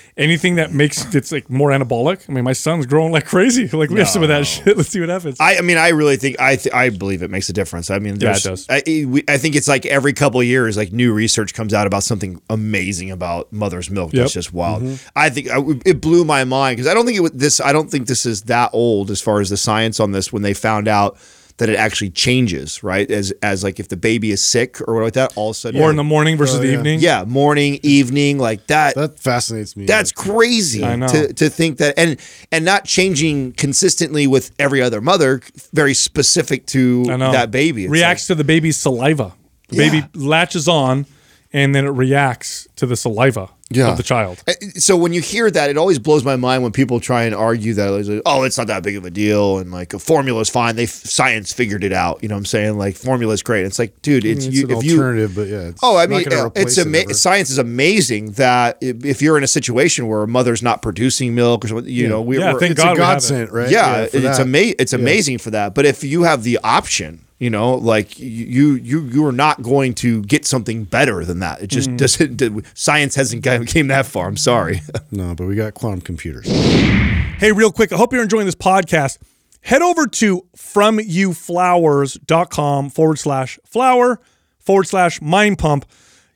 anything 0.16 0.56
that 0.56 0.72
makes 0.72 1.14
it's 1.14 1.30
like 1.32 1.48
more 1.48 1.70
anabolic? 1.70 2.28
I 2.28 2.32
mean, 2.32 2.44
my 2.44 2.52
son's 2.52 2.86
growing 2.86 3.12
like 3.12 3.26
crazy. 3.26 3.68
Like 3.78 3.90
we 3.90 3.98
have 4.00 4.08
some 4.08 4.22
of 4.22 4.28
that 4.28 4.44
shit. 4.46 4.76
Let's 4.76 4.88
see 4.88 4.98
what 5.00 5.08
happens. 5.08 5.38
I, 5.38 5.58
I 5.58 5.60
mean, 5.60 5.76
I 5.78 5.88
really 5.90 6.16
think 6.16 6.40
I 6.40 6.56
th- 6.56 6.74
I 6.74 6.90
believe 6.90 7.22
it 7.22 7.30
makes 7.30 7.48
a 7.48 7.52
difference. 7.52 7.90
I 7.90 7.98
mean, 8.00 8.18
Yeah, 8.18 8.36
it 8.36 8.42
does. 8.42 8.66
I, 8.68 8.82
we- 8.86 9.22
I 9.28 9.38
think 9.38 9.54
it's 9.54 9.68
like 9.68 9.86
every 9.86 10.12
couple 10.12 10.40
of 10.40 10.46
years, 10.46 10.76
like 10.76 10.90
new 10.92 11.12
research 11.12 11.54
comes 11.54 11.72
out 11.72 11.86
about 11.86 12.02
something 12.02 12.40
amazing 12.50 13.10
about 13.12 13.52
mother's 13.52 13.88
milk. 13.90 14.12
Yep. 14.12 14.22
That's 14.22 14.32
just 14.32 14.52
wild. 14.52 14.82
Mm-hmm. 14.82 15.08
I 15.16 15.30
think 15.30 15.48
I, 15.50 15.58
it 15.86 16.00
blew 16.00 16.24
my 16.24 16.44
mind 16.44 16.76
because 16.78 16.90
I 16.90 16.94
don't 16.94 17.04
think 17.06 17.18
it 17.18 17.20
was 17.20 17.32
this. 17.32 17.60
I 17.60 17.72
don't 17.72 17.88
think 17.90 18.08
this 18.08 18.26
is 18.26 18.42
that 18.44 18.70
old 18.72 19.10
as 19.10 19.20
far 19.20 19.40
as 19.40 19.48
the 19.50 19.56
science 19.56 20.00
on 20.00 20.10
this. 20.12 20.32
When 20.32 20.42
they 20.42 20.54
found 20.54 20.88
out 20.88 21.16
that 21.58 21.68
it 21.68 21.76
actually 21.76 22.10
changes, 22.10 22.82
right? 22.82 23.10
As 23.10 23.32
as 23.42 23.62
like 23.62 23.78
if 23.78 23.88
the 23.88 23.96
baby 23.96 24.30
is 24.30 24.42
sick 24.42 24.80
or 24.88 24.94
what 24.94 25.04
like 25.04 25.12
that, 25.14 25.32
all 25.36 25.50
of 25.50 25.54
a 25.56 25.58
sudden, 25.58 25.80
or 25.80 25.90
in 25.90 25.96
the 25.96 26.04
morning 26.04 26.36
versus 26.36 26.56
Oh, 26.56 26.60
the 26.60 26.68
yeah. 26.68 26.72
evening. 26.78 27.00
yeah, 27.00 27.24
morning, 27.24 27.78
evening, 27.82 28.38
like 28.38 28.66
that. 28.68 28.94
That 28.94 29.18
fascinates 29.18 29.76
me. 29.76 29.84
That's 29.86 30.10
crazy 30.12 30.84
I 30.84 30.96
know. 30.96 31.08
to 31.08 31.32
to 31.32 31.50
think 31.50 31.78
that 31.78 31.94
and 31.98 32.16
and 32.52 32.64
not 32.64 32.84
changing 32.84 33.52
consistently 33.52 34.26
with 34.26 34.52
every 34.58 34.80
other 34.80 35.00
mother, 35.00 35.40
very 35.72 35.94
specific 35.94 36.66
to 36.66 37.04
I 37.10 37.16
know. 37.16 37.32
that 37.32 37.50
baby. 37.50 37.84
It's 37.84 37.90
reacts 37.92 38.26
to 38.28 38.34
the 38.34 38.44
baby's 38.44 38.76
saliva. 38.76 39.34
The 39.68 39.76
Yeah. 39.76 39.90
baby 39.90 40.06
latches 40.14 40.66
on, 40.68 41.04
and 41.52 41.74
then 41.74 41.84
it 41.86 41.90
reacts 41.90 42.68
to 42.76 42.84
the 42.86 42.94
saliva 42.96 43.48
Yeah. 43.70 43.90
of 43.90 43.96
the 43.96 44.02
child. 44.02 44.42
So 44.76 44.96
when 44.96 45.12
you 45.12 45.20
hear 45.22 45.50
that, 45.50 45.70
it 45.70 45.76
always 45.78 45.98
blows 45.98 46.24
my 46.24 46.36
mind 46.36 46.62
when 46.62 46.72
people 46.72 47.00
try 47.00 47.24
and 47.24 47.34
argue 47.34 47.74
that 47.74 47.90
like, 47.90 48.22
oh, 48.26 48.42
it's 48.44 48.56
not 48.58 48.66
that 48.68 48.82
big 48.82 48.96
of 48.96 49.04
a 49.04 49.10
deal, 49.10 49.58
and 49.58 49.70
like 49.72 49.92
a 49.94 49.98
formula 49.98 50.40
is 50.40 50.48
fine. 50.50 50.76
They 50.76 50.86
science 50.86 51.52
figured 51.52 51.84
it 51.84 51.92
out. 51.92 52.22
You 52.22 52.28
know 52.28 52.34
what 52.34 52.40
I'm 52.40 52.44
saying? 52.46 52.78
Like 52.78 52.96
formula 52.96 53.32
is 53.34 53.42
great. 53.42 53.64
It's 53.66 53.78
like, 53.78 54.00
dude, 54.02 54.24
it's, 54.24 54.46
It's 54.46 54.56
you. 54.56 54.64
an 54.66 54.70
If 54.78 54.84
you 54.84 54.92
alternative, 54.92 55.34
but 55.34 55.48
yeah. 55.48 55.60
It's 55.68 55.80
Oh, 55.82 55.96
I 55.96 56.06
mean, 56.06 56.22
gonna 56.24 56.46
replace 56.46 56.66
it's 56.66 56.78
it 56.78 56.86
ama- 56.86 56.98
ever. 56.98 57.14
science 57.14 57.50
is 57.50 57.58
amazing 57.58 58.32
that 58.32 58.78
if 58.80 59.04
if 59.04 59.22
you're 59.22 59.36
in 59.38 59.44
a 59.44 59.48
situation 59.48 60.06
where 60.06 60.22
a 60.22 60.28
mother's 60.28 60.62
not 60.62 60.80
producing 60.82 61.34
milk 61.34 61.64
or 61.64 61.68
something, 61.68 61.92
you 61.92 62.08
know, 62.08 62.20
we, 62.22 62.38
Yeah, 62.38 62.52
we're, 62.54 62.60
thank 62.60 62.72
It's 62.72 62.82
God 62.82 62.90
a 62.90 62.94
we 62.94 63.00
have 63.00 63.08
it. 63.10 63.12
godsend, 63.14 63.52
right? 63.52 63.70
yeah, 63.70 64.06
for 64.06 64.16
it's 64.16 64.38
that. 64.38 64.40
ama- 64.40 64.74
it's 64.78 64.92
amazing 64.92 65.38
for 65.38 65.50
that. 65.50 65.74
But 65.74 65.84
if 65.86 66.04
you 66.04 66.22
have 66.24 66.42
the 66.42 66.58
option, 66.64 67.20
you 67.38 67.50
know, 67.50 67.74
like 67.74 68.18
you 68.18 68.74
you 68.74 69.02
you 69.02 69.24
are 69.26 69.32
not 69.32 69.62
going 69.62 69.94
to 69.94 70.22
get 70.22 70.44
something 70.44 70.82
better 70.84 71.24
than 71.24 71.38
that. 71.40 71.62
It 71.62 71.68
just 71.68 71.88
mm. 71.90 71.96
doesn't. 71.96 72.66
Science 72.78 73.14
hasn't 73.14 73.44
came 73.68 73.86
that 73.88 74.06
far. 74.06 74.28
I'm 74.28 74.36
sorry. 74.36 74.82
No, 75.10 75.34
but 75.34 75.46
we 75.46 75.54
got 75.54 75.72
quantum 75.72 76.02
computers. 76.02 76.46
Hey, 76.46 77.50
real 77.52 77.72
quick, 77.72 77.94
I 77.94 77.96
hope 77.96 78.12
you're 78.12 78.22
enjoying 78.22 78.44
this 78.44 78.54
podcast. 78.54 79.16
Head 79.62 79.80
over 79.80 80.06
to 80.06 80.44
fromyouflowers.com 80.54 82.90
forward 82.90 83.18
slash 83.18 83.58
flower 83.64 84.20
forward 84.58 84.86
slash 84.86 85.22
mind 85.22 85.56
pump. 85.58 85.86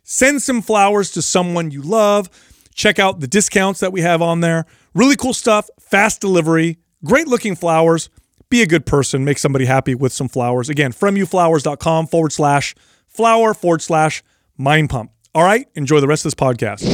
Send 0.05 0.41
some 0.41 0.63
flowers 0.63 1.13
to 1.13 1.21
someone 1.21 1.71
you 1.71 1.83
love. 1.83 2.31
Check 2.75 2.99
out 2.99 3.21
the 3.21 3.27
discounts 3.27 3.81
that 3.81 3.93
we 3.93 4.01
have 4.01 4.23
on 4.23 4.41
there. 4.41 4.65
Really 4.95 5.17
cool 5.17 5.35
stuff, 5.35 5.69
fast 5.79 6.23
delivery, 6.23 6.79
great 7.05 7.29
looking 7.29 7.55
flowers. 7.55 8.09
Be 8.53 8.61
a 8.61 8.67
good 8.67 8.85
person, 8.85 9.25
make 9.25 9.39
somebody 9.39 9.65
happy 9.65 9.95
with 9.95 10.13
some 10.13 10.29
flowers. 10.29 10.69
Again, 10.69 10.93
fromyouflowers.com 10.93 12.07
forward 12.09 12.33
slash 12.33 12.75
flower 13.09 13.55
forward 13.55 13.81
slash 13.81 14.23
mind 14.59 14.91
pump. 14.91 15.11
All 15.35 15.43
right, 15.43 15.67
enjoy 15.75 16.01
the 16.01 16.07
rest 16.07 16.27
of 16.27 16.33
this 16.33 16.35
podcast. 16.35 16.85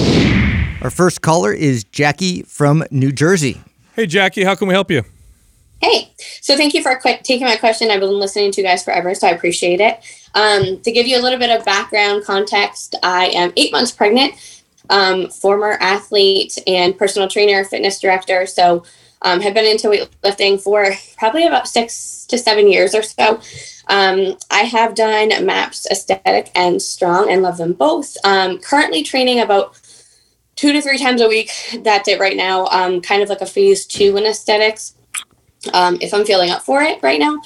Our 0.85 0.91
first 0.91 1.21
caller 1.21 1.53
is 1.53 1.83
Jackie 1.83 2.43
from 2.43 2.85
New 2.93 3.11
Jersey. 3.11 3.61
Hey, 3.97 4.07
Jackie, 4.07 4.45
how 4.45 4.55
can 4.55 4.69
we 4.69 4.75
help 4.75 4.89
you? 4.89 5.03
Hey, 5.81 6.15
so 6.19 6.57
thank 6.57 6.75
you 6.75 6.81
for 6.81 6.95
qu- 6.95 7.19
taking 7.25 7.49
my 7.49 7.57
question. 7.57 7.91
I've 7.91 7.99
been 7.99 8.21
listening 8.21 8.53
to 8.53 8.61
you 8.61 8.65
guys 8.65 8.85
forever, 8.85 9.13
so 9.17 9.27
I 9.27 9.31
appreciate 9.31 9.81
it. 9.81 9.99
Um, 10.37 10.81
to 10.83 10.93
give 10.93 11.09
you 11.09 11.19
a 11.19 11.23
little 11.23 11.41
bit 11.41 11.51
of 11.51 11.65
background 11.65 12.23
context, 12.25 12.95
I 13.03 13.31
am 13.31 13.53
eight 13.57 13.73
months 13.73 13.91
pregnant, 13.91 14.63
um, 14.91 15.29
former 15.29 15.73
athlete 15.81 16.57
and 16.69 16.97
personal 16.97 17.27
trainer, 17.27 17.65
fitness 17.65 17.99
director. 17.99 18.47
So, 18.47 18.85
um, 19.23 19.41
have 19.41 19.55
been 19.55 19.65
into 19.65 19.89
weightlifting 19.89 20.61
for 20.61 20.93
probably 21.17 21.47
about 21.47 21.69
six 21.69 22.27
to 22.27 22.39
seven 22.39 22.69
years 22.69 22.95
or 22.95 23.03
so. 23.03 23.41
Um, 23.89 24.37
I 24.51 24.63
have 24.63 24.95
done 24.95 25.29
MAPS 25.45 25.87
Aesthetic 25.91 26.51
and 26.55 26.81
Strong 26.81 27.31
and 27.31 27.43
love 27.43 27.57
them 27.57 27.73
both. 27.73 28.17
Um, 28.25 28.59
currently 28.59 29.03
training 29.03 29.41
about 29.41 29.81
two 30.57 30.73
to 30.73 30.83
three 30.83 30.99
times 30.99 31.21
a 31.21 31.29
week. 31.29 31.51
That's 31.83 32.09
it 32.09 32.21
right 32.21 32.37
now. 32.37 32.67
Um, 32.67 33.01
kind 33.01 33.23
of 33.23 33.29
like 33.29 33.41
a 33.41 33.47
phase 33.47 33.87
two 33.87 34.17
in 34.17 34.27
aesthetics 34.27 34.95
um, 35.73 35.99
if 36.01 36.13
I'm 36.15 36.25
feeling 36.25 36.51
up 36.51 36.63
for 36.63 36.83
it 36.83 37.03
right 37.03 37.19
now. 37.19 37.41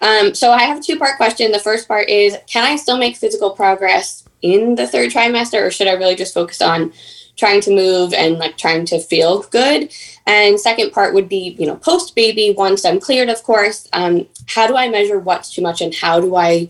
Um, 0.00 0.34
so 0.34 0.52
I 0.52 0.62
have 0.62 0.78
a 0.78 0.82
two 0.82 0.98
part 0.98 1.16
question. 1.16 1.52
The 1.52 1.58
first 1.58 1.88
part 1.88 2.08
is 2.08 2.36
Can 2.46 2.64
I 2.64 2.76
still 2.76 2.98
make 2.98 3.16
physical 3.16 3.50
progress 3.50 4.24
in 4.42 4.74
the 4.74 4.86
third 4.86 5.10
trimester, 5.10 5.66
or 5.66 5.70
should 5.70 5.88
I 5.88 5.92
really 5.92 6.14
just 6.14 6.34
focus 6.34 6.60
on 6.60 6.92
trying 7.36 7.60
to 7.62 7.70
move 7.70 8.12
and 8.12 8.38
like 8.38 8.56
trying 8.56 8.84
to 8.86 8.98
feel 8.98 9.42
good? 9.44 9.92
And 10.26 10.58
second 10.58 10.92
part 10.92 11.14
would 11.14 11.28
be, 11.28 11.56
you 11.58 11.66
know, 11.66 11.76
post 11.76 12.14
baby, 12.14 12.54
once 12.56 12.84
I'm 12.84 13.00
cleared, 13.00 13.28
of 13.28 13.42
course, 13.42 13.88
um, 13.92 14.26
how 14.46 14.66
do 14.66 14.76
I 14.76 14.88
measure 14.88 15.18
what's 15.18 15.54
too 15.54 15.62
much 15.62 15.80
and 15.80 15.94
how 15.94 16.20
do 16.20 16.34
I, 16.36 16.68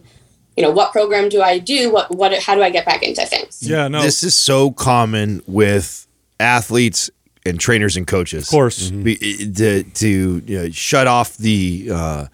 you 0.57 0.63
know, 0.63 0.71
what 0.71 0.93
program 0.93 1.29
do 1.29 1.43
I 1.43 1.59
do? 1.59 1.93
What, 1.93 2.15
what, 2.15 2.39
how 2.43 2.55
do 2.55 2.63
I 2.63 2.71
get 2.71 2.85
back 2.85 3.03
into 3.03 3.25
things? 3.27 3.67
Yeah, 3.67 3.89
no. 3.89 4.03
This 4.03 4.23
is 4.23 4.35
so 4.35 4.71
common 4.73 5.43
with 5.47 6.07
athletes 6.41 7.11
and 7.47 7.61
trainers 7.61 7.97
and 7.97 8.07
coaches. 8.07 8.45
Of 8.45 8.51
course. 8.51 8.91
Be- 8.91 9.17
to 9.17 9.83
to 9.85 10.43
you 10.45 10.59
know, 10.59 10.71
shut 10.71 11.07
off 11.07 11.37
the 11.37 11.89
uh, 11.93 12.27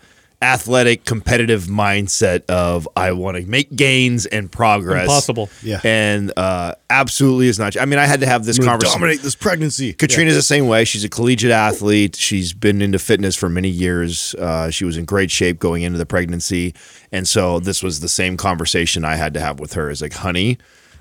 athletic 0.42 1.04
competitive 1.04 1.62
mindset 1.64 2.44
of 2.46 2.88
I 2.96 3.12
want 3.12 3.36
to 3.36 3.44
make 3.46 3.74
gains 3.74 4.26
and 4.26 4.50
progress. 4.50 5.04
Impossible. 5.04 5.48
Yeah. 5.62 5.80
and 5.84 6.32
uh, 6.36 6.74
absolutely 6.90 7.46
is 7.46 7.58
not. 7.58 7.76
I 7.76 7.84
mean, 7.84 7.98
I 7.98 8.06
had 8.06 8.20
to 8.20 8.26
have 8.26 8.44
this 8.44 8.58
conversation. 8.58 9.00
dominate 9.00 9.22
this 9.22 9.36
pregnancy. 9.36 9.92
Katrina's 9.92 10.34
the 10.34 10.42
same 10.42 10.66
way. 10.66 10.84
She's 10.84 11.04
a 11.04 11.08
collegiate 11.08 11.52
athlete. 11.52 12.16
She's 12.16 12.52
been 12.52 12.82
into 12.82 12.98
fitness 12.98 13.36
for 13.36 13.48
many 13.48 13.68
years. 13.68 14.34
Uh, 14.34 14.70
she 14.70 14.84
was 14.84 14.96
in 14.96 15.04
great 15.04 15.30
shape 15.30 15.58
going 15.58 15.82
into 15.82 15.98
the 15.98 16.06
pregnancy, 16.06 16.74
and 17.12 17.26
so 17.26 17.60
this 17.60 17.82
was 17.82 18.00
the 18.00 18.08
same 18.08 18.36
conversation 18.36 19.04
I 19.04 19.14
had 19.14 19.32
to 19.34 19.40
have 19.40 19.60
with 19.60 19.74
her. 19.74 19.90
Is 19.90 20.02
like, 20.02 20.14
honey, 20.14 20.58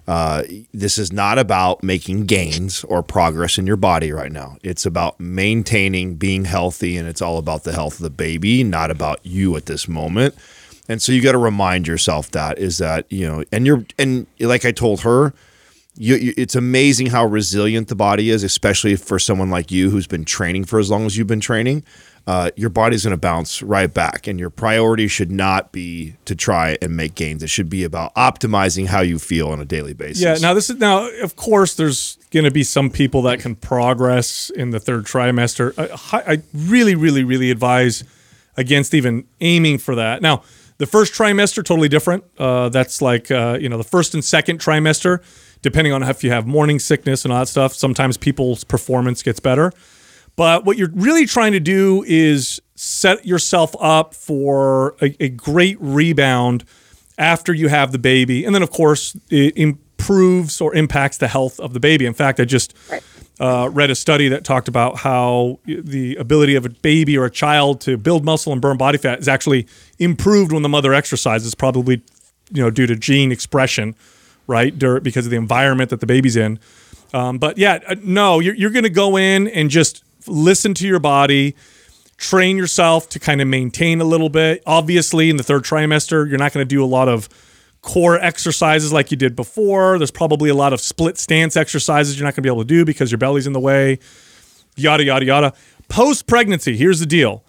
uh, 0.08 0.44
this 0.74 0.98
is 0.98 1.12
not 1.12 1.38
about 1.38 1.84
making 1.84 2.26
gains 2.26 2.84
or 2.86 3.04
progress 3.04 3.58
in 3.58 3.68
your 3.68 3.78
body 3.78 4.12
right 4.12 4.32
now. 4.32 4.58
It's 4.64 4.86
about 4.86 5.20
maintaining 5.20 6.16
being 6.16 6.46
healthy, 6.46 6.98
and 6.98 7.08
it's 7.08 7.22
all 7.22 7.38
about 7.38 7.64
the 7.64 7.74
health 7.74 7.96
of 7.96 8.04
the 8.04 8.10
baby, 8.10 8.64
not 8.64 8.92
about 8.92 9.20
you 9.24 9.56
at 9.56 9.68
this 9.68 9.88
moment. 9.88 10.36
And 10.90 11.02
so 11.02 11.12
you 11.12 11.22
got 11.22 11.34
to 11.34 11.38
remind 11.38 11.88
yourself 11.88 12.32
that 12.32 12.58
is 12.58 12.80
that 12.80 13.06
you 13.10 13.28
know, 13.28 13.44
and 13.52 13.66
you're 13.66 13.86
and 13.98 14.28
like 14.40 14.66
I 14.66 14.72
told 14.72 15.02
her, 15.02 15.34
you, 16.02 16.16
you, 16.16 16.34
it's 16.36 16.56
amazing 16.56 17.08
how 17.08 17.24
resilient 17.26 17.88
the 17.88 17.96
body 17.96 18.32
is, 18.32 18.44
especially 18.44 18.96
for 18.96 19.20
someone 19.20 19.52
like 19.52 19.70
you 19.70 19.92
who's 19.92 20.08
been 20.08 20.26
training 20.26 20.66
for 20.66 20.80
as 20.80 20.90
long 20.90 21.06
as 21.06 21.16
you've 21.16 21.28
been 21.28 21.40
training. 21.40 21.84
Uh, 22.26 22.50
your 22.56 22.72
body's 22.72 23.04
going 23.04 23.12
to 23.12 23.18
bounce 23.18 23.62
right 23.62 23.94
back, 23.94 24.26
and 24.26 24.40
your 24.40 24.50
priority 24.50 25.08
should 25.08 25.32
not 25.32 25.72
be 25.72 26.16
to 26.26 26.36
try 26.36 26.76
and 26.82 26.98
make 26.98 27.14
gains. 27.14 27.44
It 27.44 27.52
should 27.52 27.70
be 27.70 27.84
about 27.84 28.16
optimizing 28.16 28.88
how 28.88 29.02
you 29.02 29.20
feel 29.20 29.50
on 29.50 29.62
a 29.62 29.66
daily 29.66 29.94
basis. 29.94 30.24
Yeah. 30.24 30.36
Now 30.42 30.56
this 30.56 30.72
is 30.72 30.78
now, 30.78 31.08
of 31.22 31.36
course, 31.36 31.76
there's 31.76 32.18
going 32.32 32.46
to 32.46 32.52
be 32.52 32.64
some 32.64 32.90
people 32.90 33.22
that 33.24 33.40
can 33.40 33.56
progress 33.56 34.50
in 34.50 34.72
the 34.72 34.80
third 34.80 35.06
trimester. 35.06 35.74
I, 36.14 36.34
I 36.34 36.42
really, 36.56 36.96
really, 36.96 37.24
really 37.24 37.52
advise 37.52 38.04
against 38.58 38.96
even 38.96 39.28
aiming 39.40 39.78
for 39.78 39.94
that. 39.96 40.24
Now, 40.24 40.42
the 40.82 40.88
first 40.88 41.14
trimester 41.14 41.64
totally 41.64 41.90
different. 41.90 42.24
Uh, 42.40 42.70
that's 42.70 43.04
like 43.04 43.30
uh, 43.30 43.60
you 43.62 43.70
know 43.70 43.78
the 43.78 43.84
first 43.84 44.16
and 44.16 44.26
second 44.26 44.60
trimester, 44.60 45.22
depending 45.62 45.94
on 45.94 46.04
if 46.04 46.24
you 46.24 46.32
have 46.32 46.48
morning 46.48 46.80
sickness 46.80 47.24
and 47.24 47.34
all 47.34 47.40
that 47.40 47.48
stuff. 47.48 47.74
Sometimes 47.74 48.18
people's 48.18 48.64
performance 48.64 49.24
gets 49.24 49.40
better. 49.40 49.72
But 50.36 50.66
what 50.66 50.78
you're 50.78 50.92
really 50.94 51.26
trying 51.26 51.52
to 51.52 51.60
do 51.60 52.04
is 52.08 52.62
set 52.76 53.26
yourself 53.26 53.76
up 53.80 54.16
for 54.16 54.96
a, 55.02 55.16
a 55.20 55.30
great 55.30 55.78
rebound 55.80 56.64
after 57.18 57.54
you 57.54 57.68
have 57.68 57.92
the 57.92 58.00
baby. 58.00 58.46
And 58.46 58.56
then, 58.56 58.64
of 58.64 58.72
course, 58.72 59.16
it 59.30 59.56
improves 59.58 60.62
or 60.62 60.74
impacts 60.74 61.18
the 61.18 61.28
health 61.28 61.60
of 61.60 61.74
the 61.74 61.80
baby. 61.80 62.06
In 62.06 62.14
fact, 62.14 62.40
I 62.40 62.46
just 62.46 62.76
uh, 63.40 63.70
read 63.72 63.90
a 63.90 63.96
study 63.96 64.28
that 64.30 64.44
talked 64.44 64.68
about 64.68 64.98
how 64.98 65.60
the 65.66 66.16
ability 66.16 66.56
of 66.56 66.66
a 66.66 66.70
baby 66.70 67.18
or 67.18 67.26
a 67.26 67.32
child 67.32 67.82
to 67.82 67.98
build 67.98 68.24
muscle 68.24 68.52
and 68.52 68.62
burn 68.62 68.78
body 68.78 68.98
fat 68.98 69.20
is 69.20 69.28
actually 69.28 69.68
improved 70.00 70.52
when 70.52 70.64
the 70.64 70.70
mother 70.70 70.94
exercises, 70.94 71.56
probably 71.56 72.02
you 72.52 72.62
know 72.62 72.70
due 72.70 72.88
to 72.88 72.96
gene 72.96 73.32
expression, 73.32 73.96
right? 74.48 74.78
Dur- 74.78 75.00
Because 75.00 75.26
of 75.26 75.32
the 75.32 75.38
environment 75.38 75.90
that 75.90 76.00
the 76.00 76.06
baby's 76.08 76.36
in. 76.36 76.60
Um, 77.14 77.38
but 77.38 77.58
yeah, 77.58 77.80
uh, 77.88 77.96
no, 78.04 78.40
you're, 78.40 78.56
you're 78.56 78.70
going 78.70 78.84
to 78.84 78.90
go 78.90 79.18
in 79.18 79.48
and 79.50 79.70
just 79.70 80.04
listen 80.28 80.74
to 80.76 80.88
your 80.88 81.00
body, 81.00 81.56
train 82.18 82.58
yourself 82.58 83.10
to 83.10 83.20
kind 83.20 83.42
of 83.42 83.48
maintain 83.48 84.00
a 84.02 84.06
little 84.06 84.30
bit. 84.30 84.64
Obviously, 84.66 85.30
in 85.30 85.38
the 85.38 85.44
third 85.44 85.64
trimester, 85.64 86.28
you're 86.30 86.38
not 86.40 86.54
going 86.54 86.66
to 86.66 86.70
do 86.70 86.84
a 86.84 86.86
lot 86.86 87.10
of 87.10 87.28
core 87.82 88.18
exercises 88.20 88.94
like 88.94 89.12
you 89.12 89.18
did 89.18 89.36
before. 89.36 89.98
There's 89.98 90.12
probably 90.12 90.50
a 90.50 90.56
lot 90.56 90.72
of 90.72 90.80
split 90.80 91.18
stance 91.18 91.58
exercises 91.58 92.18
you're 92.18 92.26
not 92.26 92.32
going 92.36 92.36
to 92.38 92.42
be 92.44 92.50
able 92.50 92.62
to 92.62 92.68
do 92.68 92.86
because 92.86 93.12
your 93.12 93.18
belly's 93.18 93.48
in 93.48 93.54
the 93.54 93.60
way, 93.60 94.00
yada, 94.76 95.04
yada, 95.04 95.26
yada. 95.26 95.54
Post 95.90 96.28
pregnancy, 96.28 96.78
here's 96.78 97.00
the 97.00 97.06
deal 97.06 97.44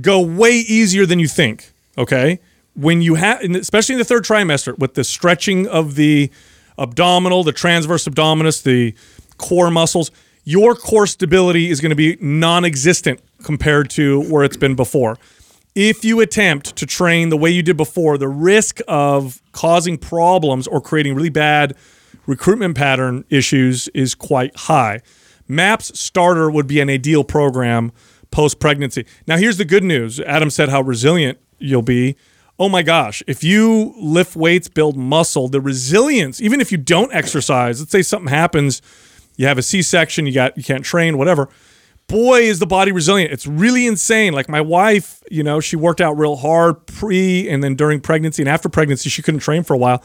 go 0.00 0.20
way 0.20 0.50
easier 0.52 1.06
than 1.06 1.18
you 1.18 1.28
think. 1.28 1.72
Okay. 1.98 2.40
When 2.74 3.02
you 3.02 3.14
have, 3.14 3.40
especially 3.42 3.94
in 3.94 3.98
the 3.98 4.04
third 4.04 4.24
trimester, 4.24 4.76
with 4.78 4.94
the 4.94 5.04
stretching 5.04 5.66
of 5.68 5.94
the 5.94 6.30
abdominal, 6.78 7.44
the 7.44 7.52
transverse 7.52 8.06
abdominis, 8.06 8.62
the 8.62 8.94
core 9.38 9.70
muscles, 9.70 10.10
your 10.44 10.74
core 10.74 11.06
stability 11.06 11.70
is 11.70 11.80
going 11.80 11.90
to 11.90 11.96
be 11.96 12.16
non 12.20 12.64
existent 12.64 13.20
compared 13.42 13.90
to 13.90 14.22
where 14.30 14.44
it's 14.44 14.56
been 14.56 14.74
before. 14.74 15.18
If 15.74 16.04
you 16.04 16.20
attempt 16.20 16.76
to 16.76 16.86
train 16.86 17.30
the 17.30 17.36
way 17.36 17.50
you 17.50 17.62
did 17.62 17.76
before, 17.76 18.16
the 18.16 18.28
risk 18.28 18.80
of 18.86 19.42
causing 19.52 19.98
problems 19.98 20.66
or 20.68 20.80
creating 20.80 21.14
really 21.14 21.30
bad 21.30 21.76
recruitment 22.26 22.76
pattern 22.76 23.24
issues 23.28 23.88
is 23.88 24.14
quite 24.14 24.56
high. 24.56 25.00
MAPS 25.48 25.98
Starter 25.98 26.50
would 26.50 26.66
be 26.66 26.80
an 26.80 26.88
ideal 26.88 27.24
program 27.24 27.92
post 28.30 28.60
pregnancy. 28.60 29.06
Now, 29.26 29.36
here's 29.36 29.58
the 29.58 29.64
good 29.64 29.84
news 29.84 30.20
Adam 30.20 30.50
said 30.50 30.68
how 30.68 30.80
resilient 30.80 31.38
you'll 31.58 31.82
be. 31.82 32.16
Oh 32.56 32.68
my 32.68 32.82
gosh, 32.82 33.22
if 33.26 33.42
you 33.42 33.94
lift 33.98 34.36
weights, 34.36 34.68
build 34.68 34.96
muscle, 34.96 35.48
the 35.48 35.60
resilience, 35.60 36.40
even 36.40 36.60
if 36.60 36.70
you 36.70 36.78
don't 36.78 37.12
exercise, 37.12 37.80
let's 37.80 37.90
say 37.90 38.02
something 38.02 38.28
happens, 38.28 38.80
you 39.36 39.46
have 39.46 39.58
a 39.58 39.62
C 39.62 39.82
section, 39.82 40.24
you 40.24 40.32
got 40.32 40.56
you 40.56 40.62
can't 40.62 40.84
train, 40.84 41.18
whatever. 41.18 41.48
Boy, 42.06 42.42
is 42.42 42.58
the 42.58 42.66
body 42.66 42.92
resilient. 42.92 43.32
It's 43.32 43.46
really 43.46 43.86
insane. 43.86 44.34
Like 44.34 44.48
my 44.48 44.60
wife, 44.60 45.22
you 45.30 45.42
know, 45.42 45.58
she 45.58 45.74
worked 45.74 46.00
out 46.00 46.12
real 46.12 46.36
hard 46.36 46.86
pre 46.86 47.48
and 47.48 47.64
then 47.64 47.74
during 47.74 48.00
pregnancy 48.00 48.42
and 48.42 48.48
after 48.48 48.68
pregnancy, 48.68 49.08
she 49.08 49.22
couldn't 49.22 49.40
train 49.40 49.64
for 49.64 49.74
a 49.74 49.78
while. 49.78 50.04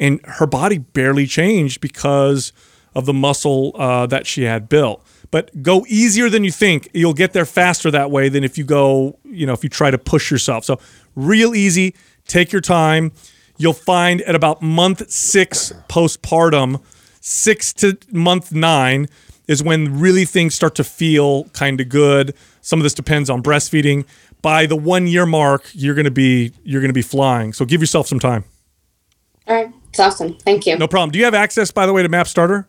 And 0.00 0.20
her 0.24 0.46
body 0.46 0.78
barely 0.78 1.26
changed 1.26 1.80
because 1.80 2.52
of 2.94 3.06
the 3.06 3.12
muscle 3.12 3.72
uh, 3.74 4.06
that 4.06 4.26
she 4.26 4.42
had 4.42 4.68
built. 4.68 5.04
But 5.30 5.62
go 5.62 5.84
easier 5.88 6.30
than 6.30 6.44
you 6.44 6.52
think. 6.52 6.88
You'll 6.94 7.14
get 7.14 7.32
there 7.32 7.44
faster 7.44 7.90
that 7.90 8.10
way 8.10 8.28
than 8.28 8.44
if 8.44 8.56
you 8.56 8.64
go, 8.64 9.18
you 9.24 9.46
know, 9.46 9.52
if 9.52 9.64
you 9.64 9.70
try 9.70 9.90
to 9.90 9.98
push 9.98 10.30
yourself. 10.30 10.64
So, 10.64 10.78
real 11.14 11.54
easy. 11.54 11.94
Take 12.26 12.52
your 12.52 12.60
time. 12.60 13.12
You'll 13.56 13.72
find 13.72 14.22
at 14.22 14.34
about 14.34 14.62
month 14.62 15.10
six 15.10 15.72
postpartum, 15.88 16.82
six 17.20 17.72
to 17.74 17.96
month 18.10 18.52
nine 18.52 19.08
is 19.46 19.62
when 19.62 19.98
really 20.00 20.24
things 20.24 20.54
start 20.54 20.74
to 20.76 20.84
feel 20.84 21.44
kind 21.50 21.80
of 21.80 21.88
good. 21.88 22.34
Some 22.62 22.78
of 22.78 22.82
this 22.82 22.94
depends 22.94 23.28
on 23.28 23.42
breastfeeding. 23.42 24.06
By 24.42 24.66
the 24.66 24.76
one 24.76 25.06
year 25.06 25.26
mark, 25.26 25.70
you're 25.72 25.94
gonna 25.94 26.10
be 26.10 26.52
you're 26.64 26.80
gonna 26.80 26.92
be 26.92 27.02
flying. 27.02 27.52
So 27.52 27.64
give 27.64 27.80
yourself 27.80 28.06
some 28.06 28.18
time. 28.18 28.44
All 29.46 29.54
right. 29.54 29.72
It's 29.90 30.00
awesome. 30.00 30.36
Thank 30.38 30.66
you. 30.66 30.76
No 30.76 30.88
problem. 30.88 31.10
Do 31.10 31.18
you 31.18 31.24
have 31.24 31.34
access, 31.34 31.70
by 31.70 31.86
the 31.86 31.92
way, 31.92 32.02
to 32.02 32.08
MAPS 32.08 32.30
Starter? 32.30 32.66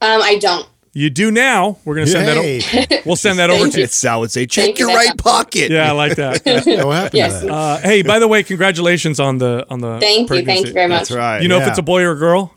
Um, 0.00 0.20
I 0.22 0.36
don't. 0.36 0.68
You 0.96 1.10
do 1.10 1.30
now. 1.32 1.76
We're 1.84 1.96
gonna 1.96 2.06
send 2.06 2.26
Yay. 2.44 2.60
that. 2.60 2.92
O- 2.92 3.02
we'll 3.06 3.16
send 3.16 3.40
that 3.40 3.50
over 3.50 3.68
to 3.68 3.78
you. 3.78 3.84
It's 3.84 3.96
Sal 3.96 4.20
would 4.20 4.30
say, 4.30 4.46
check 4.46 4.64
Thank 4.64 4.78
you, 4.78 4.86
your 4.88 4.96
right 4.96 5.08
Becca. 5.08 5.22
pocket. 5.22 5.70
Yeah, 5.72 5.88
I 5.88 5.92
like 5.92 6.14
that. 6.16 6.42
Yeah, 6.66 6.84
what 6.84 6.94
happened 6.94 7.14
Yes. 7.14 7.40
to 7.40 7.46
that? 7.46 7.52
Uh, 7.52 7.78
hey, 7.78 8.02
by 8.02 8.18
the 8.20 8.28
way, 8.28 8.42
congratulations 8.44 9.18
on 9.18 9.38
the 9.38 9.66
on 9.70 9.80
the. 9.80 9.98
Thank 9.98 10.30
you. 10.30 10.44
Thank 10.44 10.66
you 10.68 10.72
very 10.72 10.88
much. 10.88 11.00
That's 11.08 11.10
right. 11.10 11.42
You 11.42 11.48
know 11.48 11.58
if 11.60 11.66
it's 11.68 11.78
a 11.78 11.82
boy 11.82 12.02
or 12.04 12.12
a 12.12 12.16
girl? 12.18 12.54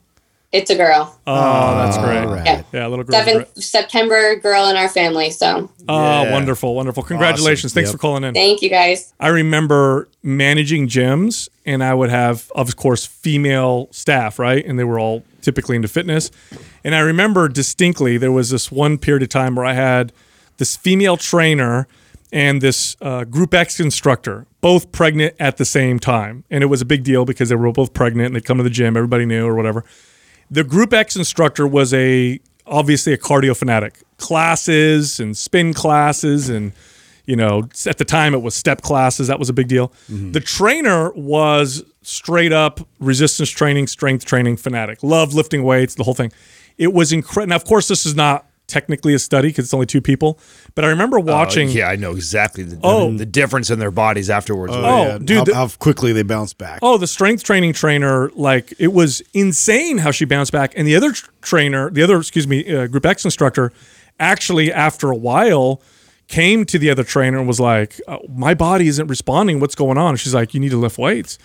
It's 0.54 0.70
a 0.70 0.76
girl. 0.76 1.20
Oh, 1.28 1.76
that's 1.78 1.98
great. 1.98 2.20
All 2.20 2.28
right. 2.34 2.46
Yeah. 2.46 2.64
Yeah, 2.72 2.88
little 2.88 3.04
girl. 3.04 3.22
Seven 3.22 3.46
September 3.62 4.38
girl 4.38 4.70
in 4.70 4.78
our 4.78 4.88
family. 4.88 5.30
So 5.30 5.70
Oh, 5.90 6.24
Yeah. 6.24 6.32
wonderful, 6.32 6.74
wonderful. 6.74 7.04
Congratulations. 7.04 7.74
Thanks 7.74 7.90
Yep. 7.90 7.94
for 7.96 7.98
calling 7.98 8.24
in. 8.24 8.34
thank 8.34 8.62
you 8.62 8.70
guys. 8.70 9.14
I 9.20 9.28
remember 9.28 10.08
managing 10.24 10.88
gyms 10.88 11.50
and 11.66 11.84
I 11.84 11.94
would 11.94 12.10
have, 12.12 12.50
of 12.56 12.78
course, 12.78 13.06
female 13.06 13.90
staff, 13.92 14.40
right? 14.40 14.66
And 14.66 14.80
they 14.80 14.86
were 14.86 15.00
all 15.00 15.24
typically 15.48 15.78
into 15.78 15.88
fitness. 15.88 16.30
And 16.84 16.94
I 16.94 17.00
remember 17.00 17.48
distinctly 17.48 18.18
there 18.18 18.34
was 18.34 18.50
this 18.50 18.70
one 18.70 18.98
period 18.98 19.24
of 19.24 19.30
time 19.30 19.56
where 19.56 19.66
I 19.66 19.72
had 19.72 20.12
this 20.58 20.76
female 20.76 21.16
trainer 21.16 21.88
and 22.34 22.62
this 22.62 22.98
uh, 23.02 23.24
Group 23.24 23.54
X 23.54 23.80
instructor, 23.80 24.46
both 24.60 24.92
pregnant 24.92 25.36
at 25.40 25.56
the 25.56 25.64
same 25.64 26.00
time. 26.00 26.44
And 26.52 26.66
it 26.66 26.68
was 26.68 26.82
a 26.82 26.86
big 26.86 27.06
deal 27.06 27.24
because 27.24 27.48
they 27.48 27.56
were 27.56 27.72
both 27.72 27.94
pregnant 27.94 28.26
and 28.26 28.36
they'd 28.36 28.44
come 28.44 28.58
to 28.58 28.64
the 28.64 28.70
gym, 28.70 28.98
everybody 28.98 29.26
knew 29.26 29.48
or 29.48 29.56
whatever. 29.56 29.86
The 30.52 30.66
Group 30.66 30.92
X 30.92 31.16
instructor 31.16 31.66
was 31.66 31.94
a 31.94 32.42
obviously 32.66 33.14
a 33.14 33.18
cardio 33.18 33.56
fanatic. 33.56 34.00
Classes 34.18 35.18
and 35.18 35.38
spin 35.38 35.74
classes 35.74 36.50
and 36.50 36.74
you 37.28 37.36
know, 37.36 37.68
at 37.86 37.98
the 38.00 38.06
time 38.06 38.34
it 38.34 38.42
was 38.42 38.56
step 38.56 38.82
classes. 38.82 39.28
That 39.28 39.38
was 39.38 39.50
a 39.50 39.54
big 39.54 39.68
deal. 39.68 39.94
The 40.10 40.40
trainer 40.40 41.12
was 41.14 41.84
straight 42.02 42.54
up 42.54 42.80
resistance 43.00 43.50
training, 43.50 43.88
strength 43.88 44.26
training 44.26 44.58
fanatic. 44.58 45.04
Loved 45.04 45.34
lifting 45.34 45.64
weights, 45.64 45.94
the 45.96 46.04
whole 46.04 46.14
thing. 46.16 46.32
It 46.78 46.94
was 46.94 47.12
incredible. 47.12 47.50
Now, 47.50 47.56
of 47.58 47.66
course, 47.66 47.88
this 47.88 48.06
is 48.06 48.16
not 48.16 48.46
technically 48.68 49.14
a 49.14 49.20
study 49.20 49.48
because 49.48 49.64
it's 49.66 49.74
only 49.74 49.86
two 49.86 50.02
people, 50.02 50.38
but 50.76 50.84
I 50.84 50.90
remember 50.90 51.20
watching. 51.22 51.70
Oh, 51.70 51.72
yeah, 51.72 51.88
I 51.90 51.96
know 51.96 52.12
exactly 52.12 52.64
the, 52.64 52.78
Oh. 52.84 53.16
the 53.16 53.26
difference 53.26 53.70
in 53.70 53.80
their 53.80 53.92
bodies 53.92 54.30
afterwards. 54.30 54.74
Oh, 54.76 55.04
Yeah, 55.06 55.18
dude, 55.20 55.38
how, 55.38 55.44
the- 55.46 55.56
how 55.56 55.68
quickly 55.70 56.12
they 56.12 56.24
bounce 56.24 56.54
back. 56.54 56.80
Oh, 56.82 56.98
the 56.98 57.08
strength 57.08 57.44
training 57.46 57.72
trainer, 57.74 58.30
like 58.36 58.74
it 58.78 58.92
was 58.94 59.22
insane 59.34 60.00
how 60.00 60.12
she 60.12 60.26
bounced 60.26 60.52
back. 60.52 60.74
And 60.76 60.86
the 60.86 60.96
other 60.98 61.14
trainer, 61.42 61.90
the 61.90 62.04
other, 62.04 62.18
excuse 62.18 62.46
me, 62.48 62.74
uh, 62.76 62.88
Group 62.88 63.06
X 63.06 63.24
instructor, 63.24 63.72
actually 64.20 64.72
after 64.74 65.12
a 65.12 65.16
while 65.16 65.82
came 66.28 66.66
to 66.66 66.78
the 66.78 66.90
other 66.90 67.04
trainer 67.04 67.38
and 67.38 67.48
was 67.48 67.60
like, 67.60 68.00
uh, 68.08 68.18
"My 68.30 68.54
body 68.54 68.88
isn't 68.88 69.08
responding. 69.08 69.60
What's 69.60 69.76
going 69.76 69.98
on?" 69.98 70.10
And 70.10 70.20
she's 70.20 70.34
like, 70.34 70.54
"You 70.54 70.60
need 70.60 70.72
to 70.72 70.78
lift 70.78 70.98
weights." 70.98 71.38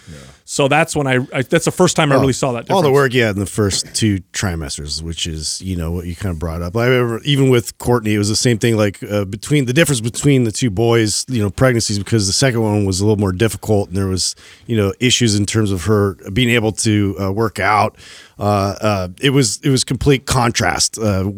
So 0.44 0.68
that's 0.68 0.96
when 0.96 1.06
I, 1.06 1.26
I 1.32 1.42
that's 1.42 1.64
the 1.64 1.70
first 1.70 1.96
time 1.96 2.12
I 2.12 2.16
really 2.16 2.32
saw 2.32 2.52
that. 2.52 2.64
Difference. 2.64 2.76
All 2.76 2.82
the 2.82 2.92
work, 2.92 3.14
yeah, 3.14 3.30
in 3.30 3.38
the 3.38 3.46
first 3.46 3.94
two 3.94 4.18
trimesters, 4.32 5.00
which 5.00 5.26
is 5.26 5.62
you 5.62 5.76
know 5.76 5.92
what 5.92 6.06
you 6.06 6.16
kind 6.16 6.32
of 6.32 6.38
brought 6.38 6.62
up. 6.62 6.76
I 6.76 6.86
remember 6.86 7.22
even 7.24 7.48
with 7.48 7.78
Courtney, 7.78 8.14
it 8.14 8.18
was 8.18 8.28
the 8.28 8.36
same 8.36 8.58
thing. 8.58 8.76
Like 8.76 9.02
uh, 9.04 9.24
between 9.24 9.66
the 9.66 9.72
difference 9.72 10.00
between 10.00 10.44
the 10.44 10.52
two 10.52 10.70
boys, 10.70 11.24
you 11.28 11.40
know, 11.40 11.50
pregnancies 11.50 11.98
because 11.98 12.26
the 12.26 12.32
second 12.32 12.60
one 12.62 12.84
was 12.84 13.00
a 13.00 13.04
little 13.06 13.20
more 13.20 13.32
difficult, 13.32 13.88
and 13.88 13.96
there 13.96 14.08
was 14.08 14.34
you 14.66 14.76
know 14.76 14.92
issues 14.98 15.36
in 15.36 15.46
terms 15.46 15.70
of 15.70 15.84
her 15.84 16.14
being 16.32 16.50
able 16.50 16.72
to 16.72 17.16
uh, 17.20 17.32
work 17.32 17.58
out. 17.60 17.96
Uh, 18.42 18.74
uh, 18.80 19.08
it 19.20 19.30
was 19.30 19.60
it 19.62 19.70
was 19.70 19.84
complete 19.84 20.26
contrast. 20.26 20.98
Uh, 20.98 21.30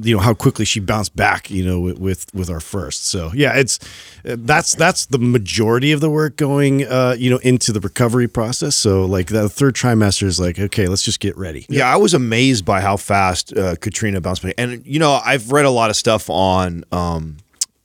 you 0.00 0.14
know 0.14 0.20
how 0.20 0.32
quickly 0.32 0.64
she 0.64 0.78
bounced 0.78 1.16
back. 1.16 1.50
You 1.50 1.64
know 1.64 1.80
with 1.80 2.32
with, 2.32 2.48
our 2.48 2.60
first. 2.60 3.06
So 3.06 3.32
yeah, 3.34 3.56
it's 3.56 3.80
that's 4.22 4.76
that's 4.76 5.06
the 5.06 5.18
majority 5.18 5.90
of 5.90 6.00
the 6.00 6.08
work 6.08 6.36
going. 6.36 6.86
Uh, 6.86 7.16
you 7.18 7.30
know 7.30 7.38
into 7.38 7.72
the 7.72 7.80
recovery 7.80 8.28
process. 8.28 8.76
So 8.76 9.04
like 9.04 9.26
the 9.26 9.48
third 9.48 9.74
trimester 9.74 10.22
is 10.22 10.38
like 10.38 10.60
okay, 10.60 10.86
let's 10.86 11.02
just 11.02 11.18
get 11.18 11.36
ready. 11.36 11.66
Yeah, 11.68 11.92
I 11.92 11.96
was 11.96 12.14
amazed 12.14 12.64
by 12.64 12.80
how 12.80 12.96
fast 12.96 13.56
uh, 13.56 13.74
Katrina 13.74 14.20
bounced 14.20 14.44
back. 14.44 14.54
And 14.56 14.86
you 14.86 15.00
know, 15.00 15.20
I've 15.24 15.50
read 15.50 15.64
a 15.64 15.70
lot 15.70 15.90
of 15.90 15.96
stuff 15.96 16.30
on 16.30 16.84
um, 16.92 17.38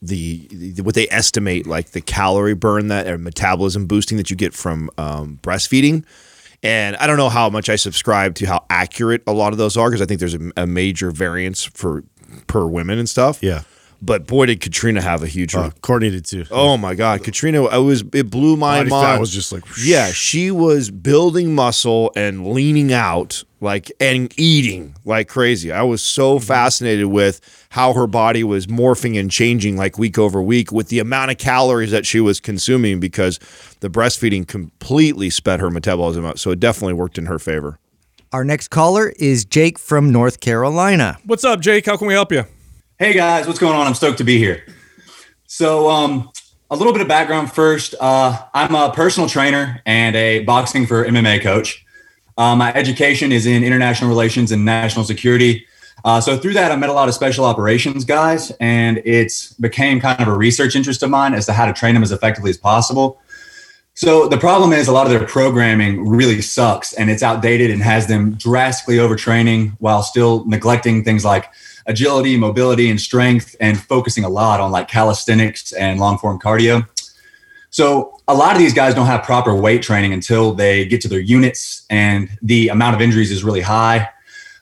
the, 0.03 0.47
the 0.51 0.83
what 0.83 0.93
they 0.93 1.07
estimate 1.09 1.65
like 1.65 1.93
the 1.93 2.01
calorie 2.01 2.53
burn 2.53 2.89
that 2.89 3.07
or 3.07 3.17
metabolism 3.17 3.87
boosting 3.87 4.17
that 4.17 4.29
you 4.29 4.35
get 4.35 4.53
from 4.53 4.91
um, 4.99 5.39
breastfeeding. 5.41 6.05
And 6.63 6.95
I 6.95 7.07
don't 7.07 7.17
know 7.17 7.29
how 7.29 7.49
much 7.49 7.69
I 7.69 7.75
subscribe 7.75 8.35
to 8.35 8.45
how 8.45 8.65
accurate 8.69 9.23
a 9.27 9.31
lot 9.31 9.51
of 9.51 9.57
those 9.57 9.77
are 9.77 9.89
because 9.89 10.01
I 10.01 10.05
think 10.05 10.19
there's 10.19 10.33
a, 10.33 10.51
a 10.57 10.67
major 10.67 11.11
variance 11.11 11.63
for 11.63 12.03
per 12.47 12.65
women 12.65 12.97
and 12.99 13.07
stuff. 13.07 13.41
Yeah. 13.41 13.63
But 14.01 14.27
boy, 14.27 14.45
did 14.45 14.61
Katrina 14.61 15.01
have 15.01 15.23
a 15.23 15.27
huge. 15.27 15.55
Uh, 15.55 15.71
Courtney 15.81 16.11
did 16.11 16.25
too. 16.25 16.45
Oh 16.51 16.77
my 16.77 16.93
God, 16.93 17.23
Katrina! 17.23 17.63
I 17.65 17.77
was 17.77 18.03
it 18.13 18.29
blew 18.29 18.55
my 18.55 18.79
Body 18.79 18.89
mind. 18.89 19.07
I 19.07 19.19
was 19.19 19.31
just 19.31 19.51
like 19.51 19.63
yeah, 19.83 20.11
she 20.11 20.51
was 20.51 20.91
building 20.91 21.55
muscle 21.55 22.11
and 22.15 22.47
leaning 22.47 22.93
out 22.93 23.43
like 23.59 23.91
and 23.99 24.31
eating 24.37 24.95
like 25.03 25.27
crazy. 25.27 25.71
I 25.71 25.81
was 25.81 26.03
so 26.03 26.37
fascinated 26.37 27.07
with 27.07 27.41
how 27.69 27.93
her 27.93 28.07
body 28.07 28.43
was 28.43 28.67
morphing 28.67 29.19
and 29.19 29.31
changing 29.31 29.77
like 29.77 29.97
week 29.97 30.17
over 30.19 30.41
week 30.41 30.71
with 30.71 30.89
the 30.89 30.99
amount 30.99 31.31
of 31.31 31.37
calories 31.37 31.91
that 31.91 32.05
she 32.05 32.19
was 32.19 32.39
consuming 32.39 32.99
because 32.99 33.39
the 33.79 33.89
breastfeeding 33.89 34.47
completely 34.47 35.29
sped 35.29 35.59
her 35.59 35.71
metabolism 35.71 36.23
up. 36.23 36.37
So 36.37 36.51
it 36.51 36.59
definitely 36.59 36.93
worked 36.93 37.17
in 37.17 37.25
her 37.25 37.39
favor. 37.39 37.79
Our 38.31 38.43
next 38.43 38.67
caller 38.67 39.13
is 39.17 39.45
Jake 39.45 39.79
from 39.79 40.11
North 40.11 40.39
Carolina. 40.41 41.17
What's 41.25 41.45
up, 41.45 41.61
Jake? 41.61 41.85
How 41.85 41.95
can 41.97 42.07
we 42.07 42.13
help 42.13 42.31
you? 42.31 42.45
Hey 42.99 43.13
guys, 43.13 43.45
what's 43.45 43.59
going 43.59 43.75
on? 43.75 43.85
I'm 43.85 43.93
stoked 43.93 44.17
to 44.17 44.23
be 44.23 44.39
here. 44.39 44.65
So, 45.45 45.87
um, 45.87 46.31
a 46.71 46.75
little 46.75 46.93
bit 46.93 47.03
of 47.03 47.07
background 47.07 47.51
first. 47.53 47.93
Uh, 47.99 48.35
I'm 48.55 48.73
a 48.73 48.91
personal 48.91 49.29
trainer 49.29 49.83
and 49.85 50.15
a 50.15 50.39
boxing 50.45 50.87
for 50.87 51.05
MMA 51.05 51.43
coach. 51.43 51.85
Uh, 52.39 52.55
my 52.55 52.73
education 52.73 53.31
is 53.31 53.45
in 53.45 53.63
international 53.63 54.09
relations 54.09 54.51
and 54.51 54.65
national 54.65 55.05
security. 55.05 55.67
Uh, 56.05 56.19
so 56.19 56.39
through 56.39 56.53
that, 56.53 56.71
I 56.71 56.75
met 56.75 56.89
a 56.89 56.93
lot 56.93 57.07
of 57.07 57.13
special 57.13 57.45
operations 57.45 58.03
guys, 58.03 58.49
and 58.59 58.99
it's 59.05 59.53
became 59.53 59.99
kind 60.01 60.19
of 60.19 60.27
a 60.27 60.35
research 60.35 60.75
interest 60.75 61.03
of 61.03 61.11
mine 61.11 61.35
as 61.35 61.45
to 61.45 61.53
how 61.53 61.67
to 61.67 61.73
train 61.73 61.93
them 61.93 62.01
as 62.01 62.11
effectively 62.11 62.49
as 62.49 62.57
possible. 62.57 63.21
So 63.93 64.27
the 64.27 64.37
problem 64.37 64.73
is 64.73 64.87
a 64.87 64.91
lot 64.91 65.05
of 65.05 65.11
their 65.11 65.27
programming 65.27 66.07
really 66.07 66.41
sucks, 66.41 66.93
and 66.93 67.11
it's 67.11 67.21
outdated 67.21 67.69
and 67.69 67.83
has 67.83 68.07
them 68.07 68.33
drastically 68.33 68.97
overtraining 68.97 69.75
while 69.77 70.01
still 70.01 70.45
neglecting 70.45 71.03
things 71.03 71.23
like 71.23 71.51
agility, 71.87 72.37
mobility, 72.37 72.89
and 72.89 72.99
strength, 72.99 73.55
and 73.59 73.79
focusing 73.79 74.23
a 74.23 74.29
lot 74.29 74.59
on 74.59 74.71
like 74.71 74.87
calisthenics 74.87 75.71
and 75.73 75.99
long 75.99 76.17
form 76.17 76.39
cardio. 76.39 76.87
So 77.69 78.19
a 78.27 78.33
lot 78.33 78.53
of 78.53 78.59
these 78.59 78.73
guys 78.73 78.93
don't 78.93 79.05
have 79.07 79.23
proper 79.23 79.55
weight 79.55 79.81
training 79.81 80.13
until 80.13 80.53
they 80.53 80.85
get 80.85 81.01
to 81.01 81.07
their 81.07 81.19
units, 81.19 81.85
and 81.89 82.29
the 82.41 82.69
amount 82.69 82.95
of 82.95 83.01
injuries 83.01 83.31
is 83.31 83.43
really 83.43 83.61
high. 83.61 84.09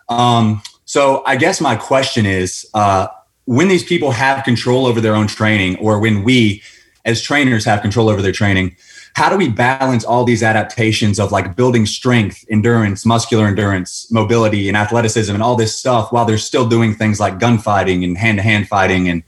Um, 0.10 0.62
so 0.86 1.24
I 1.26 1.36
guess 1.36 1.60
my 1.60 1.76
question 1.76 2.26
is, 2.26 2.66
uh, 2.74 3.08
when 3.46 3.68
these 3.68 3.84
people 3.84 4.12
have 4.12 4.44
control 4.44 4.86
over 4.86 5.02
their 5.02 5.16
own 5.16 5.28
training, 5.28 5.78
or 5.78 6.00
when 6.00 6.24
we 6.24 6.62
as 7.06 7.22
trainers 7.22 7.66
have 7.66 7.82
control 7.82 8.10
over 8.10 8.22
their 8.22 8.32
training, 8.32 8.76
how 9.16 9.30
do 9.30 9.38
we 9.38 9.50
balance 9.50 10.04
all 10.04 10.26
these 10.26 10.44
adaptations 10.44 11.20
of 11.22 11.32
like 11.32 11.56
building 11.56 11.86
strength, 11.86 12.44
endurance, 12.50 13.06
muscular 13.06 13.48
endurance, 13.48 14.12
mobility, 14.12 14.68
and 14.68 14.76
athleticism, 14.76 15.34
and 15.34 15.42
all 15.42 15.56
this 15.56 15.74
stuff 15.74 16.12
while 16.12 16.26
they're 16.26 16.38
still 16.38 16.68
doing 16.68 16.94
things 16.94 17.18
like 17.18 17.40
gunfighting 17.40 18.04
and 18.04 18.18
hand 18.18 18.38
to 18.38 18.44
hand 18.44 18.68
fighting 18.68 19.08
and 19.08 19.24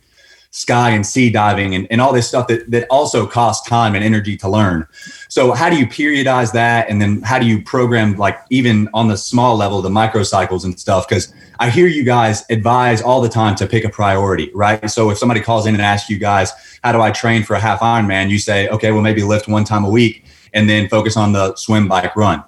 sky 0.58 0.90
and 0.90 1.06
sea 1.06 1.30
diving 1.30 1.76
and, 1.76 1.86
and 1.92 2.02
all 2.02 2.12
this 2.12 2.28
stuff 2.28 2.48
that, 2.48 2.70
that 2.72 2.88
also 2.90 3.28
costs 3.28 3.70
time 3.70 3.94
and 3.94 4.04
energy 4.04 4.36
to 4.36 4.50
learn. 4.50 4.88
So 5.28 5.52
how 5.52 5.70
do 5.70 5.78
you 5.78 5.86
periodize 5.86 6.52
that? 6.54 6.90
And 6.90 7.00
then 7.00 7.22
how 7.22 7.38
do 7.38 7.46
you 7.46 7.62
program 7.62 8.18
like 8.18 8.40
even 8.50 8.90
on 8.92 9.08
the 9.08 9.18
small 9.18 9.56
level, 9.56 9.84
the 9.84 9.90
microcycles 9.90 10.66
and 10.66 10.78
stuff? 10.80 11.08
Because 11.08 11.32
I 11.60 11.70
hear 11.70 11.86
you 11.86 12.04
guys 12.04 12.44
advise 12.50 13.04
all 13.04 13.22
the 13.22 13.30
time 13.30 13.56
to 13.58 13.68
pick 13.68 13.84
a 13.84 13.90
priority, 13.90 14.50
right? 14.56 14.90
So 14.90 15.12
if 15.12 15.20
somebody 15.20 15.42
calls 15.42 15.68
in 15.68 15.76
and 15.76 15.82
asks 15.82 16.10
you 16.10 16.18
guys, 16.18 16.52
how 16.84 16.92
do 16.92 17.02
I 17.02 17.12
train 17.12 17.44
for 17.44 17.56
a 17.56 17.60
half 17.60 17.82
Ironman? 17.82 18.32
You 18.32 18.40
say, 18.40 18.68
okay, 18.70 18.92
well, 18.92 19.04
maybe 19.04 19.22
lift 19.22 19.48
one 19.48 19.64
time 19.64 19.86
a 19.86 19.90
week 19.90 20.26
and 20.56 20.68
then 20.68 20.90
focus 20.90 21.16
on 21.16 21.34
the 21.34 21.56
swim, 21.56 21.88
bike, 21.88 22.16
run. 22.16 22.44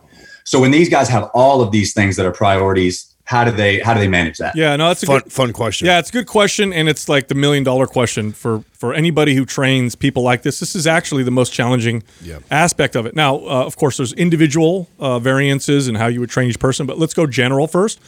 So 0.46 0.60
when 0.60 0.72
these 0.72 0.90
guys 0.90 1.10
have 1.10 1.30
all 1.36 1.62
of 1.62 1.72
these 1.72 1.94
things 1.94 2.16
that 2.16 2.26
are 2.26 2.32
priorities, 2.32 3.09
how 3.30 3.44
do 3.44 3.52
they 3.52 3.78
how 3.80 3.94
do 3.94 4.00
they 4.00 4.08
manage 4.08 4.40
that? 4.40 4.56
Yeah, 4.56 4.76
no, 4.76 4.88
that's 4.88 5.04
a 5.04 5.06
Fun, 5.06 5.20
good, 5.22 5.32
fun 5.32 5.54
question. 5.54 5.86
Yeah, 5.86 6.00
it's 6.00 6.10
a 6.10 6.12
good 6.12 6.26
question, 6.26 6.74
and 6.74 6.90
it's 6.90 7.08
like 7.08 7.28
the 7.28 7.36
million 7.36 7.64
dollar 7.64 7.86
question 7.86 8.32
for 8.32 8.64
for 8.74 8.92
anybody 8.96 9.36
who 9.36 9.46
trains 9.46 9.94
people 9.94 10.24
like 10.24 10.42
this. 10.42 10.60
This 10.60 10.76
is 10.76 10.88
actually 10.88 11.22
the 11.22 11.30
most 11.30 11.54
challenging 11.54 12.02
Yep. 12.24 12.42
aspect 12.50 12.96
of 12.96 13.06
it. 13.06 13.16
Now, 13.16 13.36
uh, 13.36 13.66
of 13.68 13.78
course, 13.78 13.98
there's 13.98 14.14
individual 14.14 14.90
uh, 14.98 15.20
variances 15.20 15.88
in 15.88 15.94
how 15.94 16.08
you 16.08 16.20
would 16.22 16.32
train 16.32 16.50
each 16.50 16.58
person, 16.58 16.88
but 16.88 16.98
let's 16.98 17.14
go 17.14 17.28
general 17.28 17.68
first. 17.68 18.00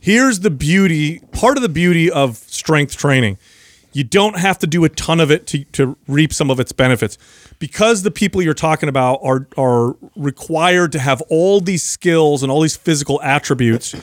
Here's 0.00 0.40
the 0.40 0.50
beauty. 0.50 1.20
Part 1.30 1.56
of 1.56 1.62
the 1.62 1.68
beauty 1.68 2.10
of 2.10 2.36
strength 2.36 2.96
training. 2.96 3.38
You 3.92 4.02
don't 4.02 4.36
have 4.36 4.58
to 4.58 4.66
do 4.66 4.84
a 4.84 4.88
ton 4.88 5.20
of 5.20 5.30
it 5.30 5.46
to, 5.46 5.62
to 5.78 5.96
reap 6.08 6.32
some 6.32 6.50
of 6.50 6.58
its 6.58 6.72
benefits. 6.72 7.16
Because 7.60 8.02
the 8.02 8.10
people 8.10 8.42
you're 8.42 8.52
talking 8.52 8.88
about 8.88 9.20
are 9.22 9.46
are 9.56 9.94
required 10.16 10.90
to 10.92 10.98
have 10.98 11.22
all 11.30 11.60
these 11.60 11.84
skills 11.84 12.42
and 12.42 12.50
all 12.50 12.60
these 12.62 12.76
physical 12.76 13.22
attributes 13.22 13.94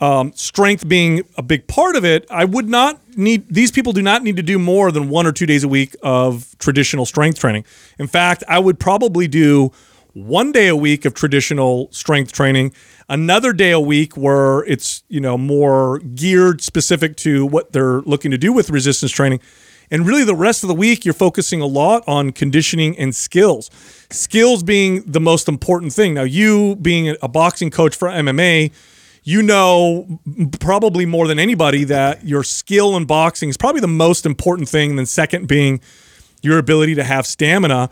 um, 0.00 0.32
strength 0.34 0.88
being 0.88 1.22
a 1.36 1.42
big 1.42 1.66
part 1.66 1.94
of 1.94 2.04
it, 2.04 2.26
I 2.30 2.44
would 2.44 2.68
not 2.68 3.00
need 3.16 3.46
these 3.52 3.70
people 3.70 3.92
do 3.92 4.02
not 4.02 4.22
need 4.22 4.36
to 4.36 4.42
do 4.42 4.58
more 4.58 4.90
than 4.90 5.10
one 5.10 5.26
or 5.26 5.32
two 5.32 5.46
days 5.46 5.62
a 5.62 5.68
week 5.68 5.94
of 6.02 6.56
traditional 6.58 7.04
strength 7.04 7.38
training. 7.38 7.64
In 7.98 8.06
fact, 8.06 8.42
I 8.48 8.58
would 8.58 8.80
probably 8.80 9.28
do 9.28 9.72
one 10.14 10.52
day 10.52 10.68
a 10.68 10.76
week 10.76 11.04
of 11.04 11.14
traditional 11.14 11.88
strength 11.92 12.32
training, 12.32 12.72
another 13.08 13.52
day 13.52 13.70
a 13.70 13.80
week 13.80 14.16
where 14.16 14.60
it's 14.64 15.04
you 15.08 15.20
know 15.20 15.36
more 15.36 15.98
geared 15.98 16.62
specific 16.62 17.16
to 17.16 17.44
what 17.44 17.72
they're 17.72 18.00
looking 18.02 18.30
to 18.30 18.38
do 18.38 18.52
with 18.52 18.70
resistance 18.70 19.12
training. 19.12 19.40
And 19.92 20.06
really, 20.06 20.22
the 20.24 20.36
rest 20.36 20.62
of 20.62 20.68
the 20.68 20.74
week, 20.74 21.04
you're 21.04 21.12
focusing 21.12 21.60
a 21.60 21.66
lot 21.66 22.04
on 22.06 22.30
conditioning 22.30 22.96
and 22.96 23.14
skills. 23.14 23.70
Skills 24.10 24.62
being 24.62 25.02
the 25.02 25.20
most 25.20 25.48
important 25.48 25.92
thing. 25.92 26.14
Now, 26.14 26.22
you 26.22 26.76
being 26.76 27.16
a 27.20 27.28
boxing 27.28 27.70
coach 27.70 27.96
for 27.96 28.08
MMA, 28.08 28.70
you 29.22 29.42
know 29.42 30.20
probably 30.60 31.06
more 31.06 31.26
than 31.26 31.38
anybody 31.38 31.84
that 31.84 32.26
your 32.26 32.42
skill 32.42 32.96
in 32.96 33.04
boxing 33.04 33.48
is 33.48 33.56
probably 33.56 33.80
the 33.80 33.88
most 33.88 34.24
important 34.24 34.68
thing. 34.68 34.90
And 34.90 34.98
then 34.98 35.06
second 35.06 35.46
being 35.46 35.80
your 36.42 36.58
ability 36.58 36.94
to 36.94 37.04
have 37.04 37.26
stamina. 37.26 37.90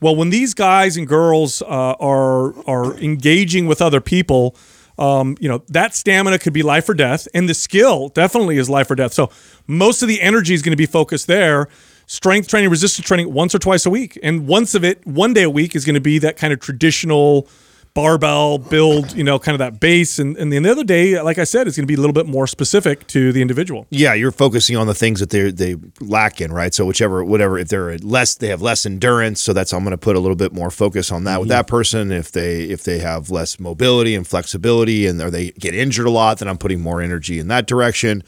Well, 0.00 0.16
when 0.16 0.30
these 0.30 0.54
guys 0.54 0.96
and 0.96 1.06
girls 1.06 1.60
uh, 1.62 1.66
are 1.66 2.58
are 2.66 2.96
engaging 2.98 3.66
with 3.66 3.82
other 3.82 4.00
people, 4.00 4.56
um, 4.98 5.36
you 5.40 5.48
know 5.48 5.62
that 5.68 5.94
stamina 5.94 6.38
could 6.38 6.54
be 6.54 6.62
life 6.62 6.88
or 6.88 6.94
death, 6.94 7.28
and 7.34 7.48
the 7.48 7.54
skill 7.54 8.08
definitely 8.08 8.56
is 8.56 8.70
life 8.70 8.90
or 8.90 8.94
death. 8.94 9.12
So 9.12 9.30
most 9.66 10.02
of 10.02 10.08
the 10.08 10.20
energy 10.22 10.54
is 10.54 10.62
going 10.62 10.72
to 10.72 10.76
be 10.76 10.86
focused 10.86 11.26
there. 11.26 11.68
Strength 12.06 12.48
training, 12.48 12.70
resistance 12.70 13.06
training, 13.06 13.32
once 13.32 13.54
or 13.54 13.60
twice 13.60 13.86
a 13.86 13.90
week, 13.90 14.18
and 14.22 14.48
once 14.48 14.74
of 14.74 14.82
it, 14.82 15.06
one 15.06 15.32
day 15.32 15.44
a 15.44 15.50
week 15.50 15.76
is 15.76 15.84
going 15.84 15.94
to 15.94 16.00
be 16.00 16.18
that 16.18 16.36
kind 16.36 16.52
of 16.52 16.58
traditional 16.58 17.46
barbell 17.94 18.58
build, 18.58 19.12
you 19.14 19.24
know, 19.24 19.38
kind 19.38 19.54
of 19.54 19.58
that 19.58 19.80
base. 19.80 20.18
And, 20.18 20.36
and 20.36 20.52
then 20.52 20.62
the 20.62 20.70
other 20.70 20.84
day, 20.84 21.20
like 21.20 21.38
I 21.38 21.44
said, 21.44 21.66
it's 21.66 21.76
going 21.76 21.84
to 21.84 21.90
be 21.90 21.94
a 21.94 22.00
little 22.00 22.14
bit 22.14 22.26
more 22.26 22.46
specific 22.46 23.06
to 23.08 23.32
the 23.32 23.42
individual. 23.42 23.86
Yeah, 23.90 24.14
you're 24.14 24.32
focusing 24.32 24.76
on 24.76 24.86
the 24.86 24.94
things 24.94 25.20
that 25.20 25.30
they 25.30 25.50
they 25.50 25.76
lack 26.00 26.40
in, 26.40 26.52
right? 26.52 26.72
So 26.72 26.86
whichever, 26.86 27.24
whatever, 27.24 27.58
if 27.58 27.68
they're 27.68 27.98
less, 27.98 28.34
they 28.34 28.48
have 28.48 28.62
less 28.62 28.86
endurance. 28.86 29.40
So 29.42 29.52
that's 29.52 29.72
I'm 29.72 29.80
going 29.80 29.92
to 29.92 29.98
put 29.98 30.16
a 30.16 30.20
little 30.20 30.36
bit 30.36 30.52
more 30.52 30.70
focus 30.70 31.10
on 31.10 31.24
that 31.24 31.40
with 31.40 31.48
mm-hmm. 31.48 31.58
that 31.58 31.66
person. 31.66 32.12
If 32.12 32.32
they 32.32 32.62
if 32.64 32.84
they 32.84 32.98
have 32.98 33.30
less 33.30 33.58
mobility 33.58 34.14
and 34.14 34.26
flexibility, 34.26 35.06
and 35.06 35.20
or 35.20 35.30
they 35.30 35.50
get 35.52 35.74
injured 35.74 36.06
a 36.06 36.10
lot, 36.10 36.38
then 36.38 36.48
I'm 36.48 36.58
putting 36.58 36.80
more 36.80 37.00
energy 37.00 37.38
in 37.38 37.48
that 37.48 37.66
direction. 37.66 38.22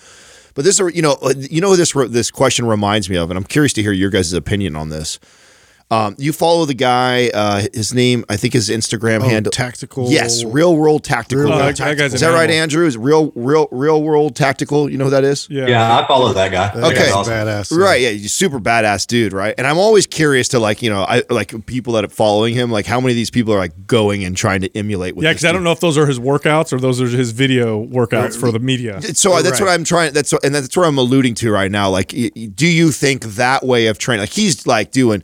But 0.55 0.65
this, 0.65 0.79
you 0.79 1.03
know, 1.03 1.17
uh, 1.23 1.35
you 1.39 1.61
know, 1.61 1.77
this 1.77 1.93
this 2.09 2.31
question 2.31 2.67
reminds 2.67 3.09
me 3.09 3.17
of, 3.17 3.31
and 3.31 3.39
I'm 3.39 3.45
curious 3.45 3.73
to 3.75 3.83
hear 3.83 3.93
your 3.93 4.11
guys' 4.11 4.33
opinion 4.33 4.77
on 4.77 4.91
this. 4.91 5.19
Um, 5.93 6.15
you 6.19 6.33
follow 6.33 6.65
the 6.65 6.75
guy. 6.75 7.29
Uh, 7.35 7.67
his 7.75 7.93
name, 7.93 8.25
I 8.31 8.37
think, 8.39 8.55
his 8.55 8.71
Instagram 8.71 9.21
Oh, 9.21 9.29
handle. 9.29 9.51
tactical- 9.51 10.11
Yes, 10.11 10.43
real 10.43 10.75
world 10.75 11.05
tactical. 11.05 11.45
Real 11.45 11.53
Oh, 11.53 11.57
World 11.59 11.77
that, 11.77 11.85
that 11.85 11.99
guy's 11.99 12.15
is 12.15 12.23
an 12.23 12.31
that 12.31 12.35
right. 12.35 12.51
Andrew? 12.51 12.87
Is 12.87 12.97
real, 12.97 13.31
real, 13.35 13.69
real 13.71 14.03
world 14.03 14.35
tactical? 14.35 14.91
You 14.91 14.97
know 14.97 15.05
who 15.05 15.11
that 15.11 15.25
is? 15.25 15.47
Yeah. 15.51 15.67
Yeah, 15.67 15.99
I 15.99 16.07
follow 16.09 16.33
that 16.33 16.51
guy. 16.51 16.75
That 16.75 16.85
Okay. 16.85 16.95
guy's 16.97 17.13
awesome. 17.13 17.35
Badass. 17.35 17.77
Right, 17.77 18.01
yeah, 18.01 18.09
he's 18.11 18.25
a 18.25 18.29
super 18.31 18.59
badass 18.59 19.07
dude, 19.07 19.33
right? 19.35 19.55
And 19.59 19.67
I'm 19.67 19.77
always 19.79 20.07
curious 20.07 20.49
to 20.49 20.59
like, 20.59 20.83
you 20.83 20.89
know, 20.89 21.03
I 21.03 21.23
like 21.29 21.67
people 21.67 21.93
that 21.93 22.05
are 22.05 22.09
following 22.09 22.55
him, 22.55 22.71
like 22.71 22.87
how 22.87 22.99
many 23.01 23.13
of 23.13 23.17
these 23.17 23.31
people 23.31 23.53
are 23.53 23.59
like 23.59 23.87
going 23.87 24.25
and 24.25 24.35
trying 24.35 24.63
to 24.63 24.75
emulate 24.77 25.15
with 25.15 25.25
Yeah, 25.25 25.31
because 25.33 25.45
I 25.45 25.53
don't 25.53 25.63
know 25.63 25.73
if 25.73 25.81
those 25.81 25.99
are 25.99 26.07
his 26.07 26.19
workouts 26.19 26.73
or 26.73 26.81
those 26.81 27.03
are 27.03 27.07
his 27.07 27.33
video 27.33 27.85
workouts 27.85 28.35
for 28.35 28.51
the 28.51 28.59
media. 28.59 29.01
So 29.15 29.43
that's 29.43 29.61
Right. 29.61 29.67
what 29.67 29.73
I'm 29.75 29.85
trying. 29.85 30.15
That's 30.15 30.33
and 30.43 30.55
that's 30.55 30.75
where 30.75 30.87
I'm 30.87 30.97
alluding 30.97 31.35
to 31.37 31.51
right 31.51 31.71
now. 31.71 31.91
Like, 31.91 32.13
y- 32.17 32.31
y- 32.35 32.49
do 32.55 32.67
you 32.67 32.93
think 32.93 33.25
that 33.37 33.63
way 33.67 33.89
of 33.89 33.99
training? 33.99 34.23
Like, 34.23 34.31
he's 34.33 34.67
like 34.67 34.91
doing 34.91 35.23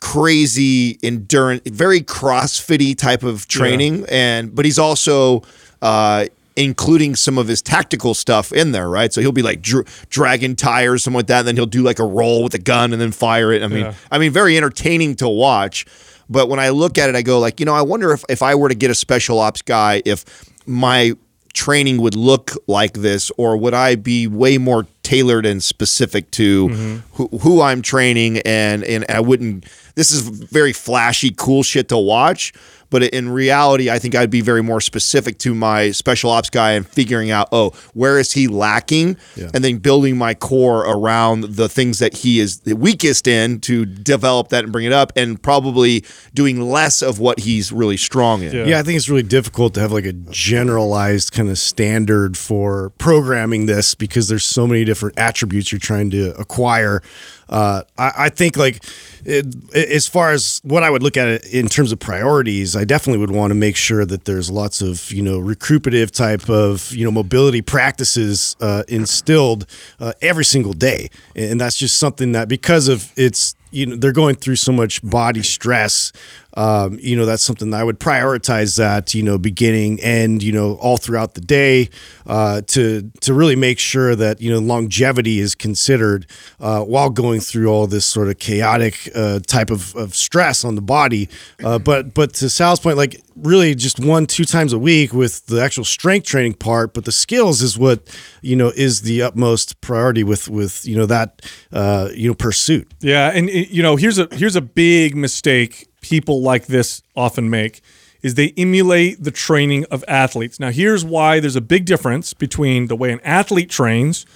crazy 0.00 0.98
endurance, 1.02 1.62
very 1.66 2.00
CrossFitty 2.00 2.96
type 2.96 3.22
of 3.22 3.46
training, 3.48 4.04
and 4.08 4.54
but 4.54 4.64
he's 4.64 4.78
also 4.78 5.42
uh, 5.82 6.26
including 6.56 7.14
some 7.14 7.38
of 7.38 7.48
his 7.48 7.62
tactical 7.62 8.14
stuff 8.14 8.52
in 8.52 8.72
there, 8.72 8.88
right? 8.88 9.12
So 9.12 9.20
he'll 9.20 9.32
be 9.32 9.42
like 9.42 9.62
dr- 9.62 9.86
dragging 10.10 10.56
tires, 10.56 11.04
something 11.04 11.18
like 11.18 11.26
that, 11.28 11.40
and 11.40 11.48
then 11.48 11.56
he'll 11.56 11.66
do 11.66 11.82
like 11.82 11.98
a 11.98 12.04
roll 12.04 12.42
with 12.42 12.54
a 12.54 12.58
gun 12.58 12.92
and 12.92 13.00
then 13.00 13.12
fire 13.12 13.52
it. 13.52 13.62
I 13.62 13.68
mean, 13.68 13.80
Yeah. 13.86 13.94
I 14.10 14.18
mean, 14.18 14.32
very 14.32 14.56
entertaining 14.56 15.16
to 15.16 15.28
watch. 15.28 15.86
But 16.28 16.48
when 16.48 16.60
I 16.60 16.68
look 16.70 16.96
at 16.98 17.08
it, 17.08 17.16
I 17.16 17.22
go 17.22 17.38
like, 17.38 17.58
you 17.60 17.66
know, 17.66 17.74
I 17.74 17.82
wonder 17.82 18.12
if 18.12 18.24
if 18.28 18.42
I 18.42 18.54
were 18.54 18.68
to 18.68 18.74
get 18.74 18.90
a 18.90 18.94
special 18.94 19.38
ops 19.38 19.62
guy, 19.62 20.02
if 20.04 20.24
my 20.66 21.14
training 21.52 22.00
would 22.00 22.14
look 22.14 22.52
like 22.68 22.92
this, 22.94 23.32
or 23.36 23.56
would 23.56 23.74
I 23.74 23.96
be 23.96 24.28
way 24.28 24.56
more 24.56 24.86
tailored 25.02 25.44
and 25.44 25.60
specific 25.60 26.30
to 26.32 26.68
who, 27.14 27.26
who 27.42 27.60
I'm 27.60 27.82
training, 27.82 28.38
and 28.40 28.84
and 28.84 29.04
I 29.08 29.20
wouldn't. 29.20 29.64
This 30.00 30.12
is 30.12 30.22
very 30.22 30.72
flashy, 30.72 31.30
cool 31.36 31.62
shit 31.62 31.90
to 31.90 31.98
watch. 31.98 32.54
But 32.88 33.02
in 33.04 33.28
reality, 33.28 33.90
I 33.90 33.98
think 33.98 34.14
I'd 34.14 34.30
be 34.30 34.40
very 34.40 34.62
more 34.62 34.80
specific 34.80 35.38
to 35.40 35.54
my 35.54 35.90
special 35.90 36.30
ops 36.30 36.48
guy 36.48 36.72
and 36.72 36.88
figuring 36.88 37.30
out, 37.30 37.48
oh, 37.52 37.72
where 37.92 38.18
is 38.18 38.32
he 38.32 38.48
lacking, 38.48 39.18
and 39.54 39.62
then 39.62 39.76
building 39.76 40.16
my 40.16 40.34
core 40.34 40.80
around 40.80 41.44
the 41.44 41.68
things 41.68 42.00
that 42.00 42.16
he 42.16 42.40
is 42.40 42.60
the 42.60 42.74
weakest 42.74 43.28
in 43.28 43.60
to 43.60 43.84
develop 43.84 44.48
that 44.48 44.64
and 44.64 44.72
bring 44.72 44.86
it 44.86 44.92
up, 44.92 45.12
and 45.14 45.40
probably 45.40 46.02
doing 46.34 46.62
less 46.62 47.02
of 47.02 47.20
what 47.20 47.38
he's 47.38 47.70
really 47.70 47.98
strong 47.98 48.42
in. 48.42 48.52
Yeah. 48.52 48.64
Yeah, 48.64 48.78
I 48.80 48.82
think 48.82 48.96
it's 48.96 49.08
really 49.08 49.22
difficult 49.22 49.74
to 49.74 49.80
have 49.80 49.92
like 49.92 50.06
a 50.06 50.14
generalized 50.14 51.32
kind 51.32 51.48
of 51.48 51.58
standard 51.58 52.36
for 52.36 52.90
programming 52.98 53.66
this 53.66 53.94
because 53.94 54.28
there's 54.28 54.44
so 54.44 54.66
many 54.66 54.84
different 54.84 55.16
attributes 55.16 55.70
you're 55.70 55.78
trying 55.78 56.10
to 56.10 56.34
acquire. 56.40 57.02
Uh, 57.50 57.82
I, 57.98 58.12
I 58.16 58.28
think 58.28 58.56
like 58.56 58.82
it, 59.24 59.46
as 59.74 60.06
far 60.06 60.30
as 60.30 60.60
what 60.62 60.82
I 60.82 60.90
would 60.90 61.02
look 61.02 61.16
at 61.16 61.28
it 61.28 61.46
in 61.52 61.68
terms 61.68 61.92
of 61.92 61.98
priorities, 61.98 62.76
I 62.76 62.84
definitely 62.84 63.18
would 63.18 63.32
want 63.32 63.50
to 63.50 63.56
make 63.56 63.76
sure 63.76 64.04
that 64.06 64.24
there's 64.24 64.50
lots 64.50 64.80
of 64.80 65.10
you 65.12 65.22
know 65.22 65.38
recuperative 65.38 66.12
type 66.12 66.48
of 66.48 66.92
you 66.92 67.04
know 67.04 67.10
mobility 67.10 67.60
practices 67.60 68.56
uh, 68.60 68.84
instilled 68.88 69.66
uh, 69.98 70.12
every 70.22 70.44
single 70.44 70.72
day, 70.72 71.10
and 71.34 71.60
that's 71.60 71.76
just 71.76 71.98
something 71.98 72.32
that 72.32 72.48
because 72.48 72.88
of 72.88 73.12
it's 73.16 73.54
you 73.72 73.86
know 73.86 73.96
they're 73.96 74.12
going 74.12 74.36
through 74.36 74.56
so 74.56 74.72
much 74.72 75.02
body 75.02 75.42
stress 75.42 76.12
um, 76.54 76.98
you 77.00 77.16
know, 77.16 77.26
that's 77.26 77.42
something 77.42 77.70
that 77.70 77.80
I 77.80 77.84
would 77.84 78.00
prioritize 78.00 78.76
that, 78.76 79.14
you 79.14 79.22
know, 79.22 79.38
beginning 79.38 80.00
and, 80.02 80.42
you 80.42 80.52
know, 80.52 80.74
all 80.76 80.96
throughout 80.96 81.34
the 81.34 81.40
day 81.40 81.90
uh, 82.26 82.62
to, 82.68 83.10
to 83.20 83.34
really 83.34 83.56
make 83.56 83.78
sure 83.78 84.16
that, 84.16 84.40
you 84.40 84.50
know, 84.50 84.58
longevity 84.58 85.38
is 85.38 85.54
considered 85.54 86.26
uh, 86.58 86.82
while 86.82 87.10
going 87.10 87.40
through 87.40 87.68
all 87.68 87.86
this 87.86 88.04
sort 88.04 88.28
of 88.28 88.38
chaotic 88.38 89.10
uh, 89.14 89.38
type 89.46 89.70
of, 89.70 89.94
of 89.94 90.14
stress 90.14 90.64
on 90.64 90.74
the 90.74 90.82
body. 90.82 91.28
Uh, 91.62 91.78
but, 91.78 92.14
but 92.14 92.32
to 92.34 92.50
Sal's 92.50 92.80
point, 92.80 92.96
like 92.96 93.22
really 93.36 93.74
just 93.74 94.00
one, 94.00 94.26
two 94.26 94.44
times 94.44 94.72
a 94.72 94.78
week 94.78 95.12
with 95.12 95.46
the 95.46 95.62
actual 95.62 95.84
strength 95.84 96.26
training 96.26 96.54
part, 96.54 96.94
but 96.94 97.04
the 97.04 97.12
skills 97.12 97.62
is 97.62 97.78
what, 97.78 98.00
you 98.42 98.56
know, 98.56 98.72
is 98.74 99.02
the 99.02 99.22
utmost 99.22 99.80
priority 99.80 100.24
with, 100.24 100.48
with, 100.48 100.84
you 100.86 100.96
know, 100.96 101.06
that, 101.06 101.42
uh, 101.72 102.08
you 102.14 102.28
know, 102.28 102.34
pursuit. 102.34 102.90
Yeah, 103.00 103.30
and 103.30 103.50
you 103.50 103.82
know, 103.82 103.96
here's 103.96 104.18
a 104.18 104.28
here's 104.32 104.56
a 104.56 104.60
big 104.60 105.14
mistake 105.14 105.89
people 106.00 106.42
like 106.42 106.66
this 106.66 107.02
often 107.14 107.50
make 107.50 107.82
is 108.22 108.34
they 108.34 108.52
emulate 108.56 109.22
the 109.22 109.30
training 109.30 109.84
of 109.90 110.04
athletes. 110.06 110.60
Now, 110.60 110.70
here's 110.70 111.04
why 111.04 111.40
there's 111.40 111.56
a 111.56 111.60
big 111.60 111.86
difference 111.86 112.34
between 112.34 112.88
the 112.88 112.96
way 112.96 113.12
an 113.12 113.20
athlete 113.24 113.70
trains 113.70 114.26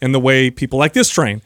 and 0.00 0.14
the 0.14 0.20
way 0.20 0.50
people 0.50 0.78
like 0.78 0.92
this 0.92 1.08
train. 1.08 1.42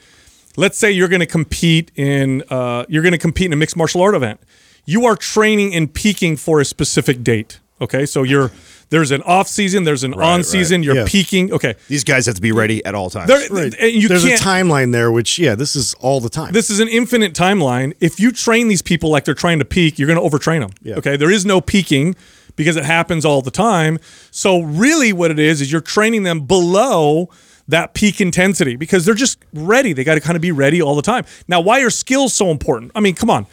Let's 0.56 0.78
say 0.78 0.90
you're 0.90 1.08
going 1.08 1.20
to 1.20 1.26
compete 1.26 1.90
in 1.96 2.42
uh, 2.50 2.84
you're 2.88 3.02
going 3.02 3.12
to 3.12 3.18
compete 3.18 3.46
in 3.46 3.52
a 3.52 3.56
mixed 3.56 3.76
martial 3.76 4.02
art 4.02 4.14
event. 4.14 4.40
You 4.84 5.06
are 5.06 5.16
training 5.16 5.74
and 5.74 5.92
peaking 5.92 6.36
for 6.36 6.60
a 6.60 6.64
specific 6.64 7.24
date. 7.24 7.60
Okay, 7.80 8.06
so 8.06 8.22
you're 8.22 8.52
there's 8.94 9.10
an 9.10 9.22
off 9.22 9.48
season, 9.48 9.82
there's 9.82 10.04
an 10.04 10.14
on 10.14 10.44
season. 10.44 10.84
You're 10.84 10.94
Yeah. 10.98 11.04
peaking. 11.06 11.52
Okay, 11.52 11.74
These 11.88 12.04
guys 12.04 12.26
have 12.26 12.36
to 12.36 12.40
be 12.40 12.52
ready 12.52 12.84
at 12.84 12.94
all 12.94 13.10
times. 13.10 13.26
there, 13.26 13.40
and 13.52 13.74
you 13.92 14.06
There's 14.06 14.24
a 14.24 14.28
can't 14.28 14.40
timeline 14.40 14.92
there, 14.92 15.10
which, 15.10 15.36
yeah, 15.36 15.56
this 15.56 15.74
is 15.74 15.94
all 15.98 16.20
the 16.20 16.28
time. 16.28 16.52
this 16.52 16.70
is 16.70 16.78
an 16.78 16.86
infinite 16.86 17.34
timeline. 17.34 17.92
If 18.00 18.20
you 18.20 18.30
train 18.30 18.68
these 18.68 18.82
people 18.82 19.10
like 19.10 19.24
they're 19.24 19.34
trying 19.34 19.58
to 19.58 19.64
peak, 19.64 19.98
you're 19.98 20.06
going 20.06 20.20
to 20.22 20.24
overtrain 20.38 20.60
them. 20.60 20.70
Yeah. 20.82 20.94
Okay. 20.94 21.16
There 21.16 21.30
is 21.30 21.44
no 21.44 21.60
peaking 21.60 22.14
because 22.54 22.76
it 22.76 22.84
happens 22.84 23.24
all 23.24 23.42
the 23.42 23.50
time. 23.50 23.98
So, 24.30 24.60
really, 24.62 25.12
what 25.12 25.32
it 25.32 25.40
is, 25.40 25.60
is 25.60 25.72
you're 25.72 25.80
training 25.80 26.22
them 26.22 26.42
below 26.42 27.28
that 27.66 27.94
peak 27.94 28.20
intensity 28.20 28.76
because 28.76 29.04
they're 29.04 29.14
just 29.14 29.38
ready. 29.52 29.92
They 29.92 30.04
got 30.04 30.14
to 30.14 30.20
kind 30.20 30.36
of 30.36 30.42
be 30.42 30.52
ready 30.52 30.80
all 30.80 30.94
the 30.94 31.02
time. 31.02 31.24
Now, 31.48 31.60
why 31.60 31.80
are 31.80 31.90
skills 31.90 32.32
so 32.32 32.50
important? 32.50 32.92
I 32.94 33.00
mean, 33.00 33.14
come 33.16 33.30
on. 33.30 33.46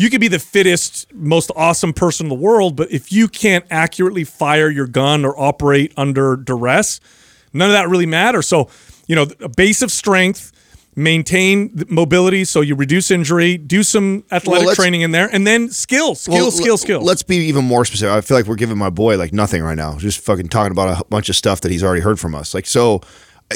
You 0.00 0.08
could 0.08 0.22
be 0.22 0.28
the 0.28 0.38
fittest, 0.38 1.12
most 1.12 1.50
awesome 1.54 1.92
person 1.92 2.24
in 2.24 2.28
the 2.30 2.34
world, 2.34 2.74
but 2.74 2.90
if 2.90 3.12
you 3.12 3.28
can't 3.28 3.66
accurately 3.70 4.24
fire 4.24 4.70
your 4.70 4.86
gun 4.86 5.26
or 5.26 5.38
operate 5.38 5.92
under 5.94 6.36
duress, 6.36 7.00
none 7.52 7.68
of 7.68 7.74
that 7.74 7.90
really 7.90 8.06
matters. 8.06 8.46
So, 8.46 8.70
you 9.06 9.14
know, 9.14 9.26
a 9.40 9.50
base 9.50 9.82
of 9.82 9.92
strength, 9.92 10.52
maintain 10.96 11.70
the 11.76 11.84
mobility 11.90 12.46
so 12.46 12.62
you 12.62 12.76
reduce 12.76 13.10
injury, 13.10 13.58
do 13.58 13.82
some 13.82 14.24
athletic 14.32 14.68
let's- 14.68 14.76
training 14.78 15.02
in 15.02 15.10
there, 15.10 15.28
and 15.30 15.46
then 15.46 15.68
skills, 15.68 16.22
skills, 16.22 16.40
Well, 16.40 16.50
skills, 16.50 16.68
l- 16.80 16.86
skills. 16.86 17.04
Let's 17.04 17.22
be 17.22 17.36
even 17.48 17.66
more 17.66 17.84
specific. 17.84 18.10
I 18.14 18.22
feel 18.22 18.38
like 18.38 18.46
we're 18.46 18.54
giving 18.54 18.78
my 18.78 18.88
boy 18.88 19.18
like 19.18 19.34
nothing 19.34 19.62
right 19.62 19.76
now. 19.76 19.98
Just 19.98 20.20
fucking 20.20 20.48
talking 20.48 20.72
about 20.72 20.98
a 20.98 21.04
bunch 21.04 21.28
of 21.28 21.36
stuff 21.36 21.60
that 21.60 21.70
he's 21.70 21.84
already 21.84 22.00
heard 22.00 22.18
from 22.18 22.34
us. 22.34 22.54
Like 22.54 22.66
so, 22.66 23.02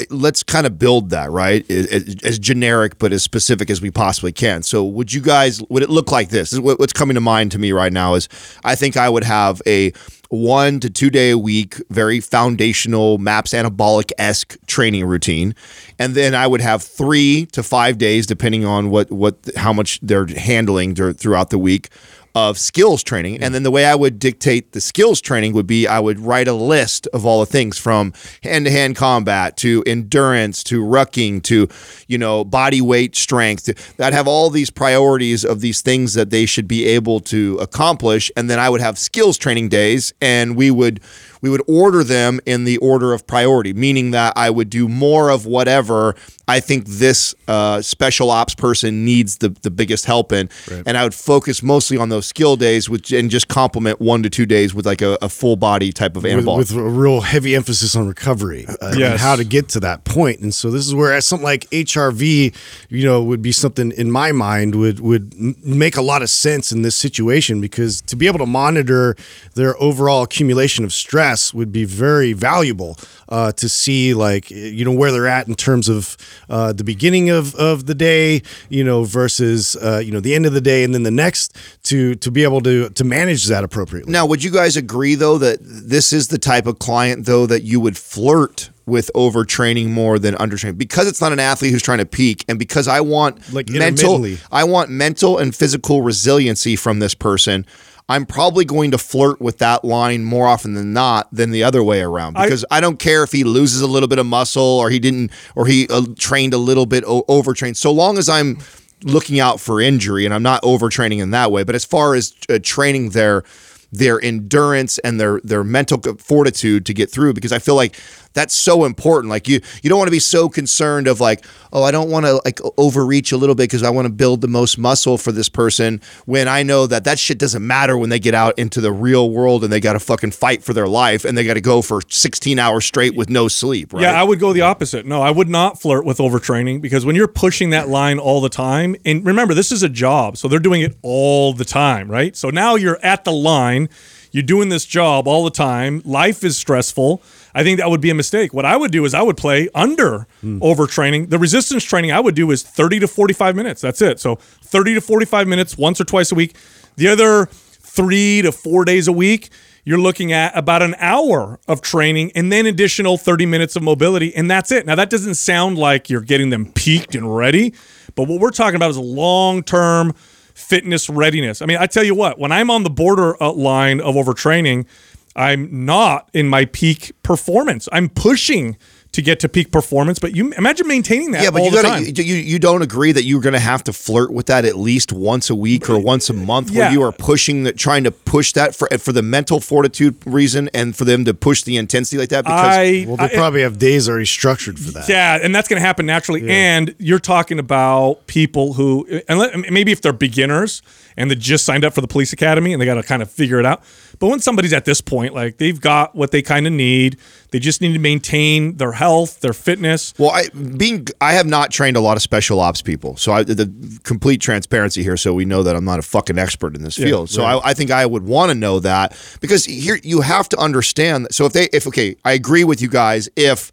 let's 0.09 0.43
kind 0.43 0.65
of 0.65 0.77
build 0.77 1.09
that 1.11 1.31
right 1.31 1.69
as, 1.71 2.39
generic 2.39 2.97
but 2.99 3.13
as 3.13 3.23
specific 3.23 3.69
as 3.69 3.81
we 3.81 3.91
possibly 3.91 4.31
can. 4.31 4.63
So, 4.63 4.83
would 4.83 5.13
you 5.13 5.21
guys? 5.21 5.61
Would 5.69 5.83
it 5.83 5.89
look 5.89 6.11
like 6.11 6.29
this? 6.29 6.51
This 6.51 6.59
what's 6.59 6.93
coming 6.93 7.15
to 7.15 7.21
mind 7.21 7.51
to 7.53 7.59
me 7.59 7.71
right 7.71 7.93
now 7.93 8.15
is 8.15 8.27
I 8.63 8.75
think 8.75 8.97
I 8.97 9.09
would 9.09 9.23
have 9.23 9.61
a 9.65 9.91
one 10.29 10.79
to 10.81 10.89
two 10.89 11.09
day 11.09 11.31
a 11.31 11.37
week, 11.37 11.81
very 11.89 12.19
foundational 12.19 13.17
MAPS 13.17 13.53
anabolic 13.53 14.11
esque 14.17 14.57
training 14.67 15.05
routine, 15.05 15.55
and 15.97 16.13
then 16.13 16.35
I 16.35 16.47
would 16.47 16.61
have 16.61 16.83
three 16.83 17.45
to 17.47 17.63
five 17.63 17.97
days, 17.97 18.25
depending 18.25 18.65
on 18.65 18.89
what 18.89 19.11
what 19.11 19.37
how 19.55 19.71
much 19.73 19.99
they're 20.01 20.27
handling 20.27 20.95
throughout 20.95 21.49
the 21.49 21.59
week 21.59 21.89
of 22.35 22.57
skills 22.59 23.01
training. 23.01 23.35
And 23.35 23.45
mm. 23.45 23.53
then 23.53 23.63
the 23.63 23.71
way 23.71 23.85
I 23.85 23.95
would 23.95 24.19
dictate 24.19 24.73
the 24.73 24.81
skills 24.81 25.21
training 25.21 25.53
would 25.53 25.65
be 25.65 25.87
I 25.87 25.99
would 25.99 26.19
write 26.19 26.49
a 26.49 26.53
list 26.53 27.07
of 27.07 27.25
all 27.25 27.39
the 27.39 27.45
things 27.45 27.77
from 27.77 28.13
hand 28.43 28.65
to 28.65 28.71
hand 28.71 28.97
combat 28.97 29.55
to 29.57 29.83
endurance 29.87 30.63
to 30.65 30.83
rucking 30.83 31.43
to, 31.43 31.69
you 32.07 32.17
know, 32.17 32.43
body 32.43 32.81
weight 32.81 33.15
strength. 33.15 33.69
I'd 33.99 34.13
have 34.13 34.27
all 34.27 34.49
these 34.49 34.69
priorities 34.69 35.45
of 35.45 35.61
these 35.61 35.81
things 35.81 36.13
that 36.15 36.29
they 36.29 36.45
should 36.45 36.67
be 36.67 36.85
able 36.85 37.21
to 37.21 37.57
accomplish. 37.59 38.29
And 38.35 38.49
then 38.49 38.59
I 38.59 38.69
would 38.69 38.81
have 38.81 38.97
skills 38.97 39.37
training 39.37 39.69
days 39.69 40.13
and 40.19 40.57
we 40.57 40.69
would 40.69 40.99
we 41.41 41.51
would 41.51 41.61
order 41.67 42.03
them 42.03 42.39
in 42.47 42.63
the 42.63 42.77
order 42.77 43.13
of 43.13 43.27
priority, 43.27 43.71
meaning 43.71 44.09
that 44.11 44.33
I 44.35 44.49
would 44.49 44.67
do 44.67 44.89
more 44.89 45.29
of 45.29 45.45
whatever 45.45 46.15
I 46.47 46.59
think 46.59 46.85
this 46.85 47.33
uh, 47.47 47.81
special 47.81 48.29
ops 48.29 48.55
person 48.55 49.03
needs 49.03 49.37
the, 49.37 49.49
the 49.49 49.71
biggest 49.71 50.05
help 50.05 50.31
in. 50.31 50.49
And 50.85 50.97
I 50.97 51.03
would 51.03 51.13
focus 51.13 51.63
mostly 51.63 51.97
on 51.97 52.09
those 52.09 52.25
skill 52.25 52.55
days 52.55 52.89
which, 52.89 53.11
and 53.11 53.29
just 53.29 53.47
complement 53.47 53.99
one 53.99 54.23
to 54.23 54.29
two 54.29 54.45
days 54.45 54.73
with 54.73 54.85
like 54.85 55.01
a, 55.01 55.17
a 55.21 55.29
full 55.29 55.55
body 55.55 55.91
type 55.91 56.15
of 56.15 56.23
with, 56.23 56.31
anabolic. 56.31 56.57
with 56.57 56.71
a 56.71 56.83
real 56.83 57.21
heavy 57.21 57.55
emphasis 57.55 57.95
on 57.95 58.07
recovery 58.07 58.65
uh, 58.67 58.93
and 58.95 59.19
how 59.19 59.35
to 59.35 59.43
get 59.43 59.69
to 59.69 59.79
that 59.79 60.03
point. 60.03 60.39
And 60.39 60.53
so 60.53 60.69
this 60.69 60.85
is 60.85 60.93
where 60.93 61.19
something 61.21 61.43
like 61.43 61.69
HRV, 61.71 62.55
you 62.89 63.05
know, 63.05 63.23
would 63.23 63.41
be 63.41 63.51
something 63.51 63.91
in 63.91 64.11
my 64.11 64.31
mind 64.31 64.75
would 64.75 64.99
would 64.99 65.35
make 65.65 65.97
a 65.97 66.01
lot 66.01 66.21
of 66.21 66.29
sense 66.29 66.71
in 66.71 66.81
this 66.81 66.95
situation 66.95 67.61
because 67.61 68.01
to 68.01 68.15
be 68.15 68.27
able 68.27 68.39
to 68.39 68.45
monitor 68.45 69.15
their 69.55 69.81
overall 69.81 70.23
accumulation 70.23 70.85
of 70.85 70.93
stress 70.93 71.53
would 71.53 71.71
be 71.71 71.85
very 71.85 72.33
valuable 72.33 72.97
uh, 73.29 73.51
to 73.53 73.67
see 73.67 74.13
like 74.13 74.51
you 74.51 74.85
know 74.85 74.91
where 74.91 75.11
they're 75.11 75.27
at 75.27 75.47
in 75.47 75.55
terms 75.55 75.89
of 75.89 76.17
uh, 76.49 76.73
the 76.73 76.83
beginning 76.83 77.29
of, 77.29 77.55
of 77.55 77.85
the 77.85 77.95
day, 77.95 78.41
you 78.69 78.83
know, 78.83 79.03
versus 79.03 79.75
uh, 79.77 80.01
you 80.03 80.11
know 80.11 80.19
the 80.19 80.35
end 80.35 80.45
of 80.45 80.53
the 80.53 80.61
day 80.61 80.83
and 80.83 80.93
then 80.93 81.03
the 81.03 81.11
next 81.11 81.55
to 81.83 82.15
to 82.15 82.31
be 82.31 82.43
able 82.43 82.61
to 82.61 82.89
to 82.89 83.03
manage 83.03 83.45
that 83.45 83.63
appropriately. 83.63 84.11
Now, 84.11 84.25
would 84.25 84.43
you 84.43 84.51
guys 84.51 84.77
agree 84.77 85.15
though 85.15 85.37
that 85.37 85.59
this 85.61 86.13
is 86.13 86.27
the 86.29 86.37
type 86.37 86.67
of 86.67 86.79
client 86.79 87.25
though 87.25 87.45
that 87.45 87.63
you 87.63 87.79
would 87.79 87.97
flirt 87.97 88.69
with 88.85 89.09
overtraining 89.15 89.89
more 89.89 90.19
than 90.19 90.35
undertraining 90.35 90.77
because 90.77 91.07
it's 91.07 91.19
not 91.21 91.31
an 91.31 91.39
athlete 91.39 91.71
who's 91.71 91.81
trying 91.81 91.97
to 91.97 92.05
peak 92.05 92.45
and 92.47 92.59
because 92.59 92.87
I 92.87 93.01
want 93.01 93.51
Like 93.51 93.67
mental. 93.69 94.25
I 94.51 94.63
want 94.63 94.89
mental 94.91 95.37
and 95.37 95.55
physical 95.55 96.01
resiliency 96.01 96.75
from 96.75 96.99
this 96.99 97.15
person. 97.15 97.65
I'm 98.07 98.25
probably 98.25 98.65
going 98.65 98.91
to 98.91 98.97
flirt 98.99 99.41
with 99.41 99.57
that 99.59 99.83
line 99.83 100.23
more 100.23 100.47
often 100.47 100.75
than 100.75 100.93
not 100.93 101.27
than 101.33 101.49
the 101.51 101.63
other 101.63 101.83
way 101.83 102.01
around 102.01 102.35
because 102.35 102.63
I, 102.69 102.79
don't 102.79 102.99
care 102.99 103.23
if 103.23 103.31
he 103.31 103.43
loses 103.43 103.81
a 103.81 103.87
little 103.87 104.07
bit 104.07 104.19
of 104.19 104.27
muscle 104.27 104.61
or 104.61 104.91
he 104.91 104.99
didn't 104.99 105.31
or 105.55 105.65
he 105.65 105.87
uh, 105.89 106.03
trained 106.17 106.53
a 106.53 106.59
little 106.59 106.85
bit 106.85 107.03
o- 107.07 107.25
overtrained. 107.27 107.77
So 107.77 107.91
long 107.91 108.19
as 108.19 108.29
I'm 108.29 108.59
looking 109.03 109.39
out 109.39 109.59
for 109.59 109.81
injury 109.81 110.23
and 110.25 110.33
I'm 110.33 110.43
not 110.43 110.61
overtraining 110.61 111.19
in 111.19 111.31
that 111.31 111.51
way 111.51 111.63
but 111.63 111.75
as 111.75 111.83
far 111.83 112.15
as 112.15 112.33
uh, 112.49 112.59
training 112.61 113.09
their 113.09 113.43
their 113.91 114.21
endurance 114.21 114.97
and 114.99 115.19
their 115.19 115.39
their 115.43 115.63
mental 115.63 115.99
fortitude 116.17 116.85
to 116.85 116.93
get 116.93 117.09
through 117.09 117.33
because 117.33 117.51
I 117.51 117.59
feel 117.59 117.75
like 117.75 117.99
that's 118.35 118.55
so 118.55 118.85
important 118.85 119.31
like 119.31 119.47
you 119.47 119.59
you 119.81 119.89
don't 119.89 119.97
want 119.97 120.07
to 120.07 120.11
be 120.11 120.19
so 120.19 120.47
concerned 120.47 121.07
of 121.07 121.19
like 121.19 121.43
oh 121.73 121.81
I 121.81 121.89
don't 121.89 122.11
want 122.11 122.27
to 122.27 122.39
like 122.45 122.59
overreach 122.77 123.31
a 123.31 123.37
little 123.37 123.55
bit 123.55 123.63
because 123.63 123.81
I 123.81 123.89
want 123.89 124.05
to 124.05 124.13
build 124.13 124.41
the 124.41 124.47
most 124.47 124.77
muscle 124.77 125.17
for 125.17 125.31
this 125.31 125.49
person 125.49 125.99
when 126.25 126.47
I 126.47 126.61
know 126.61 126.85
that 126.85 127.05
that 127.05 127.17
shit 127.17 127.39
doesn't 127.39 127.65
matter 127.65 127.97
when 127.97 128.09
they 128.09 128.19
get 128.19 128.35
out 128.35 128.59
into 128.59 128.79
the 128.79 128.91
real 128.91 129.31
world 129.31 129.63
and 129.63 129.73
they 129.73 129.79
got 129.79 129.93
to 129.93 129.99
fucking 129.99 130.31
fight 130.31 130.63
for 130.63 130.73
their 130.73 130.87
life 130.87 131.25
and 131.25 131.35
they 131.35 131.43
got 131.43 131.55
to 131.55 131.61
go 131.61 131.81
for 131.81 132.01
16 132.07 132.59
hours 132.59 132.85
straight 132.85 133.15
with 133.15 133.29
no 133.29 133.47
sleep 133.47 133.93
right 133.93 134.03
Yeah, 134.03 134.19
I 134.19 134.23
would 134.23 134.39
go 134.39 134.53
the 134.53 134.61
opposite. 134.61 135.05
No, 135.05 135.21
I 135.21 135.31
would 135.31 135.49
not 135.49 135.81
flirt 135.81 136.05
with 136.05 136.19
overtraining 136.19 136.81
because 136.81 137.05
when 137.05 137.15
you're 137.15 137.27
pushing 137.27 137.71
that 137.71 137.87
line 137.89 138.19
all 138.19 138.41
the 138.41 138.49
time, 138.49 138.95
and 139.05 139.25
remember, 139.25 139.53
this 139.53 139.71
is 139.71 139.81
a 139.81 139.89
job, 139.89 140.37
so 140.37 140.47
they're 140.47 140.59
doing 140.59 140.81
it 140.81 140.95
all 141.01 141.53
the 141.53 141.65
time, 141.65 142.11
right? 142.11 142.35
So 142.35 142.49
now 142.49 142.75
you're 142.75 142.99
at 143.01 143.23
the 143.23 143.31
line, 143.31 143.89
you're 144.31 144.43
doing 144.43 144.69
this 144.69 144.85
job 144.85 145.27
all 145.27 145.45
the 145.45 145.49
time. 145.51 146.01
Life 146.03 146.43
is 146.43 146.57
stressful. 146.57 147.23
I 147.55 147.63
think 147.63 147.79
that 147.79 147.89
would 147.89 148.01
be 148.01 148.09
a 148.09 148.13
mistake. 148.13 148.53
What 148.53 148.65
I 148.65 148.75
would 148.75 148.91
do 148.91 149.05
is 149.05 149.13
I 149.13 149.21
would 149.21 149.37
play 149.37 149.69
under 149.73 150.27
hmm. 150.41 150.59
overtraining. 150.59 151.29
The 151.29 151.39
resistance 151.39 151.85
training 151.85 152.11
I 152.11 152.19
would 152.19 152.35
do 152.35 152.51
is 152.51 152.61
30 152.61 152.99
to 152.99 153.07
45 153.07 153.55
minutes. 153.55 153.81
That's 153.81 154.01
it. 154.01 154.19
So 154.19 154.35
30 154.35 154.95
to 154.95 155.01
45 155.01 155.47
minutes 155.47 155.77
once 155.77 156.01
or 156.01 156.03
twice 156.03 156.33
a 156.33 156.35
week. 156.35 156.57
The 156.97 157.07
other 157.07 157.45
three 157.45 158.41
to 158.41 158.51
four 158.51 158.83
days 158.83 159.07
a 159.07 159.13
week, 159.13 159.49
you're 159.85 159.99
looking 159.99 160.33
at 160.33 160.55
about 160.57 160.81
an 160.81 160.95
hour 160.97 161.59
of 161.67 161.81
training 161.81 162.33
and 162.35 162.51
then 162.51 162.65
additional 162.65 163.17
30 163.17 163.45
minutes 163.45 163.75
of 163.77 163.83
mobility, 163.83 164.35
and 164.35 164.51
that's 164.51 164.71
it. 164.71 164.85
Now, 164.85 164.95
that 164.95 165.09
doesn't 165.09 165.35
sound 165.35 165.77
like 165.77 166.09
you're 166.09 166.21
getting 166.21 166.49
them 166.49 166.71
peaked 166.73 167.15
and 167.15 167.35
ready, 167.35 167.73
but 168.15 168.27
what 168.27 168.41
we're 168.41 168.51
talking 168.51 168.75
about 168.75 168.89
is 168.89 168.97
long 168.97 169.63
term 169.63 170.13
fitness 170.55 171.09
readiness. 171.09 171.61
I 171.61 171.67
mean, 171.67 171.77
I 171.77 171.85
tell 171.85 172.03
you 172.03 172.15
what, 172.15 172.39
when 172.39 172.51
I'm 172.51 172.69
on 172.69 172.83
the 172.83 172.89
border 172.89 173.37
line 173.39 174.01
of 174.01 174.15
overtraining, 174.15 174.87
I'm 175.35 175.85
not 175.85 176.29
in 176.33 176.47
my 176.47 176.65
peak 176.65 177.11
performance. 177.23 177.89
I'm 177.91 178.09
pushing 178.09 178.77
to 179.11 179.21
get 179.21 179.39
to 179.39 179.47
peak 179.47 179.71
performance. 179.71 180.19
But 180.19 180.35
you 180.35 180.51
imagine 180.53 180.87
maintaining 180.89 181.31
that 181.31 181.41
Yeah, 181.43 181.49
but 181.49 181.59
all 181.59 181.65
you 181.65 181.71
the 181.71 181.81
gotta, 181.83 181.87
time. 181.87 182.03
you, 182.03 182.23
you 182.23 182.35
you 182.35 182.59
don't 182.59 182.81
agree 182.81 183.13
that 183.13 183.23
you're 183.23 183.39
going 183.39 183.53
to 183.53 183.59
have 183.59 183.81
to 183.85 183.93
flirt 183.93 184.29
with 184.33 184.47
that 184.47 184.65
at 184.65 184.75
least 184.75 185.13
once 185.13 185.49
a 185.49 185.55
week 185.55 185.89
or 185.89 185.97
once 185.97 186.29
a 186.29 186.33
month, 186.33 186.71
where 186.71 186.91
you 186.91 187.01
are 187.01 187.13
pushing 187.13 187.63
that, 187.63 187.77
trying 187.77 188.03
to 188.03 188.11
push 188.11 188.51
that 188.53 188.75
for 188.75 188.89
for 188.97 189.13
the 189.13 189.21
mental 189.21 189.61
fortitude 189.61 190.15
reason, 190.25 190.69
and 190.73 190.97
for 190.97 191.05
them 191.05 191.23
to 191.23 191.33
push 191.33 191.63
the 191.63 191.77
intensity 191.77 192.17
like 192.17 192.27
that. 192.29 192.43
Because 192.43 192.77
I, 192.77 193.05
Well, 193.07 193.15
they 193.15 193.23
I- 193.25 193.35
probably 193.35 193.61
have 193.61 193.77
days 193.79 194.09
already 194.09 194.25
structured 194.25 194.77
for 194.77 194.91
that. 194.91 195.07
Yeah, 195.07 195.39
and 195.41 195.55
that's 195.55 195.69
going 195.69 195.81
to 195.81 195.85
happen 195.85 196.05
naturally. 196.05 196.49
And 196.49 196.93
you're 196.99 197.19
talking 197.19 197.57
about 197.57 198.27
people 198.27 198.73
who, 198.73 199.07
and 199.29 199.39
let, 199.39 199.71
maybe 199.71 199.93
if 199.93 200.01
they're 200.01 200.11
beginners 200.11 200.81
and 201.15 201.31
they 201.31 201.35
just 201.35 201.63
signed 201.63 201.85
up 201.85 201.93
for 201.93 202.01
the 202.01 202.07
police 202.07 202.33
academy 202.33 202.73
and 202.73 202.81
they 202.81 202.85
got 202.85 202.95
to 202.95 203.03
kind 203.03 203.21
of 203.21 203.31
figure 203.31 203.59
it 203.61 203.65
out. 203.65 203.81
But 204.25 204.29
when 204.29 204.39
somebody's 204.39 204.73
at 204.73 204.85
this 204.85 205.01
point, 205.01 205.35
like 205.35 205.57
they've 205.57 205.79
got 205.79 206.15
what 206.15 206.31
they 206.31 206.41
kind 206.41 206.65
of 206.65 206.73
need, 206.73 207.19
they 207.51 207.59
just 207.59 207.79
need 207.79 207.93
to 207.93 207.99
maintain 207.99 208.77
their 208.77 208.93
health, 208.93 209.41
their 209.41 209.53
fitness. 209.53 210.15
Well, 210.17 210.31
I 210.31 210.49
being 210.49 211.05
I 211.21 211.33
have 211.33 211.45
not 211.45 211.69
trained 211.69 211.95
a 211.95 211.99
lot 211.99 212.17
of 212.17 212.23
special 212.23 212.59
ops 212.59 212.81
people, 212.81 213.17
so 213.17 213.33
I, 213.33 213.43
the 213.43 213.71
complete 214.01 214.41
transparency 214.41 215.03
here, 215.03 215.15
so 215.15 215.31
we 215.35 215.45
know 215.45 215.61
that 215.61 215.75
I'm 215.75 215.85
not 215.85 215.99
a 215.99 216.01
fucking 216.01 216.39
expert 216.39 216.75
in 216.75 216.81
this 216.81 216.95
field. 216.95 217.29
So 217.29 217.43
I, 217.43 217.69
I 217.69 217.73
think 217.75 217.91
I 217.91 218.03
would 218.03 218.23
want 218.23 218.49
to 218.49 218.55
know 218.55 218.79
that 218.79 219.15
because 219.41 219.63
here 219.63 219.99
you 220.01 220.21
have 220.21 220.49
to 220.49 220.57
understand. 220.57 221.27
So 221.29 221.45
if 221.45 221.53
they, 221.53 221.69
if 221.71 221.85
okay, 221.85 222.15
I 222.25 222.31
agree 222.31 222.63
with 222.63 222.81
you 222.81 222.89
guys 222.89 223.29
if 223.35 223.71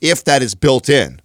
if 0.00 0.24
that 0.24 0.42
is 0.42 0.56
built 0.56 0.88
in, 0.88 1.20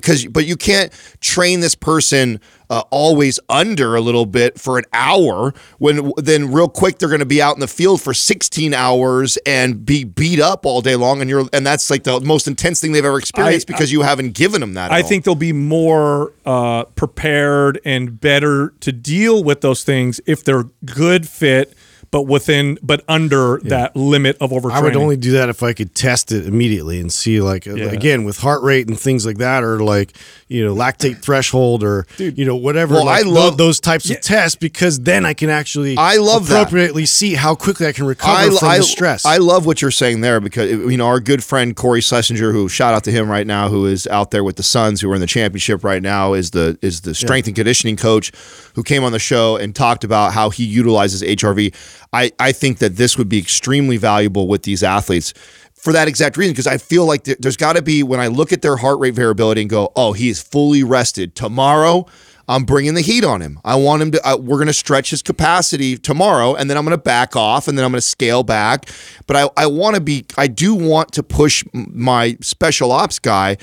because 0.00 0.26
but 0.26 0.46
you 0.46 0.56
can't 0.56 0.92
train 1.20 1.60
this 1.60 1.74
person 1.74 2.40
uh, 2.70 2.82
always 2.90 3.38
under 3.48 3.94
a 3.94 4.00
little 4.00 4.26
bit 4.26 4.58
for 4.58 4.78
an 4.78 4.84
hour 4.92 5.52
when 5.78 6.12
then 6.16 6.50
real 6.50 6.68
quick 6.68 6.98
they're 6.98 7.08
going 7.08 7.18
to 7.20 7.26
be 7.26 7.40
out 7.40 7.54
in 7.54 7.60
the 7.60 7.68
field 7.68 8.00
for 8.00 8.14
16 8.14 8.72
hours 8.72 9.36
and 9.46 9.84
be 9.84 10.04
beat 10.04 10.40
up 10.40 10.64
all 10.64 10.80
day 10.80 10.96
long 10.96 11.20
and 11.20 11.28
you're 11.28 11.46
and 11.52 11.66
that's 11.66 11.90
like 11.90 12.04
the 12.04 12.20
most 12.20 12.46
intense 12.48 12.80
thing 12.80 12.92
they've 12.92 13.04
ever 13.04 13.18
experienced 13.18 13.70
I- 13.70 13.72
because 13.74 13.92
you 13.92 14.02
haven't 14.02 14.32
given 14.34 14.60
them 14.60 14.74
that. 14.74 14.90
I 14.92 15.02
all. 15.02 15.08
think 15.08 15.24
they'll 15.24 15.34
be 15.34 15.52
more 15.52 16.32
uh, 16.44 16.84
prepared 16.84 17.80
and 17.84 18.20
better 18.20 18.74
to 18.80 18.92
deal 18.92 19.44
with 19.44 19.60
those 19.60 19.84
things 19.84 20.20
if 20.26 20.42
they're 20.44 20.64
good 20.84 21.28
fit, 21.28 21.74
but 22.14 22.28
within, 22.28 22.78
but 22.80 23.02
under 23.08 23.58
that 23.64 23.96
limit 23.96 24.36
of 24.40 24.50
overtraining. 24.52 24.70
I 24.70 24.80
would 24.82 24.94
only 24.94 25.16
do 25.16 25.32
that 25.32 25.48
if 25.48 25.64
I 25.64 25.72
could 25.72 25.96
test 25.96 26.30
it 26.30 26.46
immediately 26.46 27.00
and 27.00 27.12
see, 27.12 27.40
like, 27.40 27.66
uh, 27.66 27.72
again, 27.74 28.22
with 28.22 28.38
heart 28.38 28.62
rate 28.62 28.86
and 28.86 28.96
things 28.96 29.26
like 29.26 29.38
that, 29.38 29.64
or 29.64 29.82
like, 29.82 30.12
you 30.46 30.64
know, 30.64 30.72
lactate 30.72 31.20
threshold, 31.22 31.82
or 31.82 32.06
you 32.18 32.44
know, 32.44 32.54
whatever. 32.54 32.94
Well, 32.94 33.06
like, 33.06 33.24
I 33.24 33.28
love- 33.28 33.56
those 33.56 33.80
types 33.80 34.08
of 34.10 34.20
tests 34.20 34.54
because 34.54 35.00
then 35.00 35.26
I 35.26 35.34
can 35.34 35.50
actually, 35.50 35.96
I 35.98 36.18
love 36.18 36.46
that. 36.46 36.54
appropriately 36.54 37.04
see 37.04 37.34
how 37.34 37.56
quickly 37.56 37.88
I 37.88 37.92
can 37.92 38.06
recover 38.06 38.52
from 38.52 38.76
the 38.76 38.82
stress. 38.84 39.26
I 39.26 39.38
love 39.38 39.66
what 39.66 39.82
you're 39.82 39.90
saying 39.90 40.20
there 40.20 40.38
because 40.38 40.70
you 40.70 40.96
know 40.96 41.06
our 41.08 41.18
good 41.18 41.42
friend 41.42 41.74
Corey 41.74 42.00
Schlesinger, 42.00 42.52
who 42.52 42.68
shout 42.68 42.94
out 42.94 43.02
to 43.04 43.10
him 43.10 43.28
right 43.28 43.44
now, 43.46 43.68
who 43.68 43.86
is 43.86 44.06
out 44.06 44.30
there 44.30 44.44
with 44.44 44.54
the 44.54 44.62
Suns, 44.62 45.00
who 45.00 45.10
are 45.10 45.16
in 45.16 45.20
the 45.20 45.26
championship 45.26 45.82
right 45.82 46.00
now, 46.02 46.34
is 46.34 46.52
the 46.52 46.78
is 46.80 47.00
the 47.00 47.12
strength 47.12 47.48
and 47.48 47.56
conditioning 47.56 47.96
coach, 47.96 48.30
who 48.76 48.84
came 48.84 49.02
on 49.02 49.10
the 49.10 49.18
show 49.18 49.56
and 49.56 49.74
talked 49.74 50.04
about 50.04 50.32
how 50.32 50.50
he 50.50 50.62
utilizes 50.64 51.20
HRV. 51.24 51.74
I 52.14 52.32
I 52.38 52.52
think 52.52 52.78
that 52.78 52.96
this 52.96 53.18
would 53.18 53.28
be 53.28 53.38
extremely 53.38 53.98
valuable 53.98 54.48
with 54.48 54.62
these 54.62 54.82
athletes. 54.82 55.34
For 55.74 55.92
that 55.92 56.08
exact 56.08 56.38
reason, 56.38 56.52
because 56.54 56.66
I 56.66 56.78
feel 56.78 57.04
like 57.04 57.24
there- 57.24 57.36
there's 57.38 57.58
got 57.58 57.74
to 57.74 57.82
be 57.82 58.02
when 58.02 58.18
I 58.18 58.28
look 58.28 58.52
at 58.54 58.62
their 58.62 58.76
heart 58.76 58.98
rate 59.00 59.12
variability 59.14 59.60
and 59.60 59.68
go, 59.68 59.92
"Oh, 59.94 60.14
he 60.14 60.30
is 60.30 60.40
fully 60.40 60.82
rested." 60.82 61.34
Tomorrow, 61.34 62.06
I'm 62.48 62.64
bringing 62.64 62.94
the 62.94 63.02
heat 63.02 63.22
on 63.24 63.42
him. 63.42 63.58
I 63.64 63.74
want 63.74 64.00
him 64.00 64.10
to. 64.12 64.26
Uh, 64.26 64.36
we're 64.38 64.56
going 64.56 64.66
to 64.68 64.72
stretch 64.72 65.10
his 65.10 65.20
capacity 65.20 65.98
tomorrow, 65.98 66.54
and 66.54 66.70
then 66.70 66.78
I'm 66.78 66.84
going 66.84 66.96
to 66.96 67.02
back 67.02 67.36
off, 67.36 67.68
and 67.68 67.76
then 67.76 67.84
I'm 67.84 67.90
going 67.92 68.00
to 68.00 68.06
scale 68.06 68.42
back. 68.42 68.88
But 69.26 69.36
I, 69.36 69.50
I 69.64 69.66
want 69.66 69.94
to 69.96 70.00
be. 70.00 70.24
I 70.38 70.46
do 70.46 70.74
want 70.74 71.12
to 71.12 71.22
push 71.22 71.64
my 71.74 72.38
special 72.40 72.90
ops 72.90 73.18
guy 73.18 73.58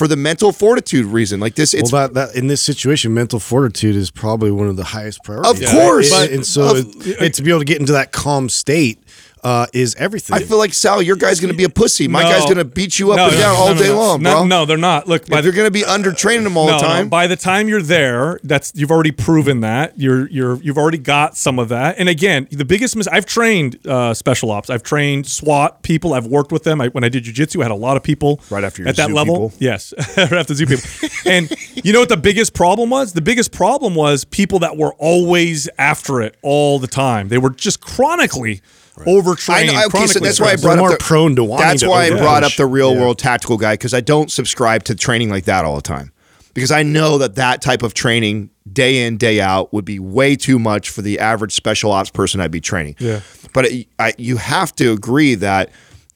for 0.00 0.08
the 0.08 0.16
mental 0.16 0.50
fortitude 0.50 1.04
reason. 1.04 1.40
Like 1.40 1.56
this, 1.56 1.74
well, 1.74 2.08
that, 2.08 2.14
that 2.14 2.34
in 2.34 2.46
this 2.46 2.62
situation, 2.62 3.12
mental 3.12 3.38
fortitude 3.38 3.94
is 3.96 4.10
probably 4.10 4.50
one 4.50 4.66
of 4.66 4.76
the 4.76 4.84
highest 4.84 5.22
priorities. 5.24 5.60
Of 5.62 5.68
course. 5.68 6.10
and, 6.10 6.28
But- 6.30 6.34
and 6.36 6.46
so 6.46 6.76
of- 6.78 7.06
it- 7.06 7.20
and 7.20 7.34
to 7.34 7.42
be 7.42 7.50
able 7.50 7.58
to 7.58 7.66
get 7.66 7.80
into 7.80 7.92
that 7.92 8.10
calm 8.10 8.48
state 8.48 8.98
uh, 9.42 9.66
is 9.72 9.94
everything. 9.96 10.36
I 10.36 10.40
feel 10.40 10.58
like 10.58 10.74
Sal, 10.74 11.00
your 11.02 11.16
guy's 11.16 11.40
going 11.40 11.52
to 11.52 11.56
be 11.56 11.64
a 11.64 11.68
pussy. 11.70 12.08
My 12.08 12.22
No. 12.22 12.30
guy's 12.30 12.44
going 12.44 12.56
to 12.58 12.64
beat 12.64 12.98
you 12.98 13.12
up 13.12 13.16
No, 13.16 13.28
and 13.28 13.36
down 13.36 13.54
no, 13.54 13.60
all 13.60 13.74
day 13.74 13.90
long, 13.90 14.22
no, 14.22 14.32
bro. 14.32 14.44
No, 14.46 14.64
they're 14.64 14.76
not. 14.76 15.08
Look, 15.08 15.28
if 15.30 15.44
you're 15.44 15.52
going 15.52 15.66
to 15.66 15.70
be 15.70 15.84
under 15.84 16.12
training 16.12 16.44
them 16.44 16.56
all 16.56 16.66
the 16.66 16.72
no. 16.72 16.78
time, 16.78 17.08
By 17.08 17.26
the 17.26 17.36
time 17.36 17.68
you're 17.68 17.82
there, 17.82 18.38
that's 18.44 18.72
you've 18.74 18.90
already 18.90 19.12
proven 19.12 19.60
that 19.60 19.98
you're 19.98 20.28
you're 20.28 20.56
you've 20.62 20.78
already 20.78 20.98
got 20.98 21.36
some 21.36 21.58
of 21.58 21.68
that. 21.70 21.96
And 21.98 22.08
again, 22.08 22.48
the 22.50 22.64
biggest 22.64 22.96
mis- 22.96 23.08
I've 23.08 23.26
trained 23.26 23.78
uh, 23.86 24.14
special 24.14 24.50
ops. 24.50 24.70
I've 24.70 24.82
trained 24.82 25.26
SWAT 25.26 25.82
people. 25.82 26.14
I've 26.14 26.26
worked 26.26 26.52
with 26.52 26.64
them. 26.64 26.80
I, 26.80 26.88
when 26.88 27.04
I 27.04 27.08
did 27.08 27.24
jujitsu, 27.24 27.60
I 27.60 27.64
had 27.64 27.70
a 27.70 27.74
lot 27.74 27.96
of 27.96 28.02
people 28.02 28.40
Right 28.50 28.64
after 28.64 28.82
your 28.82 28.88
at 28.88 28.96
that 28.96 29.10
level. 29.10 29.50
people? 29.50 29.52
Yes, 29.58 29.92
right 30.16 30.32
after 30.32 30.54
zoo 30.54 30.66
people. 30.66 30.84
and 31.26 31.50
you 31.84 31.92
know 31.92 32.00
what 32.00 32.08
the 32.08 32.16
biggest 32.16 32.54
problem 32.54 32.90
was? 32.90 33.12
The 33.14 33.20
biggest 33.22 33.52
problem 33.52 33.94
was 33.94 34.24
people 34.24 34.58
that 34.60 34.76
were 34.76 34.92
always 34.94 35.68
after 35.78 36.20
it 36.20 36.36
all 36.42 36.78
the 36.78 36.86
time. 36.86 37.28
They 37.28 37.38
were 37.38 37.50
just 37.50 37.80
chronically 37.80 38.60
overtrained. 39.08 39.70
I 39.70 39.72
know, 39.72 39.86
okay, 39.86 40.06
so 40.06 40.18
that's 40.20 40.40
why 40.40 40.52
I 40.52 40.56
brought 40.56 40.72
up 40.74 40.78
more 40.78 40.90
the, 40.90 40.96
prone 40.98 41.36
to 41.36 41.44
wanting 41.44 41.66
That's 41.68 41.82
to 41.82 41.88
why 41.88 42.04
I 42.06 42.10
brought 42.10 42.44
up 42.44 42.52
the 42.56 42.66
real 42.66 42.94
Yeah. 42.94 43.00
world 43.00 43.18
tactical 43.18 43.56
guy 43.56 43.74
because 43.74 43.94
I 43.94 44.00
don't 44.00 44.30
subscribe 44.30 44.84
to 44.84 44.94
training 44.94 45.30
like 45.30 45.44
that 45.44 45.64
all 45.64 45.76
the 45.76 45.82
time. 45.82 46.12
Because 46.52 46.72
I 46.72 46.82
know 46.82 47.18
that 47.18 47.36
that 47.36 47.62
type 47.62 47.82
of 47.84 47.94
training, 47.94 48.50
day 48.72 49.06
in 49.06 49.16
day 49.16 49.40
out, 49.40 49.72
would 49.72 49.84
be 49.84 49.98
way 50.00 50.34
too 50.34 50.58
much 50.58 50.90
for 50.90 51.00
the 51.00 51.18
average 51.20 51.52
special 51.54 51.92
ops 51.92 52.10
person 52.10 52.40
I'd 52.40 52.50
be 52.50 52.60
training. 52.60 52.96
Yeah. 52.98 53.20
But 53.54 53.66
it, 53.66 53.86
I, 54.00 54.14
you 54.18 54.36
have 54.36 54.74
to 54.76 54.92
agree 54.92 55.34
that. 55.36 55.70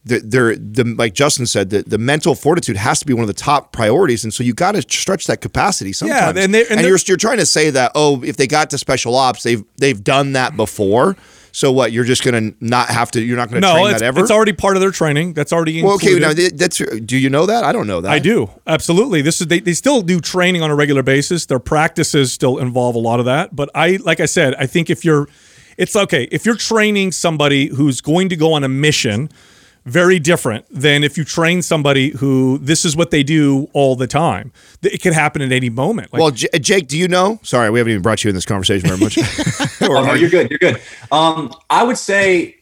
The, 0.07 0.19
there, 0.19 0.55
the 0.55 0.85
like 0.99 1.15
Justin 1.15 1.47
said, 1.47 1.71
the, 1.71 1.83
the 1.83 1.97
mental 1.97 2.35
fortitude 2.35 2.77
has 2.77 2.99
to 3.01 3.07
be 3.07 3.15
one 3.15 3.23
of 3.23 3.27
the 3.27 3.33
top 3.33 3.73
priorities, 3.73 4.23
and 4.23 4.35
so 4.35 4.45
you 4.45 4.53
got 4.53 4.73
to 4.73 4.83
stretch 4.83 5.27
that 5.29 5.41
capacity 5.41 5.95
sometimes. 5.95 6.37
and 6.39 6.53
they- 6.53 6.67
and 6.67 6.83
you're 6.83 6.91
they're- 6.99 7.05
you're 7.07 7.17
trying 7.17 7.39
to 7.39 7.47
say 7.47 7.71
that 7.71 7.91
oh, 7.95 8.23
if 8.23 8.37
they 8.37 8.47
got 8.47 8.69
to 8.69 8.77
special 8.77 9.15
ops, 9.17 9.45
they've 9.45 9.65
they've 9.79 10.05
done 10.05 10.33
that 10.33 10.59
before. 10.59 11.17
So 11.55 11.71
what? 11.71 11.93
You're 11.93 12.03
just 12.03 12.25
gonna 12.25 12.53
not 12.61 12.89
have 12.89 13.13
to. 13.13 13.23
You're 13.23 13.37
not 13.37 13.49
gonna 13.49 13.61
No, 13.61 13.75
train 13.75 13.93
that 13.93 14.03
ever. 14.03 14.19
it's 14.21 14.31
already 14.33 14.53
part 14.53 14.77
of 14.77 14.81
their 14.81 14.91
training. 14.91 15.35
That's 15.35 15.53
already 15.53 15.85
Well, 15.85 15.95
okay, 15.95 16.19
now 16.19 16.33
th- 16.33 16.55
that's. 16.55 16.79
Do 16.79 17.17
you 17.17 17.31
know 17.31 17.47
that? 17.47 17.63
I 17.63 17.71
don't 17.71 17.87
know 17.87 18.01
that. 18.01 18.11
I 18.11 18.19
do 18.19 18.51
absolutely. 18.67 19.23
This 19.23 19.41
is 19.41 19.47
they, 19.47 19.61
they 19.61 19.73
still 19.73 20.03
do 20.03 20.21
training 20.21 20.63
on 20.63 20.71
a 20.73 20.75
regular 20.75 21.05
basis. 21.05 21.47
Their 21.47 21.61
practices 21.61 22.33
still 22.33 22.59
involve 22.59 22.97
a 22.97 22.99
lot 22.99 23.21
of 23.21 23.27
that. 23.27 23.55
But 23.55 23.71
I 23.73 23.99
like 24.03 24.19
I 24.19 24.27
said, 24.27 24.57
I 24.57 24.67
think 24.67 24.91
if 24.91 25.05
you're, 25.05 25.29
it's 25.79 25.95
okay 25.95 26.25
if 26.33 26.45
you're 26.45 26.57
training 26.57 27.13
somebody 27.13 27.69
who's 27.69 28.01
going 28.01 28.31
to 28.31 28.37
go 28.37 28.53
on 28.53 28.65
a 28.65 28.69
mission. 28.69 29.31
Very 29.85 30.19
different 30.19 30.65
than 30.71 31.05
if 31.05 31.19
you 31.19 31.25
train 31.25 31.61
somebody 31.61 32.11
who 32.11 32.59
this 32.59 32.85
is 32.87 32.97
what 32.97 33.11
they 33.11 33.23
do 33.23 33.69
all 33.75 33.97
the 33.97 34.07
time. 34.07 34.51
It 34.83 35.03
could 35.03 35.13
happen 35.13 35.43
at 35.43 35.53
any 35.53 35.69
moment. 35.69 36.13
Like, 36.13 36.21
Well, 36.21 36.31
J- 36.31 36.49
Jake, 36.59 36.89
do 36.89 36.97
you 36.97 37.07
know? 37.07 37.39
Sorry, 37.43 37.69
we 37.69 37.79
haven't 37.81 37.91
even 37.91 38.03
brought 38.03 38.25
you 38.25 38.31
in 38.31 38.35
this 38.35 38.47
conversation 38.47 38.89
very 38.89 38.99
much. 39.01 39.19
Oh, 39.83 40.03
no, 40.03 40.15
you're 40.15 40.31
good. 40.31 40.51
You're 40.51 40.59
good. 40.59 40.81
Um, 41.13 41.53
I 41.69 41.83
would 41.85 41.99
say 41.99 42.57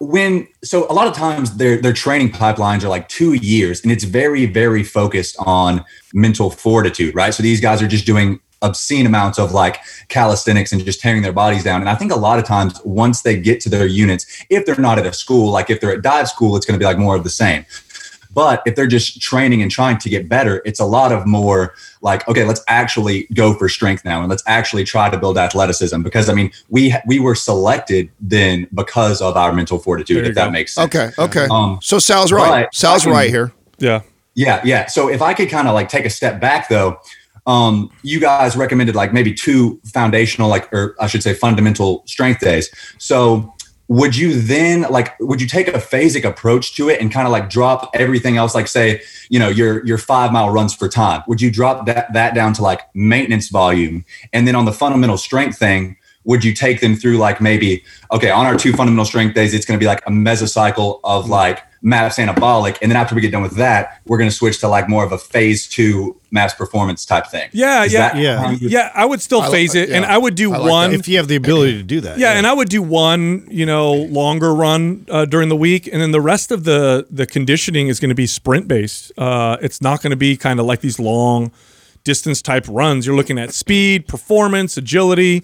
when 0.00 0.46
so 0.64 0.86
a 0.90 0.94
lot 0.94 1.06
of 1.06 1.14
times 1.14 1.56
their 1.56 1.76
their 1.80 1.92
training 1.92 2.30
pipelines 2.30 2.84
are 2.84 2.88
like 2.88 3.08
two 3.08 3.34
years, 3.34 3.82
and 3.82 3.92
it's 3.92 4.04
very 4.04 4.46
very 4.46 4.82
focused 4.82 5.36
on 5.40 5.84
mental 6.14 6.50
fortitude, 6.50 7.14
right? 7.14 7.34
So 7.34 7.42
these 7.42 7.60
guys 7.60 7.82
are 7.82 7.88
just 7.88 8.06
doing 8.06 8.40
obscene 8.62 9.06
amounts 9.06 9.38
of 9.38 9.52
like 9.52 9.78
calisthenics 10.08 10.72
and 10.72 10.84
just 10.84 11.00
tearing 11.00 11.22
their 11.22 11.32
bodies 11.32 11.62
down. 11.64 11.80
And 11.80 11.90
I 11.90 11.94
think 11.94 12.12
a 12.12 12.16
lot 12.18 12.38
of 12.38 12.44
times 12.44 12.80
once 12.84 13.22
they 13.22 13.38
get 13.38 13.60
to 13.60 13.68
their 13.68 13.86
units, 13.86 14.44
if 14.50 14.64
they're 14.64 14.76
not 14.76 14.98
at 14.98 15.06
a 15.06 15.12
school, 15.12 15.50
like 15.50 15.68
if 15.70 15.80
they're 15.80 15.92
at 15.92 16.02
dive 16.02 16.28
school, 16.28 16.56
it's 16.56 16.64
going 16.66 16.78
to 16.78 16.82
be 16.82 16.86
like 16.86 16.98
more 16.98 17.16
of 17.16 17.24
the 17.24 17.30
same. 17.30 17.64
But 18.34 18.62
if 18.64 18.76
they're 18.76 18.86
just 18.86 19.20
training 19.20 19.60
and 19.60 19.70
trying 19.70 19.98
to 19.98 20.08
get 20.08 20.26
better, 20.26 20.62
it's 20.64 20.80
a 20.80 20.86
lot 20.86 21.12
of 21.12 21.26
more 21.26 21.74
like, 22.00 22.26
okay, 22.28 22.44
let's 22.44 22.62
actually 22.66 23.26
go 23.34 23.52
for 23.52 23.68
strength 23.68 24.06
now 24.06 24.20
and 24.20 24.30
let's 24.30 24.42
actually 24.46 24.84
try 24.84 25.10
to 25.10 25.18
build 25.18 25.36
athleticism. 25.36 26.00
Because 26.00 26.30
I 26.30 26.32
mean, 26.34 26.50
we 26.70 26.94
we 27.06 27.20
were 27.20 27.34
selected 27.34 28.08
then 28.20 28.68
because 28.72 29.20
of 29.20 29.36
our 29.36 29.52
mental 29.52 29.78
fortitude, 29.78 30.16
There 30.16 30.24
you 30.24 30.30
if 30.30 30.34
that 30.36 30.50
makes 30.50 30.72
sense. 30.76 30.94
okay, 30.94 31.10
okay. 31.18 31.46
Um, 31.50 31.78
so 31.82 31.98
Sal's 31.98 32.32
right. 32.32 32.62
but 32.64 32.74
Sal's 32.74 33.02
I 33.02 33.04
can- 33.04 33.12
right 33.12 33.28
here. 33.28 33.52
yeah, 33.78 34.00
Yeah, 34.34 34.62
yeah. 34.64 34.86
So 34.86 35.10
if 35.10 35.20
I 35.20 35.34
could 35.34 35.50
kind 35.50 35.68
of 35.68 35.74
like 35.74 35.90
take 35.90 36.06
a 36.06 36.10
step 36.10 36.40
back 36.40 36.70
though, 36.70 37.00
um, 37.46 37.90
you 38.02 38.20
guys 38.20 38.56
recommended 38.56 38.94
like 38.94 39.12
maybe 39.12 39.34
two 39.34 39.80
foundational, 39.84 40.48
like, 40.48 40.72
or 40.72 40.94
I 41.00 41.06
should 41.06 41.22
say 41.22 41.34
fundamental 41.34 42.04
strength 42.06 42.40
days. 42.40 42.70
So 42.98 43.54
would 43.88 44.16
you 44.16 44.40
then 44.40 44.82
like 44.82 45.18
would 45.20 45.40
you 45.40 45.46
take 45.46 45.68
a 45.68 45.72
phasic 45.72 46.24
approach 46.24 46.74
to 46.76 46.88
it 46.88 47.00
and 47.00 47.12
kind 47.12 47.26
of 47.26 47.32
like 47.32 47.50
drop 47.50 47.90
everything 47.94 48.36
else? 48.36 48.54
Like 48.54 48.68
say 48.68 49.02
you 49.28 49.38
know 49.38 49.48
your 49.48 49.84
your 49.84 49.98
five 49.98 50.32
mile 50.32 50.50
runs 50.50 50.74
for 50.74 50.88
time. 50.88 51.22
Would 51.26 51.40
you 51.40 51.50
drop 51.50 51.86
that 51.86 52.12
that 52.12 52.34
down 52.34 52.54
to 52.54 52.62
like 52.62 52.82
maintenance 52.94 53.48
volume? 53.48 54.04
And 54.32 54.46
then 54.46 54.54
on 54.54 54.64
the 54.64 54.72
fundamental 54.72 55.18
strength 55.18 55.58
thing 55.58 55.96
would 56.24 56.44
you 56.44 56.54
take 56.54 56.80
them 56.80 56.94
through 56.94 57.18
like 57.18 57.40
maybe 57.40 57.84
okay 58.12 58.30
on 58.30 58.46
our 58.46 58.56
two 58.56 58.72
fundamental 58.72 59.04
strength 59.04 59.34
days 59.34 59.52
it's 59.54 59.66
going 59.66 59.76
to 59.76 59.82
be 59.82 59.88
like 59.88 60.00
a 60.06 60.10
mesocycle 60.10 61.00
of 61.02 61.28
like 61.28 61.64
maps 61.84 62.16
anabolic 62.16 62.78
and 62.80 62.90
then 62.90 62.96
after 62.96 63.12
we 63.14 63.20
get 63.20 63.32
done 63.32 63.42
with 63.42 63.56
that 63.56 64.00
we're 64.06 64.16
going 64.16 64.30
to 64.30 64.34
switch 64.34 64.60
to 64.60 64.68
like 64.68 64.88
more 64.88 65.02
of 65.04 65.10
a 65.10 65.18
phase 65.18 65.66
two 65.66 66.16
MAPS 66.30 66.54
Performance 66.54 67.04
type 67.04 67.26
thing 67.26 67.48
Yeah, 67.52 67.82
Is 67.84 67.92
yeah, 67.92 68.16
Yeah. 68.16 68.38
how 68.38 68.50
yeah. 68.52 68.90
I 68.94 69.04
would 69.04 69.20
still 69.20 69.40
I 69.40 69.44
like- 69.46 69.52
phase 69.52 69.74
it, 69.74 69.90
and. 69.90 70.04
I 70.04 70.16
would 70.16 70.34
do 70.36 70.52
I 70.54 70.58
like 70.58 70.70
one. 70.70 70.92
if 70.94 71.08
you 71.08 71.16
have 71.16 71.26
the 71.28 71.36
ability 71.36 71.76
to 71.78 71.82
do 71.82 72.00
that. 72.02 72.18
yeah, 72.18 72.32
and 72.38 72.46
I 72.46 72.52
would 72.52 72.68
do 72.68 72.80
one, 72.82 73.46
you 73.50 73.66
know, 73.66 73.92
longer 73.92 74.54
run 74.54 75.06
uh, 75.10 75.24
during 75.24 75.48
the 75.48 75.56
week, 75.56 75.88
and 75.92 76.00
then 76.00 76.10
the 76.12 76.20
rest 76.20 76.50
of 76.52 76.64
the 76.64 77.06
the 77.10 77.26
conditioning 77.26 77.88
is 77.88 77.98
going 78.00 78.08
to 78.10 78.14
be 78.14 78.26
sprint 78.26 78.68
based. 78.68 79.10
Uh, 79.18 79.56
it's 79.60 79.80
not 79.82 80.02
going 80.02 80.10
to 80.10 80.16
be 80.16 80.36
kind 80.36 80.60
of 80.60 80.66
like 80.66 80.80
these 80.82 80.98
long 81.00 81.50
distance 82.04 82.40
type 82.42 82.64
runs. 82.68 83.06
You're 83.06 83.16
looking 83.16 83.38
at 83.38 83.52
speed, 83.52 84.06
performance, 84.08 84.76
agility, 84.76 85.42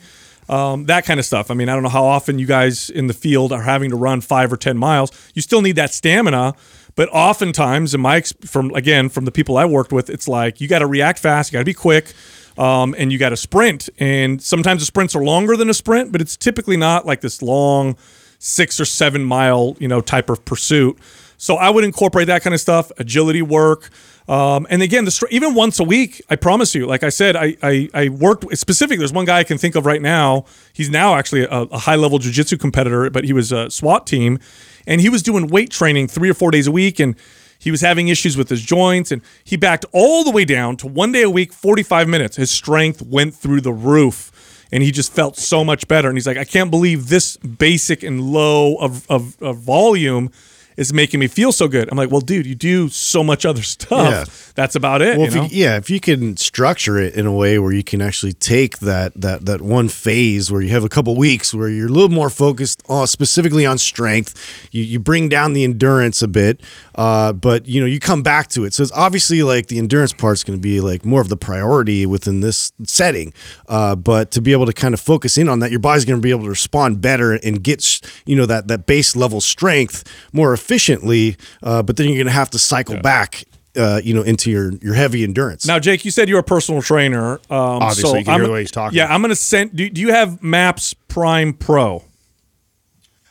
um, 0.48 0.86
that 0.86 1.04
kind 1.04 1.20
of 1.20 1.26
stuff. 1.26 1.50
I 1.50 1.54
mean, 1.54 1.68
I 1.68 1.74
don't 1.74 1.82
know 1.82 1.88
how 1.88 2.04
often 2.04 2.38
you 2.38 2.46
guys 2.46 2.90
in 2.90 3.06
the 3.06 3.14
field 3.14 3.52
are 3.52 3.62
having 3.62 3.90
to 3.90 3.96
run 3.96 4.20
five 4.20 4.52
or 4.52 4.56
ten 4.56 4.76
miles. 4.78 5.10
You 5.34 5.42
still 5.42 5.62
need 5.62 5.76
that 5.76 5.92
stamina, 5.92 6.54
but 6.94 7.08
oftentimes, 7.10 7.94
in 7.94 8.00
my 8.00 8.22
from 8.44 8.74
again 8.74 9.08
from 9.08 9.24
the 9.24 9.32
people 9.32 9.56
I 9.56 9.64
worked 9.64 9.92
with, 9.92 10.10
it's 10.10 10.28
like 10.28 10.60
you 10.60 10.68
got 10.68 10.80
to 10.80 10.86
react 10.86 11.18
fast, 11.18 11.52
you 11.52 11.56
got 11.56 11.60
to 11.60 11.64
be 11.64 11.74
quick. 11.74 12.12
Um, 12.56 12.92
and 12.98 13.12
you 13.12 13.18
got 13.18 13.28
to 13.28 13.36
sprint, 13.36 13.88
and 14.00 14.42
sometimes 14.42 14.82
the 14.82 14.86
sprints 14.86 15.14
are 15.14 15.22
longer 15.22 15.56
than 15.56 15.70
a 15.70 15.74
sprint, 15.74 16.10
but 16.10 16.20
it's 16.20 16.36
typically 16.36 16.76
not 16.76 17.06
like 17.06 17.20
this 17.20 17.40
long 17.40 17.96
six 18.40 18.80
or 18.80 18.84
seven 18.84 19.22
mile, 19.22 19.76
you 19.78 19.86
know, 19.86 20.00
type 20.00 20.28
of 20.28 20.44
pursuit. 20.44 20.98
So 21.36 21.54
I 21.54 21.70
would 21.70 21.84
incorporate 21.84 22.26
that 22.26 22.42
kind 22.42 22.54
of 22.54 22.60
stuff, 22.60 22.90
agility 22.98 23.42
work, 23.42 23.90
um, 24.28 24.66
and 24.68 24.82
again, 24.82 25.04
the 25.04 25.10
str- 25.10 25.26
even 25.30 25.54
once 25.54 25.80
a 25.80 25.84
week. 25.84 26.22
I 26.28 26.36
promise 26.36 26.74
you. 26.74 26.86
Like 26.86 27.02
I 27.02 27.08
said, 27.08 27.34
I 27.34 27.56
I, 27.62 27.88
I 27.94 28.08
worked 28.10 28.44
specifically. 28.56 28.98
There's 28.98 29.12
one 29.12 29.24
guy 29.24 29.38
I 29.38 29.44
can 29.44 29.58
think 29.58 29.74
of 29.74 29.86
right 29.86 30.02
now. 30.02 30.44
He's 30.72 30.90
now 30.90 31.14
actually 31.14 31.44
a, 31.44 31.50
a 31.50 31.78
high 31.78 31.96
level 31.96 32.18
jujitsu 32.18 32.60
competitor, 32.60 33.08
but 33.10 33.24
he 33.24 33.32
was 33.32 33.52
a 33.52 33.70
SWAT 33.70 34.06
team, 34.06 34.38
and 34.86 35.00
he 35.00 35.08
was 35.08 35.22
doing 35.22 35.46
weight 35.46 35.70
training 35.70 36.08
three 36.08 36.30
or 36.30 36.34
four 36.34 36.50
days 36.50 36.66
a 36.66 36.72
week, 36.72 37.00
and 37.00 37.16
he 37.58 37.70
was 37.70 37.80
having 37.80 38.08
issues 38.08 38.36
with 38.36 38.48
his 38.48 38.62
joints, 38.62 39.10
and 39.10 39.22
he 39.44 39.56
backed 39.56 39.84
all 39.92 40.24
the 40.24 40.30
way 40.30 40.44
down 40.44 40.76
to 40.76 40.86
one 40.86 41.10
day 41.10 41.22
a 41.22 41.30
week, 41.30 41.52
45 41.52 42.06
minutes. 42.06 42.36
His 42.36 42.50
strength 42.50 43.02
went 43.02 43.34
through 43.34 43.62
the 43.62 43.72
roof 43.72 44.32
and 44.70 44.82
he 44.82 44.90
just 44.90 45.12
felt 45.12 45.36
so 45.36 45.64
much 45.64 45.88
better. 45.88 46.08
And 46.08 46.16
he's 46.16 46.26
like, 46.26 46.36
I 46.36 46.44
can't 46.44 46.70
believe 46.70 47.08
this 47.08 47.36
basic 47.38 48.02
and 48.02 48.20
low 48.20 48.76
of, 48.76 49.10
of, 49.10 49.40
of 49.42 49.58
volume 49.58 50.30
is 50.78 50.92
making 50.92 51.18
me 51.18 51.26
feel 51.26 51.50
so 51.50 51.66
good. 51.66 51.90
I'm 51.90 51.98
like, 51.98 52.12
well, 52.12 52.20
dude, 52.20 52.46
you 52.46 52.54
do 52.54 52.88
so 52.88 53.24
much 53.24 53.44
other 53.44 53.62
stuff. 53.74 53.90
Yeah. 53.90 54.52
That's 54.54 54.76
about 54.76 55.02
it. 55.02 55.18
Well, 55.18 55.22
you 55.22 55.26
if 55.26 55.34
know? 55.34 55.42
you, 55.42 55.48
yeah, 55.50 55.76
if 55.76 55.90
you 55.90 55.98
can 55.98 56.36
structure 56.36 56.96
it 56.96 57.14
in 57.14 57.26
a 57.26 57.32
way 57.32 57.58
where 57.58 57.72
you 57.72 57.82
can 57.82 58.00
actually 58.00 58.32
take 58.32 58.78
that 58.78 59.12
that 59.20 59.44
that 59.46 59.60
one 59.60 59.88
phase 59.88 60.52
where 60.52 60.62
you 60.62 60.70
have 60.70 60.84
a 60.84 60.88
couple 60.88 61.16
weeks 61.16 61.52
where 61.52 61.68
you're 61.68 61.88
a 61.88 61.90
little 61.90 62.08
more 62.08 62.30
focused 62.30 62.82
on 62.88 63.08
specifically 63.08 63.66
on 63.66 63.76
strength, 63.76 64.68
you, 64.70 64.84
you 64.84 65.00
bring 65.00 65.28
down 65.28 65.52
the 65.52 65.64
endurance 65.64 66.22
a 66.22 66.28
bit, 66.28 66.60
uh, 66.94 67.32
but 67.32 67.66
you 67.66 67.80
know 67.80 67.86
you 67.86 67.98
come 67.98 68.22
back 68.22 68.46
to 68.48 68.64
it. 68.64 68.72
So 68.72 68.84
it's 68.84 68.92
obviously 68.92 69.42
like 69.42 69.66
the 69.66 69.78
endurance 69.78 70.12
part's 70.12 70.44
going 70.44 70.58
to 70.58 70.62
be 70.62 70.80
like 70.80 71.04
more 71.04 71.20
of 71.20 71.28
the 71.28 71.36
priority 71.36 72.06
within 72.06 72.40
this 72.40 72.72
setting, 72.84 73.32
uh, 73.68 73.96
but 73.96 74.30
to 74.30 74.40
be 74.40 74.52
able 74.52 74.66
to 74.66 74.72
kind 74.72 74.94
of 74.94 75.00
focus 75.00 75.36
in 75.36 75.48
on 75.48 75.58
that, 75.58 75.72
your 75.72 75.80
body's 75.80 76.04
going 76.04 76.20
to 76.20 76.22
be 76.22 76.30
able 76.30 76.44
to 76.44 76.50
respond 76.50 77.00
better 77.00 77.32
and 77.32 77.64
get 77.64 78.00
you 78.26 78.36
know 78.36 78.46
that 78.46 78.68
that 78.68 78.86
base 78.86 79.16
level 79.16 79.40
strength 79.40 80.04
more 80.32 80.52
efficiently. 80.68 81.36
Uh, 81.62 81.82
but 81.82 81.96
then 81.96 82.06
you're 82.06 82.16
going 82.16 82.26
to 82.26 82.32
have 82.32 82.50
to 82.50 82.58
cycle 82.58 83.00
back 83.00 83.44
uh, 83.76 84.00
you 84.02 84.12
know, 84.12 84.22
into 84.22 84.50
your 84.50 84.72
your 84.82 84.94
heavy 84.94 85.22
endurance. 85.22 85.64
Now, 85.64 85.78
Jake, 85.78 86.04
you 86.04 86.10
said 86.10 86.28
you're 86.28 86.40
a 86.40 86.42
personal 86.42 86.82
trainer. 86.82 87.34
Um, 87.48 87.80
Obviously, 87.82 88.02
so 88.02 88.16
you 88.16 88.24
can 88.24 88.34
I'm, 88.34 88.40
hear 88.40 88.46
the 88.48 88.52
way 88.52 88.60
he's 88.60 88.70
talking. 88.72 88.96
Yeah, 88.96 89.12
I'm 89.12 89.20
going 89.20 89.30
to 89.30 89.36
send. 89.36 89.76
Do, 89.76 89.88
do 89.88 90.00
you 90.00 90.12
have 90.12 90.42
Maps 90.42 90.94
Prime 90.94 91.52
Pro? 91.52 92.04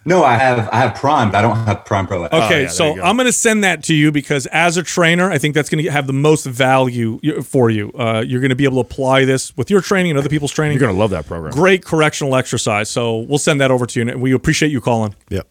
no 0.06 0.24
i 0.24 0.36
have 0.36 0.70
i 0.70 0.78
have 0.78 0.96
prime 0.96 1.30
but 1.30 1.40
i 1.40 1.42
don't 1.42 1.58
have 1.66 1.84
prime 1.84 2.08
pro 2.08 2.24
Okay, 2.24 2.30
Oh, 2.32 2.60
yeah, 2.62 2.68
so 2.70 2.96
go. 2.96 3.02
I'm 3.02 3.18
going 3.18 3.26
to 3.26 3.34
send 3.34 3.66
that 3.66 3.84
to 3.86 3.94
you 3.94 4.10
because 4.10 4.46
as 4.48 4.78
a 4.78 4.84
trainer, 4.84 5.30
I 5.30 5.38
think 5.38 5.54
that's 5.54 5.68
going 5.70 5.84
to 5.84 5.92
have 5.92 6.08
the 6.08 6.14
most 6.14 6.46
value 6.46 7.20
for 7.42 7.70
you. 7.70 7.92
Uh, 7.92 8.24
you're 8.26 8.40
going 8.40 8.52
to 8.52 8.56
be 8.56 8.64
able 8.64 8.82
to 8.82 8.88
apply 8.90 9.26
this 9.26 9.56
with 9.58 9.70
your 9.70 9.82
training 9.82 10.12
and 10.12 10.18
other 10.20 10.30
people's 10.30 10.54
training. 10.54 10.78
You're 10.78 10.88
gonna 10.88 10.98
love 10.98 11.10
that 11.10 11.26
program. 11.26 11.52
Great 11.52 11.84
correctional 11.84 12.38
exercise. 12.38 12.90
So 12.90 13.18
we'll 13.18 13.38
send 13.38 13.60
that 13.60 13.70
over 13.70 13.86
to 13.86 14.00
you, 14.00 14.08
and 14.08 14.22
we 14.22 14.32
appreciate 14.32 14.72
you 14.72 14.80
calling. 14.80 15.14
Yep. 15.30 15.46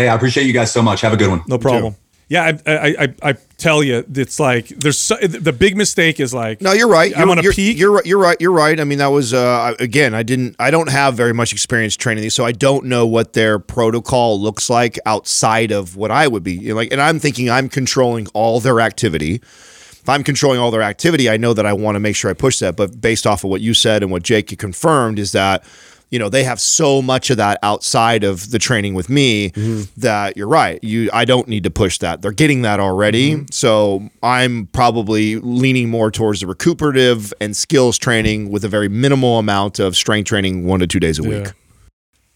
Hey 0.00 0.08
i 0.08 0.14
appreciate 0.14 0.46
you 0.46 0.52
guys 0.52 0.72
so 0.72 0.82
much 0.82 1.00
have 1.00 1.12
a 1.12 1.16
good 1.16 1.30
one 1.30 1.42
No 1.46 1.58
problem. 1.58 1.96
Yeah, 2.30 2.44
I, 2.64 2.72
I, 2.72 2.86
I, 3.04 3.14
I 3.30 3.32
tell 3.58 3.82
you, 3.82 4.04
it's 4.14 4.38
like 4.38 4.68
there's 4.68 4.96
so, 4.96 5.16
the 5.16 5.52
big 5.52 5.76
mistake 5.76 6.20
is 6.20 6.32
like 6.32 6.60
No, 6.60 6.70
you're 6.72 6.86
right. 6.86 7.12
I'm 7.12 7.22
You're, 7.22 7.30
on 7.30 7.38
a 7.40 7.42
you're, 7.42 7.52
peak. 7.52 7.76
You're 7.76 7.90
right. 7.90 8.06
You're 8.06 8.20
right. 8.20 8.36
You're 8.40 8.52
right. 8.52 8.78
I 8.78 8.84
mean, 8.84 8.98
that 8.98 9.08
was 9.08 9.34
uh, 9.34 9.74
again. 9.80 10.14
I 10.14 10.22
didn't. 10.22 10.54
I 10.60 10.70
don't 10.70 10.90
have 10.90 11.14
very 11.16 11.34
much 11.34 11.52
experience 11.52 11.96
training 11.96 12.22
these, 12.22 12.36
so 12.36 12.44
I 12.44 12.52
don't 12.52 12.84
know 12.84 13.04
what 13.04 13.32
their 13.32 13.58
protocol 13.58 14.40
looks 14.40 14.70
like 14.70 14.96
outside 15.06 15.72
of 15.72 15.96
what 15.96 16.12
I 16.12 16.28
would 16.28 16.44
be 16.44 16.52
You 16.52 16.68
know, 16.68 16.76
like. 16.76 16.92
And 16.92 17.00
I'm 17.00 17.18
thinking 17.18 17.50
I'm 17.50 17.68
controlling 17.68 18.28
all 18.28 18.60
their 18.60 18.80
activity. 18.80 19.34
If 19.42 20.08
I'm 20.08 20.22
controlling 20.22 20.60
all 20.60 20.70
their 20.70 20.82
activity, 20.82 21.28
I 21.28 21.36
know 21.36 21.52
that 21.52 21.66
I 21.66 21.72
want 21.72 21.96
to 21.96 22.00
make 22.00 22.14
sure 22.14 22.30
I 22.30 22.34
push 22.34 22.60
that. 22.60 22.76
But 22.76 23.00
based 23.00 23.26
off 23.26 23.42
of 23.42 23.50
what 23.50 23.60
you 23.60 23.74
said 23.74 24.04
and 24.04 24.12
what 24.12 24.22
Jake 24.22 24.56
confirmed, 24.56 25.18
is 25.18 25.32
that 25.32 25.64
you 26.10 26.18
know 26.18 26.28
they 26.28 26.44
have 26.44 26.60
so 26.60 27.00
much 27.00 27.30
of 27.30 27.36
that 27.38 27.58
outside 27.62 28.24
of 28.24 28.50
the 28.50 28.58
training 28.58 28.94
with 28.94 29.08
me 29.08 29.48
that 29.96 30.36
you're 30.36 30.48
right. 30.48 30.82
You, 30.82 31.08
I 31.12 31.24
don't 31.24 31.48
need 31.48 31.64
to 31.64 31.70
push 31.70 31.98
that. 31.98 32.20
They're 32.22 32.32
getting 32.32 32.62
that 32.62 32.80
already. 32.80 33.46
So 33.50 34.08
I'm 34.22 34.66
probably 34.66 35.36
leaning 35.36 35.88
more 35.88 36.10
towards 36.10 36.40
the 36.40 36.46
recuperative 36.46 37.32
and 37.40 37.56
skills 37.56 37.96
training 37.98 38.50
with 38.50 38.64
a 38.64 38.68
very 38.68 38.88
minimal 38.88 39.38
amount 39.38 39.78
of 39.78 39.96
strength 39.96 40.26
training, 40.28 40.66
one 40.66 40.80
to 40.80 40.86
two 40.86 41.00
days 41.00 41.18
a 41.18 41.22
week. 41.22 41.52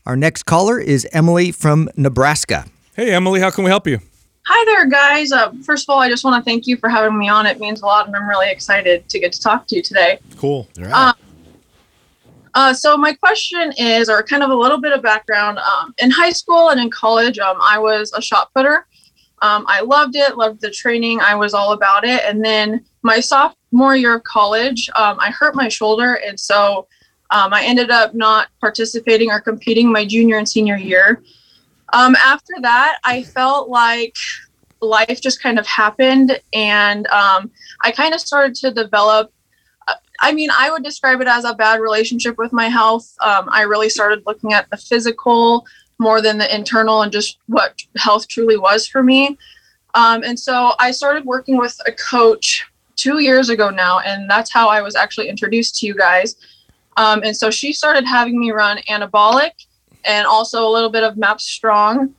Our 0.06 0.16
next 0.16 0.44
caller 0.44 0.78
is 0.78 1.06
Emily 1.12 1.50
from 1.50 1.88
Nebraska. 1.96 2.66
Hey, 2.94 3.12
Emily, 3.12 3.40
how 3.40 3.50
can 3.50 3.64
we 3.64 3.70
help 3.70 3.86
you? 3.86 3.98
Hi 4.46 4.64
there, 4.66 4.86
guys. 4.86 5.32
Uh, 5.32 5.52
first 5.64 5.88
of 5.88 5.92
all, 5.92 6.00
I 6.00 6.10
just 6.10 6.22
want 6.22 6.38
to 6.38 6.44
thank 6.48 6.66
you 6.66 6.76
for 6.76 6.90
having 6.90 7.18
me 7.18 7.30
on. 7.30 7.46
It 7.46 7.58
means 7.58 7.80
a 7.80 7.86
lot, 7.86 8.06
and 8.06 8.14
I'm 8.14 8.28
really 8.28 8.50
excited 8.50 9.08
to 9.08 9.18
get 9.18 9.32
to 9.32 9.40
talk 9.40 9.66
to 9.68 9.76
you 9.76 9.82
today. 9.82 10.18
Cool. 10.36 10.68
All 10.78 10.84
right. 10.84 10.92
Uh, 10.92 11.12
Uh, 12.54 12.72
so 12.72 12.96
my 12.96 13.12
question 13.12 13.72
is, 13.76 14.08
or 14.08 14.22
kind 14.22 14.42
of 14.42 14.50
a 14.50 14.54
little 14.54 14.78
bit 14.78 14.92
of 14.92 15.02
background. 15.02 15.58
Um, 15.58 15.94
in 15.98 16.10
high 16.10 16.30
school 16.30 16.68
and 16.70 16.80
in 16.80 16.90
college, 16.90 17.38
um, 17.38 17.56
I 17.60 17.78
was 17.78 18.12
a 18.12 18.22
shot 18.22 18.52
putter. 18.54 18.86
Um, 19.42 19.64
I 19.68 19.80
loved 19.80 20.14
it, 20.14 20.38
loved 20.38 20.60
the 20.60 20.70
training. 20.70 21.20
I 21.20 21.34
was 21.34 21.52
all 21.52 21.72
about 21.72 22.04
it. 22.04 22.22
And 22.24 22.44
then 22.44 22.84
my 23.02 23.18
sophomore 23.20 23.96
year 23.96 24.14
of 24.14 24.22
college, 24.22 24.88
um, 24.96 25.18
I 25.20 25.30
hurt 25.30 25.54
my 25.54 25.68
shoulder, 25.68 26.14
and 26.14 26.38
so 26.38 26.86
um, 27.30 27.52
I 27.52 27.64
ended 27.64 27.90
up 27.90 28.14
not 28.14 28.48
participating 28.60 29.30
or 29.30 29.40
competing 29.40 29.90
my 29.90 30.06
junior 30.06 30.38
and 30.38 30.48
senior 30.48 30.76
year. 30.76 31.22
Um, 31.92 32.14
after 32.16 32.54
that, 32.62 32.98
I 33.04 33.24
felt 33.24 33.68
like 33.68 34.16
life 34.80 35.20
just 35.20 35.42
kind 35.42 35.58
of 35.58 35.66
happened, 35.66 36.40
and 36.52 37.06
I 37.10 37.90
kind 37.94 38.14
of 38.14 38.20
started 38.20 38.54
to 38.56 38.70
develop 38.70 39.32
I 40.20 40.32
mean, 40.32 40.50
I 40.56 40.70
would 40.70 40.84
describe 40.84 41.20
it 41.20 41.26
as 41.26 41.44
a 41.44 41.54
bad 41.54 41.80
relationship 41.80 42.38
with 42.38 42.52
my 42.52 42.68
health. 42.68 43.14
Um, 43.20 43.48
I 43.50 43.62
really 43.62 43.88
started 43.88 44.22
looking 44.26 44.52
at 44.52 44.70
the 44.70 44.76
physical 44.76 45.66
more 45.98 46.20
than 46.20 46.38
the 46.38 46.54
internal 46.54 47.02
and 47.02 47.12
just 47.12 47.38
what 47.46 47.82
health 47.96 48.28
truly 48.28 48.56
was 48.56 48.86
for 48.86 49.02
me. 49.02 49.36
Um, 49.94 50.24
and 50.24 50.38
so 50.38 50.72
I 50.78 50.90
started 50.90 51.24
working 51.24 51.56
with 51.56 51.78
a 51.86 51.92
coach 51.92 52.66
two 52.96 53.20
years 53.20 53.48
ago 53.48 53.70
now, 53.70 54.00
and 54.00 54.28
that's 54.28 54.52
how 54.52 54.68
I 54.68 54.82
was 54.82 54.96
actually 54.96 55.28
introduced 55.28 55.76
to 55.80 55.86
you 55.86 55.94
guys. 55.94 56.36
Um, 56.96 57.22
and 57.24 57.36
so 57.36 57.50
she 57.50 57.72
started 57.72 58.04
having 58.04 58.38
me 58.38 58.50
run 58.50 58.78
anabolic 58.88 59.52
and 60.04 60.26
also 60.26 60.66
a 60.66 60.70
little 60.70 60.90
bit 60.90 61.02
of 61.02 61.16
MAPS 61.16 61.44
Strong. 61.44 62.14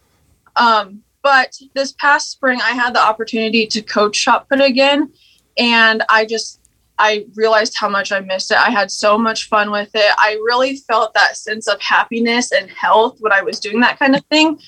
Um, 0.55 1.03
but 1.21 1.57
this 1.73 1.93
past 1.93 2.31
spring, 2.31 2.59
I 2.61 2.71
had 2.71 2.93
the 2.93 3.01
opportunity 3.01 3.67
to 3.67 3.81
coach 3.81 4.15
shot 4.15 4.47
put 4.47 4.61
again, 4.61 5.11
and 5.57 6.03
I 6.09 6.25
just 6.25 6.59
I 6.97 7.25
realized 7.35 7.77
how 7.77 7.89
much 7.89 8.11
I 8.11 8.19
missed 8.21 8.51
it. 8.51 8.57
I 8.57 8.69
had 8.69 8.89
so 8.89 9.17
much 9.17 9.49
fun 9.49 9.71
with 9.71 9.91
it. 9.93 10.13
I 10.17 10.33
really 10.45 10.77
felt 10.77 11.13
that 11.13 11.37
sense 11.37 11.67
of 11.67 11.81
happiness 11.81 12.51
and 12.51 12.69
health 12.69 13.17
when 13.19 13.33
I 13.33 13.41
was 13.41 13.59
doing 13.59 13.79
that 13.81 13.99
kind 13.99 14.15
of 14.15 14.23
thing. 14.25 14.59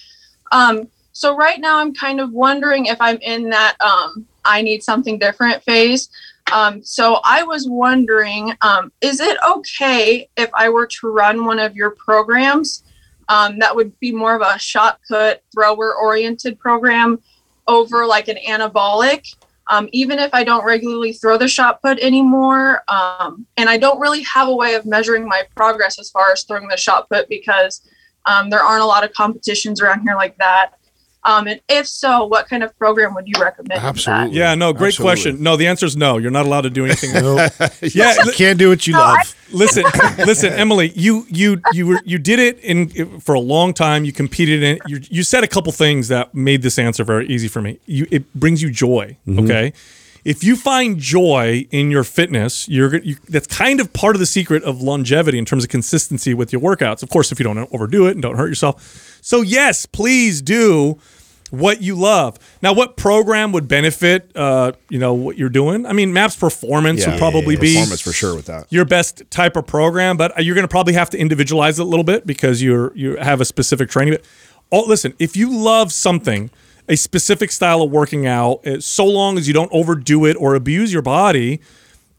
Um, 0.52 0.88
so 1.14 1.36
right 1.36 1.60
now, 1.60 1.80
I'm 1.80 1.94
kind 1.94 2.20
of 2.20 2.32
wondering 2.32 2.86
if 2.86 2.98
I'm 3.00 3.18
in 3.22 3.50
that 3.50 3.76
um, 3.82 4.28
I 4.46 4.62
need 4.62 4.84
something 4.84 5.18
different 5.18 5.64
phase. 5.64 6.10
Um, 6.52 6.84
so 6.84 7.20
I 7.24 7.44
was 7.44 7.68
wondering, 7.68 8.54
um, 8.62 8.92
is 9.02 9.20
it 9.20 9.38
okay 9.48 10.30
if 10.38 10.50
I 10.54 10.70
were 10.70 10.88
to 10.88 11.12
run 11.12 11.46
one 11.46 11.60
of 11.60 11.76
your 11.76 11.92
programs 11.92 12.84
um, 13.30 13.60
that 13.60 13.76
would 13.76 13.98
be 14.00 14.12
more 14.12 14.36
of 14.36 14.42
a 14.42 14.58
shot 14.58 15.00
put 15.08 15.42
thrower 15.54 15.96
oriented 15.96 16.60
program 16.60 17.20
over 17.68 18.06
like 18.06 18.28
an 18.28 18.38
anabolic? 18.48 19.36
Um, 19.70 19.90
even 19.92 20.20
if 20.20 20.34
I 20.34 20.44
don't 20.44 20.66
regularly 20.66 21.14
throw 21.14 21.38
the 21.38 21.48
shot 21.48 21.82
put 21.82 22.00
anymore. 22.00 22.84
Um, 22.88 23.46
and 23.58 23.70
I 23.70 23.78
don't 23.78 24.00
really 24.00 24.24
have 24.24 24.48
a 24.48 24.56
way 24.56 24.76
of 24.76 24.86
measuring 24.86 25.28
my 25.28 25.44
progress 25.56 26.00
as 26.00 26.10
far 26.10 26.32
as 26.32 26.44
throwing 26.44 26.68
the 26.68 26.78
shot 26.78 27.10
put 27.10 27.28
because 27.28 27.82
um, 28.26 28.50
there 28.50 28.62
aren't 28.62 28.84
a 28.84 28.86
lot 28.86 29.04
of 29.04 29.14
competitions 29.14 29.82
around 29.82 30.02
here 30.02 30.16
like 30.16 30.38
that. 30.38 30.72
Um, 31.28 31.46
and 31.48 31.60
if 31.68 31.88
so, 31.88 32.26
what 32.26 32.48
kind 32.48 32.64
of 32.64 32.78
program 32.80 33.14
would 33.14 33.28
you 33.28 33.34
recommend? 33.40 33.68
for 33.82 33.82
that? 33.82 33.84
Absolutely. 33.84 34.38
Yeah, 34.38 34.56
no, 34.56 34.72
great 34.72 34.94
Absolutely. 34.94 35.04
question. 35.24 35.44
No, 35.44 35.58
the 35.58 35.68
answer 35.68 35.86
is 35.86 35.98
no. 35.98 36.18
You're 36.18 36.32
not 36.32 36.46
allowed 36.46 36.62
to 36.62 36.70
do 36.70 36.86
anything. 36.86 37.12
Nope. 37.22 37.52
yeah, 37.82 38.16
you 38.24 38.32
can't 38.36 38.58
do 38.58 38.70
what 38.70 38.88
you 38.88 38.94
No, 38.94 39.00
love. 39.00 39.18
I- 39.20 39.24
listen, 39.52 39.84
listen, 40.26 40.54
Emily. 40.54 40.92
You 40.96 41.26
you 41.30 41.62
you 41.74 41.88
were 41.88 42.02
you 42.06 42.18
did 42.18 42.40
it 42.40 42.60
in 42.60 43.20
for 43.20 43.36
a 43.36 43.40
long 43.40 43.74
time. 43.74 44.06
You 44.06 44.14
competed 44.14 44.64
in 44.64 44.76
it. 44.78 44.82
You 44.88 45.02
you 45.10 45.24
said 45.24 45.44
a 45.44 45.48
couple 45.48 45.72
things 45.74 46.08
that 46.08 46.34
made 46.34 46.62
this 46.62 46.80
answer 46.80 47.04
very 47.04 47.28
easy 47.28 47.48
for 47.50 47.62
me. 47.62 47.80
You 47.86 48.08
it 48.10 48.34
brings 48.34 48.62
you 48.62 48.72
joy. 48.72 49.18
Okay. 49.28 49.74
If 50.26 50.44
you 50.44 50.58
find 50.58 50.98
joy 51.00 51.68
in 51.72 51.90
your 51.90 52.04
fitness, 52.04 52.68
you're 52.68 52.98
you, 52.98 53.16
that's 53.30 53.48
kind 53.48 53.80
of 53.80 53.94
part 53.94 54.16
of 54.16 54.20
the 54.20 54.26
secret 54.26 54.62
of 54.64 54.82
longevity 54.82 55.38
in 55.38 55.46
terms 55.46 55.64
of 55.64 55.70
consistency 55.70 56.34
with 56.34 56.52
your 56.52 56.62
workouts. 56.62 57.02
Of 57.04 57.10
course, 57.10 57.32
if 57.32 57.40
you 57.40 57.44
don't 57.46 57.58
overdo 57.74 58.08
it 58.08 58.12
and 58.12 58.22
don't 58.22 58.36
hurt 58.36 58.48
yourself. 58.50 59.20
So 59.22 59.42
yes, 59.42 59.86
please 59.86 60.42
do 60.42 61.00
what 61.52 61.82
you 61.82 61.96
love. 61.96 62.38
Now, 62.62 62.74
what 62.74 62.98
program 62.98 63.52
would 63.54 63.68
benefit, 63.68 64.32
uh, 64.36 64.74
you 64.90 65.00
know, 65.00 65.14
what 65.14 65.38
you're 65.38 65.50
doing? 65.50 65.86
I 65.86 65.94
mean, 65.94 66.12
Maps 66.14 66.36
Performance 66.36 67.02
Yeah, 67.02 67.12
would 67.12 67.20
probably 67.20 67.56
yeah, 67.56 67.62
be 67.62 67.74
performance 67.76 68.02
for 68.02 68.12
sure 68.12 68.36
with 68.36 68.46
that. 68.48 68.68
your 68.70 68.86
best 68.86 69.24
type 69.32 69.56
of 69.56 69.66
program, 69.68 70.18
but 70.18 70.44
you're 70.44 70.56
going 70.56 70.66
to 70.66 70.72
probably 70.72 70.94
have 70.94 71.10
to 71.12 71.18
individualize 71.18 71.80
it 71.80 71.84
a 71.84 71.86
little 71.86 72.04
bit 72.04 72.28
because 72.28 72.62
you're 72.62 72.92
you 72.96 73.16
have 73.18 73.40
a 73.42 73.46
specific 73.46 73.90
training. 73.90 74.16
But 74.16 74.24
oh, 74.72 74.84
listen, 74.88 75.14
if 75.20 75.36
you 75.38 75.50
love 75.56 75.92
something, 75.94 76.50
a 76.90 76.96
specific 76.96 77.52
style 77.52 77.82
of 77.82 77.92
working 77.92 78.26
out, 78.28 78.60
eh, 78.66 78.78
so 78.80 79.06
long 79.06 79.38
as 79.38 79.48
you 79.48 79.54
don't 79.54 79.72
overdo 79.72 80.26
it 80.26 80.36
or 80.40 80.56
abuse 80.56 80.92
your 80.92 81.02
body, 81.02 81.62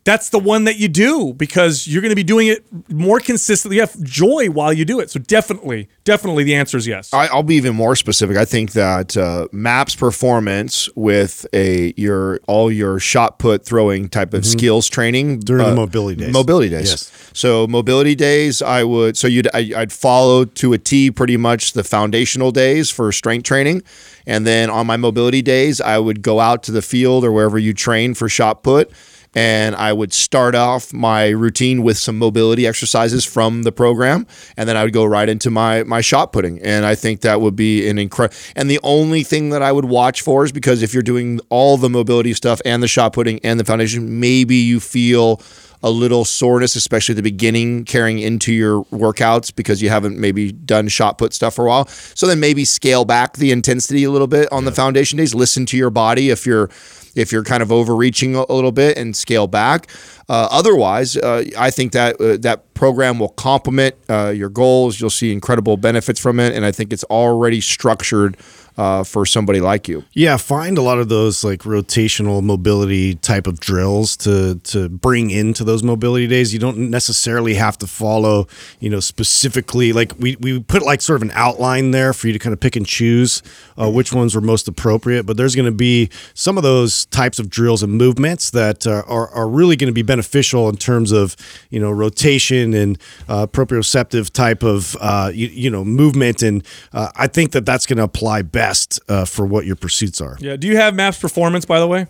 that's 0.09 0.30
the 0.30 0.39
one 0.39 0.64
that 0.64 0.78
you 0.78 0.89
do 0.89 1.35
because 1.35 1.86
you're 1.86 2.01
going 2.01 2.09
to 2.09 2.16
be 2.16 2.24
doing 2.24 2.47
it 2.47 2.64
more 2.90 3.20
consistently. 3.20 3.76
You 3.76 3.82
have 3.82 4.02
joy 4.02 4.48
while 4.48 4.72
you 4.72 4.86
do 4.86 5.01
it. 5.01 5.10
So 5.10 5.20
definitely, 5.20 5.90
definitely, 6.05 6.44
the 6.44 6.55
answer 6.55 6.78
is 6.78 6.86
yes. 6.86 7.12
I, 7.12 7.26
I'll 7.26 7.43
be 7.43 7.56
even 7.56 7.76
more 7.76 7.94
specific. 7.94 8.39
I 8.39 8.47
think 8.47 8.72
that 8.72 9.18
uh, 9.18 9.48
Maps 9.52 9.94
performance 9.94 10.89
with 10.97 11.44
a 11.52 11.93
your 11.98 12.40
all 12.48 12.72
your 12.72 12.98
shot 12.98 13.39
put 13.39 13.66
throwing 13.66 14.09
type 14.09 14.32
of 14.32 14.47
skills 14.47 14.89
training 14.89 15.40
During 15.40 15.66
the 15.66 15.72
uh, 15.72 15.76
mobility 15.76 16.24
days. 16.24 16.32
Mobility 16.32 16.70
days. 16.70 16.89
Yes. 16.90 17.30
So 17.35 17.66
mobility 17.66 18.14
days, 18.14 18.62
I 18.62 18.85
would. 18.85 19.18
So 19.18 19.28
you'd 19.28 19.48
I, 19.52 19.72
I'd 19.76 19.93
follow 19.93 20.47
to 20.47 20.72
a 20.72 20.78
T 20.78 21.10
pretty 21.10 21.36
much 21.36 21.74
the 21.74 21.85
foundational 21.85 22.51
days 22.51 22.89
for 22.90 23.12
strength 23.12 23.44
training, 23.44 23.82
and 24.26 24.47
then 24.47 24.70
on 24.70 24.86
my 24.86 24.97
mobility 24.97 25.43
days, 25.43 25.82
I 25.82 25.98
would 25.98 26.22
go 26.22 26.40
out 26.40 26.62
to 26.62 26.72
the 26.72 26.80
field 26.80 27.26
or 27.26 27.32
wherever 27.32 27.59
you 27.59 27.74
train 27.74 28.14
for 28.14 28.30
shot 28.30 28.62
put. 28.62 28.90
And 29.39 29.77
I 29.77 29.93
would 29.93 30.12
start 30.12 30.56
off 30.56 30.93
my 30.93 31.28
routine 31.28 31.85
with 31.85 31.97
some 31.97 32.19
mobility 32.19 32.66
exercises 32.66 33.24
from 33.24 33.62
the 33.62 33.70
program, 33.70 34.27
and 34.56 34.69
then 34.69 34.77
I 34.77 34.82
would 34.82 34.93
go 34.93 35.05
right 35.05 35.28
into 35.28 35.48
my 35.48 35.85
my 35.85 36.01
shot 36.01 36.32
putting. 36.32 36.60
And 36.60 36.85
I 36.85 36.97
think 36.97 37.20
that 37.20 37.40
would 37.40 37.55
be 37.55 37.89
an 37.89 38.01
incredible. 38.01 38.36
And 38.56 38.69
the 38.69 38.81
only 38.82 39.23
thing 39.23 39.51
that 39.51 39.62
I 39.62 39.70
would 39.70 39.85
watch 39.85 40.23
for 40.23 40.44
is 40.44 40.51
because 40.51 40.82
if 40.82 40.93
you're 40.93 41.05
doing 41.05 41.39
all 41.51 41.77
the 41.77 41.89
mobility 41.89 42.35
stuff 42.35 42.60
and 42.65 42.82
the 42.82 42.89
shot 42.89 43.12
putting 43.12 43.39
and 43.44 43.60
the 43.60 43.65
foundation, 43.65 44.19
maybe 44.19 44.56
you 44.56 44.81
feel 44.81 45.40
a 45.85 45.90
little 45.90 46.24
soreness, 46.24 46.74
especially 46.74 47.12
at 47.12 47.16
the 47.19 47.23
beginning, 47.23 47.85
carrying 47.85 48.19
into 48.19 48.52
your 48.52 48.82
workouts 48.86 49.55
because 49.55 49.81
you 49.81 49.89
haven't 49.89 50.19
maybe 50.19 50.51
done 50.51 50.89
shot 50.89 51.16
put 51.16 51.32
stuff 51.32 51.55
for 51.55 51.66
a 51.66 51.69
while. 51.69 51.86
So 51.86 52.27
then 52.27 52.40
maybe 52.40 52.65
scale 52.65 53.05
back 53.05 53.35
the 53.35 53.52
intensity 53.52 54.02
a 54.02 54.10
little 54.10 54.27
bit 54.27 54.51
on 54.51 54.65
the 54.65 54.73
foundation 54.73 55.19
days. 55.19 55.32
Listen 55.32 55.65
to 55.66 55.77
your 55.77 55.90
body 55.90 56.31
if 56.31 56.44
you're 56.44 56.70
if 57.18 57.32
you're 57.32 57.44
kind 57.44 57.62
of 57.62 57.72
overreaching 57.72 58.34
a, 58.36 58.52
little 58.52 58.72
bit 58.72 58.96
and 58.96 59.16
scale 59.16 59.46
back. 59.46 59.90
Uh, 60.28 60.48
otherwise, 60.50 61.16
uh, 61.16 61.44
I 61.58 61.70
think 61.70 61.92
that 61.92 62.20
uh, 62.20 62.36
that 62.38 62.72
program 62.74 63.18
will 63.18 63.30
complement 63.30 63.94
uh, 64.08 64.28
your 64.28 64.48
goals. 64.48 65.00
You'll 65.00 65.10
see 65.10 65.32
incredible 65.32 65.76
benefits 65.76 66.20
from 66.20 66.38
it, 66.38 66.54
and 66.54 66.64
I 66.64 66.72
think 66.72 66.92
it's 66.92 67.04
already 67.04 67.60
structured 67.60 68.36
uh, 68.78 69.02
for 69.02 69.26
somebody 69.26 69.60
like 69.60 69.88
you. 69.88 70.05
Yeah, 70.12 70.36
find 70.36 70.78
a 70.78 70.82
lot 70.82 70.98
of 70.98 71.09
those 71.09 71.42
like 71.42 71.60
rotational 71.62 72.42
mobility 72.42 73.16
type 73.16 73.48
of 73.48 73.59
drills 73.59 74.16
to 74.18 74.60
to 74.64 74.88
bring 74.88 75.30
into 75.30 75.64
those 75.64 75.82
mobility 75.82 76.28
days. 76.28 76.52
You 76.55 76.60
don't 76.60 76.78
necessarily 76.78 77.55
have 77.55 77.76
to 77.78 77.88
follow, 77.88 78.46
you 78.78 78.88
know, 78.88 79.00
specifically 79.00 79.92
like 79.92 80.12
we 80.18 80.36
we 80.36 80.60
put 80.60 80.82
like 80.82 81.02
sort 81.02 81.16
of 81.16 81.22
an 81.22 81.32
outline 81.34 81.90
there 81.90 82.12
for 82.12 82.28
you 82.28 82.32
to 82.32 82.38
kind 82.38 82.52
of 82.52 82.60
pick 82.60 82.76
and 82.76 82.86
choose 82.86 83.42
uh, 83.76 83.90
which 83.90 84.12
ones 84.12 84.36
are 84.36 84.40
most 84.40 84.68
appropriate. 84.68 85.26
But 85.26 85.36
there's 85.36 85.56
going 85.56 85.66
to 85.66 85.72
be 85.72 86.09
some 86.34 86.56
of 86.56 86.62
those 86.62 87.06
types 87.06 87.40
of 87.40 87.50
drills 87.50 87.82
and 87.82 87.92
movements 87.92 88.50
that 88.50 88.86
uh, 88.86 89.02
are 89.09 89.28
are 89.30 89.48
really 89.48 89.74
going 89.74 89.88
to 89.88 89.94
be 89.94 90.02
beneficial 90.02 90.68
in 90.68 90.76
terms 90.76 91.10
of 91.10 91.34
you 91.70 91.80
know 91.80 91.90
rotation 91.90 92.74
and 92.74 92.96
uh, 93.28 93.48
proprioceptive 93.48 94.30
type 94.30 94.62
of 94.62 94.96
uh, 95.00 95.32
you, 95.34 95.48
you 95.48 95.68
know 95.68 95.84
movement. 95.84 96.42
And 96.42 96.64
uh, 96.92 97.10
I 97.16 97.26
think 97.26 97.50
that 97.52 97.66
that's 97.66 97.84
going 97.84 97.96
to 97.96 98.05
apply 98.05 98.42
best 98.68 99.00
uh, 99.08 99.24
for 99.24 99.46
what 99.46 99.66
your 99.66 99.76
pursuits 99.76 100.20
are. 100.20 100.36
Yeah. 100.40 100.56
Do 100.56 100.66
you 100.66 100.76
have 100.76 100.94
Maps 100.94 101.18
Performance, 101.18 101.64
by 101.64 101.80
the 101.80 101.86
way? 101.86 102.06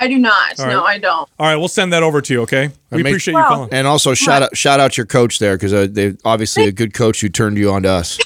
I 0.00 0.06
do 0.06 0.18
not. 0.18 0.58
All 0.60 0.66
no. 0.66 0.84
I 0.84 0.98
don't. 0.98 1.28
All 1.38 1.46
right, 1.46 1.56
we'll 1.56 1.66
send 1.68 1.92
that 1.92 2.02
over 2.04 2.20
to 2.20 2.32
you. 2.32 2.42
Okay. 2.42 2.70
We 2.90 3.02
make- 3.02 3.10
appreciate 3.12 3.34
you 3.34 3.42
calling. 3.44 3.68
And 3.72 3.86
also 3.86 4.14
shout 4.14 4.42
out 4.42 4.56
shout 4.56 4.78
out 4.78 4.96
your 4.96 5.06
coach 5.06 5.38
there 5.40 5.56
because 5.56 5.72
uh, 5.72 5.88
they 5.90 6.14
obviously 6.24 6.64
a 6.64 6.72
good 6.72 6.94
coach 6.94 7.20
who 7.20 7.28
turned 7.28 7.58
you 7.58 7.72
on 7.72 7.82
to 7.82 7.88
us. 7.90 8.18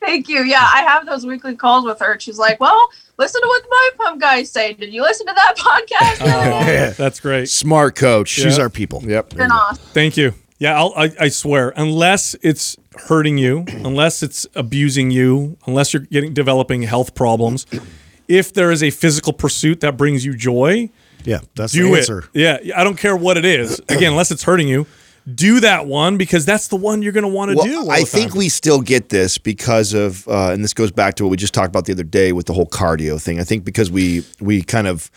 Thank 0.00 0.28
you. 0.28 0.42
Yeah, 0.42 0.66
I 0.74 0.82
have 0.82 1.06
those 1.06 1.24
weekly 1.26 1.54
calls 1.54 1.84
with 1.84 2.00
her. 2.00 2.18
She's 2.18 2.38
like, 2.38 2.58
"Well, 2.60 2.80
listen 3.18 3.40
to 3.42 3.46
what 3.46 3.62
the 3.62 3.68
Mind 3.68 3.98
Pump 3.98 4.20
guys 4.20 4.50
say. 4.50 4.72
Did 4.72 4.92
you 4.92 5.02
listen 5.02 5.26
to 5.26 5.34
that 5.34 5.54
podcast?" 6.18 6.96
That's 6.96 7.20
great. 7.20 7.48
Smart 7.50 7.94
coach. 7.94 8.28
She's 8.28 8.58
our 8.58 8.70
people. 8.70 9.02
Yep. 9.04 9.34
Been 9.34 9.50
awesome. 9.50 9.84
Thank 9.92 10.16
you. 10.16 10.32
Yeah, 10.62 10.78
I'll, 10.78 10.92
I, 10.96 11.10
I 11.18 11.28
swear, 11.28 11.72
unless 11.76 12.36
it's 12.40 12.76
hurting 13.08 13.36
you, 13.36 13.64
unless 13.68 14.22
it's 14.22 14.46
abusing 14.54 15.10
you, 15.10 15.56
unless 15.66 15.92
you're 15.92 16.02
getting 16.04 16.32
developing 16.32 16.82
health 16.82 17.16
problems, 17.16 17.66
if 18.28 18.52
there 18.54 18.70
is 18.70 18.80
a 18.80 18.90
physical 18.90 19.32
pursuit 19.32 19.80
that 19.80 19.96
brings 19.96 20.24
you 20.24 20.36
joy, 20.36 20.88
Yeah, 21.24 21.40
that's 21.56 21.72
do 21.72 21.88
the 21.88 21.94
it. 21.94 21.98
answer. 21.98 22.24
Yeah, 22.32 22.58
I 22.76 22.84
don't 22.84 22.96
care 22.96 23.16
what 23.16 23.36
it 23.36 23.44
is. 23.44 23.80
Again, 23.88 24.12
unless 24.12 24.30
it's 24.30 24.44
hurting 24.44 24.68
you, 24.68 24.86
do 25.34 25.58
that 25.60 25.86
one 25.86 26.16
because 26.16 26.44
that's 26.46 26.68
the 26.68 26.76
one 26.76 27.02
you're 27.02 27.12
going 27.12 27.22
to 27.22 27.28
want 27.28 27.50
to 27.50 27.56
Well, 27.56 27.66
do. 27.66 27.80
all 27.80 27.90
I 27.90 28.00
the 28.00 28.06
think 28.06 28.34
we 28.36 28.48
still 28.48 28.80
get 28.80 29.08
this 29.08 29.38
because 29.38 29.94
of, 29.94 30.28
uh, 30.28 30.50
and 30.52 30.62
this 30.62 30.74
goes 30.74 30.92
back 30.92 31.14
to 31.16 31.24
what 31.24 31.30
we 31.30 31.36
just 31.36 31.54
talked 31.54 31.68
about 31.70 31.86
the 31.86 31.92
other 31.92 32.02
day 32.04 32.30
with 32.32 32.46
the 32.46 32.52
whole 32.52 32.66
cardio 32.66 33.20
thing. 33.20 33.40
I 33.40 33.44
think 33.44 33.64
because 33.64 33.90
we 33.90 34.24
we 34.40 34.62
kind 34.62 34.86
of 34.86 35.10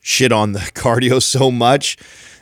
shit 0.00 0.30
on 0.30 0.52
the 0.52 0.58
cardio 0.74 1.20
so 1.20 1.50
much 1.50 1.96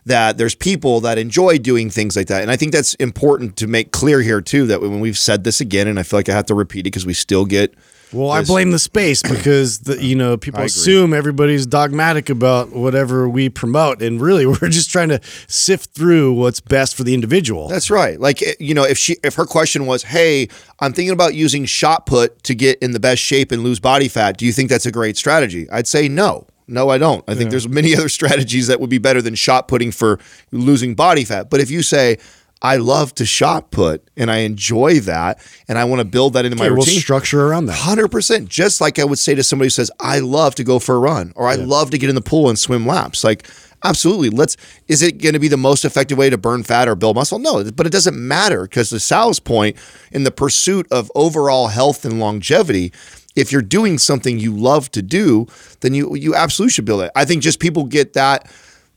that 0.06 0.38
there's 0.38 0.54
people 0.54 1.00
that 1.00 1.18
enjoy 1.18 1.58
doing 1.58 1.90
things 1.90 2.16
like 2.16 2.28
that, 2.28 2.42
and 2.42 2.50
I 2.50 2.56
think 2.56 2.72
that's 2.72 2.94
important 2.94 3.56
to 3.56 3.66
make 3.66 3.92
clear 3.92 4.20
here 4.20 4.40
too. 4.40 4.66
That 4.66 4.80
when 4.80 5.00
we've 5.00 5.18
said 5.18 5.44
this 5.44 5.60
again, 5.60 5.88
and 5.88 5.98
I 5.98 6.02
feel 6.02 6.18
like 6.18 6.28
I 6.28 6.32
have 6.32 6.46
to 6.46 6.54
repeat 6.54 6.80
it 6.80 6.84
because 6.84 7.06
we 7.06 7.14
still 7.14 7.44
get. 7.44 7.74
Well, 8.12 8.32
I 8.32 8.42
blame 8.42 8.72
the 8.72 8.80
space 8.80 9.22
because 9.22 9.80
the, 9.80 10.02
you 10.02 10.16
know 10.16 10.36
people 10.36 10.62
assume 10.62 11.14
everybody's 11.14 11.64
dogmatic 11.64 12.28
about 12.28 12.72
whatever 12.72 13.28
we 13.28 13.48
promote, 13.48 14.02
and 14.02 14.20
really 14.20 14.46
we're 14.60 14.68
just 14.68 14.90
trying 14.90 15.10
to 15.10 15.20
sift 15.46 15.90
through 15.90 16.32
what's 16.32 16.58
best 16.60 16.96
for 16.96 17.04
the 17.04 17.14
individual. 17.14 17.68
That's 17.68 17.90
right. 17.90 18.18
Like 18.18 18.42
eh, 18.42 18.54
you 18.58 18.74
know, 18.74 18.82
if 18.84 18.98
she 18.98 19.16
if 19.22 19.36
her 19.36 19.44
question 19.44 19.86
was, 19.86 20.02
"Hey, 20.02 20.48
I'm 20.80 20.92
thinking 20.92 21.12
about 21.12 21.34
using 21.34 21.64
shot 21.66 22.06
put 22.06 22.42
to 22.44 22.54
get 22.54 22.80
in 22.80 22.90
the 22.90 23.00
best 23.00 23.22
shape 23.22 23.52
and 23.52 23.62
lose 23.62 23.78
body 23.78 24.08
fat. 24.08 24.36
Do 24.36 24.44
you 24.44 24.52
think 24.52 24.70
that's 24.70 24.86
a 24.86 24.92
great 24.92 25.16
strategy?" 25.16 25.70
I'd 25.70 25.86
say 25.86 26.08
no. 26.08 26.46
No, 26.70 26.88
I 26.88 26.98
don't. 26.98 27.24
I 27.28 27.34
think 27.34 27.50
there's 27.50 27.68
many 27.68 27.94
other 27.96 28.08
strategies 28.08 28.68
that 28.68 28.80
would 28.80 28.90
be 28.90 28.98
better 28.98 29.20
than 29.20 29.34
shot 29.34 29.68
putting 29.68 29.90
for 29.90 30.18
losing 30.52 30.94
body 30.94 31.24
fat. 31.24 31.50
But 31.50 31.60
if 31.60 31.70
you 31.70 31.82
say, 31.82 32.18
"I 32.62 32.76
love 32.76 33.14
to 33.16 33.26
shot 33.26 33.70
put 33.70 34.08
and 34.16 34.30
I 34.30 34.38
enjoy 34.38 35.00
that 35.00 35.38
and 35.68 35.78
I 35.78 35.84
want 35.84 36.00
to 36.00 36.04
build 36.04 36.34
that 36.34 36.44
into 36.44 36.56
my 36.56 36.64
Okay, 36.64 36.70
we'll 36.70 36.84
routine," 36.84 37.00
structure 37.00 37.46
around 37.46 37.66
that. 37.66 37.74
Hundred 37.74 38.08
percent. 38.08 38.48
Just 38.48 38.80
like 38.80 38.98
I 38.98 39.04
would 39.04 39.18
say 39.18 39.34
to 39.34 39.42
somebody 39.42 39.66
who 39.66 39.70
says, 39.70 39.90
"I 39.98 40.20
love 40.20 40.54
to 40.56 40.64
go 40.64 40.78
for 40.78 40.94
a 40.94 40.98
run," 40.98 41.32
or 41.36 41.48
"I 41.48 41.56
love 41.56 41.90
to 41.90 41.98
get 41.98 42.08
in 42.08 42.14
the 42.14 42.22
pool 42.22 42.48
and 42.48 42.58
swim 42.58 42.86
laps." 42.86 43.24
Like, 43.24 43.46
absolutely. 43.84 44.30
Let's. 44.30 44.56
Is 44.88 45.02
it 45.02 45.18
going 45.18 45.34
to 45.34 45.40
be 45.40 45.48
the 45.48 45.56
most 45.56 45.84
effective 45.84 46.18
way 46.18 46.30
to 46.30 46.38
burn 46.38 46.62
fat 46.62 46.88
or 46.88 46.94
build 46.94 47.16
muscle? 47.16 47.38
No, 47.38 47.64
but 47.72 47.86
it 47.86 47.92
doesn't 47.92 48.16
matter 48.16 48.62
because 48.62 48.90
to 48.90 49.00
Sal's 49.00 49.40
point, 49.40 49.76
in 50.12 50.24
the 50.24 50.30
pursuit 50.30 50.86
of 50.90 51.10
overall 51.14 51.68
health 51.68 52.04
and 52.04 52.20
longevity, 52.20 52.92
if 53.36 53.52
you're 53.52 53.62
doing 53.62 53.98
something 53.98 54.38
you 54.38 54.56
love 54.56 54.90
to 54.92 55.02
do, 55.02 55.46
then 55.80 55.94
you 55.94 56.14
you 56.14 56.34
absolutely 56.34 56.72
should 56.72 56.84
build 56.84 57.02
it. 57.02 57.12
I 57.14 57.24
think 57.24 57.42
just 57.42 57.60
people 57.60 57.84
get 57.84 58.14
that 58.14 58.50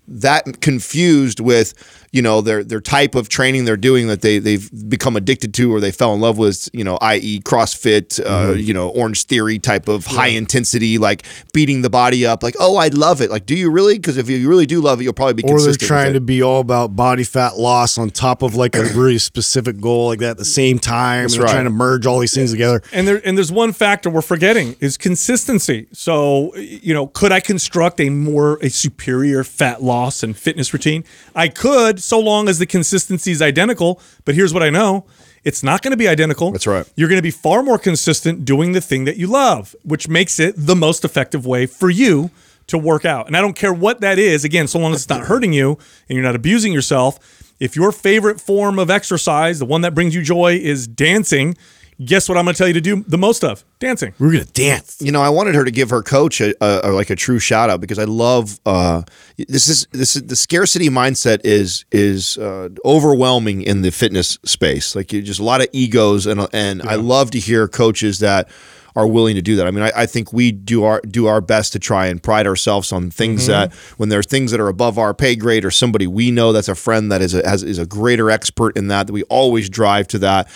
that 0.08 0.62
confused 0.62 1.40
with 1.40 1.74
you 2.14 2.22
know 2.22 2.40
their 2.40 2.64
their 2.64 2.80
type 2.80 3.16
of 3.16 3.28
training 3.28 3.66
they're 3.66 3.76
doing 3.76 4.08
that 4.08 4.22
they 4.22 4.40
they've 4.40 4.70
become 4.88 5.18
addicted 5.18 5.54
to 5.54 5.74
or 5.74 5.82
they 5.82 5.92
fell 5.92 6.14
in 6.14 6.22
love 6.22 6.38
with 6.38 6.70
you 6.72 6.86
know 6.86 6.98
i.e 7.02 7.42
CrossFit 7.42 8.22
uh, 8.26 8.54
you 8.54 8.74
know 8.74 8.90
Orange 8.90 9.26
Theory 9.26 9.60
type 9.60 9.90
of 9.90 10.06
high 10.06 10.28
intensity 10.28 10.98
like 10.98 11.26
beating 11.54 11.82
the 11.82 11.90
body 11.90 12.26
up 12.26 12.44
like 12.44 12.56
oh 12.60 12.78
I 12.78 12.88
love 12.88 13.20
it 13.20 13.30
like 13.30 13.46
do 13.46 13.56
you 13.56 13.70
really 13.70 13.96
because 13.96 14.16
if 14.16 14.30
you 14.30 14.48
really 14.48 14.66
do 14.66 14.80
love 14.80 15.02
it 15.02 15.04
you'll 15.04 15.14
probably 15.14 15.34
be 15.34 15.44
Or 15.44 15.60
they're 15.60 15.74
trying 15.74 16.14
with 16.14 16.14
to 16.16 16.22
be 16.22 16.42
all 16.42 16.62
about 16.62 16.96
body 16.96 17.24
fat 17.24 17.58
loss 17.58 17.98
on 17.98 18.10
top 18.12 18.42
of 18.42 18.56
like 18.56 18.76
a 18.76 18.84
really 18.96 19.18
specific 19.18 19.80
goal 19.80 20.08
like 20.08 20.20
that 20.20 20.32
at 20.32 20.38
the 20.38 20.46
same 20.46 20.80
time. 20.80 21.24
That's 21.24 21.34
and 21.34 21.42
they're 21.42 21.48
right. 21.48 21.54
trying 21.54 21.66
to 21.66 21.72
merge 21.72 22.06
all 22.06 22.20
these 22.20 22.34
things 22.34 22.52
together. 22.52 22.82
And 22.92 23.08
there 23.08 23.22
and 23.26 23.38
there's 23.38 23.52
one 23.52 23.74
factor 23.74 24.10
we're 24.10 24.22
forgetting 24.22 24.76
is 24.80 24.98
consistency. 24.98 25.88
So, 25.92 26.56
you 26.56 26.94
know, 26.94 27.08
could 27.08 27.32
I 27.32 27.40
construct 27.40 28.00
a 28.00 28.10
more 28.10 28.58
a 28.62 28.70
superior 28.70 29.44
fat 29.44 29.82
loss 29.82 30.24
and 30.24 30.38
fitness 30.38 30.74
routine? 30.74 31.04
I 31.36 31.48
could, 31.48 32.03
so 32.04 32.20
long 32.20 32.50
as 32.50 32.60
the 32.60 32.66
consistency 32.66 33.32
is 33.32 33.42
identical. 33.42 34.02
But 34.26 34.36
here's 34.36 34.54
what 34.54 34.64
I 34.64 34.70
know. 34.70 35.06
It's 35.44 35.64
not 35.64 35.82
going 35.82 35.92
to 35.92 35.98
be 35.98 36.08
identical. 36.08 36.52
That's 36.52 36.68
right. 36.68 36.90
You're 36.96 37.10
going 37.10 37.18
to 37.18 37.24
be 37.24 37.32
far 37.32 37.64
more 37.64 37.78
consistent 37.78 38.46
doing 38.46 38.72
the 38.72 38.82
thing 38.82 39.06
that 39.06 39.18
you 39.18 39.28
love, 39.28 39.76
which 39.84 40.08
makes 40.08 40.40
it 40.40 40.56
the 40.58 40.76
most 40.76 41.04
effective 41.04 41.46
way 41.46 41.66
for 41.66 41.90
you 41.90 42.32
to 42.68 42.78
work 42.78 43.04
out. 43.04 43.28
And 43.28 43.36
I 43.36 43.42
don't 43.42 43.56
care 43.56 43.74
what 43.74 44.00
that 44.02 44.18
is, 44.18 44.46
again, 44.46 44.68
so 44.68 44.80
long 44.80 44.94
as 44.94 45.02
it's 45.02 45.10
not 45.10 45.28
hurting 45.28 45.52
you 45.52 45.78
and 46.08 46.16
you're 46.16 46.24
not 46.24 46.36
abusing 46.36 46.72
yourself. 46.72 47.20
If 47.60 47.76
your 47.76 47.92
favorite 47.92 48.40
form 48.40 48.80
of 48.80 48.90
exercise, 48.90 49.60
the 49.60 49.66
one 49.66 49.82
that 49.82 49.94
brings 49.94 50.16
you 50.16 50.22
joy, 50.22 50.56
is 50.56 50.88
dancing, 50.88 51.58
guess 52.04 52.30
what 52.30 52.38
I'm 52.38 52.46
going 52.46 52.54
to 52.54 52.58
tell 52.58 52.68
you 52.68 52.74
to 52.74 52.82
do 52.82 53.04
the 53.08 53.18
most 53.18 53.44
of? 53.44 53.64
Dancing. 53.80 54.14
We're 54.18 54.32
gonna 54.32 54.46
dance. 54.46 55.02
You 55.02 55.12
know, 55.12 55.22
I 55.22 55.30
wanted 55.30 55.56
her 55.56 55.66
to 55.66 55.72
give 55.72 55.90
her 55.90 56.02
coach 56.02 56.40
a, 56.40 56.54
a, 56.64 56.90
a 56.90 56.92
like 56.92 57.10
a 57.10 57.16
true 57.16 57.40
shout 57.40 57.70
out 57.70 57.82
because 57.82 58.00
I 58.00 58.06
love 58.06 58.60
uh, 58.66 59.02
this 59.36 59.68
is 59.68 59.88
this 59.92 60.16
is 60.16 60.24
the 60.24 60.38
scarcity 60.38 60.90
mindset 60.90 61.42
is 61.44 61.84
is 61.92 62.38
uh, 62.38 62.70
overwhelming 62.86 63.62
in 63.62 63.82
the 63.82 63.92
fitness 63.92 64.40
space. 64.46 64.96
Like 64.96 65.12
you 65.12 65.22
just 65.22 65.42
a 65.42 65.44
lot 65.44 65.62
of 65.62 65.68
egos 65.74 66.26
and 66.26 66.48
and 66.54 66.82
I 66.84 66.96
love 66.96 67.32
to 67.32 67.40
hear 67.40 67.68
coaches 67.68 68.20
that 68.20 68.48
are 68.96 69.08
willing 69.08 69.36
to 69.36 69.42
do 69.42 69.56
that. 69.56 69.66
I 69.68 69.72
mean, 69.72 69.84
I, 69.84 69.92
I 69.96 70.06
think 70.06 70.32
we 70.34 70.52
do 70.52 70.84
our 70.84 71.02
do 71.02 71.28
our 71.28 71.42
best 71.42 71.74
to 71.74 71.80
try 71.80 72.08
and 72.08 72.22
pride 72.22 72.46
ourselves 72.48 72.92
on 72.92 73.10
things 73.10 73.48
that 73.48 73.74
when 73.98 74.10
there 74.10 74.20
are 74.20 74.24
things 74.24 74.52
that 74.52 74.60
are 74.60 74.68
above 74.68 74.98
our 74.98 75.14
pay 75.14 75.36
grade 75.36 75.66
or 75.66 75.72
somebody 75.72 76.08
we 76.08 76.32
know 76.32 76.52
that's 76.52 76.70
a 76.70 76.76
friend 76.76 77.12
that 77.12 77.22
is 77.22 77.34
a 77.34 77.48
has, 77.48 77.64
is 77.64 77.80
a 77.80 77.86
greater 77.86 78.30
expert 78.30 78.78
in 78.78 78.88
that 78.90 79.08
that 79.08 79.14
we 79.14 79.24
always 79.24 79.70
drive 79.70 80.08
to 80.10 80.20
that. 80.20 80.48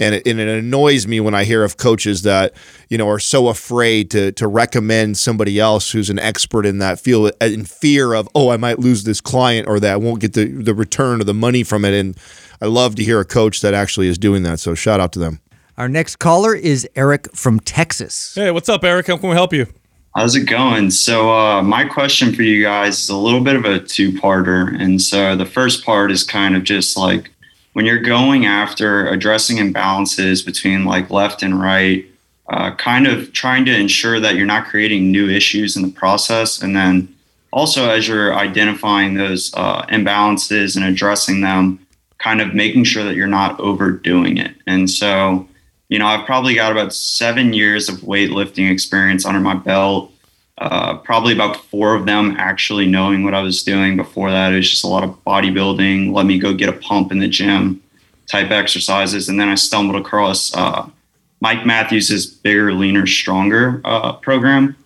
And 0.00 0.16
it, 0.16 0.26
and 0.26 0.40
it 0.40 0.48
annoys 0.48 1.06
me 1.06 1.20
when 1.20 1.34
I 1.34 1.44
hear 1.44 1.62
of 1.62 1.76
coaches 1.76 2.22
that 2.22 2.52
you 2.88 2.98
know 2.98 3.08
are 3.08 3.20
so 3.20 3.48
afraid 3.48 4.10
to 4.10 4.32
to 4.32 4.48
recommend 4.48 5.16
somebody 5.18 5.60
else 5.60 5.92
who's 5.92 6.10
an 6.10 6.18
expert 6.18 6.66
in 6.66 6.78
that 6.78 6.98
field 6.98 7.30
in 7.40 7.64
fear 7.64 8.12
of 8.12 8.28
oh 8.34 8.50
I 8.50 8.56
might 8.56 8.80
lose 8.80 9.04
this 9.04 9.20
client 9.20 9.68
or 9.68 9.78
that 9.78 9.92
I 9.92 9.96
won't 9.96 10.20
get 10.20 10.32
the 10.32 10.46
the 10.46 10.74
return 10.74 11.20
or 11.20 11.24
the 11.24 11.34
money 11.34 11.62
from 11.62 11.84
it. 11.84 11.94
And 11.94 12.16
I 12.60 12.66
love 12.66 12.96
to 12.96 13.04
hear 13.04 13.20
a 13.20 13.24
coach 13.24 13.60
that 13.60 13.72
actually 13.72 14.08
is 14.08 14.18
doing 14.18 14.42
that. 14.42 14.58
So 14.58 14.74
shout 14.74 14.98
out 14.98 15.12
to 15.12 15.20
them. 15.20 15.40
Our 15.76 15.88
next 15.88 16.16
caller 16.16 16.54
is 16.54 16.88
Eric 16.94 17.34
from 17.34 17.58
Texas. 17.58 18.34
Hey, 18.36 18.50
what's 18.52 18.68
up, 18.68 18.84
Eric? 18.84 19.08
How 19.08 19.16
can 19.16 19.28
we 19.28 19.34
help 19.34 19.52
you? 19.52 19.66
How's 20.14 20.36
it 20.36 20.44
going? 20.44 20.92
So, 20.92 21.34
uh, 21.34 21.60
my 21.62 21.84
question 21.84 22.32
for 22.32 22.42
you 22.42 22.62
guys 22.62 23.00
is 23.00 23.08
a 23.08 23.16
little 23.16 23.40
bit 23.40 23.56
of 23.56 23.64
a 23.64 23.80
two 23.80 24.12
parter. 24.12 24.80
And 24.80 25.02
so, 25.02 25.34
the 25.34 25.44
first 25.44 25.84
part 25.84 26.12
is 26.12 26.22
kind 26.22 26.54
of 26.54 26.62
just 26.62 26.96
like 26.96 27.33
when 27.74 27.84
you're 27.84 27.98
going 27.98 28.46
after 28.46 29.06
addressing 29.08 29.58
imbalances 29.58 30.44
between 30.44 30.84
like 30.84 31.10
left 31.10 31.42
and 31.42 31.60
right, 31.60 32.06
uh, 32.48 32.74
kind 32.76 33.06
of 33.06 33.32
trying 33.32 33.64
to 33.64 33.74
ensure 33.74 34.20
that 34.20 34.36
you're 34.36 34.46
not 34.46 34.66
creating 34.66 35.10
new 35.10 35.28
issues 35.28 35.76
in 35.76 35.82
the 35.82 35.90
process. 35.90 36.62
And 36.62 36.74
then 36.74 37.14
also, 37.52 37.90
as 37.90 38.08
you're 38.08 38.34
identifying 38.34 39.14
those 39.14 39.52
uh, 39.54 39.84
imbalances 39.86 40.76
and 40.76 40.84
addressing 40.84 41.40
them, 41.40 41.84
kind 42.18 42.40
of 42.40 42.54
making 42.54 42.84
sure 42.84 43.04
that 43.04 43.16
you're 43.16 43.26
not 43.26 43.58
overdoing 43.60 44.38
it. 44.38 44.54
And 44.66 44.88
so, 44.88 45.46
you 45.88 45.98
know, 45.98 46.06
I've 46.06 46.26
probably 46.26 46.54
got 46.54 46.72
about 46.72 46.94
seven 46.94 47.52
years 47.52 47.88
of 47.88 47.96
weightlifting 47.96 48.70
experience 48.70 49.26
under 49.26 49.40
my 49.40 49.54
belt. 49.54 50.12
Uh, 50.56 50.98
probably 50.98 51.32
about 51.32 51.56
four 51.56 51.94
of 51.94 52.06
them 52.06 52.36
actually 52.38 52.86
knowing 52.86 53.24
what 53.24 53.34
I 53.34 53.42
was 53.42 53.64
doing. 53.64 53.96
Before 53.96 54.30
that, 54.30 54.52
it 54.52 54.56
was 54.56 54.70
just 54.70 54.84
a 54.84 54.88
lot 54.88 55.02
of 55.02 55.22
bodybuilding. 55.24 56.12
Let 56.12 56.26
me 56.26 56.38
go 56.38 56.54
get 56.54 56.68
a 56.68 56.72
pump 56.72 57.10
in 57.10 57.18
the 57.18 57.28
gym 57.28 57.82
type 58.28 58.50
exercises. 58.50 59.28
And 59.28 59.38
then 59.40 59.48
I 59.48 59.56
stumbled 59.56 60.00
across 60.00 60.54
uh, 60.54 60.88
Mike 61.40 61.66
Matthews' 61.66 62.26
Bigger, 62.26 62.72
Leaner, 62.72 63.06
Stronger 63.06 63.80
uh, 63.84 64.12
program. 64.14 64.76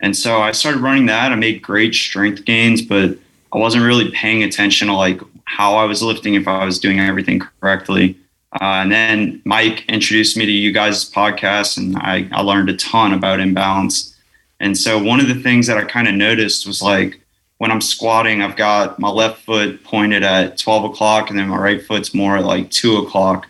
And 0.00 0.16
so 0.16 0.40
I 0.40 0.52
started 0.52 0.80
running 0.80 1.06
that. 1.06 1.32
I 1.32 1.34
made 1.34 1.62
great 1.62 1.94
strength 1.94 2.44
gains, 2.44 2.80
but 2.80 3.18
I 3.52 3.58
wasn't 3.58 3.84
really 3.84 4.10
paying 4.12 4.44
attention 4.44 4.88
to 4.88 4.94
like 4.94 5.20
how 5.44 5.74
I 5.74 5.84
was 5.84 6.02
lifting, 6.02 6.34
if 6.34 6.46
I 6.46 6.64
was 6.64 6.78
doing 6.78 7.00
everything 7.00 7.40
correctly. 7.60 8.16
Uh, 8.52 8.80
and 8.82 8.92
then 8.92 9.42
Mike 9.44 9.84
introduced 9.88 10.36
me 10.36 10.46
to 10.46 10.52
you 10.52 10.72
guys' 10.72 11.10
podcast, 11.10 11.76
and 11.76 11.96
I, 11.96 12.28
I 12.32 12.42
learned 12.42 12.70
a 12.70 12.76
ton 12.76 13.12
about 13.12 13.40
imbalance. 13.40 14.14
And 14.60 14.76
so 14.76 15.02
one 15.02 15.20
of 15.20 15.28
the 15.28 15.42
things 15.42 15.66
that 15.66 15.78
I 15.78 15.84
kind 15.84 16.08
of 16.08 16.14
noticed 16.14 16.66
was 16.66 16.82
like 16.82 17.20
when 17.58 17.70
I'm 17.70 17.80
squatting, 17.80 18.42
I've 18.42 18.56
got 18.56 18.98
my 18.98 19.08
left 19.08 19.42
foot 19.42 19.82
pointed 19.84 20.22
at 20.22 20.58
12 20.58 20.92
o'clock, 20.92 21.30
and 21.30 21.38
then 21.38 21.48
my 21.48 21.58
right 21.58 21.84
foot's 21.84 22.14
more 22.14 22.40
like 22.40 22.70
two 22.70 22.96
o'clock. 22.96 23.46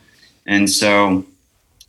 And 0.46 0.68
so, 0.68 1.24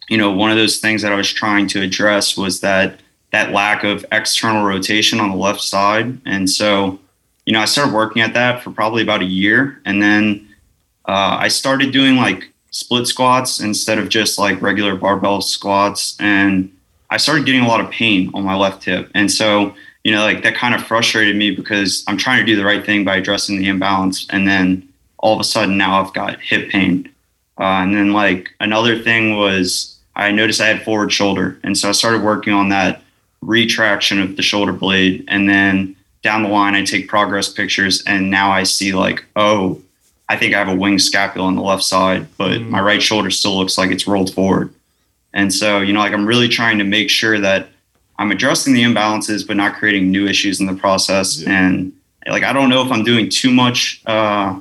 you 0.09 0.17
know, 0.17 0.31
one 0.31 0.51
of 0.51 0.57
those 0.57 0.79
things 0.79 1.01
that 1.01 1.11
I 1.11 1.15
was 1.15 1.31
trying 1.31 1.67
to 1.69 1.81
address 1.81 2.37
was 2.37 2.59
that 2.61 2.99
that 3.31 3.51
lack 3.51 3.83
of 3.83 4.05
external 4.11 4.65
rotation 4.65 5.19
on 5.19 5.29
the 5.29 5.37
left 5.37 5.61
side. 5.61 6.19
And 6.25 6.49
so, 6.49 6.99
you 7.45 7.53
know, 7.53 7.59
I 7.59 7.65
started 7.65 7.93
working 7.93 8.21
at 8.21 8.33
that 8.33 8.63
for 8.63 8.71
probably 8.71 9.03
about 9.03 9.21
a 9.21 9.25
year, 9.25 9.81
and 9.85 10.01
then 10.01 10.47
uh, 11.07 11.37
I 11.39 11.47
started 11.47 11.91
doing 11.91 12.17
like 12.17 12.51
split 12.71 13.07
squats 13.07 13.59
instead 13.59 13.97
of 13.97 14.09
just 14.09 14.37
like 14.37 14.61
regular 14.61 14.95
barbell 14.95 15.41
squats. 15.41 16.17
And 16.19 16.71
I 17.09 17.17
started 17.17 17.45
getting 17.45 17.61
a 17.61 17.67
lot 17.67 17.81
of 17.81 17.89
pain 17.89 18.31
on 18.33 18.43
my 18.43 18.55
left 18.55 18.83
hip. 18.83 19.09
And 19.15 19.31
so, 19.31 19.75
you 20.03 20.11
know, 20.11 20.21
like 20.21 20.43
that 20.43 20.55
kind 20.55 20.75
of 20.75 20.85
frustrated 20.85 21.35
me 21.35 21.51
because 21.51 22.03
I'm 22.07 22.17
trying 22.17 22.39
to 22.39 22.45
do 22.45 22.55
the 22.55 22.65
right 22.65 22.85
thing 22.85 23.03
by 23.03 23.17
addressing 23.17 23.57
the 23.57 23.67
imbalance. 23.67 24.27
And 24.29 24.47
then 24.47 24.87
all 25.17 25.33
of 25.33 25.39
a 25.39 25.43
sudden 25.43 25.77
now 25.77 26.01
I've 26.01 26.13
got 26.13 26.39
hip 26.39 26.69
pain. 26.69 27.11
Uh, 27.59 27.81
and 27.81 27.95
then 27.95 28.13
like 28.13 28.53
another 28.59 28.97
thing 28.99 29.35
was 29.35 29.97
I 30.15 30.31
noticed 30.31 30.61
I 30.61 30.67
had 30.67 30.83
forward 30.83 31.11
shoulder. 31.11 31.59
And 31.63 31.77
so 31.77 31.89
I 31.89 31.93
started 31.93 32.23
working 32.23 32.53
on 32.53 32.69
that 32.69 33.01
retraction 33.41 34.21
of 34.21 34.35
the 34.35 34.41
shoulder 34.41 34.73
blade. 34.73 35.25
And 35.27 35.49
then 35.49 35.95
down 36.21 36.43
the 36.43 36.49
line, 36.49 36.75
I 36.75 36.83
take 36.83 37.07
progress 37.07 37.49
pictures 37.49 38.03
and 38.03 38.29
now 38.29 38.51
I 38.51 38.63
see 38.63 38.93
like, 38.93 39.25
oh, 39.35 39.81
I 40.29 40.37
think 40.37 40.53
I 40.53 40.59
have 40.59 40.67
a 40.69 40.75
wing 40.75 40.99
scapula 40.99 41.47
on 41.47 41.55
the 41.55 41.61
left 41.61 41.83
side, 41.83 42.27
but 42.37 42.61
my 42.61 42.79
right 42.79 43.01
shoulder 43.01 43.31
still 43.31 43.57
looks 43.57 43.77
like 43.77 43.89
it's 43.89 44.07
rolled 44.07 44.33
forward. 44.33 44.73
And 45.33 45.53
so, 45.53 45.79
you 45.81 45.93
know, 45.93 45.99
like 45.99 46.13
I'm 46.13 46.25
really 46.25 46.47
trying 46.49 46.77
to 46.79 46.83
make 46.83 47.09
sure 47.09 47.39
that 47.39 47.67
I'm 48.17 48.31
addressing 48.31 48.73
the 48.73 48.83
imbalances, 48.83 49.45
but 49.47 49.55
not 49.57 49.75
creating 49.75 50.11
new 50.11 50.27
issues 50.27 50.59
in 50.59 50.65
the 50.65 50.73
process. 50.73 51.43
And 51.45 51.93
like, 52.27 52.43
I 52.43 52.51
don't 52.53 52.69
know 52.69 52.83
if 52.85 52.91
I'm 52.91 53.03
doing 53.03 53.29
too 53.29 53.51
much, 53.51 54.01
uh, 54.05 54.59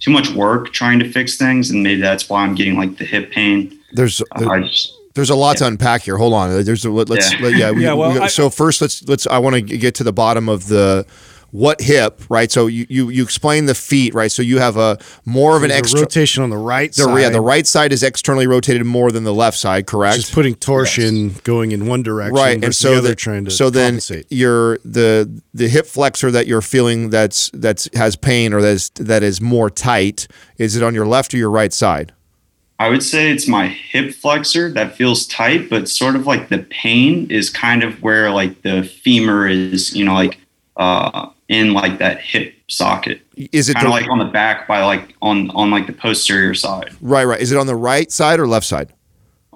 too 0.00 0.10
much 0.10 0.30
work 0.30 0.72
trying 0.72 0.98
to 1.00 1.10
fix 1.10 1.36
things. 1.36 1.70
And 1.70 1.82
maybe 1.82 2.00
that's 2.00 2.28
why 2.28 2.42
I'm 2.44 2.54
getting 2.54 2.76
like 2.76 2.96
the 2.98 3.04
hip 3.04 3.30
pain. 3.32 3.78
There's 3.92 4.22
Uh, 4.32 4.60
just, 4.60 4.92
There's 5.14 5.30
a 5.30 5.34
lot 5.36 5.56
to 5.58 5.66
unpack 5.66 6.02
here. 6.02 6.16
Hold 6.16 6.32
on. 6.34 6.64
There's 6.64 6.84
a, 6.84 6.90
let, 6.90 7.08
let's 7.08 7.32
Yeah. 7.32 7.38
let- 7.42 7.56
yeah. 7.56 7.70
we- 7.70 7.82
Yeah, 7.84 7.92
well, 7.92 8.12
we- 8.14 8.18
I- 8.20 8.26
so 8.28 8.50
first, 8.50 8.80
let's 8.80 9.02
let's. 9.06 9.26
I 9.28 9.38
want 9.38 9.54
to 9.54 9.60
get 9.62 9.94
to 9.96 10.04
the 10.04 10.12
bottom 10.12 10.48
of 10.48 10.66
the 10.68 11.06
what 11.54 11.80
hip, 11.80 12.20
right? 12.28 12.50
So 12.50 12.66
you 12.66 12.84
you 12.88 13.10
you 13.10 13.22
explain 13.22 13.66
the 13.66 13.76
feet, 13.76 14.12
right? 14.12 14.32
So 14.32 14.42
you 14.42 14.58
have 14.58 14.76
a 14.76 14.98
more 15.24 15.56
of 15.56 15.62
an 15.62 15.68
There's 15.68 15.82
extra. 15.82 16.00
rotation 16.00 16.42
on 16.42 16.50
the 16.50 16.56
right 16.56 16.90
The, 16.92 17.02
side. 17.04 17.20
yeah, 17.20 17.28
the 17.28 17.40
right 17.40 17.64
side 17.64 17.92
is 17.92 18.02
externally 18.02 18.48
rotated 18.48 18.84
more 18.84 19.12
than 19.12 19.22
the 19.22 19.32
left 19.32 19.56
side, 19.56 19.86
correct? 19.86 20.16
Just 20.16 20.32
putting 20.32 20.56
torsion 20.56 21.36
going 21.44 21.70
in 21.70 21.86
one 21.86 22.02
direction, 22.02 22.34
right, 22.34 22.64
and 22.64 22.74
so 22.74 22.90
the 22.90 22.98
other 22.98 23.08
the- 23.10 23.14
trying 23.14 23.44
to 23.44 23.52
so 23.52 23.70
then 23.70 23.92
compensate. 24.00 24.26
your 24.30 24.78
the 24.84 25.30
the 25.54 25.68
hip 25.68 25.86
flexor 25.86 26.32
that 26.32 26.48
you're 26.48 26.60
feeling 26.60 27.10
that's 27.10 27.50
that's 27.54 27.88
has 27.94 28.16
pain 28.16 28.52
or 28.52 28.60
that 28.60 28.72
is 28.72 28.90
that 28.96 29.22
is 29.22 29.40
more 29.40 29.70
tight. 29.70 30.26
Is 30.58 30.74
it 30.74 30.82
on 30.82 30.92
your 30.92 31.06
left 31.06 31.32
or 31.34 31.36
your 31.36 31.50
right 31.50 31.72
side? 31.72 32.12
I 32.80 32.88
would 32.88 33.04
say 33.04 33.30
it's 33.30 33.46
my 33.46 33.68
hip 33.68 34.12
flexor 34.12 34.72
that 34.72 34.96
feels 34.96 35.28
tight, 35.28 35.70
but 35.70 35.88
sort 35.88 36.16
of 36.16 36.26
like 36.26 36.48
the 36.48 36.58
pain 36.70 37.30
is 37.30 37.48
kind 37.48 37.84
of 37.84 38.02
where 38.02 38.32
like 38.32 38.62
the 38.62 38.82
femur 38.82 39.46
is, 39.46 39.94
you 39.94 40.04
know, 40.04 40.14
like 40.14 40.38
uh, 40.76 41.28
in 41.48 41.72
like 41.74 41.98
that 41.98 42.20
hip 42.20 42.54
socket. 42.68 43.20
Is 43.52 43.68
it 43.68 43.74
kind 43.74 43.86
of 43.86 43.92
like 43.92 44.08
on 44.08 44.18
the 44.18 44.24
back 44.24 44.66
by 44.66 44.82
like 44.84 45.14
on 45.22 45.50
on 45.50 45.70
like 45.70 45.86
the 45.86 45.92
posterior 45.92 46.54
side, 46.54 46.90
right? 47.00 47.24
Right. 47.24 47.40
Is 47.40 47.52
it 47.52 47.58
on 47.58 47.66
the 47.66 47.76
right 47.76 48.10
side 48.10 48.40
or 48.40 48.46
left 48.46 48.66
side? 48.66 48.92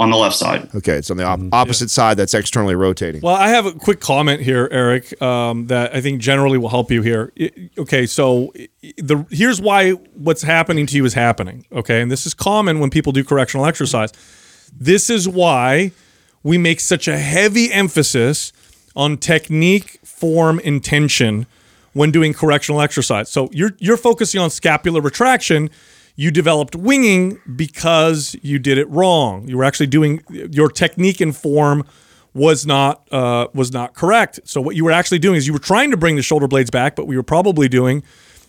on 0.01 0.11
the 0.13 0.17
left 0.17 0.37
side. 0.37 0.73
Okay, 0.77 0.93
it's 0.93 1.11
on 1.11 1.17
the 1.17 1.25
Mm-hmm. 1.25 1.47
op- 1.49 1.55
opposite 1.63 1.91
side 1.91 2.17
that's 2.17 2.33
externally 2.33 2.77
rotating. 2.77 3.21
Well, 3.21 3.35
I 3.35 3.49
have 3.49 3.67
a 3.67 3.73
quick 3.73 3.99
comment 3.99 4.41
here, 4.41 4.69
Eric, 4.71 5.21
um, 5.21 5.67
that 5.67 5.93
I 5.93 6.01
think 6.01 6.21
generally 6.21 6.57
will 6.57 6.69
help 6.69 6.93
you 6.93 7.03
here. 7.03 7.33
I- 7.37 7.51
okay, 7.79 8.07
so 8.07 8.53
the 8.97 9.27
here's 9.29 9.61
why 9.61 9.91
what's 10.15 10.43
happening 10.43 10.87
to 10.87 10.97
you 10.97 11.05
is 11.05 11.15
happening. 11.15 11.67
Okay, 11.73 12.01
and 12.01 12.13
this 12.13 12.27
is 12.27 12.33
common 12.35 12.79
when 12.79 12.91
people 12.91 13.11
do 13.11 13.25
correctional 13.25 13.67
exercise. 13.67 14.13
This 14.73 15.11
is 15.11 15.29
why 15.29 15.91
we 16.45 16.59
make 16.59 16.79
such 16.79 17.09
a 17.09 17.19
heavy 17.19 17.73
emphasis 17.73 18.53
on 18.95 19.17
technique, 19.17 19.99
form, 20.05 20.61
intention 20.61 21.47
when 21.93 22.11
doing 22.11 22.33
correctional 22.33 22.81
exercise. 22.81 23.29
So 23.29 23.49
you're 23.53 23.73
you're 23.79 23.97
focusing 23.97 24.41
on 24.41 24.51
scapular 24.51 25.01
retraction. 25.01 25.71
You 26.17 26.31
developed 26.31 26.75
winging 26.75 27.41
because 27.55 28.37
you 28.43 28.59
did 28.59 28.77
it 28.77 28.89
wrong. 28.91 29.47
You 29.49 29.57
were 29.57 29.65
actually 29.65 29.87
doing 29.87 30.23
your 30.29 30.69
technique 30.69 31.21
and 31.21 31.37
form 31.37 31.85
was 32.35 32.67
not 32.67 33.07
uh, 33.13 33.49
was 33.55 33.73
not 33.73 33.95
correct. 33.95 34.41
So 34.45 34.61
what 34.61 34.77
you 34.77 34.85
were 34.85 34.91
actually 34.91 35.19
doing 35.19 35.37
is 35.37 35.47
you 35.47 35.53
were 35.53 35.59
trying 35.59 35.91
to 35.91 35.97
bring 35.97 36.17
the 36.17 36.23
shoulder 36.23 36.49
blades 36.49 36.71
back, 36.71 36.97
but 36.97 37.07
we 37.07 37.17
were 37.17 37.23
probably 37.23 37.69
doing 37.69 38.03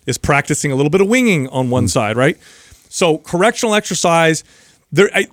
is 0.06 0.18
practicing 0.18 0.72
a 0.72 0.76
little 0.76 0.90
bit 0.90 1.02
of 1.02 1.07
winging 1.07 1.48
on 1.49 1.70
one 1.70 1.88
side, 1.88 2.18
right? 2.18 2.38
So 2.90 3.20
correctional 3.20 3.76
exercise, 3.76 4.44
there 4.91 5.10
I, 5.14 5.28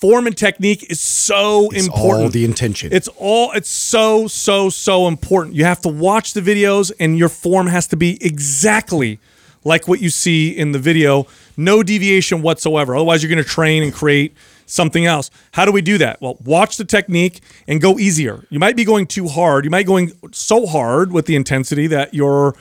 form 0.00 0.26
and 0.26 0.36
technique 0.36 0.88
is 0.90 1.00
so 1.00 1.70
It's 1.72 1.86
important. 1.86 2.22
all 2.24 2.28
the 2.28 2.44
intention. 2.44 2.92
It's 2.92 3.08
all 3.16 3.52
it's 3.52 3.68
so 3.68 4.28
so 4.28 4.70
so 4.70 5.08
important. 5.08 5.56
You 5.56 5.64
have 5.64 5.80
to 5.82 5.88
watch 5.88 6.34
the 6.34 6.40
videos 6.40 6.92
and 7.00 7.18
your 7.18 7.28
form 7.28 7.66
has 7.66 7.86
to 7.88 7.96
be 7.96 8.18
exactly 8.24 9.18
like 9.64 9.88
what 9.88 10.00
you 10.00 10.08
see 10.08 10.50
in 10.56 10.72
the 10.72 10.78
video, 10.78 11.26
no 11.56 11.82
deviation 11.82 12.42
whatsoever. 12.42 12.94
Otherwise 12.94 13.22
you're 13.22 13.30
going 13.30 13.42
to 13.42 13.48
train 13.48 13.82
and 13.82 13.92
create 13.92 14.34
something 14.66 15.04
else. 15.04 15.30
How 15.52 15.64
do 15.64 15.72
we 15.72 15.82
do 15.82 15.98
that? 15.98 16.20
Well, 16.22 16.38
watch 16.44 16.76
the 16.76 16.84
technique 16.84 17.40
and 17.66 17.80
go 17.80 17.98
easier. 17.98 18.44
You 18.50 18.60
might 18.60 18.76
be 18.76 18.84
going 18.84 19.06
too 19.06 19.26
hard. 19.26 19.64
You 19.64 19.70
might 19.70 19.80
be 19.82 19.84
going 19.86 20.12
so 20.32 20.66
hard 20.66 21.10
with 21.12 21.26
the 21.26 21.34
intensity 21.34 21.86
that 21.88 22.14
your 22.14 22.54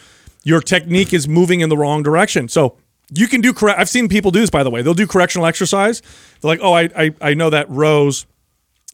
your 0.44 0.60
technique 0.62 1.14
is 1.14 1.28
moving 1.28 1.60
in 1.60 1.70
the 1.70 1.78
wrong 1.78 2.02
direction. 2.02 2.48
So 2.48 2.78
you 3.14 3.28
can 3.28 3.42
do 3.42 3.54
correct. 3.54 3.80
I've 3.80 3.90
seen 3.90 4.10
people 4.10 4.32
do 4.32 4.40
this, 4.40 4.50
by 4.50 4.64
the 4.64 4.70
way. 4.70 4.82
They'll 4.82 4.94
do 4.94 5.08
correctional 5.08 5.46
exercise. 5.46 6.02
They're 6.42 6.50
like, 6.50 6.60
oh, 6.62 6.74
I, 6.74 6.90
I, 6.96 7.16
I 7.22 7.34
know 7.34 7.50
that 7.50 7.70
rows 7.70 8.26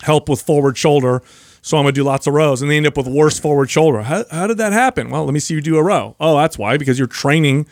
help 0.02 0.30
with 0.30 0.42
forward 0.42 0.78
shoulder. 0.78 1.22
So 1.62 1.78
I'm 1.78 1.84
going 1.84 1.94
to 1.94 2.00
do 2.00 2.04
lots 2.04 2.28
of 2.28 2.34
rows. 2.34 2.62
And 2.62 2.70
they 2.70 2.78
end 2.78 2.86
up 2.88 2.98
with 2.98 3.08
worse 3.08 3.40
forward 3.40 3.70
shoulder. 3.70 4.04
How, 4.04 4.26
how 4.30 4.48
did 4.48 4.58
that 4.58 4.74
happen? 4.74 5.10
Well, 5.10 5.24
let 5.26 5.34
me 5.34 5.40
see 5.40 5.54
you 5.54 5.62
do 5.62 5.78
a 5.78 5.84
row. 5.84 6.16
Oh, 6.20 6.38
that's 6.38 6.58
why, 6.58 6.78
because 6.78 7.00
you're 7.00 7.08
training 7.08 7.68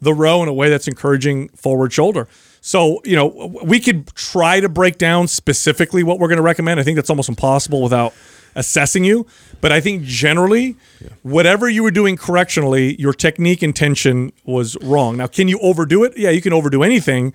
the 0.00 0.12
row 0.12 0.42
in 0.42 0.48
a 0.48 0.52
way 0.52 0.68
that's 0.68 0.88
encouraging 0.88 1.48
forward 1.50 1.92
shoulder. 1.92 2.28
So, 2.60 3.00
you 3.04 3.14
know, 3.14 3.60
we 3.62 3.78
could 3.78 4.08
try 4.14 4.58
to 4.58 4.68
break 4.68 4.98
down 4.98 5.28
specifically 5.28 6.02
what 6.02 6.18
we're 6.18 6.28
going 6.28 6.38
to 6.38 6.42
recommend. 6.42 6.80
I 6.80 6.82
think 6.82 6.96
that's 6.96 7.08
almost 7.08 7.28
impossible 7.28 7.80
without 7.80 8.12
assessing 8.56 9.04
you. 9.04 9.26
But 9.60 9.70
I 9.70 9.80
think 9.80 10.02
generally, 10.02 10.76
whatever 11.22 11.68
you 11.68 11.82
were 11.84 11.92
doing 11.92 12.16
correctionally, 12.16 13.00
your 13.00 13.12
technique 13.12 13.62
intention 13.62 14.32
was 14.44 14.76
wrong. 14.82 15.16
Now, 15.16 15.28
can 15.28 15.46
you 15.46 15.58
overdo 15.60 16.02
it? 16.02 16.16
Yeah, 16.16 16.30
you 16.30 16.40
can 16.42 16.52
overdo 16.52 16.82
anything. 16.82 17.32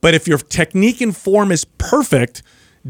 But 0.00 0.14
if 0.14 0.26
your 0.26 0.38
technique 0.38 1.00
and 1.00 1.16
form 1.16 1.52
is 1.52 1.64
perfect, 1.64 2.42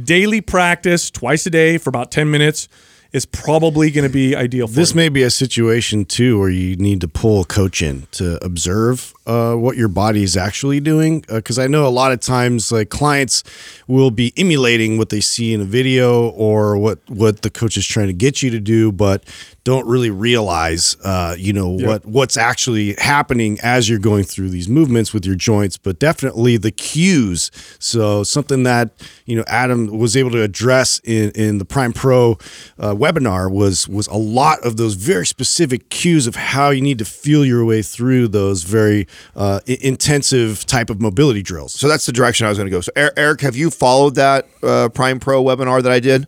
daily 0.02 0.40
practice 0.40 1.10
twice 1.10 1.44
a 1.44 1.50
day 1.50 1.76
for 1.76 1.90
about 1.90 2.10
10 2.10 2.30
minutes 2.30 2.68
is 3.12 3.26
probably 3.26 3.90
going 3.90 4.06
to 4.08 4.12
be 4.12 4.34
ideal 4.34 4.66
for 4.66 4.72
This 4.72 4.92
you. 4.92 4.96
may 4.96 5.10
be 5.10 5.22
a 5.22 5.28
situation 5.30 6.06
too 6.06 6.38
where 6.38 6.48
you 6.48 6.76
need 6.76 7.02
to 7.02 7.08
pull 7.08 7.42
a 7.42 7.44
coach 7.44 7.82
in 7.82 8.06
to 8.12 8.42
observe 8.42 9.12
uh, 9.26 9.54
what 9.54 9.76
your 9.76 9.88
body 9.88 10.22
is 10.22 10.36
actually 10.36 10.80
doing. 10.80 11.24
Because 11.28 11.58
I 11.58 11.66
know 11.66 11.86
a 11.86 11.90
lot 11.90 12.12
of 12.12 12.20
times, 12.20 12.72
like 12.72 12.90
clients 12.90 13.44
will 13.86 14.10
be 14.10 14.32
emulating 14.36 14.98
what 14.98 15.10
they 15.10 15.20
see 15.20 15.52
in 15.52 15.60
a 15.60 15.64
video 15.64 16.28
or 16.30 16.76
what 16.76 16.98
what 17.08 17.42
the 17.42 17.50
coach 17.50 17.76
is 17.76 17.86
trying 17.86 18.08
to 18.08 18.12
get 18.12 18.42
you 18.42 18.50
to 18.50 18.60
do, 18.60 18.92
but 18.92 19.24
don't 19.64 19.86
really 19.86 20.10
realize, 20.10 20.96
uh, 21.04 21.36
you 21.38 21.52
know, 21.52 21.68
what 21.68 22.04
what's 22.04 22.36
actually 22.36 22.94
happening 22.94 23.58
as 23.62 23.88
you're 23.88 23.98
going 23.98 24.24
through 24.24 24.50
these 24.50 24.68
movements 24.68 25.14
with 25.14 25.24
your 25.24 25.36
joints. 25.36 25.76
But 25.76 25.98
definitely 25.98 26.56
the 26.56 26.72
cues. 26.72 27.50
So 27.78 28.24
something 28.24 28.64
that 28.64 28.90
you 29.24 29.36
know 29.36 29.44
Adam 29.46 29.98
was 29.98 30.16
able 30.16 30.30
to 30.32 30.42
address 30.42 31.00
in 31.04 31.30
in 31.32 31.58
the 31.58 31.64
Prime 31.64 31.92
Pro 31.92 32.32
uh, 32.78 32.94
webinar 32.94 33.50
was 33.50 33.88
was 33.88 34.08
a 34.08 34.16
lot 34.16 34.60
of 34.60 34.76
those 34.76 34.94
very 34.94 35.26
specific 35.26 35.90
cues 35.90 36.26
of 36.26 36.34
how 36.34 36.70
you 36.70 36.80
need 36.80 36.98
to 36.98 37.04
feel 37.04 37.44
your 37.44 37.64
way 37.64 37.82
through 37.82 38.28
those 38.28 38.64
very 38.64 39.06
uh, 39.36 39.60
intensive 39.66 40.66
type 40.66 40.90
of 40.90 41.00
mobility 41.00 41.42
drills. 41.42 41.72
So 41.74 41.88
that's 41.88 42.06
the 42.06 42.12
direction 42.12 42.46
I 42.46 42.48
was 42.50 42.58
going 42.58 42.66
to 42.66 42.70
go. 42.70 42.80
So 42.80 42.92
Er- 42.96 43.12
Eric, 43.16 43.40
have 43.40 43.56
you 43.56 43.70
followed 43.70 44.14
that 44.16 44.46
uh, 44.62 44.88
Prime 44.90 45.20
Pro 45.20 45.42
webinar 45.42 45.82
that 45.82 45.92
I 45.92 46.00
did? 46.00 46.26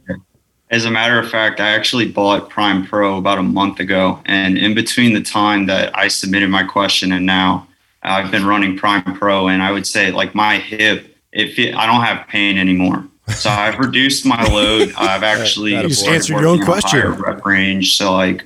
As 0.71 0.85
a 0.87 0.91
matter 0.91 1.19
of 1.19 1.31
fact, 1.31 1.61
I 1.61 1.69
actually 1.69 2.11
bought 2.11 2.49
Prime 2.49 2.87
Pro 2.87 3.19
about 3.19 3.39
a 3.39 3.43
month 3.43 3.81
ago. 3.81 4.21
And 4.25 4.59
in 4.59 4.75
between 4.75 5.13
the 5.13 5.21
time 5.23 5.67
that 5.67 5.97
I 5.97 6.09
submitted 6.09 6.51
my 6.51 6.65
question 6.65 7.13
and 7.13 7.25
now, 7.27 7.69
I've 8.03 8.31
been 8.31 8.45
running 8.45 8.77
Prime 8.77 9.03
Pro. 9.17 9.49
And 9.49 9.63
I 9.63 9.71
would 9.71 9.87
say, 9.87 10.11
like, 10.11 10.35
my 10.35 10.59
hip, 10.59 11.17
if 11.33 11.59
it, 11.59 11.75
I 11.75 11.87
don't 11.87 12.03
have 12.03 12.27
pain 12.29 12.59
anymore. 12.59 13.05
So 13.29 13.49
I've 13.51 13.79
reduced 13.79 14.27
my 14.27 14.43
load. 14.49 14.93
I've 14.99 15.23
actually 15.23 15.73
just 15.89 16.07
answered 16.07 16.41
your 16.41 16.47
own 16.47 16.59
working 16.59 16.73
on 16.75 16.79
a 16.79 16.81
question. 16.83 17.13
rep 17.13 17.47
range. 17.47 17.97
So, 17.97 18.13
like, 18.13 18.45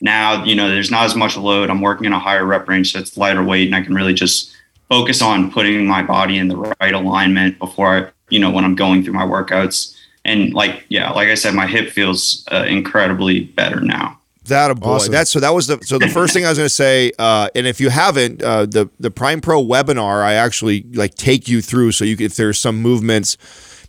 now, 0.00 0.44
you 0.44 0.54
know, 0.54 0.68
there's 0.68 0.90
not 0.90 1.04
as 1.04 1.14
much 1.14 1.36
load. 1.36 1.70
I'm 1.70 1.80
working 1.80 2.06
in 2.06 2.12
a 2.12 2.18
higher 2.18 2.44
rep 2.44 2.68
range. 2.68 2.92
So 2.92 2.98
it's 2.98 3.16
lighter 3.16 3.42
weight. 3.42 3.66
And 3.66 3.74
I 3.74 3.82
can 3.82 3.94
really 3.94 4.14
just 4.14 4.54
focus 4.88 5.22
on 5.22 5.50
putting 5.50 5.86
my 5.86 6.02
body 6.02 6.38
in 6.38 6.48
the 6.48 6.56
right 6.56 6.94
alignment 6.94 7.58
before 7.58 7.96
I, 7.96 8.10
you 8.28 8.38
know, 8.38 8.50
when 8.50 8.64
I'm 8.64 8.74
going 8.74 9.02
through 9.02 9.14
my 9.14 9.24
workouts. 9.24 9.96
And 10.24 10.52
like, 10.52 10.84
yeah, 10.88 11.12
like 11.12 11.28
I 11.28 11.34
said, 11.34 11.54
my 11.54 11.66
hip 11.66 11.90
feels 11.90 12.44
uh, 12.52 12.64
incredibly 12.68 13.44
better 13.44 13.80
now. 13.80 14.18
That 14.46 14.70
a 14.70 14.74
boy. 14.74 14.90
Awesome. 14.90 15.12
That's 15.12 15.30
so. 15.30 15.40
That 15.40 15.54
was 15.54 15.66
the 15.66 15.78
so 15.82 15.98
the 15.98 16.08
first 16.08 16.32
thing 16.32 16.44
I 16.44 16.50
was 16.50 16.58
going 16.58 16.66
to 16.66 16.74
say. 16.74 17.10
Uh, 17.18 17.48
and 17.56 17.66
if 17.66 17.80
you 17.80 17.90
haven't, 17.90 18.42
uh, 18.42 18.66
the 18.66 18.88
the 19.00 19.10
Prime 19.10 19.40
Pro 19.40 19.60
webinar, 19.60 20.22
I 20.22 20.34
actually 20.34 20.84
like 20.94 21.16
take 21.16 21.48
you 21.48 21.60
through. 21.60 21.92
So 21.92 22.04
you, 22.04 22.16
if 22.20 22.36
there's 22.36 22.58
some 22.58 22.80
movements, 22.80 23.36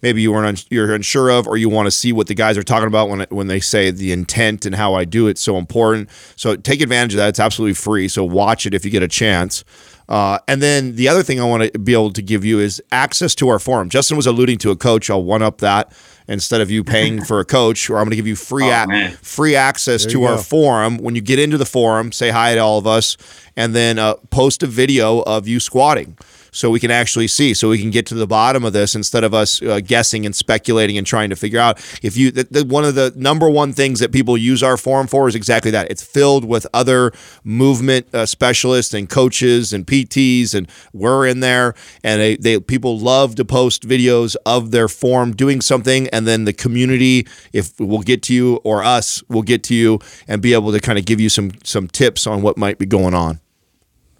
maybe 0.01 0.21
you 0.21 0.31
weren't 0.31 0.65
you're 0.69 0.93
unsure 0.93 1.29
of, 1.29 1.47
or 1.47 1.57
you 1.57 1.69
want 1.69 1.87
to 1.87 1.91
see 1.91 2.11
what 2.13 2.27
the 2.27 2.35
guys 2.35 2.57
are 2.57 2.63
talking 2.63 2.87
about 2.87 3.09
when 3.09 3.21
it, 3.21 3.31
when 3.31 3.47
they 3.47 3.59
say 3.59 3.91
the 3.91 4.11
intent 4.11 4.65
and 4.65 4.75
how 4.75 4.93
I 4.93 5.05
do 5.05 5.27
it, 5.27 5.37
so 5.37 5.57
important. 5.57 6.09
So 6.35 6.55
take 6.55 6.81
advantage 6.81 7.13
of 7.13 7.17
that. 7.17 7.29
It's 7.29 7.39
absolutely 7.39 7.75
free. 7.75 8.07
So 8.07 8.23
watch 8.23 8.65
it 8.65 8.73
if 8.73 8.83
you 8.85 8.91
get 8.91 9.03
a 9.03 9.07
chance. 9.07 9.63
Uh, 10.09 10.39
and 10.47 10.61
then 10.61 10.95
the 10.95 11.09
other 11.09 11.21
thing 11.21 11.41
I 11.41 11.43
want 11.43 11.71
to 11.73 11.79
be 11.79 11.91
able 11.91 12.13
to 12.13 12.21
give 12.21 12.45
you 12.45 12.59
is 12.59 12.81
access 12.93 13.35
to 13.35 13.49
our 13.49 13.59
forum. 13.59 13.89
Justin 13.89 14.15
was 14.15 14.25
alluding 14.25 14.57
to 14.59 14.71
a 14.71 14.75
coach. 14.77 15.09
I'll 15.09 15.21
one 15.23 15.41
up 15.41 15.57
that 15.57 15.91
instead 16.29 16.61
of 16.61 16.71
you 16.71 16.81
paying 16.83 17.21
for 17.25 17.41
a 17.41 17.45
coach, 17.45 17.89
or 17.89 17.97
I'm 17.97 18.05
going 18.05 18.11
to 18.11 18.15
give 18.15 18.27
you 18.27 18.37
free 18.37 18.63
Oh, 18.71 18.85
man. 18.87 19.11
free 19.21 19.57
access 19.57 20.05
to 20.05 20.23
our 20.23 20.37
go. 20.37 20.41
forum. 20.41 20.97
When 20.99 21.15
you 21.15 21.21
get 21.21 21.39
into 21.39 21.57
the 21.57 21.65
forum, 21.65 22.13
say 22.13 22.29
hi 22.29 22.55
to 22.55 22.61
all 22.61 22.77
of 22.77 22.87
us, 22.87 23.17
and 23.57 23.75
then 23.75 23.99
uh, 23.99 24.13
post 24.29 24.63
a 24.63 24.67
video 24.67 25.19
of 25.23 25.45
you 25.45 25.59
squatting. 25.59 26.17
So 26.51 26.69
we 26.69 26.79
can 26.79 26.91
actually 26.91 27.27
see, 27.27 27.53
so 27.53 27.69
we 27.69 27.79
can 27.79 27.91
get 27.91 28.05
to 28.07 28.15
the 28.15 28.27
bottom 28.27 28.63
of 28.63 28.73
this 28.73 28.95
instead 28.95 29.23
of 29.23 29.33
us 29.33 29.61
uh, 29.61 29.79
guessing 29.79 30.25
and 30.25 30.35
speculating 30.35 30.97
and 30.97 31.05
trying 31.05 31.29
to 31.29 31.35
figure 31.35 31.59
out 31.59 31.79
if 32.01 32.15
you. 32.15 32.31
The, 32.31 32.43
the, 32.49 32.65
one 32.65 32.83
of 32.83 32.95
the 32.95 33.13
number 33.15 33.49
one 33.49 33.73
things 33.73 33.99
that 33.99 34.11
people 34.11 34.37
use 34.37 34.61
our 34.61 34.77
forum 34.77 35.07
for 35.07 35.27
is 35.27 35.35
exactly 35.35 35.71
that. 35.71 35.89
It's 35.89 36.03
filled 36.03 36.45
with 36.45 36.67
other 36.73 37.11
movement 37.43 38.13
uh, 38.13 38.25
specialists 38.25 38.93
and 38.93 39.09
coaches 39.09 39.73
and 39.73 39.85
PTs, 39.85 40.53
and 40.53 40.69
we're 40.93 41.25
in 41.25 41.39
there. 41.39 41.73
And 42.03 42.21
they, 42.21 42.35
they 42.37 42.59
people 42.59 42.99
love 42.99 43.35
to 43.35 43.45
post 43.45 43.87
videos 43.87 44.35
of 44.45 44.71
their 44.71 44.87
form 44.87 45.35
doing 45.35 45.61
something, 45.61 46.07
and 46.09 46.27
then 46.27 46.45
the 46.45 46.53
community, 46.53 47.27
if 47.53 47.79
we'll 47.79 48.01
get 48.01 48.23
to 48.23 48.33
you 48.33 48.55
or 48.63 48.83
us, 48.83 49.23
will 49.29 49.41
get 49.41 49.63
to 49.63 49.75
you 49.75 49.99
and 50.27 50.41
be 50.41 50.53
able 50.53 50.71
to 50.71 50.79
kind 50.79 50.99
of 50.99 51.05
give 51.05 51.19
you 51.19 51.29
some 51.29 51.51
some 51.63 51.87
tips 51.87 52.27
on 52.27 52.41
what 52.41 52.57
might 52.57 52.77
be 52.77 52.85
going 52.85 53.13
on. 53.13 53.39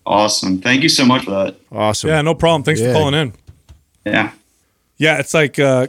Awesome. 0.07 0.61
Thank 0.61 0.83
you 0.83 0.89
so 0.89 1.05
much 1.05 1.25
for 1.25 1.31
that. 1.31 1.55
Awesome. 1.71 2.09
Yeah, 2.09 2.21
no 2.21 2.33
problem. 2.33 2.63
Thanks 2.63 2.79
Yeah. 2.79 2.87
for 2.87 2.93
calling 2.93 3.13
in. 3.13 3.33
Yeah. 4.05 4.31
Yeah, 4.99 5.19
it's 5.19 5.33
like 5.33 5.59
uh, 5.59 5.87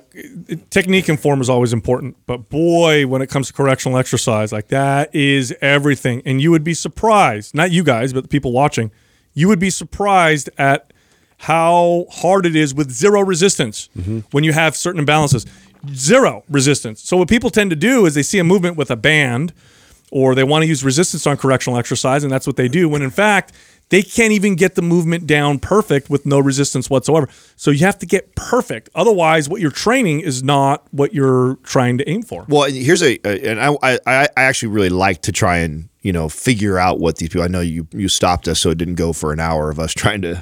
technique 0.70 1.08
and 1.08 1.18
form 1.18 1.40
is 1.40 1.48
always 1.48 1.72
important, 1.72 2.16
but 2.26 2.50
boy, 2.50 3.06
when 3.06 3.22
it 3.22 3.28
comes 3.30 3.46
to 3.46 3.54
correctional 3.54 3.96
exercise, 3.96 4.52
like 4.52 4.68
that 4.68 5.14
is 5.14 5.54
everything. 5.62 6.20
And 6.26 6.42
you 6.42 6.50
would 6.50 6.64
be 6.64 6.74
surprised, 6.74 7.54
not 7.54 7.70
you 7.70 7.82
guys, 7.84 8.12
but 8.12 8.24
the 8.24 8.28
people 8.28 8.52
watching, 8.52 8.90
you 9.32 9.48
would 9.48 9.60
be 9.60 9.70
surprised 9.70 10.50
at 10.58 10.92
how 11.38 12.04
hard 12.10 12.44
it 12.44 12.54
is 12.56 12.74
with 12.74 12.90
zero 12.90 13.22
resistance 13.22 13.88
when 14.32 14.42
you 14.44 14.52
have 14.52 14.76
certain 14.76 15.02
imbalances. 15.06 15.46
Zero 15.94 16.42
resistance. 16.50 17.00
So 17.02 17.16
what 17.16 17.28
people 17.28 17.48
tend 17.50 17.70
to 17.70 17.76
do 17.76 18.04
is 18.04 18.14
they 18.14 18.22
see 18.24 18.40
a 18.40 18.44
movement 18.44 18.76
with 18.76 18.90
a 18.90 18.96
band 18.96 19.54
or 20.10 20.34
they 20.34 20.44
want 20.44 20.62
to 20.64 20.66
use 20.66 20.82
resistance 20.84 21.26
on 21.26 21.36
correctional 21.36 21.78
exercise, 21.78 22.24
and 22.24 22.32
that's 22.32 22.46
what 22.46 22.56
they 22.56 22.66
do. 22.68 22.88
When 22.88 23.00
in 23.02 23.10
fact, 23.10 23.52
they 23.90 24.02
can't 24.02 24.32
even 24.32 24.54
get 24.54 24.74
the 24.74 24.82
movement 24.82 25.26
down 25.26 25.58
perfect 25.58 26.10
with 26.10 26.26
no 26.26 26.38
resistance 26.38 26.90
whatsoever. 26.90 27.28
So 27.56 27.70
you 27.70 27.86
have 27.86 27.98
to 27.98 28.06
get 28.06 28.34
perfect. 28.34 28.90
Otherwise, 28.94 29.48
what 29.48 29.60
you're 29.60 29.70
training 29.70 30.20
is 30.20 30.42
not 30.42 30.86
what 30.90 31.14
you're 31.14 31.56
trying 31.62 31.98
to 31.98 32.08
aim 32.08 32.22
for. 32.22 32.44
Well, 32.48 32.70
here's 32.70 33.02
a, 33.02 33.18
and 33.24 33.60
I, 33.60 33.76
I 33.82 33.98
I 34.06 34.28
actually 34.36 34.68
really 34.68 34.90
like 34.90 35.22
to 35.22 35.32
try 35.32 35.58
and 35.58 35.88
you 36.02 36.12
know 36.12 36.28
figure 36.28 36.78
out 36.78 37.00
what 37.00 37.16
these 37.16 37.28
people. 37.28 37.42
I 37.42 37.48
know 37.48 37.60
you 37.60 37.86
you 37.92 38.08
stopped 38.08 38.46
us, 38.48 38.60
so 38.60 38.70
it 38.70 38.78
didn't 38.78 38.94
go 38.94 39.12
for 39.12 39.32
an 39.32 39.40
hour 39.40 39.68
of 39.70 39.78
us 39.80 39.92
trying 39.92 40.22
to 40.22 40.40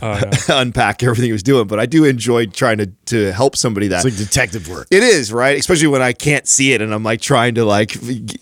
unpack 0.49 1.03
everything 1.03 1.27
he 1.27 1.33
was 1.33 1.43
doing. 1.43 1.67
But 1.67 1.81
I 1.81 1.87
do 1.87 2.05
enjoy 2.05 2.47
trying 2.47 2.79
to 2.79 2.87
to 3.07 3.33
help 3.33 3.57
somebody 3.57 3.89
that 3.89 4.05
It's 4.05 4.19
like 4.19 4.29
detective 4.29 4.69
work. 4.69 4.87
It 4.91 5.03
is 5.03 5.33
right, 5.33 5.59
especially 5.59 5.89
when 5.89 6.03
I 6.03 6.13
can't 6.13 6.47
see 6.47 6.73
it 6.73 6.83
and 6.83 6.93
I'm 6.93 7.03
like 7.03 7.21
trying 7.21 7.55
to 7.57 7.65
like 7.65 7.91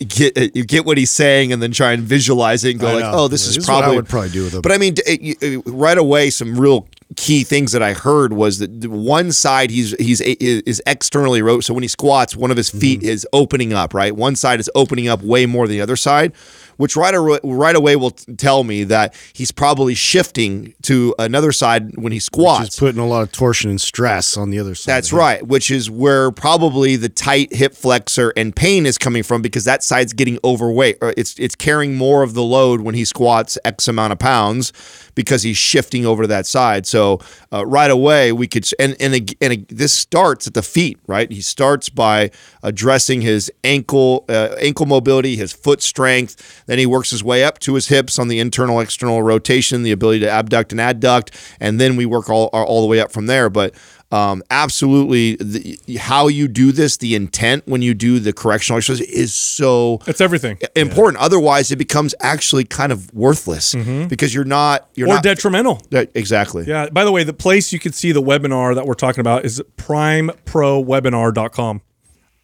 get 0.09 0.57
you 0.57 0.65
get 0.65 0.85
what 0.85 0.99
he's 0.99 1.11
saying 1.11 1.53
and 1.53 1.63
then 1.63 1.71
try 1.73 1.93
and 1.93 2.03
visualize 2.03 2.65
it 2.65 2.73
and 2.73 2.81
go 2.81 2.89
I 2.89 2.93
like, 2.95 3.03
know. 3.05 3.13
oh, 3.15 3.29
this 3.29 3.43
This 3.47 3.57
is 3.57 3.57
is 3.59 3.69
what 3.69 3.85
I 3.85 3.95
would 3.95 4.09
probably 4.09 4.31
do 4.31 4.45
with 4.45 4.55
him. 4.55 4.63
But 4.63 4.73
I 4.73 4.79
mean, 4.79 4.95
d- 4.95 5.37
uh, 5.41 5.59
uh, 5.59 5.73
right 5.73 5.99
away, 5.99 6.31
some 6.31 6.59
real 6.59 6.89
key 7.17 7.45
things 7.45 7.71
that 7.73 7.83
I 7.83 7.93
heard 7.93 8.33
was 8.33 8.59
that 8.59 8.71
one 8.89 9.31
side 9.31 9.71
he's 9.71 9.95
he's 10.01 10.21
is 10.21 10.83
externally 10.87 11.43
wrote. 11.43 11.63
So 11.65 11.73
when 11.75 11.83
he 11.83 11.89
squats, 11.89 12.35
one 12.37 12.51
of 12.51 12.57
his 12.57 12.71
feet 12.71 13.01
Mm-hmm. 13.01 13.09
is 13.09 13.27
opening 13.33 13.73
up. 13.73 13.95
Right, 13.95 14.15
one 14.15 14.37
side 14.37 14.59
is 14.61 14.71
opening 14.75 15.09
up 15.09 15.23
way 15.23 15.47
more 15.47 15.67
than 15.67 15.77
the 15.77 15.81
other 15.83 15.97
side. 15.97 16.33
Which 16.77 16.97
right, 16.97 17.15
ar- 17.15 17.41
right 17.45 17.77
away 17.77 17.97
will 17.97 18.11
t- 18.13 18.35
tell 18.35 18.65
me 18.65 18.85
that 18.85 19.15
he's 19.33 19.53
probably 19.53 19.95
shifting 19.95 20.75
to 20.83 21.15
another 21.19 21.53
side 21.53 21.97
when 21.97 22.13
he 22.13 22.19
squats. 22.19 22.67
Just 22.67 22.79
putting 22.79 23.01
a 23.01 23.07
lot 23.07 23.23
of 23.23 23.33
torsion 23.33 23.71
and 23.71 23.81
stress 23.81 24.37
on 24.37 24.51
the 24.51 24.59
other 24.59 24.75
side. 24.75 24.93
That's 24.93 25.13
right, 25.13 25.47
which 25.47 25.71
is 25.71 25.91
where 25.91 26.31
probably 26.31 26.97
the 26.97 27.09
tight 27.09 27.53
hip 27.55 27.75
flexor 27.75 28.33
and 28.37 28.55
pain 28.55 28.87
is 28.87 28.99
coming 28.99 29.23
from 29.23 29.43
because 29.43 29.65
that 29.65 29.83
side's 29.83 30.13
getting 30.13 30.39
overweight. 30.45 30.99
Or 31.01 31.15
it's 31.17 31.39
it's 31.39 31.55
carrying 31.55 31.95
more 31.97 32.23
of 32.23 32.35
the 32.35 32.43
load 32.43 32.81
when 32.81 32.95
he 32.95 33.05
squats 33.05 33.59
X 33.65 33.89
amount 33.89 34.13
of 34.13 34.19
pounds 34.19 34.73
because 35.15 35.43
he's 35.43 35.57
shifting 35.57 36.05
over 36.05 36.23
to 36.25 36.29
that 36.29 36.47
side. 36.47 36.87
So 36.87 37.21
uh, 37.53 37.65
right 37.67 37.91
away 37.91 38.33
we 38.33 38.47
could 38.47 38.69
and 38.79 38.97
and, 39.01 39.15
ag- 39.15 39.37
and 39.41 39.53
ag- 39.53 39.69
this 39.69 39.93
starts 39.93 40.47
at 40.47 40.55
the 40.55 40.63
feet, 40.63 40.99
right? 41.07 41.31
He 41.31 41.41
starts 41.41 41.89
by 41.89 42.31
addressing 42.63 43.21
his 43.21 43.51
ankle 43.63 44.25
uh, 44.29 44.55
ankle 44.61 44.87
mobility, 44.87 45.37
his 45.37 45.53
foot 45.53 45.83
strength. 45.83 46.64
Then 46.67 46.79
he 46.79 46.87
works 46.87 47.11
his 47.11 47.23
way 47.23 47.45
up 47.45 47.59
to 47.61 47.75
his 47.75 47.89
hips 47.89 48.19
on 48.19 48.29
the 48.29 48.39
internal 48.41 48.81
external 48.81 49.23
rotation, 49.23 49.83
the 49.83 49.93
ability 49.93 50.21
to 50.21 50.31
abduct 50.31 50.73
and 50.73 50.81
adduct, 50.81 51.35
and 51.61 51.81
then 51.81 51.97
we 51.97 52.07
work 52.07 52.29
all 52.31 52.47
all 52.53 52.81
the 52.83 52.89
way 52.89 53.01
up 53.01 53.13
from 53.13 53.27
there. 53.27 53.51
But 53.51 53.75
um, 54.13 54.43
absolutely 54.51 55.35
the, 55.37 55.79
how 55.99 56.29
you 56.29 56.47
do 56.47 56.71
this, 56.71 56.99
the 56.99 57.17
intent 57.17 57.67
when 57.67 57.83
you 57.83 57.95
do 57.95 58.21
the 58.21 58.33
correctional 58.33 58.77
exercise 58.79 59.01
is 59.09 59.35
so 59.35 59.99
It's 60.07 60.21
everything. 60.21 60.59
important. 60.77 61.21
Otherwise, 61.23 61.73
it 61.73 61.77
becomes 61.77 62.15
actually 62.21 62.65
kind 62.65 62.93
of 62.93 63.13
worthless 63.13 63.75
because 64.09 64.33
you're 64.35 64.45
not 64.45 64.89
you're 64.95 65.07
Mm-hmm. 65.09 65.13
Or 65.13 65.17
not 65.17 65.23
detrimental. 65.25 65.83
That- 65.91 66.11
exactly. 66.15 66.65
Yeah. 66.65 66.89
By 66.91 67.05
the 67.05 67.11
way, 67.13 67.25
the 67.25 67.33
place 67.33 67.73
you 67.73 67.79
can 67.81 67.93
see 67.93 68.13
the 68.13 68.23
webinar 68.23 68.75
that 68.77 68.87
we're 68.87 68.95
talking 68.95 69.21
about 69.21 69.45
is 69.45 69.61
primeprowebinar.com. 69.77 71.83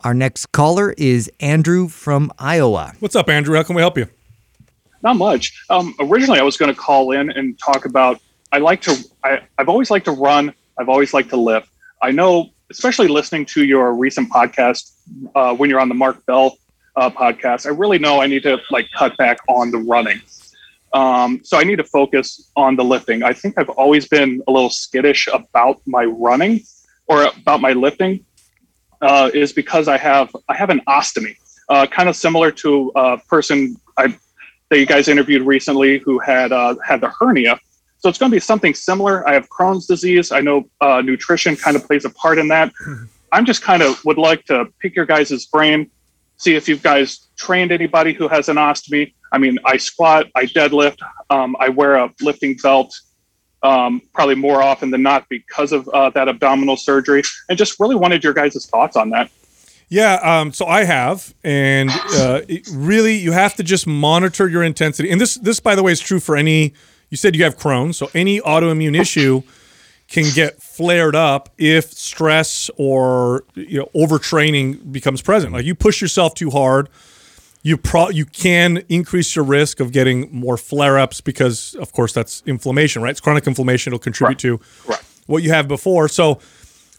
Our 0.02 0.14
next 0.14 0.52
caller 0.52 0.94
is 0.97 1.31
Andrew 1.40 1.89
from 1.89 2.32
Iowa. 2.39 2.94
What's 3.01 3.14
up, 3.14 3.28
Andrew? 3.28 3.55
How 3.55 3.62
can 3.62 3.74
we 3.74 3.82
help 3.82 3.98
you? 3.98 4.09
Not 5.02 5.16
much. 5.16 5.62
Um, 5.68 5.94
originally, 6.01 6.40
I 6.40 6.43
was 6.43 6.56
going 6.56 6.72
to 6.72 6.78
call 6.78 7.12
in 7.12 7.31
and 7.31 7.59
talk 7.59 7.85
about. 7.85 8.18
I 8.51 8.59
like 8.59 8.81
to. 8.82 8.97
I, 9.22 9.40
I've 9.59 9.68
always 9.68 9.90
liked 9.90 10.06
to 10.06 10.12
run. 10.12 10.55
I've 10.78 10.89
always 10.89 11.12
liked 11.12 11.28
to 11.31 11.36
lift. 11.36 11.68
I 12.01 12.12
know, 12.12 12.48
especially 12.70 13.09
listening 13.09 13.44
to 13.47 13.64
your 13.64 13.93
recent 13.93 14.31
podcast 14.31 14.93
uh, 15.35 15.55
when 15.55 15.68
you're 15.68 15.81
on 15.81 15.90
the 15.90 15.94
Mark 15.94 16.24
Bell 16.24 16.56
uh, 16.97 17.10
podcast. 17.10 17.66
I 17.66 17.70
really 17.70 17.98
know 17.98 18.22
I 18.22 18.27
need 18.27 18.43
to 18.44 18.59
like 18.70 18.86
cut 18.97 19.14
back 19.18 19.39
on 19.48 19.70
the 19.70 19.78
running. 19.78 20.20
Um, 20.94 21.40
so 21.44 21.59
I 21.59 21.64
need 21.64 21.77
to 21.77 21.85
focus 21.85 22.51
on 22.56 22.74
the 22.74 22.85
lifting. 22.85 23.22
I 23.22 23.35
think 23.35 23.59
I've 23.59 23.68
always 23.68 24.09
been 24.09 24.43
a 24.48 24.51
little 24.51 24.70
skittish 24.70 25.28
about 25.31 25.81
my 25.86 26.05
running 26.05 26.62
or 27.06 27.24
about 27.24 27.60
my 27.60 27.72
lifting. 27.72 28.24
Uh, 29.02 29.31
is 29.32 29.52
because 29.52 29.89
I 29.89 29.97
have 29.97 30.35
I 30.48 30.55
have 30.55 30.68
an 30.68 30.82
ostomy, 30.86 31.35
uh, 31.70 31.86
kind 31.86 32.09
of 32.09 32.16
similar 32.16 32.51
to 32.52 32.93
a 32.94 33.16
person 33.16 33.77
I 33.97 34.14
that 34.68 34.78
you 34.78 34.86
guys 34.86 35.09
interviewed 35.09 35.43
recently 35.43 35.98
who 35.98 36.18
had 36.18 36.52
uh, 36.52 36.74
had 36.85 37.01
the 37.01 37.09
hernia. 37.09 37.59
So 37.98 38.09
it's 38.09 38.18
going 38.18 38.31
to 38.31 38.36
be 38.36 38.40
something 38.40 38.72
similar. 38.72 39.28
I 39.28 39.35
have 39.35 39.48
Crohn's 39.51 39.86
disease. 39.86 40.32
I 40.32 40.40
know 40.40 40.68
uh, 40.81 41.02
nutrition 41.02 41.56
kind 41.56 41.77
of 41.77 41.86
plays 41.86 42.05
a 42.05 42.10
part 42.10 42.39
in 42.39 42.48
that. 42.48 42.72
I'm 43.32 43.44
just 43.44 43.62
kind 43.62 43.82
of 43.82 44.02
would 44.05 44.18
like 44.18 44.44
to 44.47 44.66
pick 44.81 44.97
your 44.97 45.06
guys' 45.06 45.47
brain, 45.47 45.90
see 46.36 46.55
if 46.55 46.68
you 46.68 46.77
guys 46.77 47.28
trained 47.36 47.72
anybody 47.72 48.12
who 48.12 48.27
has 48.28 48.48
an 48.48 48.56
ostomy. 48.56 49.12
I 49.32 49.39
mean, 49.39 49.59
I 49.64 49.77
squat, 49.77 50.28
I 50.35 50.47
deadlift, 50.47 50.98
um, 51.28 51.56
I 51.60 51.68
wear 51.68 51.97
a 51.97 52.10
lifting 52.20 52.56
belt 52.56 52.98
um, 53.62 54.03
probably 54.15 54.35
more 54.35 54.62
often 54.62 54.91
than 54.91 55.03
not 55.03 55.28
because 55.28 55.73
of 55.73 55.89
uh, 55.89 56.11
that 56.11 56.28
abdominal 56.28 56.77
surgery, 56.77 57.23
and 57.49 57.59
just 57.59 57.78
really 57.81 57.97
wanted 57.97 58.24
your 58.24 58.32
guys' 58.32 58.66
thoughts 58.66 58.97
on 58.97 59.11
that. 59.11 59.31
Yeah, 59.89 60.15
um, 60.23 60.53
so 60.53 60.66
I 60.66 60.85
have, 60.85 61.35
and 61.43 61.91
uh, 62.15 62.43
it 62.49 62.69
really, 62.73 63.16
you 63.16 63.32
have 63.32 63.55
to 63.57 63.62
just 63.62 63.87
monitor 63.87 64.49
your 64.49 64.62
intensity. 64.62 65.11
And 65.11 65.20
this, 65.20 65.35
this, 65.35 65.61
by 65.61 65.74
the 65.74 65.82
way, 65.82 65.93
is 65.93 66.01
true 66.01 66.20
for 66.20 66.37
any. 66.37 66.73
You 67.11 67.16
said 67.16 67.35
you 67.35 67.43
have 67.43 67.59
Crohn's, 67.59 67.99
so 67.99 68.09
any 68.15 68.41
autoimmune 68.41 68.97
issue 68.99 69.43
can 70.11 70.24
get 70.35 70.61
flared 70.62 71.16
up 71.16 71.49
if 71.57 71.93
stress 71.93 72.70
or 72.77 73.45
you 73.55 73.78
know 73.78 73.89
overtraining 73.95 74.93
becomes 74.93 75.23
present. 75.23 75.53
Like 75.53 75.65
you 75.65 75.74
push 75.74 76.01
yourself 76.01 76.35
too 76.35 76.51
hard, 76.51 76.89
you 77.62 77.77
pro 77.77 78.09
you 78.09 78.24
can 78.24 78.78
increase 78.89 79.37
your 79.37 79.45
risk 79.45 79.81
of 79.81 79.93
getting 79.93 80.28
more 80.32 80.57
flare 80.57 80.99
ups 80.99 81.20
because, 81.20 81.74
of 81.74 81.93
course, 81.93 82.12
that's 82.12 82.43
inflammation, 82.47 83.03
right? 83.03 83.11
It's 83.11 83.20
chronic 83.20 83.47
inflammation. 83.47 83.93
It'll 83.93 83.99
contribute 83.99 84.39
to 84.41 84.61
what 85.27 85.43
you 85.43 85.51
have 85.51 85.69
before. 85.69 86.09
So 86.09 86.41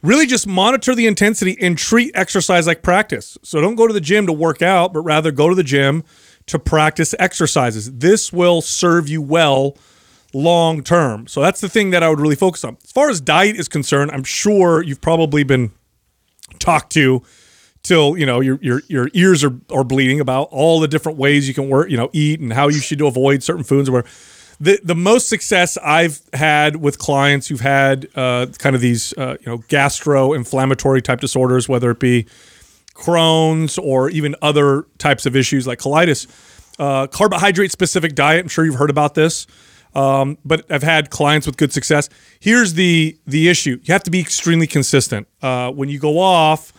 really 0.04 0.26
just 0.26 0.48
monitor 0.48 0.96
the 0.96 1.08
intensity 1.08 1.58
and 1.60 1.78
treat 1.78 2.12
exercise 2.16 2.68
like 2.68 2.84
practice. 2.84 3.38
So 3.44 3.60
don't 3.62 3.76
go 3.76 3.88
to 3.88 3.94
the 3.94 4.02
gym 4.02 4.28
to 4.28 4.34
work 4.34 4.62
out, 4.62 4.94
but 4.94 5.02
rather 5.02 5.32
go 5.32 5.50
to 5.50 5.56
the 5.56 5.64
gym 5.64 6.04
to 6.48 6.60
practice 6.60 7.16
exercises. 7.20 7.92
This 7.92 8.32
will 8.32 8.62
serve 8.62 9.10
you 9.10 9.22
well 9.22 9.78
long 10.34 10.84
term. 10.84 11.28
So 11.28 11.42
that's 11.42 11.62
the 11.62 11.70
thing 11.70 11.90
that 11.92 12.04
I 12.04 12.10
would 12.10 12.20
really 12.20 12.36
focus 12.36 12.64
on. 12.64 12.78
As 12.84 12.92
far 12.92 13.10
as 13.10 13.20
diet 13.20 13.58
is 13.58 13.68
concerned, 13.68 14.12
I'm 14.12 14.24
sure 14.24 14.82
you've 14.82 15.02
probably 15.02 15.44
been 15.44 15.72
talked 16.60 16.92
to 16.94 17.22
till 17.84 18.18
you 18.18 18.26
know 18.26 18.40
your 18.40 18.60
your 18.62 18.82
your 18.88 19.10
ears 19.14 19.44
are, 19.44 19.54
are 19.72 19.84
bleeding 19.84 20.20
about 20.20 20.48
all 20.52 20.80
the 20.80 20.88
different 20.88 21.18
ways 21.18 21.48
you 21.48 21.54
can 21.54 21.70
work 21.70 21.90
you 21.90 21.98
know 21.98 22.10
eat 22.14 22.40
and 22.40 22.54
how 22.54 22.68
you 22.68 22.80
should 22.80 23.02
avoid 23.02 23.42
certain 23.44 23.64
foods 23.64 23.90
or 23.90 23.94
where 23.94 24.06
the 24.62 24.80
the 24.84 24.96
most 24.96 25.28
success 25.28 25.76
I've 25.78 26.22
had 26.34 26.76
with 26.78 27.00
clients 27.00 27.48
who've 27.48 27.60
had 27.60 28.08
uh, 28.16 28.46
kind 28.60 28.76
of 28.76 28.82
these 28.82 29.12
uh, 29.18 29.38
you 29.40 29.48
know 29.48 29.58
gastro-inflammatory 29.68 31.02
type 31.02 31.20
disorders, 31.20 31.68
whether 31.68 31.90
it 31.90 32.00
be 32.00 32.28
Crohn's 32.94 33.80
or 33.80 34.10
even 34.12 34.36
other 34.42 34.86
types 35.00 35.26
of 35.26 35.36
issues 35.36 35.66
like 35.66 35.80
colitis, 35.80 36.28
uh, 36.78 37.08
carbohydrate 37.08 37.72
specific 37.72 38.14
diet. 38.14 38.42
I'm 38.42 38.50
sure 38.50 38.64
you've 38.64 38.76
heard 38.76 38.92
about 38.92 39.16
this, 39.16 39.48
um, 39.96 40.38
but 40.46 40.72
I've 40.72 40.84
had 40.84 41.10
clients 41.10 41.48
with 41.48 41.58
good 41.58 41.74
success. 41.74 42.08
Here's 42.40 42.76
the 42.76 43.18
the 43.26 43.50
issue: 43.50 43.80
you 43.82 43.94
have 43.94 44.04
to 44.04 44.12
be 44.12 44.20
extremely 44.20 44.68
consistent. 44.68 45.28
Uh, 45.42 45.72
when 45.72 45.90
you 45.90 45.98
go 45.98 46.20
off, 46.20 46.72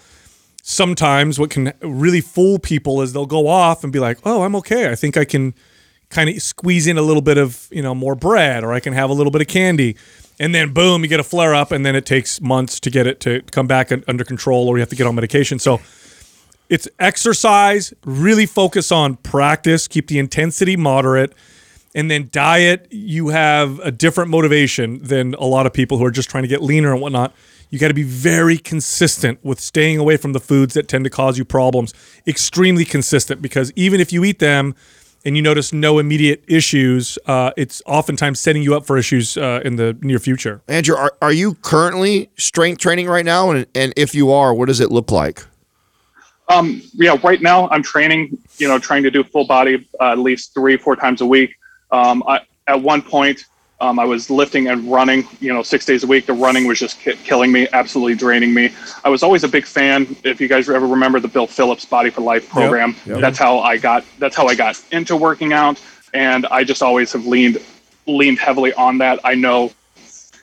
sometimes 0.63 1.39
what 1.39 1.51
can 1.51 1.73
really 1.83 2.21
fool 2.21 2.59
people 2.59 3.03
is 3.03 3.13
they'll 3.13 3.27
go 3.27 3.49
off 3.49 3.85
and 3.85 3.93
be 3.93 3.99
like, 3.99 4.19
"Oh, 4.25 4.43
I'm 4.43 4.57
okay. 4.57 4.91
I 4.91 4.95
think 4.95 5.17
I 5.17 5.25
can." 5.25 5.55
kind 6.13 6.29
of 6.29 6.41
squeeze 6.43 6.87
in 6.87 6.99
a 6.99 7.03
little 7.03 7.23
bit 7.23 7.39
of 7.39 7.69
you 7.73 7.83
know 7.83 7.95
more 7.95 8.15
bread 8.15 8.63
or 8.63 8.73
i 8.73 8.81
can 8.81 8.93
have 8.93 9.09
a 9.09 9.13
little 9.13 9.31
bit 9.31 9.41
of 9.41 9.49
candy 9.49 9.97
and 10.39 10.55
then 10.55 10.73
boom 10.73 11.03
you 11.03 11.09
get 11.09 11.19
a 11.19 11.25
flare 11.25 11.55
up 11.55 11.73
and 11.73 11.85
then 11.87 11.97
it 11.97 12.05
takes 12.05 12.41
months 12.41 12.79
to 12.79 12.91
get 12.91 13.07
it 13.07 13.19
to 13.19 13.41
come 13.51 13.67
back 13.67 13.91
under 14.07 14.23
control 14.23 14.69
or 14.69 14.77
you 14.77 14.81
have 14.81 14.91
to 14.91 14.95
get 14.95 15.07
on 15.07 15.15
medication 15.15 15.59
so 15.59 15.81
it's 16.69 16.87
exercise 16.99 17.95
really 18.05 18.45
focus 18.45 18.93
on 18.93 19.17
practice 19.17 19.89
keep 19.89 20.07
the 20.09 20.19
intensity 20.19 20.77
moderate 20.77 21.33
and 21.95 22.11
then 22.11 22.29
diet 22.31 22.87
you 22.91 23.29
have 23.29 23.79
a 23.79 23.91
different 23.91 24.31
motivation 24.31 25.03
than 25.03 25.33
a 25.35 25.47
lot 25.47 25.65
of 25.65 25.73
people 25.73 25.97
who 25.97 26.05
are 26.05 26.11
just 26.11 26.29
trying 26.29 26.43
to 26.43 26.49
get 26.49 26.63
leaner 26.63 26.93
and 26.93 27.01
whatnot 27.01 27.33
you 27.73 27.78
got 27.78 27.89
to 27.89 27.94
be 27.94 28.03
very 28.03 28.59
consistent 28.59 29.43
with 29.43 29.59
staying 29.59 29.99
away 29.99 30.19
from 30.19 30.35
the 30.35 30.40
foods 30.40 30.74
that 30.74 30.89
tend 30.89 31.05
to 31.05 31.11
cause 31.11 31.39
you 31.39 31.44
problems 31.44 31.94
extremely 32.27 32.85
consistent 32.85 33.40
because 33.40 33.73
even 33.74 33.99
if 33.99 34.12
you 34.12 34.24
eat 34.24 34.40
them 34.40 34.74
and 35.24 35.36
you 35.36 35.43
notice 35.43 35.73
no 35.73 35.99
immediate 35.99 36.44
issues, 36.47 37.19
uh, 37.24 37.51
it's 37.57 37.81
oftentimes 37.86 38.39
setting 38.39 38.62
you 38.62 38.77
up 38.77 38.85
for 38.85 38.99
issues 38.99 39.39
uh, 39.39 39.62
in 39.65 39.77
the 39.77 39.97
near 40.03 40.19
future. 40.19 40.61
Andrew, 40.69 40.94
are, 40.94 41.15
are 41.23 41.32
you 41.32 41.55
currently 41.62 42.31
strength 42.36 42.78
training 42.78 43.07
right 43.07 43.24
now? 43.24 43.51
And, 43.51 43.66
and 43.74 43.94
if 43.97 44.15
you 44.15 44.32
are, 44.32 44.53
what 44.53 44.66
does 44.66 44.81
it 44.81 44.90
look 44.90 45.11
like? 45.11 45.43
Um, 46.51 46.82
yeah, 46.93 47.16
right 47.24 47.40
now 47.40 47.70
I'm 47.70 47.82
training, 47.82 48.36
you 48.59 48.69
know, 48.69 48.78
trying 48.78 49.03
to 49.05 49.11
do 49.11 49.24
full 49.24 49.47
body 49.47 49.89
uh, 49.99 50.12
at 50.12 50.19
least 50.19 50.53
three, 50.53 50.77
four 50.77 50.94
times 50.94 51.23
a 51.23 51.27
week. 51.27 51.55
Um, 51.90 52.23
I, 52.27 52.40
at 52.66 52.82
one 52.82 53.01
point, 53.01 53.47
um, 53.83 53.99
I 53.99 54.05
was 54.05 54.31
lifting 54.31 54.69
and 54.69 54.91
running, 54.91 55.27
you 55.41 55.53
know, 55.53 55.63
six 55.63 55.85
days 55.85 56.05
a 56.05 56.07
week. 56.07 56.27
The 56.27 56.33
running 56.33 56.69
was 56.69 56.79
just 56.79 57.01
ki- 57.01 57.17
killing 57.25 57.51
me, 57.51 57.67
absolutely 57.73 58.15
draining 58.15 58.55
me. 58.55 58.73
I 59.03 59.09
was 59.09 59.25
always 59.25 59.43
a 59.43 59.49
big 59.49 59.67
fan. 59.67 60.17
If 60.23 60.41
you 60.41 60.47
guys 60.47 60.71
ever 60.71 60.87
remember 60.87 61.19
the 61.19 61.27
Bill 61.27 61.49
Phillips 61.49 61.85
Body 61.85 62.09
for 62.09 62.21
Life 62.21 62.49
program, 62.49 62.95
yep. 63.05 63.21
that's 63.21 63.39
how 63.39 63.59
I 63.59 63.77
got. 63.77 64.05
That's 64.21 64.37
how 64.37 64.47
I 64.47 64.55
got 64.55 64.83
into 64.93 65.17
working 65.17 65.53
out, 65.53 65.83
and 66.15 66.47
I 66.47 66.63
just 66.63 66.81
always 66.81 67.13
have 67.13 67.27
leaned 67.27 67.59
leaned 68.07 68.39
heavily 68.39 68.73
on 68.75 68.99
that. 68.99 69.19
I 69.25 69.35
know, 69.35 69.73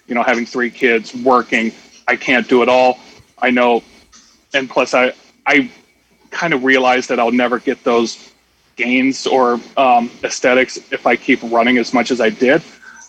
you 0.08 0.16
know, 0.16 0.24
having 0.24 0.46
three 0.46 0.70
kids, 0.70 1.16
working, 1.16 1.72
I 2.10 2.18
can't 2.18 2.48
do 2.48 2.62
it 2.62 2.68
all. 2.68 3.00
I 3.38 3.52
know, 3.52 3.84
and 4.54 4.70
plus, 4.70 4.94
I 4.94 5.14
I 5.48 5.72
kind 6.30 6.54
of 6.54 6.66
realized 6.66 7.08
that 7.08 7.22
I'll 7.22 7.32
never 7.32 7.58
get 7.58 7.86
those 7.86 8.34
gains 8.76 9.26
or 9.26 9.62
um, 9.78 10.12
aesthetics 10.26 10.78
if 10.92 11.08
I 11.08 11.16
keep 11.16 11.40
running 11.44 11.78
as 11.78 11.94
much 11.94 12.12
as 12.12 12.20
I 12.20 12.30
did. 12.30 12.62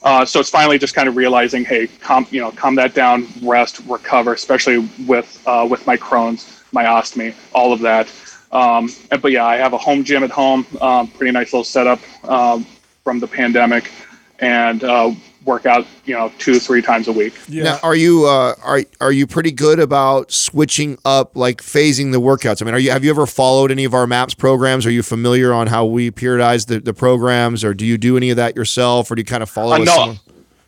Uh, 0.03 0.25
so 0.25 0.41
it's 0.41 0.51
finally 0.51 0.79
just 0.79 0.95
kind 0.95 1.09
of 1.09 1.17
realizing, 1.17 1.65
hey, 1.65 1.87
calm, 1.87 2.27
you 2.31 2.41
know, 2.41 2.51
calm 2.53 2.75
that 2.75 2.95
down, 2.95 3.27
rest, 3.43 3.81
recover, 3.87 4.33
especially 4.33 4.89
with 5.07 5.43
uh, 5.47 5.67
with 5.69 5.87
my 5.87 5.97
Crohn's, 5.97 6.63
my 6.73 6.85
ostomy, 6.85 7.35
all 7.53 7.73
of 7.73 7.81
that. 7.81 8.11
Um, 8.53 8.89
and, 9.11 9.21
but 9.21 9.31
yeah, 9.31 9.45
I 9.45 9.57
have 9.57 9.75
a 9.75 9.79
home 9.79 10.03
gym 10.03 10.25
at 10.25 10.31
home, 10.31 10.67
um, 10.81 11.09
pretty 11.09 11.33
nice 11.33 11.53
little 11.53 11.65
setup 11.65 12.01
um, 12.25 12.67
from 13.05 13.21
the 13.21 13.27
pandemic, 13.27 13.93
and 14.39 14.83
uh, 14.83 15.13
work 15.45 15.67
out, 15.67 15.87
you 16.05 16.15
know, 16.15 16.33
two 16.39 16.59
three 16.59 16.83
times 16.83 17.09
a 17.09 17.13
week. 17.13 17.35
Now, 17.49 17.79
are 17.83 17.95
you 17.95 18.27
uh, 18.27 18.55
are 18.63 18.83
are 19.01 19.13
you 19.13 19.27
pretty 19.27 19.51
good 19.51 19.79
about 19.79 20.33
switching 20.33 20.99
up, 21.05 21.37
like 21.37 21.63
phasing 21.63 22.13
the 22.13 22.21
workouts? 22.21 22.63
I 22.63 22.65
mean, 22.65 22.75
are 22.75 22.79
you 22.79 22.91
have 22.91 23.05
you 23.05 23.11
ever 23.11 23.27
followed 23.27 23.71
any 23.71 23.85
of 23.85 23.95
our 23.95 24.07
MAPS 24.07 24.35
programs? 24.35 24.87
Are 24.87 24.91
you 24.91 25.03
familiar 25.03 25.53
on 25.53 25.67
how 25.67 25.85
we 25.87 26.11
periodize 26.11 26.67
the, 26.67 26.81
the 26.81 26.95
programs, 26.95 27.65
or 27.65 27.75
do 27.75 27.87
you 27.87 27.99
do 27.99 28.17
any 28.17 28.31
of 28.31 28.37
that 28.37 28.57
yourself, 28.57 29.11
or 29.11 29.15
do 29.15 29.21
you 29.21 29.27
kind 29.27 29.43
of 29.43 29.51
follow? 29.51 29.73
Uh, 29.73 29.81
us 29.81 29.87
no. 29.87 29.95
someone? 29.95 30.21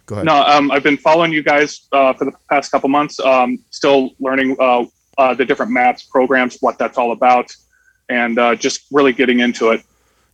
Go 0.06 0.14
ahead. 0.16 0.26
No, 0.26 0.42
um, 0.42 0.70
I've 0.70 0.82
been 0.82 0.96
following 0.96 1.32
you 1.32 1.42
guys 1.42 1.86
uh, 1.92 2.12
for 2.12 2.24
the 2.24 2.32
past 2.48 2.70
couple 2.70 2.88
months. 2.88 3.20
Um, 3.20 3.58
still 3.70 4.10
learning 4.18 4.56
uh, 4.58 4.84
uh, 5.18 5.34
the 5.34 5.44
different 5.44 5.70
MAPS 5.72 6.04
programs, 6.04 6.58
what 6.60 6.78
that's 6.78 6.98
all 6.98 7.12
about, 7.12 7.54
and 8.08 8.38
uh, 8.38 8.54
just 8.54 8.86
really 8.90 9.12
getting 9.12 9.40
into 9.40 9.70
it. 9.70 9.82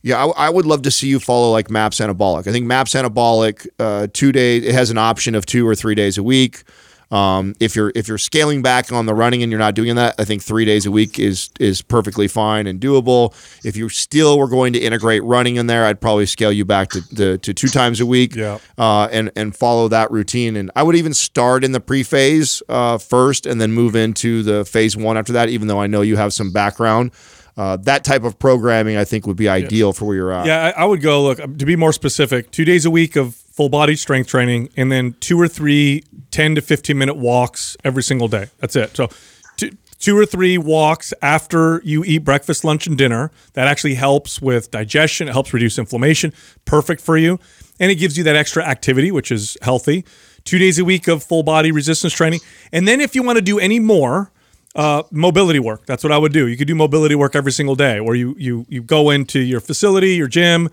Yeah, 0.01 0.23
I, 0.23 0.47
I 0.47 0.49
would 0.49 0.65
love 0.65 0.83
to 0.83 0.91
see 0.91 1.07
you 1.07 1.19
follow 1.19 1.51
like 1.51 1.69
MAPS 1.69 1.99
Anabolic. 1.99 2.47
I 2.47 2.51
think 2.51 2.65
MAPS 2.65 2.93
Anabolic, 2.93 3.67
uh, 3.79 4.07
two 4.13 4.31
days, 4.31 4.63
it 4.63 4.73
has 4.73 4.89
an 4.89 4.97
option 4.97 5.35
of 5.35 5.45
two 5.45 5.67
or 5.67 5.75
three 5.75 5.95
days 5.95 6.17
a 6.17 6.23
week. 6.23 6.63
Um, 7.11 7.55
if 7.59 7.75
you're 7.75 7.91
if 7.95 8.07
you're 8.07 8.19
scaling 8.19 8.61
back 8.61 8.91
on 8.91 9.07
the 9.07 9.15
running 9.15 9.41
and 9.41 9.51
you're 9.51 9.59
not 9.59 9.73
doing 9.73 9.95
that, 9.95 10.13
I 10.19 10.25
think 10.25 10.43
three 10.43 10.63
days 10.63 10.85
a 10.85 10.91
week 10.91 11.17
is 11.17 11.49
is 11.59 11.81
perfectly 11.81 12.27
fine 12.27 12.67
and 12.67 12.79
doable. 12.79 13.33
If 13.65 13.75
you 13.75 13.89
still 13.89 14.37
were 14.37 14.47
going 14.47 14.73
to 14.73 14.79
integrate 14.79 15.23
running 15.23 15.55
in 15.55 15.65
there, 15.65 15.85
I'd 15.85 15.99
probably 15.99 16.27
scale 16.27 16.51
you 16.51 16.65
back 16.65 16.89
to 16.89 17.15
to, 17.15 17.37
to 17.39 17.53
two 17.53 17.67
times 17.67 17.99
a 17.99 18.05
week. 18.05 18.35
Yeah. 18.35 18.59
Uh, 18.77 19.07
and 19.11 19.31
and 19.35 19.55
follow 19.55 19.87
that 19.87 20.11
routine. 20.11 20.55
And 20.55 20.69
I 20.75 20.83
would 20.83 20.95
even 20.95 21.15
start 21.15 21.63
in 21.63 21.71
the 21.71 21.79
pre 21.79 22.03
phase 22.03 22.61
uh, 22.69 22.99
first, 22.99 23.47
and 23.47 23.59
then 23.59 23.71
move 23.71 23.95
into 23.95 24.43
the 24.43 24.63
phase 24.63 24.95
one 24.95 25.17
after 25.17 25.33
that. 25.33 25.49
Even 25.49 25.67
though 25.67 25.81
I 25.81 25.87
know 25.87 26.01
you 26.01 26.15
have 26.15 26.31
some 26.31 26.51
background. 26.51 27.11
Uh, 27.57 27.77
that 27.77 28.03
type 28.03 28.23
of 28.23 28.39
programming, 28.39 28.97
I 28.97 29.03
think, 29.03 29.27
would 29.27 29.37
be 29.37 29.49
ideal 29.49 29.93
for 29.93 30.05
where 30.05 30.15
you're 30.15 30.31
at. 30.31 30.45
Yeah, 30.45 30.73
I, 30.75 30.83
I 30.83 30.85
would 30.85 31.01
go 31.01 31.23
look 31.23 31.37
to 31.37 31.65
be 31.65 31.75
more 31.75 31.93
specific. 31.93 32.51
Two 32.51 32.65
days 32.65 32.85
a 32.85 32.91
week 32.91 33.15
of 33.15 33.35
full 33.35 33.69
body 33.69 33.95
strength 33.95 34.29
training, 34.29 34.69
and 34.77 34.91
then 34.91 35.15
two 35.19 35.39
or 35.39 35.47
three 35.47 36.03
10 36.31 36.55
to 36.55 36.61
15 36.61 36.97
minute 36.97 37.17
walks 37.17 37.75
every 37.83 38.03
single 38.03 38.27
day. 38.27 38.47
That's 38.59 38.75
it. 38.75 38.95
So, 38.95 39.09
two, 39.57 39.71
two 39.99 40.17
or 40.17 40.25
three 40.25 40.57
walks 40.57 41.13
after 41.21 41.81
you 41.83 42.03
eat 42.05 42.19
breakfast, 42.19 42.63
lunch, 42.63 42.87
and 42.87 42.97
dinner. 42.97 43.31
That 43.53 43.67
actually 43.67 43.95
helps 43.95 44.41
with 44.41 44.71
digestion. 44.71 45.27
It 45.27 45.31
helps 45.33 45.53
reduce 45.53 45.77
inflammation. 45.77 46.33
Perfect 46.65 47.01
for 47.01 47.17
you, 47.17 47.39
and 47.79 47.91
it 47.91 47.95
gives 47.95 48.17
you 48.17 48.23
that 48.23 48.35
extra 48.35 48.63
activity, 48.63 49.11
which 49.11 49.31
is 49.31 49.57
healthy. 49.61 50.05
Two 50.45 50.57
days 50.57 50.79
a 50.79 50.85
week 50.85 51.07
of 51.07 51.21
full 51.21 51.43
body 51.43 51.71
resistance 51.71 52.13
training, 52.13 52.39
and 52.71 52.87
then 52.87 53.01
if 53.01 53.13
you 53.13 53.23
want 53.23 53.35
to 53.35 53.41
do 53.41 53.59
any 53.59 53.79
more 53.79 54.31
uh, 54.75 55.03
mobility 55.11 55.59
work. 55.59 55.85
That's 55.85 56.03
what 56.03 56.11
I 56.11 56.17
would 56.17 56.33
do. 56.33 56.47
You 56.47 56.57
could 56.57 56.67
do 56.67 56.75
mobility 56.75 57.15
work 57.15 57.35
every 57.35 57.51
single 57.51 57.75
day, 57.75 57.99
where 57.99 58.15
you 58.15 58.35
you 58.37 58.65
you 58.69 58.81
go 58.81 59.09
into 59.09 59.39
your 59.39 59.59
facility, 59.59 60.15
your 60.15 60.27
gym, 60.27 60.69